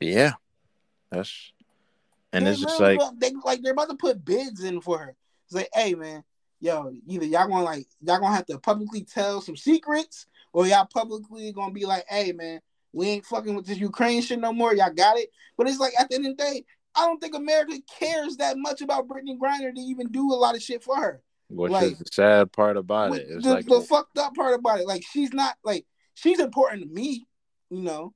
Yeah, 0.00 0.32
that's 1.10 1.52
and 2.32 2.46
They 2.46 2.50
it's 2.50 2.60
just 2.60 2.80
like 2.80 2.96
about- 2.96 3.18
they 3.18 3.32
like 3.44 3.62
they're 3.62 3.72
about 3.72 3.88
to 3.90 3.96
put 3.96 4.24
bids 4.24 4.62
in 4.62 4.80
for 4.80 4.98
her. 4.98 5.16
It's 5.46 5.54
like, 5.54 5.70
hey 5.72 5.94
man, 5.94 6.22
yo, 6.60 6.92
either 7.06 7.24
y'all 7.26 7.48
gonna 7.48 7.64
like 7.64 7.86
y'all 8.02 8.18
gonna 8.20 8.34
have 8.34 8.46
to 8.46 8.58
publicly 8.58 9.02
tell 9.04 9.40
some 9.40 9.56
secrets, 9.56 10.26
or 10.52 10.66
y'all 10.66 10.86
publicly 10.86 11.52
gonna 11.52 11.72
be 11.72 11.86
like, 11.86 12.04
hey 12.08 12.32
man, 12.32 12.60
we 12.92 13.08
ain't 13.08 13.26
fucking 13.26 13.54
with 13.54 13.66
this 13.66 13.78
Ukraine 13.78 14.22
shit 14.22 14.38
no 14.38 14.52
more. 14.52 14.74
Y'all 14.74 14.92
got 14.92 15.16
it. 15.16 15.30
But 15.56 15.68
it's 15.68 15.80
like 15.80 15.94
at 15.98 16.08
the 16.08 16.16
end 16.16 16.26
of 16.26 16.36
the 16.36 16.44
day, 16.44 16.64
I 16.98 17.02
don't 17.02 17.20
think 17.20 17.36
America 17.36 17.74
cares 17.98 18.38
that 18.38 18.56
much 18.58 18.80
about 18.80 19.06
Brittney 19.06 19.38
Griner 19.38 19.72
to 19.72 19.80
even 19.80 20.08
do 20.08 20.32
a 20.32 20.34
lot 20.34 20.56
of 20.56 20.62
shit 20.62 20.82
for 20.82 20.96
her. 20.96 21.22
which 21.48 21.72
like- 21.72 21.92
is 21.92 21.98
the 21.98 22.04
sad 22.12 22.52
part 22.52 22.76
about 22.76 23.14
it. 23.16 23.26
It's 23.28 23.44
the, 23.44 23.54
like 23.54 23.66
the 23.66 23.80
fucked 23.80 24.18
up 24.18 24.34
part 24.34 24.58
about 24.58 24.80
it, 24.80 24.86
like 24.86 25.04
she's 25.08 25.32
not 25.32 25.56
like 25.64 25.86
she's 26.14 26.40
important 26.40 26.82
to 26.82 26.88
me, 26.88 27.26
you 27.70 27.82
know. 27.82 28.14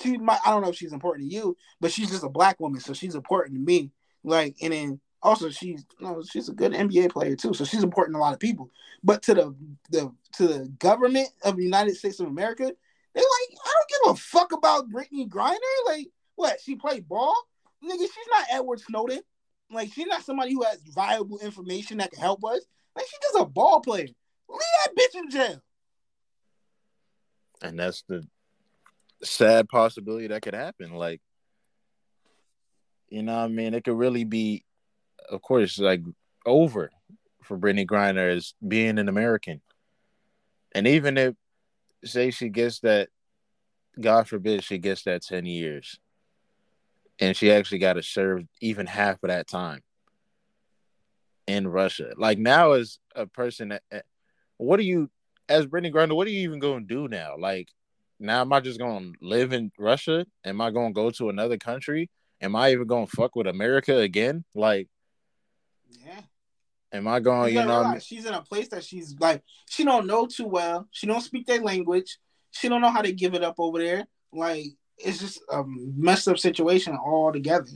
She 0.00 0.16
might 0.16 0.38
I 0.46 0.50
don't 0.50 0.62
know 0.62 0.70
if 0.70 0.76
she's 0.76 0.92
important 0.92 1.28
to 1.28 1.34
you, 1.34 1.56
but 1.80 1.92
she's 1.92 2.10
just 2.10 2.24
a 2.24 2.30
black 2.30 2.60
woman, 2.60 2.80
so 2.80 2.94
she's 2.94 3.14
important 3.14 3.56
to 3.56 3.60
me. 3.60 3.90
Like, 4.24 4.56
and 4.62 4.72
then 4.72 5.00
also 5.22 5.50
she's 5.50 5.84
you 6.00 6.06
know, 6.06 6.22
she's 6.22 6.48
a 6.48 6.54
good 6.54 6.72
NBA 6.72 7.10
player 7.10 7.36
too, 7.36 7.52
so 7.52 7.64
she's 7.64 7.82
important 7.82 8.14
to 8.14 8.18
a 8.18 8.22
lot 8.22 8.32
of 8.32 8.40
people. 8.40 8.70
But 9.02 9.22
to 9.24 9.34
the 9.34 9.56
the 9.90 10.14
to 10.36 10.46
the 10.46 10.68
government 10.78 11.28
of 11.44 11.56
the 11.56 11.64
United 11.64 11.96
States 11.96 12.20
of 12.20 12.28
America, 12.28 12.64
they're 12.64 13.22
like 13.22 13.58
I 13.66 13.70
don't 13.74 13.88
give 13.88 14.14
a 14.14 14.16
fuck 14.16 14.52
about 14.52 14.88
Brittney 14.90 15.28
Griner. 15.28 15.58
Like, 15.86 16.08
what 16.36 16.58
she 16.62 16.74
played 16.76 17.06
ball, 17.06 17.36
nigga? 17.84 17.98
She's 18.00 18.28
not 18.30 18.46
Edward 18.52 18.80
Snowden. 18.80 19.20
Like, 19.70 19.92
she's 19.92 20.06
not 20.06 20.24
somebody 20.24 20.52
who 20.52 20.62
has 20.64 20.80
valuable 20.82 21.38
information 21.38 21.98
that 21.98 22.10
can 22.10 22.20
help 22.20 22.44
us. 22.44 22.60
Like, 22.94 23.06
she's 23.06 23.20
just 23.22 23.42
a 23.42 23.44
ball 23.46 23.80
player. 23.80 24.08
Leave 24.48 24.60
that 24.84 24.94
bitch 24.94 25.18
in 25.18 25.30
jail. 25.30 25.62
and 27.62 27.78
that's 27.78 28.02
the 28.08 28.26
sad 29.22 29.68
possibility 29.68 30.26
that 30.28 30.42
could 30.42 30.54
happen. 30.54 30.92
Like, 30.92 31.20
you 33.08 33.22
know, 33.22 33.36
what 33.36 33.44
I 33.44 33.48
mean, 33.48 33.74
it 33.74 33.84
could 33.84 33.96
really 33.96 34.24
be, 34.24 34.64
of 35.30 35.40
course, 35.42 35.78
like 35.78 36.02
over 36.44 36.90
for 37.42 37.56
Brittney 37.56 37.86
Griner 37.86 38.36
as 38.36 38.54
being 38.66 38.98
an 38.98 39.08
American, 39.08 39.60
and 40.74 40.86
even 40.86 41.16
if, 41.16 41.34
say, 42.04 42.30
she 42.30 42.48
gets 42.48 42.80
that, 42.80 43.08
God 44.00 44.26
forbid, 44.26 44.64
she 44.64 44.78
gets 44.78 45.02
that 45.04 45.22
ten 45.22 45.46
years, 45.46 45.98
and 47.22 47.36
she 47.36 47.52
actually 47.52 47.78
got 47.78 47.92
to 47.92 48.02
serve 48.02 48.42
even 48.60 48.86
half 48.86 49.22
of 49.22 49.28
that 49.28 49.46
time 49.46 49.80
in 51.46 51.68
Russia. 51.68 52.12
Like 52.16 52.36
now, 52.38 52.72
as 52.72 52.98
a 53.14 53.26
person 53.26 53.68
that, 53.68 53.82
eh, 53.92 54.00
what 54.56 54.78
do 54.78 54.82
you, 54.82 55.08
as 55.48 55.66
Brittney 55.66 55.92
Griner, 55.92 56.16
what 56.16 56.26
are 56.26 56.30
you 56.30 56.40
even 56.40 56.58
going 56.58 56.86
to 56.86 56.94
do 56.94 57.06
now? 57.06 57.36
Like 57.38 57.68
now 58.18 58.40
am 58.40 58.52
I 58.52 58.60
just 58.60 58.78
gonna 58.78 59.12
live 59.20 59.52
in 59.52 59.70
Russia? 59.78 60.26
Am 60.44 60.60
I 60.60 60.70
gonna 60.70 60.92
go 60.92 61.10
to 61.10 61.28
another 61.28 61.58
country? 61.58 62.10
Am 62.40 62.56
I 62.56 62.70
even 62.72 62.86
gonna 62.86 63.06
fuck 63.06 63.36
with 63.36 63.46
America 63.46 63.98
again? 63.98 64.44
Like, 64.54 64.88
Yeah. 66.04 66.22
am 66.92 67.08
I 67.08 67.20
going? 67.20 67.52
You 67.52 67.60
You 67.60 67.66
know, 67.66 67.72
I 67.72 67.78
mean? 67.78 67.86
realize 67.86 68.04
she's 68.06 68.24
in 68.24 68.34
a 68.34 68.42
place 68.42 68.68
that 68.68 68.84
she's 68.84 69.16
like 69.18 69.42
she 69.68 69.84
don't 69.84 70.06
know 70.06 70.26
too 70.26 70.46
well. 70.46 70.88
She 70.92 71.06
don't 71.06 71.20
speak 71.20 71.46
their 71.46 71.60
language. 71.60 72.18
She 72.52 72.68
don't 72.68 72.80
know 72.80 72.90
how 72.90 73.02
to 73.02 73.12
give 73.12 73.34
it 73.34 73.42
up 73.42 73.56
over 73.58 73.78
there. 73.78 74.06
Like 74.32 74.66
it's 74.98 75.18
just 75.18 75.40
a 75.50 75.62
messed 75.66 76.28
up 76.28 76.38
situation 76.38 76.96
all 76.96 77.32
together. 77.32 77.70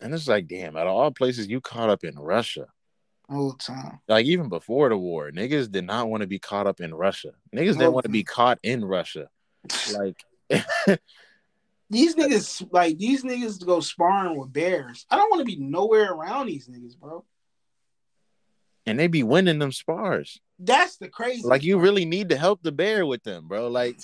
and 0.00 0.14
it's 0.14 0.28
like, 0.28 0.46
damn, 0.48 0.76
out 0.76 0.86
of 0.86 0.94
all 0.94 1.10
places, 1.10 1.48
you 1.48 1.60
caught 1.60 1.90
up 1.90 2.04
in 2.04 2.14
Russia. 2.18 2.66
All 3.30 3.50
the 3.52 3.58
time. 3.58 4.00
Like 4.08 4.24
even 4.26 4.48
before 4.48 4.88
the 4.88 4.96
war, 4.96 5.30
niggas 5.30 5.70
did 5.70 5.84
not 5.84 6.08
want 6.08 6.22
to 6.22 6.26
be 6.26 6.38
caught 6.38 6.66
up 6.66 6.80
in 6.80 6.94
Russia. 6.94 7.32
Niggas 7.54 7.76
didn't 7.76 7.92
want 7.92 8.04
to 8.04 8.10
be 8.10 8.24
caught 8.24 8.58
in 8.62 8.84
Russia. 8.84 9.28
Like, 9.92 10.24
These 11.90 12.16
niggas 12.16 12.68
like 12.70 12.98
these 12.98 13.24
niggas 13.24 13.64
go 13.64 13.80
sparring 13.80 14.38
with 14.38 14.52
bears. 14.52 15.06
I 15.10 15.16
don't 15.16 15.30
want 15.30 15.40
to 15.40 15.44
be 15.46 15.56
nowhere 15.56 16.12
around 16.12 16.46
these 16.46 16.68
niggas, 16.68 16.98
bro. 16.98 17.24
and 18.84 18.98
they 18.98 19.06
be 19.06 19.22
winning 19.22 19.58
them 19.58 19.72
spars. 19.72 20.38
That's 20.58 20.96
the 20.98 21.08
crazy. 21.08 21.42
Like 21.44 21.62
you 21.62 21.78
really 21.78 22.04
need 22.04 22.28
to 22.28 22.36
help 22.36 22.62
the 22.62 22.72
bear 22.72 23.06
with 23.06 23.22
them, 23.24 23.48
bro. 23.48 23.68
Like, 23.68 23.98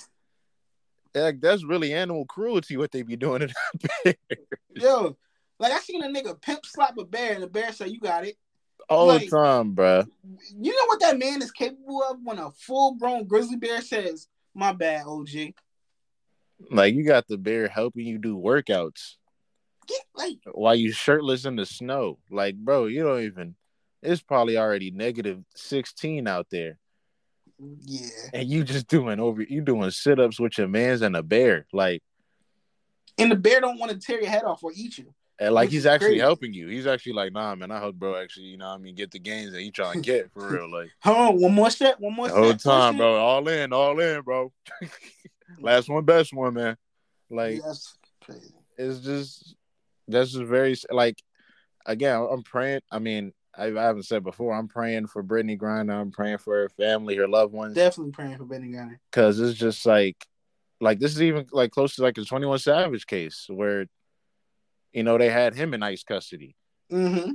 like 1.15 1.39
that's 1.41 1.63
really 1.63 1.93
animal 1.93 2.25
cruelty 2.25 2.77
what 2.77 2.91
they 2.91 3.01
be 3.03 3.15
doing 3.15 3.39
to 3.41 3.47
the 3.47 3.89
bear. 4.03 4.15
yo. 4.75 5.17
Like 5.57 5.71
I 5.71 5.79
seen 5.79 6.03
a 6.03 6.07
nigga 6.07 6.39
pimp 6.41 6.65
slap 6.65 6.97
a 6.97 7.05
bear 7.05 7.33
and 7.33 7.41
the 7.43 7.47
bear 7.47 7.71
say, 7.71 7.87
"You 7.87 7.99
got 7.99 8.25
it." 8.25 8.35
all 8.89 9.07
Like- 9.07 9.21
the 9.21 9.29
time, 9.29 9.71
bro. 9.71 10.03
You 10.59 10.71
know 10.71 10.85
what 10.87 10.99
that 10.99 11.17
man 11.17 11.41
is 11.41 11.51
capable 11.51 12.03
of 12.03 12.17
when 12.23 12.37
a 12.39 12.51
full 12.51 12.95
grown 12.95 13.25
grizzly 13.25 13.55
bear 13.55 13.81
says, 13.81 14.27
"My 14.53 14.73
bad, 14.73 15.05
OG." 15.07 15.53
Like 16.71 16.93
you 16.93 17.03
got 17.05 17.27
the 17.27 17.37
bear 17.37 17.67
helping 17.67 18.05
you 18.07 18.17
do 18.17 18.37
workouts 18.37 19.15
Get 19.87 20.01
like 20.15 20.37
while 20.51 20.73
you 20.75 20.91
shirtless 20.91 21.45
in 21.45 21.55
the 21.57 21.65
snow. 21.65 22.17
Like, 22.31 22.55
bro, 22.55 22.85
you 22.87 23.03
don't 23.03 23.21
even. 23.23 23.55
It's 24.01 24.21
probably 24.21 24.57
already 24.57 24.91
negative 24.91 25.43
sixteen 25.55 26.27
out 26.27 26.47
there, 26.51 26.79
yeah. 27.59 28.07
and 28.33 28.49
you 28.49 28.63
just 28.63 28.87
doing 28.87 29.19
over. 29.19 29.41
You 29.43 29.61
doing 29.61 29.89
sit 29.91 30.19
ups 30.19 30.39
with 30.39 30.57
your 30.57 30.67
man's 30.67 31.01
and 31.01 31.15
a 31.15 31.23
bear. 31.23 31.65
Like, 31.73 32.01
And 33.17 33.31
the 33.31 33.35
bear 33.35 33.61
don't 33.61 33.79
want 33.79 33.91
to 33.91 33.97
tear 33.97 34.19
your 34.21 34.29
head 34.29 34.43
off 34.43 34.63
or 34.63 34.71
eat 34.75 34.97
you. 34.97 35.13
and 35.39 35.53
like 35.53 35.69
he's 35.69 35.85
actually 35.85 36.07
crazy. 36.09 36.19
helping 36.21 36.53
you. 36.53 36.67
He's 36.67 36.87
actually 36.87 37.13
like, 37.13 37.33
nah, 37.33 37.55
man. 37.55 37.71
I 37.71 37.79
hope 37.79 37.95
bro 37.95 38.15
actually, 38.21 38.47
you 38.47 38.57
know, 38.57 38.69
I 38.69 38.77
mean, 38.77 38.95
get 38.95 39.11
the 39.11 39.19
gains 39.19 39.51
that 39.53 39.61
he 39.61 39.71
trying 39.71 39.93
to 40.01 40.01
get 40.01 40.31
for 40.31 40.47
real. 40.49 40.71
Like 40.71 40.89
Hold 41.03 41.17
on, 41.17 41.41
one 41.41 41.53
more 41.53 41.69
step, 41.69 41.99
one 41.99 42.13
more 42.13 42.27
the 42.27 42.33
whole 42.33 42.49
step. 42.51 42.61
time, 42.61 42.97
bro. 42.97 43.15
All 43.15 43.47
in, 43.47 43.71
all 43.73 43.99
in, 43.99 44.21
bro. 44.21 44.51
Last 45.59 45.89
one, 45.89 46.03
best 46.05 46.33
one, 46.33 46.53
man. 46.55 46.77
Like. 47.29 47.55
Yeah, 47.57 47.61
that's 47.67 47.97
crazy. 48.23 48.53
it's 48.77 48.99
just 48.99 49.55
that's 50.07 50.31
just 50.31 50.43
very 50.43 50.75
like 50.91 51.21
again 51.85 52.27
i'm 52.31 52.43
praying 52.43 52.81
i 52.91 52.99
mean 52.99 53.31
I, 53.57 53.65
I 53.67 53.83
haven't 53.83 54.03
said 54.03 54.23
before 54.23 54.53
i'm 54.53 54.67
praying 54.67 55.07
for 55.07 55.23
brittney 55.23 55.57
griner 55.57 55.93
i'm 55.99 56.11
praying 56.11 56.39
for 56.39 56.55
her 56.55 56.69
family 56.69 57.15
her 57.15 57.27
loved 57.27 57.53
ones 57.53 57.73
Definitely 57.75 58.11
praying 58.13 58.37
for 58.37 58.45
Benny 58.45 58.71
Gunner. 58.71 58.99
because 59.11 59.39
it's 59.39 59.57
just 59.57 59.85
like 59.85 60.25
like 60.81 60.99
this 60.99 61.11
is 61.11 61.21
even 61.21 61.45
like 61.51 61.71
close 61.71 61.95
to 61.95 62.01
like 62.03 62.17
a 62.17 62.23
21 62.23 62.59
savage 62.59 63.05
case 63.07 63.45
where 63.49 63.85
you 64.93 65.03
know 65.03 65.17
they 65.17 65.29
had 65.29 65.55
him 65.55 65.73
in 65.73 65.83
ice 65.83 66.03
custody 66.03 66.55
Mm-hmm. 66.91 67.31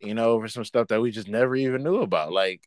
you 0.00 0.14
know 0.14 0.30
over 0.30 0.48
some 0.48 0.64
stuff 0.64 0.88
that 0.88 1.00
we 1.00 1.10
just 1.10 1.28
never 1.28 1.54
even 1.56 1.82
knew 1.82 1.98
about 2.02 2.32
like 2.32 2.62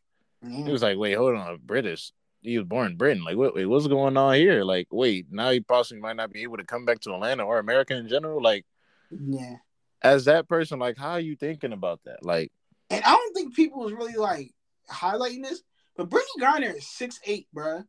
it 0.68 0.70
was 0.72 0.82
like 0.82 0.98
wait 0.98 1.14
hold 1.14 1.34
on 1.34 1.58
british 1.64 2.12
he 2.42 2.58
was 2.58 2.66
born 2.66 2.92
in 2.92 2.96
britain 2.96 3.24
like 3.24 3.36
wait, 3.36 3.54
wait 3.54 3.66
what's 3.66 3.86
going 3.86 4.16
on 4.16 4.34
here 4.34 4.62
like 4.64 4.86
wait 4.92 5.26
now 5.30 5.50
he 5.50 5.60
possibly 5.60 6.00
might 6.00 6.16
not 6.16 6.32
be 6.32 6.42
able 6.42 6.56
to 6.56 6.64
come 6.64 6.84
back 6.84 7.00
to 7.00 7.12
atlanta 7.14 7.44
or 7.44 7.58
america 7.58 7.94
in 7.96 8.08
general 8.08 8.42
like 8.42 8.64
Yeah. 9.10 9.56
as 10.02 10.24
that 10.26 10.48
person, 10.48 10.78
like, 10.80 10.96
how 10.98 11.12
are 11.12 11.20
you 11.20 11.36
thinking 11.36 11.72
about 11.72 12.00
that? 12.06 12.24
Like, 12.24 12.50
And 12.92 13.02
I 13.04 13.10
don't 13.10 13.34
think 13.34 13.54
people 13.56 13.80
was 13.80 13.92
really 13.92 14.14
like 14.16 14.52
highlighting 14.90 15.42
this, 15.42 15.62
but 15.96 16.10
Brittney 16.10 16.40
Griner 16.40 16.76
is 16.76 16.86
six 16.86 17.18
eight, 17.24 17.48
bruh. 17.54 17.84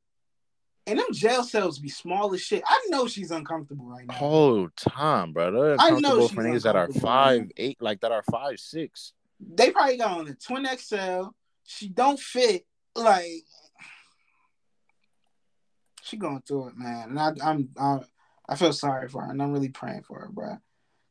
And 0.87 0.99
them 0.99 1.07
jail 1.13 1.43
cells 1.43 1.79
be 1.79 1.89
small 1.89 2.33
as 2.33 2.41
shit. 2.41 2.63
I 2.65 2.87
know 2.89 3.07
she's 3.07 3.31
uncomfortable 3.31 3.85
right 3.85 4.05
now. 4.05 4.13
whole 4.13 4.69
time, 4.77 5.31
bro. 5.31 5.51
They're 5.51 5.75
I 5.79 5.91
know 5.99 6.27
for 6.27 6.43
niggas 6.43 6.63
that 6.63 6.75
are 6.75 6.89
five 6.89 7.51
eight, 7.57 7.81
like 7.81 8.01
that 8.01 8.11
are 8.11 8.23
five 8.23 8.59
six. 8.59 9.13
They 9.39 9.71
probably 9.71 9.97
got 9.97 10.19
on 10.19 10.25
the 10.25 10.35
twin 10.35 10.65
XL. 10.77 11.29
She 11.65 11.89
don't 11.89 12.19
fit. 12.19 12.65
Like 12.95 13.43
she 16.03 16.17
going 16.17 16.41
through 16.47 16.69
it, 16.69 16.77
man. 16.77 17.09
And 17.09 17.19
I, 17.19 17.31
I'm, 17.43 17.69
I, 17.77 17.99
I 18.47 18.55
feel 18.55 18.73
sorry 18.73 19.07
for 19.09 19.23
her, 19.23 19.31
and 19.31 19.41
I'm 19.41 19.51
really 19.51 19.69
praying 19.69 20.03
for 20.03 20.19
her, 20.19 20.29
bro. 20.29 20.57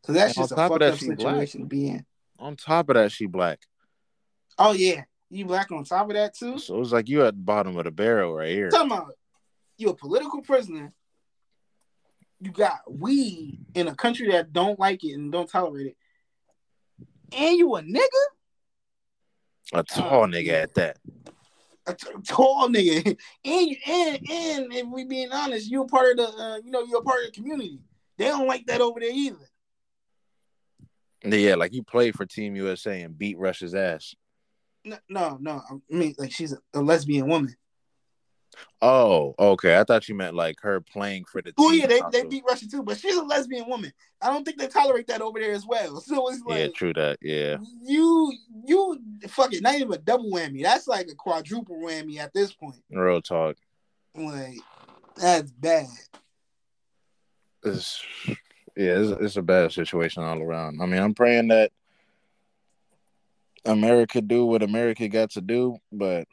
Cause 0.07 0.14
that's 0.14 0.36
And 0.36 0.45
just 0.45 0.53
a 0.53 0.57
fucked 0.57 0.82
up 0.82 0.99
she 0.99 1.07
black. 1.07 1.18
situation 1.18 1.61
to 1.62 1.66
be 1.66 1.88
in. 1.88 2.07
On 2.38 2.57
top 2.57 2.88
of 2.88 2.95
that, 2.95 3.12
she 3.12 3.26
black. 3.26 3.61
Oh 4.59 4.72
yeah, 4.72 5.05
you 5.30 5.44
black 5.46 5.70
on 5.70 5.84
top 5.84 6.09
of 6.09 6.14
that 6.14 6.34
too. 6.34 6.59
So 6.59 6.80
it's 6.80 6.92
like 6.92 7.09
you 7.09 7.24
at 7.24 7.34
the 7.34 7.42
bottom 7.42 7.76
of 7.76 7.84
the 7.84 7.90
barrel 7.90 8.34
right 8.34 8.50
here. 8.50 8.68
Talking 8.70 8.92
about 8.92 9.14
you 9.78 9.88
a 9.90 9.94
political 9.94 10.42
prisoner. 10.42 10.92
You 12.40 12.50
got 12.50 12.80
weed 12.88 13.61
in 13.74 13.88
a 13.88 13.94
country 13.94 14.30
that 14.32 14.53
don't 14.53 14.78
like 14.78 15.05
it 15.05 15.12
and 15.12 15.30
don't 15.30 15.48
tolerate 15.48 15.86
it, 15.88 15.96
and 17.36 17.57
you 17.57 17.74
a 17.76 17.82
nigga. 17.82 18.07
A 19.74 19.82
tall 19.82 20.26
nigga 20.26 20.48
at 20.50 20.74
that. 20.74 20.98
a 21.86 21.94
t- 21.94 22.11
tall 22.26 22.68
nigga, 22.68 23.16
and 23.44 23.76
and 23.86 24.30
and 24.30 24.72
if 24.72 24.86
we 24.88 25.05
being 25.05 25.32
honest, 25.32 25.70
you're 25.70 25.86
part 25.86 26.11
of 26.11 26.16
the, 26.16 26.42
uh, 26.42 26.57
you 26.64 26.70
know, 26.70 26.82
you're 26.82 27.00
a 27.00 27.03
part 27.03 27.20
of 27.20 27.26
the 27.26 27.32
community. 27.32 27.80
They 28.18 28.26
don't 28.26 28.46
like 28.46 28.66
that 28.66 28.80
over 28.80 29.00
there 29.00 29.11
either. 29.12 29.48
Yeah, 31.24 31.55
like 31.55 31.72
you 31.72 31.84
played 31.84 32.16
for 32.16 32.26
Team 32.26 32.57
USA 32.57 33.03
and 33.03 33.16
beat 33.16 33.38
Russia's 33.38 33.74
ass. 33.74 34.14
No, 34.85 34.99
no, 35.09 35.39
no. 35.41 35.62
I 35.70 35.95
mean, 35.95 36.14
like 36.18 36.33
she's 36.33 36.55
a, 36.74 36.80
lesbian 36.80 37.28
woman. 37.28 37.55
Oh, 38.83 39.35
okay. 39.39 39.78
I 39.78 39.85
thought 39.85 40.09
you 40.09 40.14
meant 40.14 40.35
like 40.35 40.57
her 40.62 40.80
playing 40.80 41.24
for 41.24 41.41
the. 41.41 41.53
Oh 41.57 41.70
yeah, 41.70 41.87
they, 41.87 42.01
also. 42.01 42.11
they 42.11 42.26
beat 42.26 42.45
Russia 42.47 42.68
too, 42.68 42.83
but 42.83 42.99
she's 42.99 43.16
a 43.16 43.22
lesbian 43.22 43.68
woman. 43.68 43.93
I 44.20 44.26
don't 44.26 44.45
think 44.45 44.59
they 44.59 44.66
tolerate 44.66 45.07
that 45.07 45.22
over 45.22 45.39
there 45.39 45.53
as 45.53 45.66
well. 45.66 46.01
So 46.07 46.28
it's 46.30 46.43
like 46.45 46.59
Yeah, 46.59 46.66
true 46.74 46.93
that. 46.95 47.18
Yeah. 47.22 47.59
you 47.83 48.33
you 48.66 49.01
fuck 49.28 49.53
it, 49.53 49.62
not 49.62 49.76
even 49.76 49.93
a 49.93 49.99
double 49.99 50.30
whammy. 50.30 50.62
That's 50.62 50.89
like 50.89 51.09
a 51.09 51.14
quadruple 51.14 51.76
whammy 51.76 52.18
at 52.18 52.35
this 52.35 52.53
point. 52.53 52.83
Real 52.91 53.22
talk. 53.22 53.57
Like 54.14 54.59
that's 55.16 55.51
bad. 55.53 55.87
It's 57.64 58.05
yeah, 58.76 58.99
it's, 58.99 59.22
it's 59.22 59.37
a 59.37 59.43
bad 59.43 59.72
situation 59.72 60.24
all 60.24 60.43
around. 60.43 60.80
I 60.83 60.87
mean, 60.87 61.01
I'm 61.01 61.14
praying 61.14 61.49
that 61.49 61.70
America 63.65 64.21
do 64.21 64.47
what 64.47 64.63
America 64.63 65.09
got 65.09 65.31
to 65.33 65.41
do, 65.41 65.77
but 65.91 66.27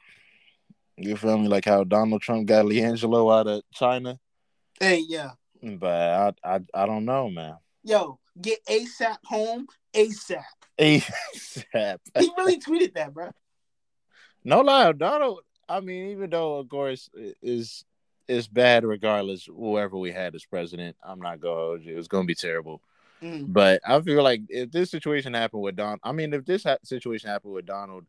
you 0.97 1.15
feel 1.15 1.37
me? 1.37 1.47
Like 1.47 1.65
how 1.65 1.83
Donald 1.83 2.21
Trump 2.21 2.47
got 2.47 2.65
LiAngelo 2.65 3.39
out 3.39 3.47
of 3.47 3.61
China, 3.73 4.19
Hey, 4.79 5.03
yeah. 5.07 5.31
but 5.61 6.35
I 6.43 6.55
I, 6.55 6.59
I 6.73 6.85
don't 6.85 7.05
know, 7.05 7.29
man. 7.29 7.55
Yo, 7.83 8.19
get 8.41 8.59
ASAP 8.65 9.17
home 9.25 9.67
ASAP. 9.93 10.43
ASAP. 10.79 11.99
He 12.19 12.31
really 12.37 12.59
tweeted 12.59 12.93
that, 12.95 13.13
bro. 13.13 13.31
No 14.43 14.61
lie, 14.61 14.91
Donald. 14.93 15.41
I 15.67 15.79
mean, 15.81 16.09
even 16.11 16.29
though 16.29 16.57
of 16.57 16.69
course 16.69 17.09
is 17.41 17.85
is 18.27 18.47
bad 18.47 18.85
regardless, 18.85 19.45
whoever 19.45 19.97
we 19.97 20.11
had 20.11 20.35
as 20.35 20.45
president, 20.45 20.95
I'm 21.03 21.19
not 21.19 21.39
gonna 21.39 21.81
you. 21.81 21.97
It's 21.97 22.07
gonna 22.07 22.25
be 22.25 22.35
terrible. 22.35 22.81
Mm. 23.21 23.45
But 23.47 23.81
I 23.85 23.99
feel 24.01 24.23
like 24.23 24.41
if 24.49 24.71
this 24.71 24.91
situation 24.91 25.33
happened 25.33 25.61
with 25.63 25.75
Don, 25.75 25.99
I 26.03 26.11
mean, 26.11 26.33
if 26.33 26.45
this 26.45 26.63
ha- 26.63 26.77
situation 26.83 27.29
happened 27.29 27.53
with 27.53 27.65
Donald, 27.65 28.05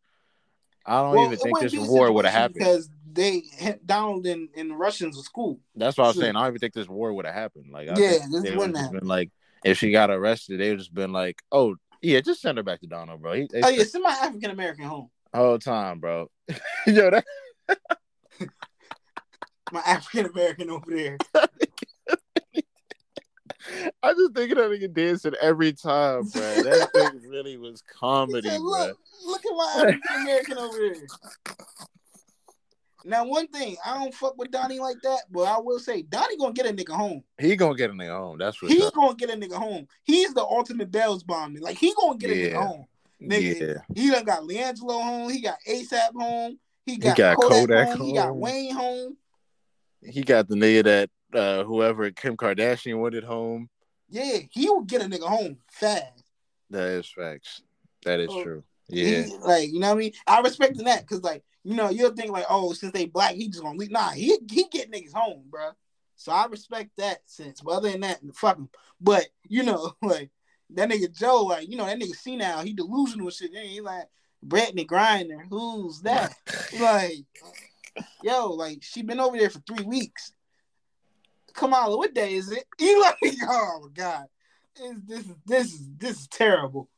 I 0.87 1.03
don't 1.03 1.11
Well, 1.11 1.25
even 1.25 1.39
think 1.39 1.61
this 1.61 1.77
war 1.77 2.13
would 2.13 2.25
have 2.25 2.35
happened. 2.35 2.55
because 2.55 2.89
they 3.13 3.43
Donald 3.85 4.27
and, 4.27 4.49
and 4.57 4.79
Russians 4.79 5.17
were 5.17 5.23
school. 5.23 5.61
That's 5.75 5.97
what 5.99 6.05
I 6.05 6.09
was 6.09 6.19
saying. 6.19 6.37
I 6.37 6.41
don't 6.43 6.49
even 6.53 6.59
think 6.61 6.75
this 6.75 6.89
war 6.89 7.13
would 7.13 7.27
have 7.27 7.35
happened. 7.35 7.67
Like, 7.73 7.89
I 7.89 7.99
Yeah, 7.99 8.19
this 8.31 8.55
wouldn't 8.57 8.77
happen. 8.77 8.99
been 9.01 9.09
like, 9.09 9.31
if 9.65 9.79
she 9.79 9.91
got 9.91 10.11
arrested, 10.11 10.61
they 10.61 10.71
would 10.71 10.79
just 10.79 10.95
been 10.95 11.13
like, 11.13 11.43
oh 11.53 11.77
yeah, 12.03 12.21
just 12.21 12.41
send 12.41 12.57
her 12.59 12.65
back 12.65 12.81
to 12.81 12.87
Donald, 12.87 13.21
bro. 13.21 13.35
He, 13.35 13.49
Oh 13.63 13.69
yeah, 13.69 13.85
send 13.85 14.05
my 14.05 14.11
African 14.11 14.51
American 14.51 14.85
home. 14.87 15.11
whole 15.35 15.59
time, 15.59 16.01
bro. 16.01 16.31
Yo, 16.87 17.11
that 17.11 17.25
My 19.73 19.81
African 19.81 20.27
American 20.31 20.71
over 20.71 20.91
there. 20.91 21.19
I 24.03 24.13
just 24.15 24.35
thinking 24.35 24.59
of 24.59 24.71
nigga 24.71 24.93
dancing 24.93 25.35
every 25.41 25.73
time, 25.73 26.29
bro. 26.33 26.63
That 26.63 26.91
thing 26.95 27.29
really 27.29 27.57
was 27.57 27.83
comedy, 27.83 28.49
said, 28.49 28.59
bro. 28.59 28.67
look, 28.71 28.99
look 29.27 29.47
at 29.47 29.53
my 29.57 29.75
African 29.77 30.23
American 30.23 30.59
over 30.59 30.79
there. 30.79 30.95
Now, 33.05 33.25
one 33.25 33.47
thing, 33.49 33.77
I 33.85 33.95
don't 33.95 34.13
fuck 34.15 34.37
with 34.37 34.51
Donnie 34.51 34.79
like 34.79 34.99
that, 35.05 35.21
but 35.31 35.43
I 35.43 35.59
will 35.59 35.79
say 35.79 36.03
Donnie 36.03 36.37
gonna 36.37 36.53
get 36.53 36.67
a 36.67 36.73
nigga 36.73 36.95
home. 36.95 37.25
He 37.39 37.57
gonna 37.57 37.75
get 37.75 37.91
a 37.91 37.95
nigga 37.95 38.17
home. 38.17 38.37
That's 38.39 38.59
for 38.59 38.67
He 38.67 38.79
sure. 38.79 38.91
gonna 38.95 39.15
get 39.15 39.31
a 39.31 39.35
nigga 39.37 39.55
home. 39.55 39.87
He's 40.05 40.35
the 40.35 40.43
ultimate 40.43 40.91
bells 40.91 41.23
bombing. 41.23 41.63
Like 41.63 41.79
he 41.79 41.95
gonna 41.99 42.19
get 42.19 42.31
a 42.31 42.35
nigga 42.35 42.55
home. 42.57 42.85
Nigga, 43.23 43.61
Yeah, 43.61 43.83
He 43.95 44.11
done 44.11 44.25
got 44.25 44.43
LiAngelo 44.43 45.03
home. 45.03 45.31
He 45.31 45.41
got 45.41 45.57
ASAP 45.69 46.13
home. 46.15 46.59
He 46.85 46.99
got, 46.99 47.17
got 47.17 47.37
Kodak, 47.37 47.59
Kodak 47.69 47.89
home. 47.99 48.07
He 48.07 48.15
got. 48.15 48.37
Wayne 48.37 48.75
home. 48.75 49.17
he 50.03 50.23
got 50.23 50.49
the 50.49 50.55
nigga 50.57 50.85
that 50.85 51.11
uh 51.35 51.65
whoever 51.65 52.11
Kim 52.11 52.37
Kardashian 52.37 52.99
wanted 52.99 53.25
home. 53.25 53.69
Yeah, 54.09 54.39
he 54.51 54.69
would 54.69 54.87
get 54.89 55.03
a 55.03 55.05
nigga 55.05 55.29
home 55.29 55.59
fast. 55.71 56.25
That 56.71 56.89
is 56.89 57.09
facts. 57.09 57.63
That 58.05 58.21
is 58.21 58.31
Oh, 58.31 58.43
true. 58.43 58.65
Yeah, 58.89 59.23
He- 59.25 59.37
like 59.39 59.73
you 59.73 59.79
know 59.79 59.89
what 59.89 59.97
I 59.97 59.99
mean. 59.99 60.13
I 60.27 60.41
respect 60.41 60.77
that 60.79 61.03
because 61.03 61.23
like 61.23 61.45
you 61.63 61.75
know 61.75 61.91
you'll 61.91 62.13
think 62.13 62.31
like 62.31 62.47
oh 62.49 62.73
since 62.73 62.93
they 62.93 63.07
black 63.07 63.35
he 63.35 63.49
just 63.49 63.63
gonna 63.63 63.79
leave. 63.79 63.91
Nah, 63.91 64.11
he 64.11 64.39
he 64.51 64.65
get 64.71 64.91
niggas 64.91 65.13
home, 65.13 65.45
bro. 65.49 65.71
So 66.17 66.33
I 66.33 66.47
respect 66.47 66.91
that 66.99 67.29
sense. 67.31 67.61
But 67.61 67.73
other 67.73 67.91
than 67.91 68.01
that, 68.01 68.21
fuck 68.35 68.57
him. 68.59 68.69
But 69.01 69.29
you 69.49 69.63
know 69.63 69.95
like 70.03 70.31
that 70.71 70.89
nigga 70.89 71.17
Joe, 71.17 71.45
like 71.45 71.69
you 71.69 71.77
know 71.77 71.87
that 71.87 71.99
nigga 71.99 72.15
see 72.15 72.37
now 72.37 72.63
he 72.63 72.73
delusional 72.73 73.27
and 73.27 73.35
shit. 73.35 73.55
He 73.55 73.81
like 73.81 74.07
Brittney 74.47 74.87
Griner, 74.87 75.43
who's 75.49 76.01
that? 76.03 76.35
like 76.81 77.25
yo, 78.23 78.51
like 78.51 78.83
she 78.83 79.03
been 79.03 79.21
over 79.21 79.37
there 79.37 79.51
for 79.51 79.61
three 79.61 79.85
weeks. 79.85 80.33
Kamala, 81.55 81.97
what 81.97 82.15
day 82.15 82.35
is 82.35 82.51
it? 82.51 82.65
You 82.79 83.01
like 83.01 83.17
oh 83.49 83.89
god, 83.95 84.27
It's- 84.77 84.97
this 85.07 85.21
is 85.27 85.35
this 85.47 85.67
is 85.75 85.89
this 85.99 86.21
is 86.21 86.29
terrible. 86.29 86.89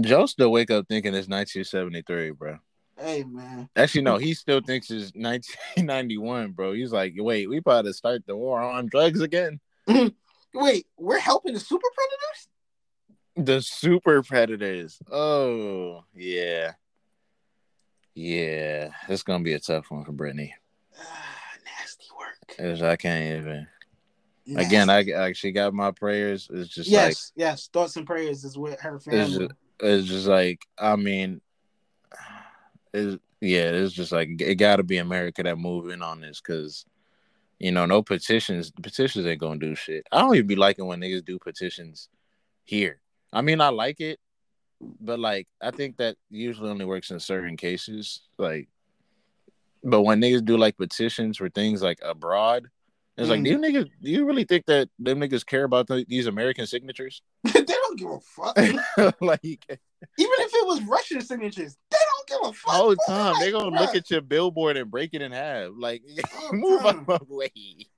Joe 0.00 0.26
still 0.26 0.52
wake 0.52 0.70
up 0.70 0.86
thinking 0.88 1.14
it's 1.14 1.26
1973, 1.28 2.30
bro. 2.30 2.58
Hey 2.98 3.24
man. 3.24 3.68
Actually, 3.74 4.02
no, 4.02 4.18
he 4.18 4.34
still 4.34 4.60
thinks 4.60 4.90
it's 4.90 5.10
1991, 5.14 6.52
bro. 6.52 6.72
He's 6.74 6.92
like, 6.92 7.14
wait, 7.16 7.48
we 7.48 7.56
about 7.58 7.86
to 7.86 7.92
start 7.94 8.24
the 8.26 8.36
war 8.36 8.60
on 8.60 8.86
drugs 8.86 9.20
again. 9.20 9.58
Wait, 10.52 10.86
we're 10.98 11.18
helping 11.20 11.54
the 11.54 11.60
super 11.60 11.86
predators? 11.94 12.48
The 13.48 13.62
super 13.62 14.22
predators. 14.22 15.00
Oh, 15.10 16.04
yeah. 16.14 16.72
Yeah, 18.14 18.90
it's 19.08 19.22
gonna 19.22 19.44
be 19.44 19.54
a 19.54 19.60
tough 19.60 19.90
one 19.90 20.04
for 20.04 20.12
Brittney. 20.12 20.50
Ah, 21.00 21.29
'Cause 22.56 22.82
I 22.82 22.96
can't 22.96 23.40
even. 23.42 23.66
Nasty. 24.46 24.66
Again, 24.66 24.90
I 24.90 25.28
actually 25.28 25.52
got 25.52 25.72
my 25.74 25.90
prayers. 25.90 26.48
It's 26.52 26.68
just 26.68 26.90
like 26.90 27.08
yes, 27.10 27.32
yes. 27.36 27.68
Thoughts 27.72 27.96
and 27.96 28.06
prayers 28.06 28.44
is 28.44 28.58
with 28.58 28.80
her 28.80 28.96
it's 28.96 29.04
family. 29.04 29.46
just, 29.46 29.52
it's 29.80 30.08
just 30.08 30.26
like 30.26 30.66
I 30.78 30.96
mean, 30.96 31.40
it's, 32.92 33.22
yeah, 33.40 33.70
it's 33.70 33.94
just 33.94 34.12
like 34.12 34.40
it 34.40 34.56
got 34.56 34.76
to 34.76 34.82
be 34.82 34.98
America 34.98 35.42
that 35.42 35.58
move 35.58 35.90
in 35.90 36.02
on 36.02 36.20
this 36.20 36.40
because 36.40 36.84
you 37.58 37.70
know 37.70 37.86
no 37.86 38.02
petitions. 38.02 38.70
Petitions 38.70 39.26
ain't 39.26 39.40
gonna 39.40 39.60
do 39.60 39.74
shit. 39.74 40.06
I 40.10 40.20
don't 40.20 40.34
even 40.34 40.46
be 40.46 40.56
liking 40.56 40.86
when 40.86 41.00
niggas 41.00 41.24
do 41.24 41.38
petitions 41.38 42.08
here. 42.64 43.00
I 43.32 43.42
mean, 43.42 43.60
I 43.60 43.68
like 43.68 44.00
it, 44.00 44.18
but 44.80 45.20
like 45.20 45.46
I 45.60 45.70
think 45.70 45.98
that 45.98 46.16
usually 46.30 46.70
only 46.70 46.86
works 46.86 47.10
in 47.10 47.20
certain 47.20 47.56
cases. 47.56 48.22
Like, 48.38 48.68
but 49.82 50.02
when 50.02 50.20
niggas 50.20 50.44
do 50.44 50.56
like 50.56 50.76
petitions 50.76 51.36
for 51.38 51.48
things 51.48 51.82
like 51.82 51.98
abroad. 52.02 52.68
It's 53.16 53.28
like, 53.28 53.40
Mm. 53.40 53.44
do 53.44 53.50
you 53.50 53.58
niggas, 53.58 53.90
do 54.02 54.10
you 54.10 54.24
really 54.24 54.44
think 54.44 54.64
that 54.66 54.88
them 54.98 55.20
niggas 55.20 55.44
care 55.44 55.64
about 55.64 55.88
the, 55.88 56.06
these 56.08 56.26
American 56.26 56.66
signatures? 56.66 57.20
they 57.44 57.62
don't 57.62 57.98
give 57.98 58.08
a 58.10 58.20
fuck. 58.20 58.56
Like, 59.20 59.42
even 59.44 59.60
if 60.18 60.50
it 60.54 60.66
was 60.66 60.82
Russian 60.84 61.20
signatures, 61.20 61.76
give 62.30 62.38
a 62.42 62.52
fuck. 62.52 62.72
whole 62.74 62.94
bro. 62.94 63.14
time 63.14 63.34
they 63.40 63.52
Like, 63.52 63.62
gonna 63.62 63.80
look 63.80 63.94
at 63.94 64.10
your 64.10 64.20
billboard 64.20 64.76
and 64.76 64.90
break 64.90 65.10
it 65.12 65.22
in 65.22 65.32
half. 65.32 65.70
Like 65.76 66.02
Whole 66.32 66.48
oh, 66.52 66.56
move 66.56 66.86
out 66.86 67.06
my 67.06 67.18
way. 67.28 67.50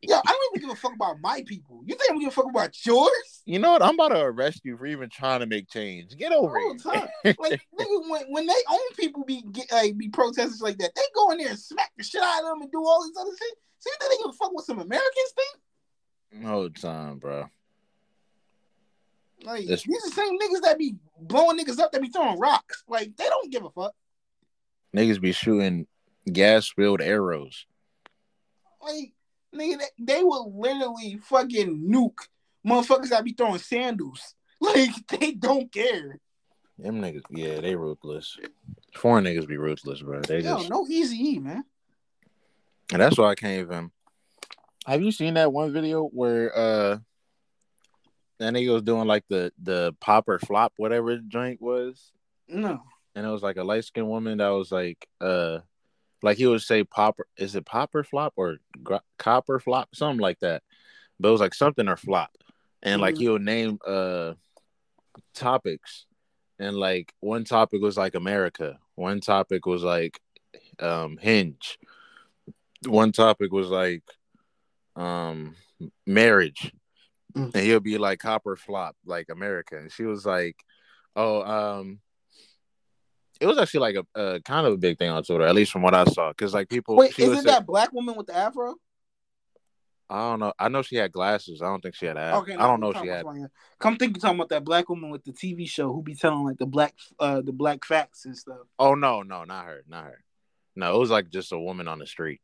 Yo, 0.03 0.17
I 0.17 0.21
don't 0.25 0.57
even 0.57 0.69
give 0.69 0.77
a 0.77 0.81
fuck 0.81 0.95
about 0.95 1.21
my 1.21 1.43
people. 1.47 1.83
You 1.85 1.95
think 1.95 2.11
I'm 2.11 2.17
gonna 2.17 2.25
give 2.27 2.33
a 2.33 2.37
fuck 2.37 2.51
about 2.51 2.87
yours? 2.87 3.43
You 3.45 3.59
know 3.59 3.73
what? 3.73 3.83
I'm 3.83 3.95
about 3.95 4.09
to 4.09 4.21
arrest 4.21 4.63
you 4.65 4.77
for 4.77 4.87
even 4.87 5.09
trying 5.11 5.41
to 5.41 5.47
make 5.47 5.69
change. 5.69 6.17
Get 6.17 6.33
over 6.33 6.59
Whole 6.59 6.75
it. 6.75 6.83
time. 6.83 7.09
Like 7.39 7.61
nigga, 7.79 8.11
when, 8.11 8.23
when 8.29 8.47
they 8.47 8.53
own 8.71 8.79
people 8.99 9.25
be 9.25 9.43
get, 9.53 9.71
like 9.71 9.97
be 9.97 10.09
protesters 10.09 10.61
like 10.61 10.79
that, 10.79 10.95
they 10.95 11.03
go 11.15 11.31
in 11.31 11.39
there 11.39 11.51
and 11.51 11.59
smack 11.59 11.93
the 11.97 12.05
shit 12.05 12.23
out 12.23 12.43
of 12.43 12.49
them 12.49 12.63
and 12.63 12.73
do 12.73 12.79
all 12.85 13.03
this 13.03 13.17
other 13.21 13.31
shit. 13.31 13.55
So 13.79 13.91
you 13.91 13.97
think 14.01 14.11
they 14.13 14.25
give 14.25 14.31
a 14.31 14.37
fuck 14.37 14.53
what 14.53 14.65
some 14.65 14.79
Americans 14.79 15.33
think? 15.37 16.47
Whole 16.47 16.71
time, 16.71 17.19
bro. 17.19 17.49
Like 19.45 19.67
these 19.67 19.85
are 19.87 20.09
the 20.09 20.13
same 20.15 20.39
niggas 20.39 20.63
that 20.63 20.79
be 20.79 20.95
blowing 21.21 21.59
niggas 21.59 21.81
up 21.81 21.91
that 21.93 22.01
be 22.01 22.09
throwing 22.09 22.39
rocks. 22.39 22.85
Like 22.89 23.17
they 23.17 23.25
don't 23.29 23.51
give 23.51 23.65
a 23.65 23.71
fuck. 23.71 23.93
Niggas 24.97 25.21
be 25.21 25.33
shooting 25.33 25.87
gas 26.31 26.69
filled 26.69 27.01
arrows. 27.01 27.67
Like 28.83 29.13
nigga, 29.55 29.83
they, 29.99 30.23
will 30.23 30.53
literally 30.59 31.19
fucking 31.23 31.89
nuke 31.89 32.29
motherfuckers 32.67 33.11
that 33.11 33.25
be 33.25 33.33
throwing 33.33 33.59
sandals. 33.59 34.35
Like 34.63 34.91
they 35.09 35.33
don't 35.33 35.73
care. 35.73 36.21
Them 36.79 37.01
niggas, 37.03 37.23
yeah, 37.31 37.61
they 37.61 37.75
ruthless. 37.75 38.39
Foreign 38.95 39.25
niggas 39.25 39.49
be 39.49 39.57
ruthless, 39.57 40.01
bro. 40.03 40.21
They 40.21 40.39
Yo, 40.39 40.59
just, 40.59 40.71
no 40.71 40.87
easy 40.89 41.17
E, 41.17 41.39
man. 41.41 41.65
and 42.93 43.03
that's 43.03 43.19
why 43.19 43.31
I 43.31 43.35
can't 43.35 43.59
even. 43.59 43.91
Have 44.87 45.03
you 45.03 45.11
seen 45.11 45.35
that 45.35 45.53
one 45.53 45.73
video 45.73 46.05
where 46.05 46.57
uh 46.57 46.99
that 48.39 48.55
nigga 48.55 48.73
was 48.73 48.83
doing 48.83 49.09
like 49.09 49.25
the 49.29 49.53
the 49.61 49.97
pop 50.01 50.29
or 50.29 50.39
flop 50.39 50.75
whatever 50.77 51.17
the 51.17 51.23
joint 51.23 51.61
was? 51.61 52.13
No. 52.47 52.85
And 53.15 53.27
it 53.27 53.31
was 53.31 53.43
like 53.43 53.57
a 53.57 53.65
light 53.65 53.85
skinned 53.85 54.09
woman 54.09 54.39
that 54.39 54.49
was 54.49 54.73
like 54.73 55.07
uh 55.21 55.59
like 56.23 56.37
he 56.39 56.47
would 56.47 56.63
say 56.63 56.85
popper 56.85 57.27
is 57.37 57.55
it 57.57 57.67
popper 57.67 58.05
flop 58.05 58.33
or 58.37 58.57
gr- 58.83 58.97
copper 59.19 59.59
flop 59.61 59.95
something 59.95 60.21
like 60.21 60.39
that 60.41 60.63
but 61.21 61.29
it 61.29 61.33
was 61.33 61.41
like 61.41 61.55
something 61.55 61.89
or 61.89 61.97
flop 61.97 62.31
and 62.83 63.01
like 63.01 63.15
Mhm. 63.17 63.19
he 63.19 63.29
would 63.29 63.43
name 63.43 63.79
uh 63.87 64.35
topics 65.35 66.07
and 66.59 66.77
like 66.77 67.13
one 67.21 67.45
topic 67.45 67.81
was 67.83 67.97
like 67.97 68.15
america 68.15 68.79
one 68.95 69.21
topic 69.21 69.67
was 69.67 69.83
like 69.83 70.21
um 70.81 71.17
Hinge. 71.21 71.79
One 72.87 73.13
topic 73.13 73.53
was 73.53 73.69
like 73.69 74.03
um 74.97 75.57
marriage. 76.07 76.73
Mm. 77.35 77.55
And 77.55 77.65
he'll 77.65 77.81
be 77.81 77.97
like 77.99 78.19
copper 78.19 78.57
flop, 78.57 78.97
like 79.07 79.29
America. 79.31 79.77
And 79.79 79.91
she 79.91 80.05
was 80.05 80.27
like, 80.27 80.57
Oh, 81.17 81.43
um 81.43 82.01
it 83.43 83.47
was 83.47 83.59
actually 83.59 83.81
like 83.81 83.97
a, 83.97 84.21
a 84.21 84.41
kind 84.41 84.67
of 84.67 84.75
a 84.75 84.77
big 84.77 84.99
thing 84.99 85.11
on 85.11 85.23
Twitter, 85.25 85.45
at 85.45 85.55
least 85.55 85.73
from 85.73 85.83
what 85.83 85.95
I 85.95 86.05
saw. 86.05 86.31
Because 86.31 86.55
like 86.55 86.69
people 86.69 86.97
Wait, 86.97 87.19
isn't 87.19 87.37
say- 87.43 87.51
that 87.51 87.67
black 87.67 87.93
woman 87.93 88.15
with 88.17 88.27
the 88.29 88.37
afro? 88.37 88.77
I 90.09 90.31
don't 90.31 90.41
know. 90.41 90.53
I 90.59 90.69
know 90.69 90.83
she 90.83 90.97
had 90.97 91.11
glasses. 91.11 91.63
I 91.63 91.67
don't 91.67 91.81
think 91.81 91.95
she 91.95 92.05
had 92.05 92.19
abs. 92.19 92.43
Okay, 92.43 92.55
I 92.55 92.67
don't 92.67 92.81
know 92.81 92.91
if 92.91 92.99
she 93.01 93.07
had. 93.07 93.21
about 93.21 93.31
somebody 93.31 93.43
else. 93.45 93.51
Come 93.79 93.97
think 93.97 94.15
you're 94.15 94.21
talking 94.21 94.37
about 94.37 94.51
that 94.51 94.63
black 94.63 94.89
woman 94.91 95.11
with 95.11 95.25
the 95.25 95.33
TV 95.33 95.67
show 95.67 95.91
who 95.91 96.03
be 96.03 96.15
telling 96.15 96.45
like 96.45 96.59
the 96.59 96.67
black 96.67 96.95
uh 97.19 97.41
the 97.41 97.53
black 97.53 97.83
facts 97.85 98.27
and 98.27 98.37
stuff. 98.37 98.59
Oh 98.79 98.95
no, 98.95 99.23
no, 99.23 99.45
not 99.45 99.65
her, 99.65 99.83
not 99.89 100.05
her. 100.05 100.23
No, 100.77 100.95
it 100.95 100.99
was 100.99 101.11
like 101.11 101.31
just 101.31 101.53
a 101.53 101.59
woman 101.59 101.89
on 101.89 101.99
the 101.99 102.07
street. 102.07 102.43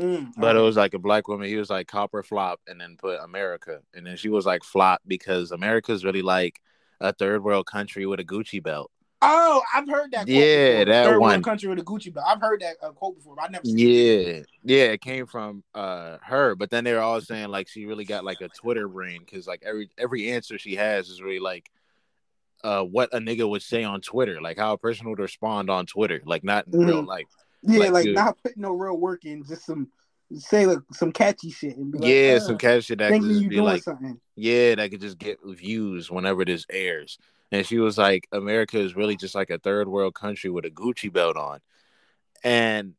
Mm, 0.00 0.32
But 0.36 0.56
it 0.56 0.60
was 0.60 0.76
like 0.76 0.94
a 0.94 0.98
black 1.00 1.26
woman. 1.28 1.48
He 1.48 1.56
was 1.56 1.68
like 1.68 1.88
copper 1.88 2.22
flop, 2.22 2.60
and 2.68 2.80
then 2.80 2.96
put 2.96 3.18
America, 3.20 3.80
and 3.92 4.06
then 4.06 4.16
she 4.16 4.28
was 4.28 4.46
like 4.46 4.62
flop 4.62 5.02
because 5.06 5.50
America's 5.50 6.04
really 6.04 6.22
like 6.22 6.60
a 7.00 7.12
third 7.12 7.42
world 7.42 7.66
country 7.66 8.06
with 8.06 8.20
a 8.20 8.24
Gucci 8.24 8.62
belt. 8.62 8.90
Oh, 9.22 9.62
I've 9.74 9.88
heard 9.88 10.12
that. 10.12 10.24
Quote 10.26 10.28
Yeah, 10.28 10.84
that 10.84 11.04
Third 11.04 11.20
one. 11.20 11.42
country 11.42 11.68
with 11.68 11.78
a 11.78 11.82
Gucci 11.82 12.12
belt. 12.12 12.26
I've 12.28 12.40
heard 12.40 12.62
that 12.62 12.76
uh, 12.82 12.90
quote 12.92 13.16
before, 13.16 13.36
but 13.36 13.44
I 13.44 13.48
never. 13.48 13.64
Seen 13.66 13.78
it. 13.78 14.46
Yeah, 14.64 14.76
yeah, 14.76 14.84
it 14.92 15.00
came 15.02 15.26
from 15.26 15.62
uh 15.74 16.16
her. 16.22 16.54
But 16.54 16.70
then 16.70 16.84
they 16.84 16.92
were 16.94 17.00
all 17.00 17.20
saying 17.20 17.48
like 17.48 17.68
she 17.68 17.84
really 17.86 18.04
got 18.04 18.24
like 18.24 18.40
a 18.40 18.48
Twitter 18.48 18.88
brain 18.88 19.20
because 19.20 19.46
like 19.46 19.62
every 19.64 19.90
every 19.98 20.30
answer 20.30 20.56
she 20.58 20.76
has 20.76 21.08
is 21.10 21.20
really 21.20 21.38
like 21.38 21.70
uh 22.64 22.82
what 22.82 23.12
a 23.12 23.18
nigga 23.18 23.48
would 23.48 23.62
say 23.62 23.84
on 23.84 24.00
Twitter, 24.00 24.40
like 24.40 24.58
how 24.58 24.72
a 24.72 24.78
person 24.78 25.08
would 25.10 25.18
respond 25.18 25.68
on 25.68 25.84
Twitter, 25.86 26.22
like 26.24 26.42
not 26.44 26.66
in 26.72 26.78
real 26.86 27.02
Mhm. 27.02 27.06
life. 27.06 27.26
Yeah, 27.62 27.78
Like, 27.80 27.92
like, 27.92 28.06
not 28.08 28.38
putting 28.42 28.62
no 28.62 28.72
real 28.72 28.96
work 28.96 29.26
in, 29.26 29.44
just 29.44 29.66
some 29.66 29.88
say 30.32 30.64
like 30.64 30.78
some 30.92 31.12
catchy 31.12 31.50
shit 31.50 31.76
and 31.76 31.92
be 31.92 31.98
like, 31.98 32.08
yeah, 32.08 32.36
uh, 32.36 32.40
some 32.40 32.56
catchy 32.56 32.80
shit 32.82 32.98
that 33.00 33.12
could 33.12 33.28
just 33.28 33.48
be 33.48 33.60
like 33.60 33.82
something. 33.82 34.18
Yeah, 34.36 34.76
that 34.76 34.90
could 34.90 35.00
just 35.02 35.18
get 35.18 35.38
views 35.44 36.10
whenever 36.10 36.44
this 36.46 36.64
airs. 36.70 37.18
And 37.52 37.66
she 37.66 37.78
was 37.78 37.98
like, 37.98 38.28
America 38.32 38.78
is 38.78 38.96
really 38.96 39.16
just 39.16 39.34
like 39.34 39.50
a 39.50 39.58
third 39.58 39.88
world 39.88 40.14
country 40.14 40.50
with 40.50 40.64
a 40.64 40.70
Gucci 40.70 41.12
belt 41.12 41.36
on. 41.36 41.60
And 42.44 42.94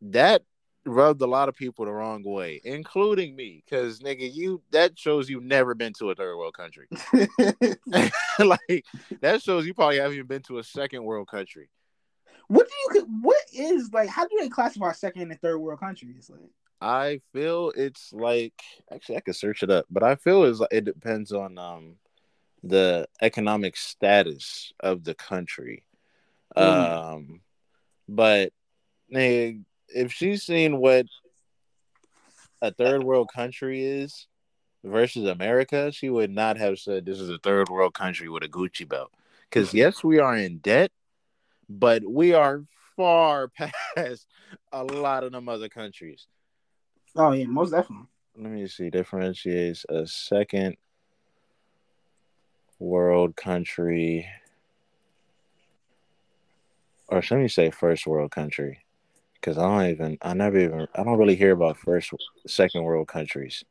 that 0.00 0.42
rubbed 0.86 1.20
a 1.20 1.26
lot 1.26 1.48
of 1.48 1.54
people 1.54 1.84
the 1.84 1.92
wrong 1.92 2.22
way, 2.24 2.60
including 2.64 3.36
me. 3.36 3.62
Cause 3.68 4.00
nigga, 4.00 4.32
you 4.32 4.62
that 4.70 4.98
shows 4.98 5.28
you've 5.28 5.44
never 5.44 5.74
been 5.74 5.92
to 5.94 6.10
a 6.10 6.14
third 6.14 6.36
world 6.36 6.54
country. 6.54 6.86
like 8.38 8.84
that 9.20 9.42
shows 9.42 9.66
you 9.66 9.74
probably 9.74 9.98
haven't 9.98 10.14
even 10.14 10.26
been 10.26 10.42
to 10.42 10.58
a 10.58 10.64
second 10.64 11.04
world 11.04 11.28
country. 11.28 11.68
what 12.48 12.66
do 12.68 12.98
you? 12.98 13.06
What 13.20 13.42
is 13.52 13.92
like? 13.92 14.08
How 14.08 14.26
do 14.26 14.36
they 14.40 14.48
classify 14.48 14.92
second 14.92 15.30
and 15.30 15.40
third 15.40 15.58
world 15.58 15.80
countries? 15.80 16.30
Like, 16.32 16.50
I 16.80 17.20
feel 17.32 17.72
it's 17.76 18.12
like 18.12 18.54
actually 18.92 19.18
I 19.18 19.20
could 19.20 19.36
search 19.36 19.62
it 19.62 19.70
up, 19.70 19.84
but 19.90 20.02
I 20.02 20.16
feel 20.16 20.44
it's 20.44 20.60
like 20.60 20.72
it 20.72 20.84
depends 20.84 21.32
on 21.32 21.58
um 21.58 21.96
the 22.62 23.08
economic 23.20 23.76
status 23.76 24.72
of 24.80 25.04
the 25.04 25.14
country. 25.14 25.84
Mm. 26.56 27.16
Um 27.16 27.40
but 28.08 28.52
if 29.10 30.12
she's 30.12 30.42
seen 30.42 30.78
what 30.78 31.06
a 32.62 32.72
third 32.72 33.02
world 33.02 33.28
country 33.32 33.84
is 33.84 34.26
versus 34.84 35.26
America, 35.26 35.90
she 35.92 36.10
would 36.10 36.30
not 36.30 36.56
have 36.58 36.78
said 36.78 37.04
this 37.04 37.20
is 37.20 37.30
a 37.30 37.38
third 37.38 37.68
world 37.68 37.94
country 37.94 38.28
with 38.28 38.42
a 38.42 38.48
Gucci 38.48 38.88
belt. 38.88 39.10
Because 39.48 39.74
yes, 39.74 40.04
we 40.04 40.18
are 40.18 40.36
in 40.36 40.58
debt, 40.58 40.92
but 41.68 42.08
we 42.08 42.34
are 42.34 42.64
far 42.96 43.48
past 43.96 44.26
a 44.72 44.84
lot 44.84 45.24
of 45.24 45.32
them 45.32 45.48
other 45.48 45.68
countries. 45.68 46.26
oh 47.16 47.32
yeah, 47.32 47.46
most 47.46 47.70
definitely. 47.70 48.06
let 48.36 48.52
me 48.52 48.66
see 48.66 48.90
differentiates 48.90 49.84
a 49.88 50.06
second 50.06 50.76
world 52.80 53.36
country 53.36 54.26
or 57.08 57.22
should 57.22 57.38
me 57.38 57.46
say 57.46 57.70
first 57.70 58.06
world 58.06 58.30
country 58.30 58.78
because 59.34 59.58
i 59.58 59.62
don't 59.62 59.90
even 59.90 60.18
i 60.22 60.32
never 60.34 60.58
even 60.58 60.88
i 60.94 61.04
don't 61.04 61.18
really 61.18 61.36
hear 61.36 61.52
about 61.52 61.76
first 61.76 62.10
second 62.46 62.82
world 62.82 63.06
countries 63.06 63.62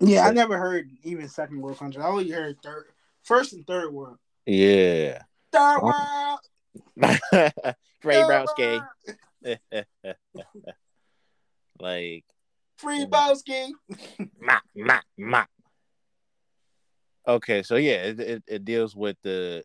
Yeah, 0.00 0.26
I 0.26 0.32
never 0.32 0.58
heard 0.58 0.90
even 1.04 1.28
second 1.28 1.60
world 1.62 1.78
country. 1.78 2.02
I 2.02 2.08
only 2.08 2.28
heard 2.28 2.60
third, 2.60 2.86
first 3.22 3.52
and 3.52 3.64
third 3.64 3.92
world. 3.94 4.18
yeah 4.44 5.22
Third 5.52 5.80
world. 5.80 6.40
Third 8.02 8.26
Browski. 8.26 8.84
like 11.78 12.24
Free 12.76 13.06
Bowski. 13.06 13.70
ma, 14.40 14.58
ma, 14.74 15.00
ma. 15.16 15.44
Okay, 17.26 17.62
so 17.62 17.76
yeah, 17.76 18.02
it, 18.02 18.20
it, 18.20 18.42
it 18.46 18.64
deals 18.64 18.94
with 18.94 19.16
the 19.22 19.64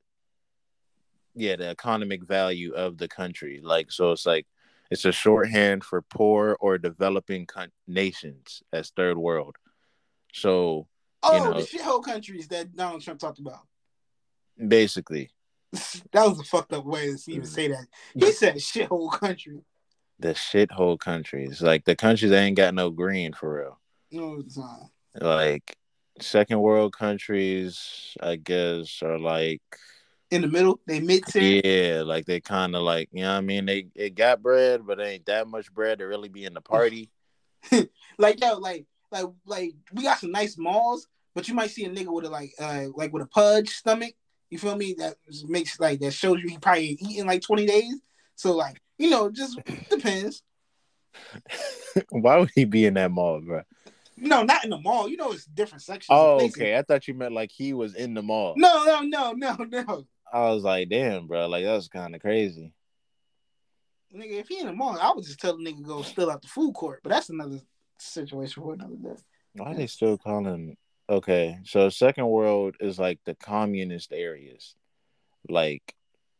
yeah 1.35 1.55
the 1.55 1.67
economic 1.69 2.23
value 2.23 2.73
of 2.73 2.97
the 2.97 3.07
country. 3.07 3.59
Like, 3.61 3.91
so 3.91 4.11
it's 4.13 4.25
like 4.25 4.47
it's 4.89 5.05
a 5.05 5.11
shorthand 5.11 5.83
for 5.83 6.01
poor 6.01 6.57
or 6.59 6.77
developing 6.77 7.45
con- 7.45 7.71
nations 7.87 8.63
as 8.73 8.89
third 8.91 9.17
world. 9.17 9.55
So 10.33 10.87
Oh, 11.21 11.37
know- 11.37 11.53
the 11.59 11.65
shithole 11.67 12.03
countries 12.03 12.47
that 12.47 12.75
Donald 12.75 13.01
Trump 13.01 13.19
talked 13.19 13.39
about. 13.39 13.59
basically, 14.67 15.31
that 15.73 16.25
was 16.27 16.39
a 16.39 16.43
fucked 16.43 16.71
up 16.73 16.85
way 16.85 17.13
to 17.13 17.31
even 17.31 17.45
say 17.45 17.67
that. 17.67 17.85
He 18.15 18.31
said 18.31 18.55
shithole 18.55 19.11
country. 19.11 19.59
the 20.17 20.29
shithole 20.29 20.97
countries, 20.99 21.61
like 21.61 21.83
the 21.85 21.95
countries 21.95 22.31
that 22.31 22.39
ain't 22.39 22.57
got 22.57 22.73
no 22.73 22.89
green 22.89 23.33
for 23.33 23.53
real. 23.59 23.79
No, 24.11 24.39
it's 24.39 24.57
not. 24.57 24.79
Like 25.19 25.75
second 26.21 26.61
world 26.61 26.93
countries, 26.93 28.15
I 28.21 28.35
guess, 28.37 29.01
are 29.03 29.19
like 29.19 29.61
In 30.31 30.41
the 30.41 30.47
middle, 30.47 30.79
they 30.87 30.99
mid 30.99 31.25
tier. 31.25 31.61
Yeah, 31.63 32.01
like 32.03 32.25
they 32.25 32.39
kind 32.39 32.75
of 32.75 32.83
like 32.83 33.09
you 33.11 33.23
know 33.23 33.31
what 33.31 33.37
I 33.37 33.41
mean. 33.41 33.65
They 33.65 33.87
it 33.95 34.15
got 34.15 34.41
bread, 34.41 34.85
but 34.85 34.99
ain't 35.01 35.25
that 35.25 35.47
much 35.47 35.71
bread 35.73 35.99
to 35.99 36.05
really 36.05 36.29
be 36.29 36.45
in 36.45 36.53
the 36.53 36.61
party. 36.61 37.09
Like 38.17 38.41
yo, 38.41 38.57
like 38.57 38.85
like 39.11 39.25
like 39.45 39.73
we 39.93 40.03
got 40.03 40.19
some 40.19 40.31
nice 40.31 40.57
malls, 40.57 41.07
but 41.33 41.47
you 41.47 41.53
might 41.53 41.71
see 41.71 41.85
a 41.85 41.89
nigga 41.89 42.13
with 42.13 42.25
a 42.25 42.29
like 42.29 42.51
uh 42.59 42.85
like 42.95 43.13
with 43.13 43.23
a 43.23 43.27
pudge 43.27 43.69
stomach. 43.69 44.13
You 44.49 44.57
feel 44.57 44.75
me? 44.75 44.95
That 44.97 45.15
makes 45.47 45.79
like 45.79 45.99
that 46.01 46.11
shows 46.11 46.41
you 46.41 46.49
he 46.49 46.57
probably 46.57 46.89
ain't 46.89 47.01
eaten 47.01 47.27
like 47.27 47.41
twenty 47.41 47.65
days. 47.65 47.95
So 48.35 48.55
like 48.55 48.81
you 48.97 49.09
know, 49.09 49.29
just 49.31 49.57
depends. 49.89 50.43
Why 52.09 52.37
would 52.37 52.51
he 52.53 52.65
be 52.65 52.85
in 52.85 52.95
that 52.95 53.11
mall, 53.11 53.41
bro? 53.41 53.61
No, 54.21 54.43
not 54.43 54.63
in 54.63 54.69
the 54.69 54.77
mall. 54.77 55.07
You 55.07 55.17
know, 55.17 55.31
it's 55.31 55.45
different 55.45 55.81
sections. 55.81 56.07
Oh, 56.09 56.45
okay. 56.45 56.77
I 56.77 56.81
thought 56.83 57.07
you 57.07 57.13
meant 57.13 57.33
like 57.33 57.51
he 57.51 57.73
was 57.73 57.95
in 57.95 58.13
the 58.13 58.21
mall. 58.21 58.53
No, 58.57 58.83
no, 58.83 59.01
no, 59.01 59.31
no, 59.33 59.55
no. 59.63 60.05
I 60.31 60.51
was 60.51 60.63
like, 60.63 60.89
damn, 60.89 61.27
bro. 61.27 61.47
Like 61.47 61.63
that's 61.65 61.87
kind 61.87 62.15
of 62.15 62.21
crazy. 62.21 62.73
Nigga, 64.15 64.39
if 64.39 64.47
he 64.47 64.59
in 64.59 64.67
the 64.67 64.73
mall, 64.73 64.97
I 64.99 65.11
would 65.13 65.23
just 65.23 65.39
tell 65.39 65.55
the 65.57 65.63
nigga 65.63 65.83
go 65.83 66.01
steal 66.01 66.31
out 66.31 66.41
the 66.41 66.47
food 66.47 66.73
court. 66.73 67.01
But 67.03 67.09
that's 67.09 67.29
another 67.29 67.59
situation 67.99 68.63
for 68.63 68.73
another 68.73 68.95
day. 68.95 69.21
Why 69.53 69.71
are 69.71 69.75
they 69.75 69.87
still 69.87 70.17
calling? 70.17 70.75
Okay, 71.09 71.57
so 71.63 71.89
second 71.89 72.27
world 72.27 72.75
is 72.79 72.99
like 72.99 73.19
the 73.25 73.33
communist 73.35 74.11
areas, 74.13 74.75
like, 75.47 75.95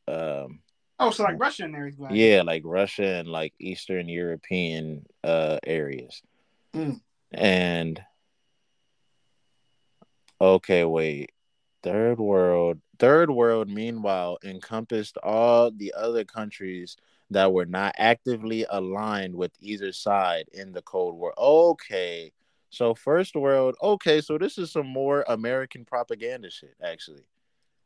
um, 0.07 0.59
Oh, 0.99 1.09
so 1.11 1.23
like 1.23 1.39
Russia 1.39 1.63
and 1.63 1.75
everything. 1.75 2.07
yeah, 2.11 2.43
like 2.43 2.61
Russia 2.65 3.15
and 3.15 3.27
like 3.27 3.53
Eastern 3.59 4.07
European 4.09 5.05
uh 5.23 5.57
areas. 5.65 6.21
Mm. 6.75 7.01
And 7.31 8.01
okay, 10.41 10.83
wait. 10.85 11.31
Third 11.81 12.19
world, 12.19 12.79
third 12.99 13.29
world 13.29 13.69
meanwhile 13.69 14.37
encompassed 14.43 15.17
all 15.23 15.71
the 15.71 15.93
other 15.95 16.25
countries 16.25 16.97
that 17.31 17.53
were 17.53 17.65
not 17.65 17.95
actively 17.97 18.65
aligned 18.69 19.33
with 19.35 19.51
either 19.61 19.93
side 19.93 20.49
in 20.51 20.73
the 20.73 20.81
Cold 20.81 21.15
War. 21.15 21.33
Okay. 21.37 22.33
So 22.69 22.93
first 22.93 23.35
world, 23.35 23.75
okay, 23.81 24.19
so 24.21 24.37
this 24.37 24.57
is 24.57 24.71
some 24.71 24.87
more 24.87 25.23
American 25.27 25.85
propaganda 25.85 26.49
shit 26.51 26.75
actually. 26.83 27.23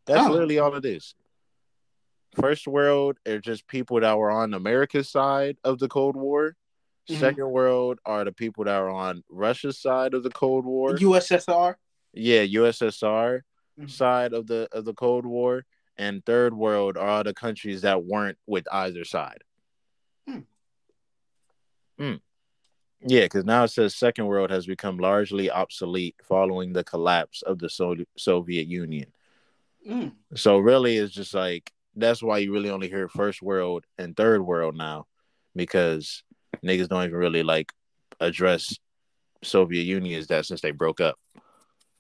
That's 0.06 0.28
Oh. 0.28 0.32
literally 0.32 0.60
all 0.60 0.74
it 0.76 0.86
is. 0.86 1.14
First 2.36 2.68
world 2.68 3.18
are 3.28 3.38
just 3.40 3.68
people 3.68 3.99
that 3.99 4.18
were 4.18 4.32
on 4.32 4.56
America's 4.56 5.07
side 5.07 5.57
of 5.64 5.78
the 5.78 5.88
Cold 5.88 6.15
War. 6.15 6.56
Mhm. 7.09 7.19
Second 7.19 7.51
world 7.51 7.99
are 8.05 8.23
the 8.23 8.31
people 8.31 8.63
that 8.65 8.75
are 8.81 8.89
on 8.89 9.23
Russia's 9.30 9.77
side 9.80 10.13
of 10.13 10.23
the 10.23 10.30
Cold 10.30 10.65
War. 10.65 10.95
USSR. 10.97 11.77
yeah, 12.13 12.41
USSR 12.43 13.41
Mhm. 13.80 13.89
side 13.89 14.34
of 14.34 14.47
the 14.47 14.67
of 14.71 14.85
the 14.85 14.93
Cold 14.93 15.25
War, 15.25 15.65
and 15.97 16.23
third 16.25 16.53
world 16.53 16.95
are 16.97 17.07
all 17.07 17.23
the 17.23 17.34
countries 17.34 17.81
that 17.81 18.03
weren't 18.05 18.38
with 18.45 18.65
either 18.71 19.03
side. 19.03 19.43
Hmm. 20.27 20.39
Hmm. 21.97 22.15
Yeah, 23.05 23.23
because 23.25 23.43
now 23.43 23.63
it 23.65 23.69
says 23.69 23.95
second 23.95 24.27
world 24.27 24.49
has 24.49 24.65
become 24.65 24.97
largely 24.97 25.51
obsolete 25.51 26.15
following 26.23 26.71
the 26.71 26.84
collapse 26.85 27.41
of 27.41 27.59
the 27.59 27.69
so- 27.69 27.97
Soviet 28.17 28.67
Union. 28.67 29.11
Mm. 29.85 30.13
So 30.35 30.57
really, 30.59 30.95
it's 30.97 31.13
just 31.13 31.34
like 31.34 31.73
that's 31.95 32.23
why 32.23 32.38
you 32.38 32.53
really 32.53 32.69
only 32.69 32.88
hear 32.89 33.07
first 33.09 33.41
world 33.41 33.85
and 33.97 34.15
third 34.15 34.41
world 34.41 34.75
now, 34.77 35.07
because 35.55 36.23
niggas 36.63 36.89
don't 36.89 37.03
even 37.03 37.15
really 37.15 37.43
like 37.43 37.71
address 38.19 38.75
Soviet 39.43 39.84
Union 39.84 40.19
as 40.19 40.27
that 40.27 40.45
since 40.45 40.61
they 40.61 40.71
broke 40.71 41.01
up. 41.01 41.15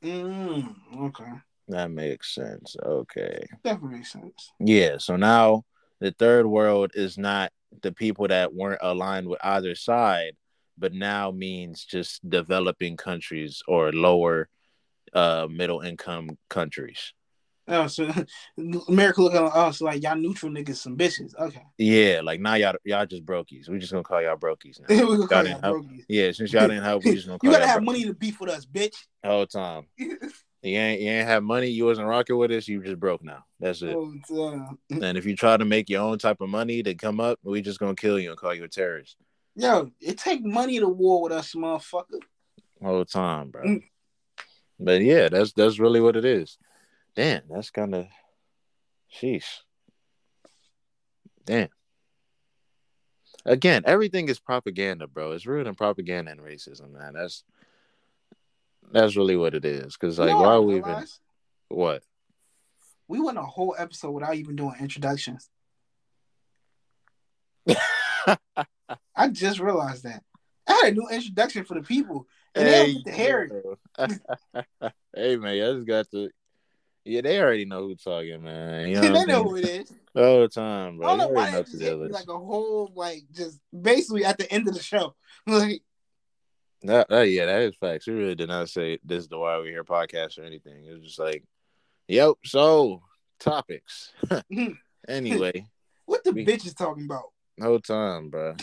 Mm, 0.03 0.75
okay. 0.99 1.31
That 1.69 1.91
makes 1.91 2.35
sense. 2.35 2.75
Okay. 2.83 3.45
Definitely 3.63 3.97
makes 3.99 4.11
sense. 4.11 4.51
Yeah. 4.59 4.97
So 4.97 5.15
now 5.15 5.63
the 5.99 6.11
third 6.11 6.45
world 6.45 6.91
is 6.93 7.17
not 7.17 7.51
the 7.81 7.91
people 7.91 8.27
that 8.27 8.53
weren't 8.53 8.81
aligned 8.81 9.27
with 9.27 9.39
either 9.43 9.75
side, 9.75 10.35
but 10.77 10.93
now 10.93 11.31
means 11.31 11.85
just 11.85 12.27
developing 12.29 12.97
countries 12.97 13.61
or 13.67 13.91
lower 13.91 14.49
uh 15.13 15.47
middle 15.49 15.81
income 15.81 16.37
countries. 16.49 17.13
Oh, 17.67 17.87
so 17.87 18.11
America 18.87 19.21
looking 19.21 19.37
at 19.39 19.55
us 19.55 19.81
like 19.81 20.03
y'all 20.03 20.15
neutral 20.15 20.51
niggas 20.51 20.75
some 20.75 20.97
bitches. 20.97 21.33
Okay. 21.39 21.63
Yeah, 21.77 22.21
like 22.23 22.39
now 22.41 22.55
y'all 22.55 22.75
y'all 22.83 23.05
just 23.05 23.25
brokies. 23.25 23.69
We 23.69 23.79
just 23.79 23.91
gonna 23.91 24.03
call 24.03 24.21
y'all 24.21 24.35
brokies 24.35 24.79
now. 24.81 24.87
we 24.89 25.17
gonna 25.17 25.27
call 25.27 25.47
Y'all 25.47 25.61
brokies. 25.61 26.03
Yeah, 26.09 26.31
since 26.31 26.51
y'all 26.51 26.67
didn't 26.67 26.83
help, 26.83 27.05
we 27.05 27.13
just 27.13 27.27
gonna 27.27 27.39
call 27.39 27.49
You 27.51 27.55
gotta 27.55 27.67
have 27.67 27.81
brokies 27.81 27.85
money 27.85 28.03
to 28.05 28.13
beef 28.13 28.39
with 28.39 28.49
us, 28.49 28.65
bitch. 28.65 28.95
whole 29.23 29.45
time. 29.47 29.85
You 29.97 30.77
ain't 30.77 31.01
you 31.01 31.09
ain't 31.09 31.27
have 31.27 31.43
money. 31.43 31.67
You 31.67 31.85
wasn't 31.85 32.07
rocking 32.07 32.37
with 32.37 32.51
us. 32.51 32.67
You 32.67 32.81
just 32.81 32.99
broke 32.99 33.23
now. 33.23 33.45
That's 33.59 33.81
it. 33.81 33.95
Oh, 33.95 34.77
And 34.89 35.17
if 35.17 35.25
you 35.25 35.35
try 35.35 35.57
to 35.57 35.65
make 35.65 35.89
your 35.89 36.01
own 36.01 36.17
type 36.17 36.41
of 36.41 36.49
money 36.49 36.83
to 36.83 36.95
come 36.95 37.19
up, 37.19 37.39
we 37.43 37.61
just 37.61 37.79
gonna 37.79 37.95
kill 37.95 38.19
you 38.19 38.29
and 38.29 38.39
call 38.39 38.53
you 38.53 38.65
a 38.65 38.69
terrorist. 38.69 39.17
yo, 39.55 39.91
it 40.01 40.17
take 40.17 40.43
money 40.43 40.79
to 40.79 40.87
war 40.87 41.21
with 41.23 41.31
us, 41.31 41.53
motherfucker. 41.53 42.19
Whole 42.81 43.05
time, 43.05 43.49
bro. 43.51 43.63
Mm. 43.63 43.83
But 44.79 45.01
yeah, 45.01 45.29
that's 45.29 45.53
that's 45.53 45.79
really 45.79 46.01
what 46.01 46.17
it 46.17 46.25
is. 46.25 46.57
Damn, 47.15 47.43
that's 47.49 47.69
kind 47.69 47.93
of, 47.95 48.07
sheesh. 49.13 49.59
Damn. 51.45 51.69
Again, 53.45 53.83
everything 53.85 54.29
is 54.29 54.39
propaganda, 54.39 55.07
bro. 55.07 55.31
It's 55.31 55.45
rooted 55.45 55.67
in 55.67 55.75
propaganda 55.75 56.31
and 56.31 56.39
racism, 56.39 56.93
man. 56.93 57.13
That's 57.13 57.43
that's 58.91 59.15
really 59.15 59.35
what 59.35 59.53
it 59.53 59.65
is. 59.65 59.97
Cause 59.97 60.19
like, 60.19 60.29
You 60.29 60.35
know 60.35 60.41
why 60.41 60.55
I 60.55 60.59
we 60.59 60.77
even 60.77 61.05
what? 61.69 62.03
We 63.07 63.19
went 63.19 63.37
a 63.37 63.43
whole 63.43 63.75
episode 63.77 64.11
without 64.11 64.35
even 64.35 64.55
doing 64.55 64.75
introductions. 64.79 65.49
I 69.15 69.27
just 69.31 69.59
realized 69.59 70.03
that. 70.03 70.23
I 70.67 70.73
had 70.83 70.93
a 70.93 70.95
new 70.95 71.07
introduction 71.09 71.65
for 71.65 71.73
the 71.73 71.81
people. 71.81 72.27
And 72.55 72.67
they 72.67 72.71
don't 72.71 72.93
get 72.93 73.05
to 73.05 73.11
hear 73.11 73.63
it. 73.97 74.93
hey 75.15 75.35
man, 75.37 75.51
I 75.53 75.73
just 75.73 75.87
got 75.87 76.09
to. 76.11 76.29
Yeah, 77.05 77.21
they 77.21 77.39
already 77.41 77.65
know 77.65 77.81
who's 77.87 78.01
talking, 78.01 78.43
man. 78.43 78.87
You 78.89 78.95
know, 79.01 79.13
they 79.13 79.25
know 79.25 79.43
who 79.43 79.55
it 79.57 79.65
is. 79.65 79.93
all 80.15 80.41
the 80.41 80.47
time, 80.47 80.95
I 80.95 80.97
bro. 80.97 81.07
don't 81.07 81.17
know 81.17 81.27
why 81.29 81.41
already 81.41 81.51
know 81.57 81.63
just 81.63 81.73
who 81.73 81.79
hit 81.79 81.89
that 81.91 81.97
me 81.99 82.05
is. 82.05 82.11
like 82.13 82.27
a 82.29 82.37
whole 82.39 82.91
like 82.95 83.23
just 83.31 83.59
basically 83.81 84.23
at 84.25 84.37
the 84.37 84.51
end 84.51 84.67
of 84.67 84.73
the 84.73 84.81
show. 84.81 85.15
Like 85.47 85.81
That, 86.83 87.09
that 87.09 87.29
yeah, 87.29 87.45
that 87.47 87.61
is 87.63 87.75
facts. 87.79 88.07
We 88.07 88.13
really 88.13 88.35
did 88.35 88.47
not 88.49 88.69
say 88.69 88.99
this 89.03 89.23
is 89.23 89.27
the 89.29 89.37
why 89.37 89.59
we 89.59 89.67
here 89.69 89.83
podcast 89.83 90.37
or 90.39 90.43
anything. 90.43 90.85
It 90.85 90.93
was 90.93 91.01
just 91.03 91.19
like, 91.19 91.43
yep. 92.07 92.35
So 92.45 93.01
topics. 93.39 94.11
anyway, 95.07 95.65
what 96.05 96.23
the 96.23 96.31
We- 96.31 96.45
bitch 96.45 96.65
is 96.65 96.73
talking 96.73 97.03
about? 97.05 97.25
No 97.57 97.77
time, 97.77 98.29
bro. 98.29 98.55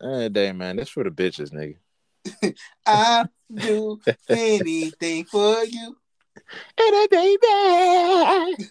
Day, 0.00 0.52
man. 0.52 0.76
This 0.76 0.88
for 0.88 1.04
the 1.04 1.10
bitches, 1.10 1.52
nigga. 1.52 2.56
I 2.86 3.26
do 3.54 4.00
anything 4.28 5.24
for 5.26 5.62
you. 5.64 5.96
And 6.78 6.94
a 6.94 7.08
baby. 7.10 8.68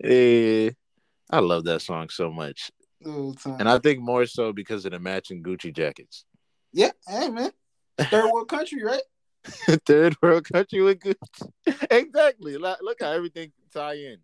yeah, 0.00 0.70
I 1.30 1.38
love 1.40 1.64
that 1.64 1.82
song 1.82 2.08
so 2.08 2.30
much, 2.30 2.70
All 3.04 3.32
the 3.32 3.38
time. 3.38 3.56
and 3.60 3.68
I 3.68 3.78
think 3.78 4.00
more 4.00 4.26
so 4.26 4.52
because 4.52 4.84
of 4.84 4.92
the 4.92 4.98
matching 4.98 5.42
Gucci 5.42 5.74
jackets. 5.74 6.24
yeah, 6.72 6.90
hey 7.06 7.28
man. 7.30 7.50
Third 7.98 8.30
world 8.32 8.48
country, 8.48 8.82
right? 8.84 9.02
Third 9.86 10.14
world 10.22 10.44
country 10.50 10.82
with 10.82 10.98
Gucci. 11.00 11.48
exactly. 11.90 12.56
Look 12.58 12.78
look 12.82 12.98
how 13.00 13.12
everything 13.12 13.52
tie 13.72 13.94
in. 13.94 14.18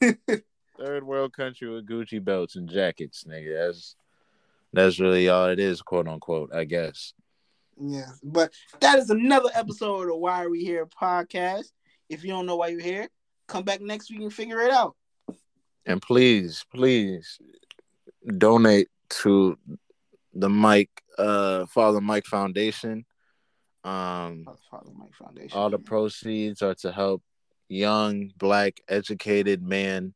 Third 0.78 1.04
world 1.04 1.32
country 1.32 1.68
with 1.70 1.88
Gucci 1.88 2.22
belts 2.22 2.56
and 2.56 2.68
jackets, 2.68 3.24
nigga. 3.24 3.66
That's 3.68 3.96
that's 4.72 5.00
really 5.00 5.28
all 5.28 5.46
it 5.48 5.58
is, 5.58 5.80
quote 5.82 6.08
unquote. 6.08 6.50
I 6.54 6.64
guess. 6.64 7.14
Yeah, 7.78 8.10
but 8.22 8.52
that 8.80 8.98
is 8.98 9.10
another 9.10 9.50
episode 9.54 10.10
of 10.10 10.18
Why 10.18 10.44
Are 10.44 10.50
We 10.50 10.64
Here 10.64 10.86
podcast. 10.86 11.66
If 12.08 12.24
you 12.24 12.30
don't 12.30 12.46
know 12.46 12.56
why 12.56 12.68
you're 12.68 12.80
here, 12.80 13.08
come 13.48 13.64
back 13.64 13.80
next 13.80 14.10
week 14.10 14.20
and 14.20 14.32
figure 14.32 14.60
it 14.62 14.70
out. 14.72 14.96
And 15.84 16.00
please, 16.00 16.64
please 16.74 17.38
donate 18.38 18.88
to 19.08 19.58
the 20.34 20.48
Mike 20.48 20.90
uh 21.18 21.66
Father 21.66 22.00
Mike 22.00 22.26
Foundation. 22.26 23.04
Um 23.84 24.46
Father 24.70 24.90
Mike 24.96 25.14
Foundation. 25.14 25.56
all 25.58 25.70
the 25.70 25.78
proceeds 25.78 26.62
are 26.62 26.74
to 26.76 26.90
help 26.92 27.22
young 27.68 28.32
black 28.36 28.80
educated 28.88 29.62
men 29.62 30.12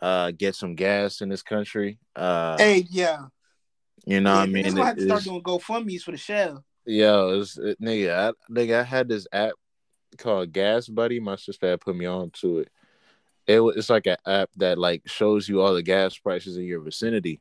uh 0.00 0.32
get 0.32 0.54
some 0.54 0.74
gas 0.74 1.20
in 1.20 1.28
this 1.28 1.42
country. 1.42 1.98
Uh 2.14 2.56
Hey, 2.58 2.86
yeah. 2.90 3.26
You 4.06 4.20
know 4.20 4.32
what 4.34 4.40
I 4.40 4.44
Yeah, 4.44 4.52
mean? 4.52 4.62
This 4.64 4.74
gonna 4.74 4.86
have 4.86 4.96
to 4.96 5.02
It 5.02 5.06
start 5.06 5.24
doing 5.24 5.42
GoFundMe's 5.42 6.04
for 6.04 6.10
the 6.12 6.16
show. 6.18 6.62
Yo, 6.86 7.40
it's, 7.40 7.56
it, 7.58 7.80
nigga, 7.80 8.14
I, 8.34 8.52
nigga, 8.52 8.80
I 8.80 8.82
had 8.82 9.08
this 9.08 9.26
app 9.32 9.52
called 10.18 10.52
GasBuddy. 10.52 11.20
My 11.20 11.36
sister 11.36 11.70
had 11.70 11.80
put 11.80 11.96
me 11.96 12.04
on 12.06 12.30
to 12.40 12.60
it. 12.60 12.68
It 13.46 13.60
was 13.60 13.76
it's 13.76 13.90
like 13.90 14.06
an 14.06 14.16
app 14.26 14.50
that 14.56 14.78
like 14.78 15.02
shows 15.06 15.48
you 15.48 15.60
all 15.60 15.74
the 15.74 15.82
gas 15.82 16.16
prices 16.16 16.56
in 16.56 16.64
your 16.64 16.80
vicinity. 16.80 17.40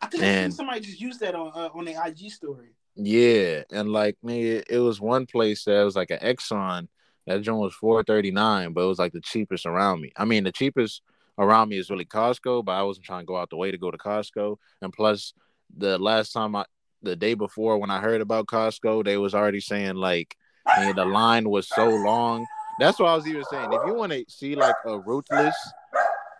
I 0.00 0.06
think 0.06 0.22
I 0.22 0.26
seen 0.26 0.34
And- 0.44 0.54
somebody 0.54 0.80
just 0.80 1.00
use 1.00 1.18
that 1.18 1.34
on 1.34 1.52
uh, 1.54 1.68
on 1.74 1.84
their 1.84 2.04
IG 2.06 2.30
story. 2.30 2.74
Yeah, 2.96 3.62
and 3.72 3.90
like 3.92 4.16
nigga, 4.24 4.64
it 4.68 4.78
was 4.78 5.00
one 5.00 5.26
place 5.26 5.64
that 5.64 5.82
was 5.82 5.96
like 5.96 6.10
an 6.10 6.18
Exxon. 6.20 6.88
That 7.26 7.42
joint 7.42 7.58
was 7.60 7.74
four 7.74 8.02
thirty 8.04 8.30
nine, 8.30 8.72
but 8.72 8.82
it 8.82 8.86
was 8.88 8.98
like 8.98 9.12
the 9.12 9.20
cheapest 9.20 9.66
around 9.66 10.00
me. 10.00 10.12
I 10.16 10.24
mean, 10.24 10.44
the 10.44 10.52
cheapest 10.52 11.02
around 11.38 11.68
me 11.68 11.78
is 11.78 11.90
really 11.90 12.04
Costco, 12.04 12.64
but 12.64 12.72
I 12.72 12.82
wasn't 12.82 13.06
trying 13.06 13.22
to 13.22 13.26
go 13.26 13.36
out 13.36 13.50
the 13.50 13.56
way 13.56 13.70
to 13.70 13.78
go 13.78 13.90
to 13.90 13.98
Costco. 13.98 14.56
And 14.82 14.92
plus, 14.92 15.34
the 15.76 15.98
last 15.98 16.32
time 16.32 16.56
I, 16.56 16.64
the 17.02 17.16
day 17.16 17.34
before 17.34 17.78
when 17.78 17.90
I 17.90 18.00
heard 18.00 18.20
about 18.20 18.46
Costco, 18.46 19.04
they 19.04 19.16
was 19.16 19.34
already 19.34 19.60
saying 19.60 19.96
like 19.96 20.36
nigga, 20.68 20.94
the 20.94 21.04
line 21.04 21.48
was 21.48 21.68
so 21.68 21.88
long. 21.88 22.46
That's 22.80 22.98
what 22.98 23.08
I 23.08 23.14
was 23.14 23.26
even 23.26 23.44
saying. 23.44 23.72
If 23.72 23.80
you 23.86 23.94
want 23.94 24.12
to 24.12 24.24
see 24.28 24.56
like 24.56 24.74
a 24.86 24.98
ruthless 24.98 25.56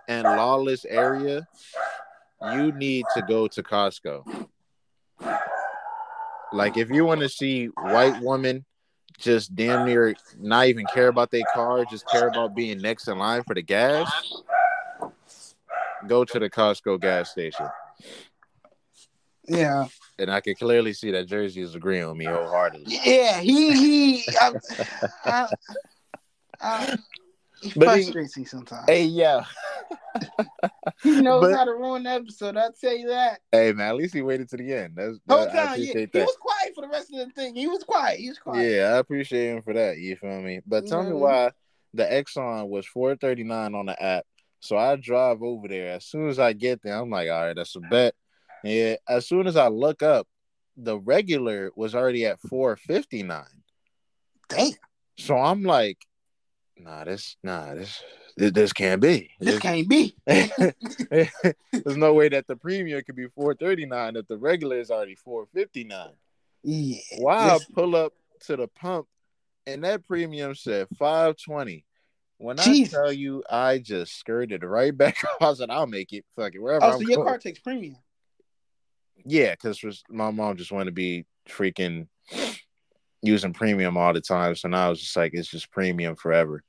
and 0.08 0.24
lawless 0.24 0.84
area, 0.84 1.46
you 2.52 2.72
need 2.72 3.04
to 3.14 3.22
go 3.22 3.46
to 3.48 3.62
Costco. 3.62 4.48
Like 6.52 6.76
if 6.76 6.90
you 6.90 7.04
want 7.04 7.20
to 7.20 7.28
see 7.28 7.66
white 7.66 8.20
women 8.20 8.64
just 9.18 9.54
damn 9.54 9.86
near 9.86 10.14
not 10.38 10.66
even 10.66 10.86
care 10.86 11.08
about 11.08 11.30
their 11.30 11.44
car, 11.54 11.84
just 11.84 12.08
care 12.08 12.28
about 12.28 12.54
being 12.54 12.80
next 12.80 13.08
in 13.08 13.18
line 13.18 13.42
for 13.44 13.54
the 13.54 13.62
gas, 13.62 14.10
go 16.06 16.24
to 16.24 16.38
the 16.38 16.50
Costco 16.50 17.00
gas 17.00 17.30
station. 17.30 17.66
Yeah, 19.46 19.86
And 20.18 20.30
I 20.30 20.40
can 20.40 20.54
clearly 20.54 20.92
see 20.94 21.10
that 21.10 21.26
Jersey 21.26 21.60
is 21.60 21.74
agreeing 21.74 22.08
with 22.08 22.16
me 22.16 22.24
wholeheartedly. 22.24 22.98
yeah. 23.04 23.40
He 23.40 23.72
he. 24.22 24.24
I, 24.40 24.52
I, 25.24 25.48
I, 26.60 26.98
he 27.60 27.72
But 27.78 27.98
he- 28.00 28.12
me 28.12 28.26
sometimes. 28.44 28.84
Hey 28.88 29.04
yeah. 29.04 29.44
he 31.02 31.20
knows 31.20 31.42
but- 31.42 31.54
how 31.56 31.64
to 31.64 31.72
ruin 31.72 32.04
the 32.04 32.10
episode. 32.10 32.56
I'll 32.56 32.72
tell 32.72 32.96
you 32.96 33.08
that. 33.08 33.40
Hey 33.52 33.72
man, 33.72 33.88
at 33.90 33.96
least 33.96 34.14
he 34.14 34.22
waited 34.22 34.48
to 34.50 34.56
the 34.56 34.72
end. 34.72 34.94
That's 34.96 35.18
that, 35.26 35.52
time, 35.52 35.80
yeah, 35.80 36.06
he 36.10 36.18
was 36.20 36.36
quiet 36.40 36.74
for 36.74 36.80
the 36.82 36.88
rest 36.88 37.12
of 37.12 37.18
the 37.18 37.30
thing. 37.34 37.54
He 37.54 37.66
was 37.66 37.82
quiet. 37.84 38.18
He 38.20 38.28
was 38.28 38.38
quiet. 38.38 38.70
Yeah, 38.70 38.94
I 38.94 38.98
appreciate 38.98 39.50
him 39.56 39.62
for 39.62 39.74
that. 39.74 39.98
You 39.98 40.16
feel 40.16 40.40
me? 40.40 40.60
But 40.66 40.86
tell 40.86 41.02
me 41.02 41.10
Mhm. 41.10 41.18
why 41.18 41.50
the 41.92 42.04
Exxon 42.04 42.68
was 42.68 42.86
four 42.86 43.14
thirty 43.16 43.44
nine 43.44 43.74
on 43.74 43.86
the 43.86 44.02
app. 44.02 44.24
So 44.60 44.78
I 44.78 44.96
drive 44.96 45.42
over 45.42 45.68
there. 45.68 45.92
As 45.94 46.06
soon 46.06 46.28
as 46.28 46.38
I 46.38 46.54
get 46.54 46.80
there, 46.82 46.96
I'm 46.98 47.10
like, 47.10 47.28
all 47.28 47.42
right, 47.46 47.54
that's 47.56 47.76
a 47.76 47.80
bet. 47.80 48.14
Yeah. 48.64 48.96
As 49.08 49.26
soon 49.28 49.46
as 49.46 49.56
I 49.56 49.68
look 49.68 50.02
up, 50.02 50.26
the 50.76 50.98
regular 50.98 51.70
was 51.76 51.94
already 51.94 52.26
at 52.26 52.40
four 52.40 52.76
fifty 52.76 53.22
nine. 53.22 53.62
Damn, 54.48 54.72
So 55.16 55.36
I'm 55.36 55.62
like, 55.62 55.98
nah, 56.76 57.04
this, 57.04 57.36
nah, 57.42 57.74
this, 57.74 58.02
this, 58.36 58.52
this 58.52 58.72
can't 58.72 59.00
be. 59.00 59.30
this 59.38 59.58
can't 59.60 59.88
be. 59.88 60.16
There's 60.26 61.96
no 61.96 62.12
way 62.14 62.28
that 62.30 62.46
the 62.46 62.56
premium 62.56 63.02
could 63.04 63.16
be 63.16 63.28
four 63.28 63.54
thirty 63.54 63.86
nine 63.86 64.16
if 64.16 64.26
the 64.28 64.36
regular 64.38 64.78
is 64.80 64.90
already 64.90 65.14
four 65.14 65.46
fifty 65.54 65.84
nine. 65.84 66.14
Yeah. 66.62 66.98
Why 67.18 67.50
this- 67.52 67.62
I 67.62 67.74
pull 67.74 67.94
up 67.96 68.12
to 68.46 68.56
the 68.56 68.68
pump 68.68 69.06
and 69.66 69.84
that 69.84 70.06
premium 70.06 70.54
said 70.54 70.88
520. 70.98 71.84
When 72.38 72.56
Jesus. 72.58 72.92
I 72.92 72.96
tell 72.96 73.12
you 73.12 73.42
I 73.48 73.78
just 73.78 74.18
skirted 74.18 74.62
right 74.64 74.94
back, 74.96 75.16
I 75.40 75.54
said 75.54 75.70
I'll 75.70 75.86
make 75.86 76.12
it. 76.12 76.24
Fuck 76.36 76.54
it, 76.54 76.58
wherever 76.60 76.84
Oh, 76.84 76.88
I'm 76.90 77.00
so 77.00 77.08
your 77.08 77.16
going. 77.18 77.28
car 77.28 77.38
takes 77.38 77.60
premium. 77.60 77.96
Yeah, 79.24 79.52
because 79.52 80.04
my 80.08 80.30
mom 80.30 80.56
just 80.56 80.72
wanted 80.72 80.86
to 80.86 80.92
be 80.92 81.26
freaking 81.48 82.08
using 83.22 83.52
premium 83.52 83.96
all 83.96 84.12
the 84.12 84.20
time. 84.20 84.54
So 84.54 84.68
now 84.68 84.90
it's 84.90 85.00
just 85.00 85.16
like 85.16 85.32
it's 85.34 85.48
just 85.48 85.70
premium 85.70 86.16
forever. 86.16 86.62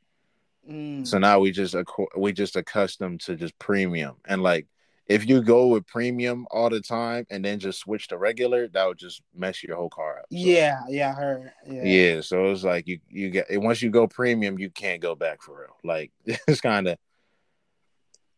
Mm. 0.69 1.05
So 1.05 1.17
now 1.17 1.39
we 1.39 1.51
just 1.51 1.75
we 2.17 2.33
just 2.33 2.55
accustomed 2.55 3.21
to 3.21 3.35
just 3.35 3.57
premium, 3.59 4.15
and 4.25 4.41
like 4.41 4.67
if 5.07 5.27
you 5.27 5.41
go 5.41 5.67
with 5.67 5.85
premium 5.85 6.47
all 6.49 6.69
the 6.69 6.81
time 6.81 7.27
and 7.29 7.45
then 7.45 7.59
just 7.59 7.79
switch 7.79 8.07
to 8.07 8.17
regular, 8.17 8.67
that 8.69 8.87
would 8.87 8.97
just 8.97 9.21
mess 9.35 9.63
your 9.63 9.77
whole 9.77 9.89
car 9.89 10.19
up. 10.19 10.25
So, 10.31 10.37
Yeah, 10.37 10.81
yeah, 10.89 11.11
I 11.11 11.13
heard. 11.13 11.51
Yeah. 11.67 11.83
yeah. 11.83 12.21
So 12.21 12.51
it's 12.51 12.63
like 12.63 12.87
you 12.87 12.99
you 13.09 13.29
get 13.29 13.45
once 13.51 13.81
you 13.81 13.91
go 13.91 14.07
premium, 14.07 14.57
you 14.57 14.69
can't 14.69 15.01
go 15.01 15.13
back 15.13 15.41
for 15.41 15.59
real. 15.59 15.77
Like 15.83 16.11
it's 16.25 16.61
kind 16.61 16.87
of, 16.87 16.97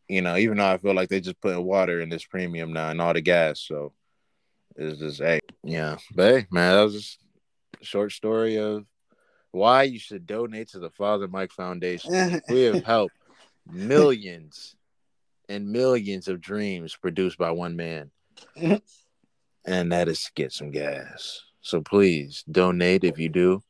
you 0.09 0.21
know, 0.21 0.35
even 0.35 0.57
though 0.57 0.67
I 0.67 0.77
feel 0.77 0.93
like 0.93 1.09
they 1.09 1.21
just 1.21 1.39
putting 1.39 1.63
water 1.63 2.01
in 2.01 2.09
this 2.09 2.25
premium 2.25 2.73
now 2.73 2.89
and 2.89 3.01
all 3.01 3.13
the 3.13 3.21
gas, 3.21 3.61
so 3.61 3.93
it's 4.77 4.99
just 4.99 5.19
hey, 5.19 5.39
yeah. 5.63 5.97
But 6.13 6.31
hey, 6.31 6.47
man, 6.51 6.75
that 6.75 6.83
was 6.83 6.93
just 6.93 7.19
a 7.81 7.85
short 7.85 8.11
story 8.11 8.57
of 8.57 8.85
why 9.51 9.83
you 9.83 9.99
should 9.99 10.25
donate 10.25 10.69
to 10.69 10.79
the 10.79 10.91
Father 10.91 11.27
Mike 11.27 11.51
Foundation. 11.51 12.41
We 12.49 12.61
have 12.63 12.83
helped 12.83 13.15
millions 13.65 14.75
and 15.49 15.69
millions 15.69 16.27
of 16.27 16.41
dreams 16.41 16.95
produced 16.95 17.37
by 17.37 17.51
one 17.51 17.75
man. 17.75 18.11
and 19.65 19.91
that 19.91 20.07
is 20.07 20.23
to 20.25 20.31
get 20.35 20.51
some 20.51 20.71
gas. 20.71 21.41
So 21.61 21.81
please 21.81 22.43
donate 22.49 23.03
if 23.03 23.17
you 23.19 23.29
do. 23.29 23.61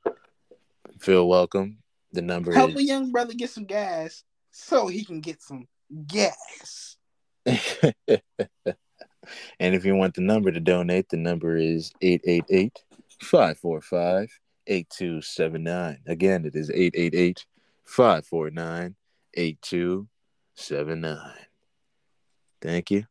Feel 0.99 1.27
welcome. 1.27 1.77
The 2.11 2.21
number 2.21 2.53
Help 2.53 2.75
a 2.75 2.83
young 2.83 3.11
brother 3.11 3.33
get 3.33 3.49
some 3.49 3.65
gas 3.65 4.23
so 4.51 4.87
he 4.87 5.03
can 5.05 5.21
get 5.21 5.41
some 5.41 5.67
gas. 6.05 6.97
and 9.59 9.75
if 9.75 9.85
you 9.85 9.95
want 9.95 10.15
the 10.15 10.21
number 10.21 10.51
to 10.51 10.59
donate, 10.59 11.09
the 11.09 11.17
number 11.17 11.57
is 11.57 11.91
888 12.01 12.83
545 13.21 14.29
8279. 14.67 15.99
Again, 16.07 16.45
it 16.45 16.55
is 16.55 16.69
888 16.69 17.45
549 17.85 18.95
8279. 19.33 21.31
Thank 22.61 22.91
you. 22.91 23.05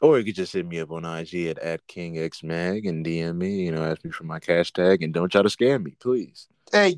Or 0.00 0.18
you 0.18 0.24
could 0.24 0.34
just 0.34 0.52
hit 0.52 0.66
me 0.66 0.80
up 0.80 0.90
on 0.90 1.04
IG 1.04 1.46
at, 1.46 1.58
at 1.60 1.86
KingXMag 1.86 2.88
and 2.88 3.06
DM 3.06 3.36
me, 3.36 3.62
you 3.64 3.70
know, 3.70 3.84
ask 3.84 4.04
me 4.04 4.10
for 4.10 4.24
my 4.24 4.40
cash 4.40 4.72
tag 4.72 5.02
and 5.02 5.14
don't 5.14 5.30
try 5.30 5.42
to 5.42 5.48
scam 5.48 5.84
me, 5.84 5.94
please. 6.00 6.48
Hey, 6.72 6.96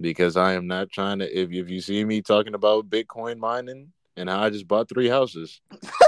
Because 0.00 0.36
I 0.36 0.54
am 0.54 0.66
not 0.66 0.90
trying 0.90 1.18
to 1.18 1.26
if 1.26 1.52
if 1.52 1.68
you 1.68 1.80
see 1.82 2.04
me 2.04 2.22
talking 2.22 2.54
about 2.54 2.88
Bitcoin 2.88 3.38
mining 3.38 3.92
and 4.16 4.30
how 4.30 4.40
I 4.40 4.50
just 4.50 4.66
bought 4.66 4.88
three 4.88 5.08
houses. 5.08 5.60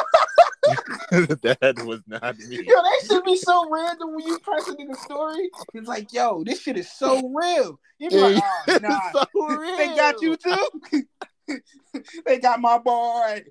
that 1.10 1.82
was 1.84 2.00
not 2.06 2.38
me. 2.38 2.56
yo, 2.56 2.82
that 2.82 3.00
should 3.06 3.24
be 3.24 3.36
so 3.36 3.68
random 3.70 4.14
when 4.14 4.26
you 4.26 4.38
press 4.38 4.68
it 4.68 4.78
in 4.78 4.88
the 4.88 4.96
story. 4.96 5.50
It's 5.74 5.88
like, 5.88 6.12
yo, 6.12 6.44
this 6.44 6.62
shit 6.62 6.76
is 6.76 6.90
so 6.90 7.28
real. 7.28 7.78
You 7.98 8.10
be 8.10 8.16
like, 8.16 8.42
oh, 8.42 8.78
nah. 8.82 9.10
so 9.12 9.76
They 9.76 9.94
got 9.96 10.20
you 10.22 10.36
too. 10.36 11.58
they 12.26 12.38
got 12.38 12.60
my 12.60 12.78
boy. 12.78 13.44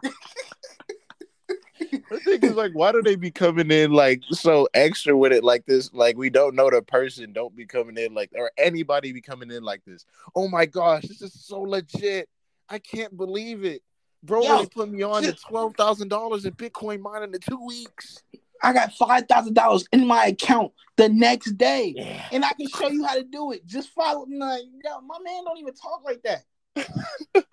The 1.80 2.20
thing 2.20 2.44
is, 2.44 2.56
like, 2.56 2.74
why 2.74 2.92
do 2.92 3.02
they 3.02 3.16
be 3.16 3.32
coming 3.32 3.72
in 3.72 3.92
like 3.92 4.22
so 4.32 4.68
extra 4.74 5.16
with 5.16 5.32
it 5.32 5.44
like 5.44 5.66
this? 5.66 5.94
Like, 5.94 6.18
we 6.18 6.30
don't 6.30 6.56
know 6.56 6.70
the 6.70 6.82
person, 6.82 7.34
don't 7.34 7.56
be 7.56 7.66
coming 7.66 7.98
in 7.98 8.14
like, 8.14 8.32
or 8.36 8.52
anybody 8.58 9.12
be 9.12 9.22
coming 9.22 9.50
in 9.52 9.64
like 9.64 9.84
this. 9.86 10.06
Oh 10.36 10.48
my 10.48 10.66
gosh, 10.66 11.04
this 11.04 11.22
is 11.22 11.34
so 11.34 11.62
legit. 11.62 12.28
I 12.70 12.80
can't 12.80 13.16
believe 13.16 13.64
it. 13.64 13.82
Bro, 14.24 14.44
Yo, 14.44 14.58
they 14.60 14.66
put 14.68 14.90
me 14.90 15.02
on 15.04 15.24
to 15.24 15.34
twelve 15.34 15.76
thousand 15.76 16.10
dollars 16.10 16.46
in 16.46 16.54
Bitcoin 16.54 17.00
mining 17.00 17.34
in 17.34 17.40
two 17.40 17.66
weeks. 17.66 18.22
I 18.62 18.74
got 18.74 18.94
five 18.94 19.28
thousand 19.28 19.54
dollars 19.54 19.86
in 19.94 20.06
my 20.06 20.26
account 20.26 20.74
the 20.98 21.08
next 21.08 21.58
day, 21.58 21.94
Yeah. 21.96 22.26
and 22.34 22.44
I 22.44 22.52
can 22.54 22.68
show 22.68 22.90
you 22.90 23.06
how 23.06 23.16
to 23.16 23.24
do 23.24 23.52
it. 23.54 23.66
Just 23.66 23.90
follow 23.90 24.26
me. 24.26 24.38
Like, 24.38 24.64
yo, 24.84 25.00
my 25.02 25.18
man 25.24 25.46
don't 25.46 25.58
even 25.58 25.74
talk 25.74 26.02
like 26.04 26.22
that. 26.24 26.44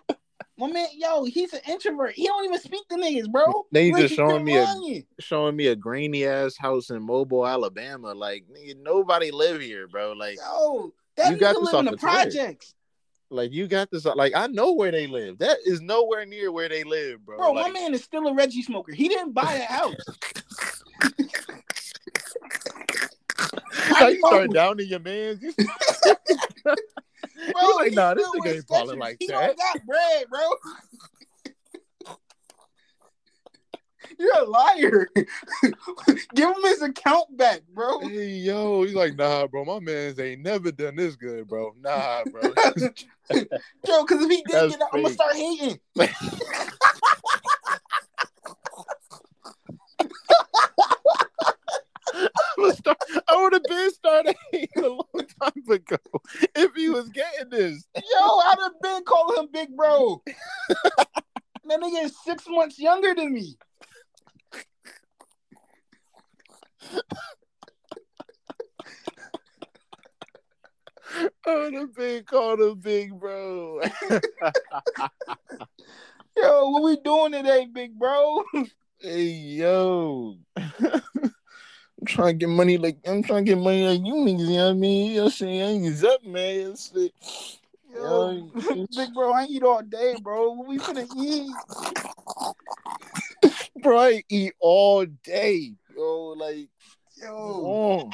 my 0.57 0.67
man, 0.69 0.87
yo, 0.95 1.23
he's 1.23 1.53
an 1.53 1.61
introvert. 1.69 2.13
He 2.13 2.25
don't 2.25 2.43
even 2.43 2.59
speak 2.59 2.85
to 2.89 2.95
niggas, 2.97 3.31
bro. 3.31 3.65
Then 3.71 3.85
you 3.85 3.93
Like, 3.93 4.01
just 4.01 4.15
showing 4.15 4.43
me 4.43 4.57
a- 4.57 5.21
Showing 5.21 5.55
me 5.55 5.67
a 5.67 5.75
grainy 5.75 6.25
ass 6.25 6.57
house 6.57 6.89
in 6.89 7.01
Mobile, 7.01 7.47
Alabama. 7.47 8.13
Like, 8.13 8.45
nigga, 8.51 8.75
nobody 8.81 9.31
live 9.31 9.61
here, 9.61 9.87
bro. 9.87 10.11
Like, 10.13 10.37
Yo, 10.37 10.93
that 11.15 11.31
You 11.31 11.37
got 11.37 11.57
live 11.61 11.75
in 11.75 11.85
the 11.85 11.97
projects, 11.97 12.73
like 13.29 13.51
you 13.51 13.67
got 13.67 13.91
this. 13.91 14.05
Like, 14.05 14.33
I 14.35 14.47
know 14.47 14.73
where 14.73 14.91
they 14.91 15.07
live. 15.07 15.37
That 15.39 15.57
is 15.65 15.81
nowhere 15.81 16.25
near 16.25 16.51
where 16.51 16.69
they 16.69 16.83
live, 16.83 17.25
bro. 17.25 17.37
bro. 17.37 17.51
Like, 17.51 17.67
my 17.67 17.79
man 17.79 17.93
is 17.93 18.03
still 18.03 18.27
a 18.27 18.33
Reggie 18.33 18.61
smoker. 18.63 18.93
He 18.93 19.07
didn't 19.07 19.33
buy 19.33 19.53
a 19.53 19.63
house. 19.63 19.95
How 23.97 24.07
you 24.07 24.19
start 24.19 24.51
downing 24.51 24.87
your 24.87 24.99
man? 24.99 25.39
Bro, 27.53 27.61
You 27.61 27.75
like, 27.77 27.93
nah, 27.93 28.13
this 28.15 28.27
nigga 28.29 28.55
ain't 28.55 28.67
Skechers. 28.67 28.97
like 28.97 29.17
he 29.19 29.27
that. 29.27 29.47
don't 29.47 29.57
got 29.57 29.85
bread, 29.85 30.25
bro. 30.29 30.39
You're 34.19 34.39
a 34.39 34.45
liar. 34.45 35.07
Give 36.35 36.49
him 36.49 36.63
his 36.63 36.81
account 36.81 37.37
back, 37.37 37.61
bro. 37.73 37.99
Hey 37.99 38.37
yo, 38.37 38.83
he's 38.83 38.95
like, 38.95 39.15
nah, 39.15 39.47
bro. 39.47 39.63
My 39.63 39.79
man's 39.79 40.19
ain't 40.19 40.41
never 40.41 40.71
done 40.71 40.95
this 40.95 41.15
good, 41.15 41.47
bro. 41.47 41.73
Nah, 41.81 42.23
bro. 42.31 42.41
Yo, 43.31 44.03
because 44.03 44.23
if 44.23 44.29
he 44.29 44.37
did 44.37 44.45
That's 44.47 44.71
get 44.71 44.81
out, 44.81 44.89
I'm 44.93 45.01
gonna 45.03 45.13
start 45.13 45.35
hating. 45.35 45.79
Start- 52.71 52.97
I 53.27 53.41
would 53.41 53.53
have 53.53 53.63
been 53.63 53.91
started 53.91 54.35
hating 54.51 54.83
a 54.83 54.87
long 54.87 55.05
time 55.41 55.63
ago 55.69 55.97
if 56.55 56.73
he 56.75 56.89
was 56.89 57.09
getting 57.09 57.49
this. 57.49 57.85
Yo, 57.95 58.01
I'd 58.01 58.55
have 58.59 58.81
been 58.81 59.03
calling 59.03 59.43
him 59.43 59.49
big 59.51 59.75
bro. 59.75 60.23
that 60.27 61.79
nigga 61.79 62.05
is 62.05 62.15
six 62.23 62.45
months 62.47 62.79
younger 62.79 63.13
than 63.13 63.33
me. 63.33 63.57
Oh, 71.19 71.31
I 71.45 71.55
would 71.55 71.73
have 71.73 71.95
been 71.95 72.23
called 72.23 72.59
a 72.59 72.75
big 72.75 73.17
bro. 73.19 73.81
Yo, 76.37 76.69
what 76.69 76.83
we 76.83 76.97
doing 76.97 77.31
today, 77.31 77.67
big 77.71 77.97
bro? 77.97 78.43
hey 78.99 79.23
yo. 79.23 80.37
I'm 80.55 82.05
trying 82.05 82.39
to 82.39 82.45
get 82.45 82.49
money 82.49 82.77
like 82.77 82.97
I'm 83.05 83.23
trying 83.23 83.45
to 83.45 83.51
get 83.51 83.57
money 83.57 83.87
like 83.87 84.05
you 84.05 84.13
niggas, 84.13 84.47
you 84.47 84.57
know 84.57 84.65
what 84.65 84.71
I 84.71 84.73
mean? 84.73 85.11
You 85.11 85.15
know 85.17 85.23
what 85.23 85.33
I'm 85.33 85.37
saying? 85.37 85.81
Niggas 85.81 86.03
up, 86.03 86.23
man. 86.25 86.75
Like, 86.93 87.13
Yo, 87.93 88.51
Yo, 88.69 88.87
big 88.95 89.13
bro, 89.13 89.33
I 89.33 89.45
eat 89.45 89.63
all 89.63 89.81
day, 89.81 90.15
bro. 90.21 90.51
What 90.51 90.67
we 90.67 90.77
finna 90.77 91.07
eat? 91.15 91.47
bro, 93.81 93.99
I 93.99 94.23
eat 94.29 94.53
all 94.59 95.05
day. 95.05 95.73
Yo, 95.97 96.35
like, 96.37 96.69
Yo, 97.19 98.11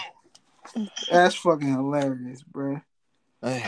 that's 1.12 1.36
fucking 1.36 1.68
hilarious, 1.68 2.42
bro. 2.42 2.80
Hey. 3.42 3.62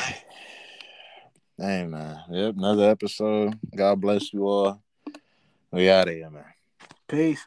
hey 1.58 1.86
man. 1.86 2.24
Yep, 2.30 2.56
another 2.56 2.90
episode. 2.90 3.60
God 3.76 4.00
bless 4.00 4.32
you 4.32 4.48
all. 4.48 4.82
We 5.70 5.90
out 5.90 6.08
of 6.08 6.14
here, 6.14 6.30
man. 6.30 6.46
Peace. 7.10 7.46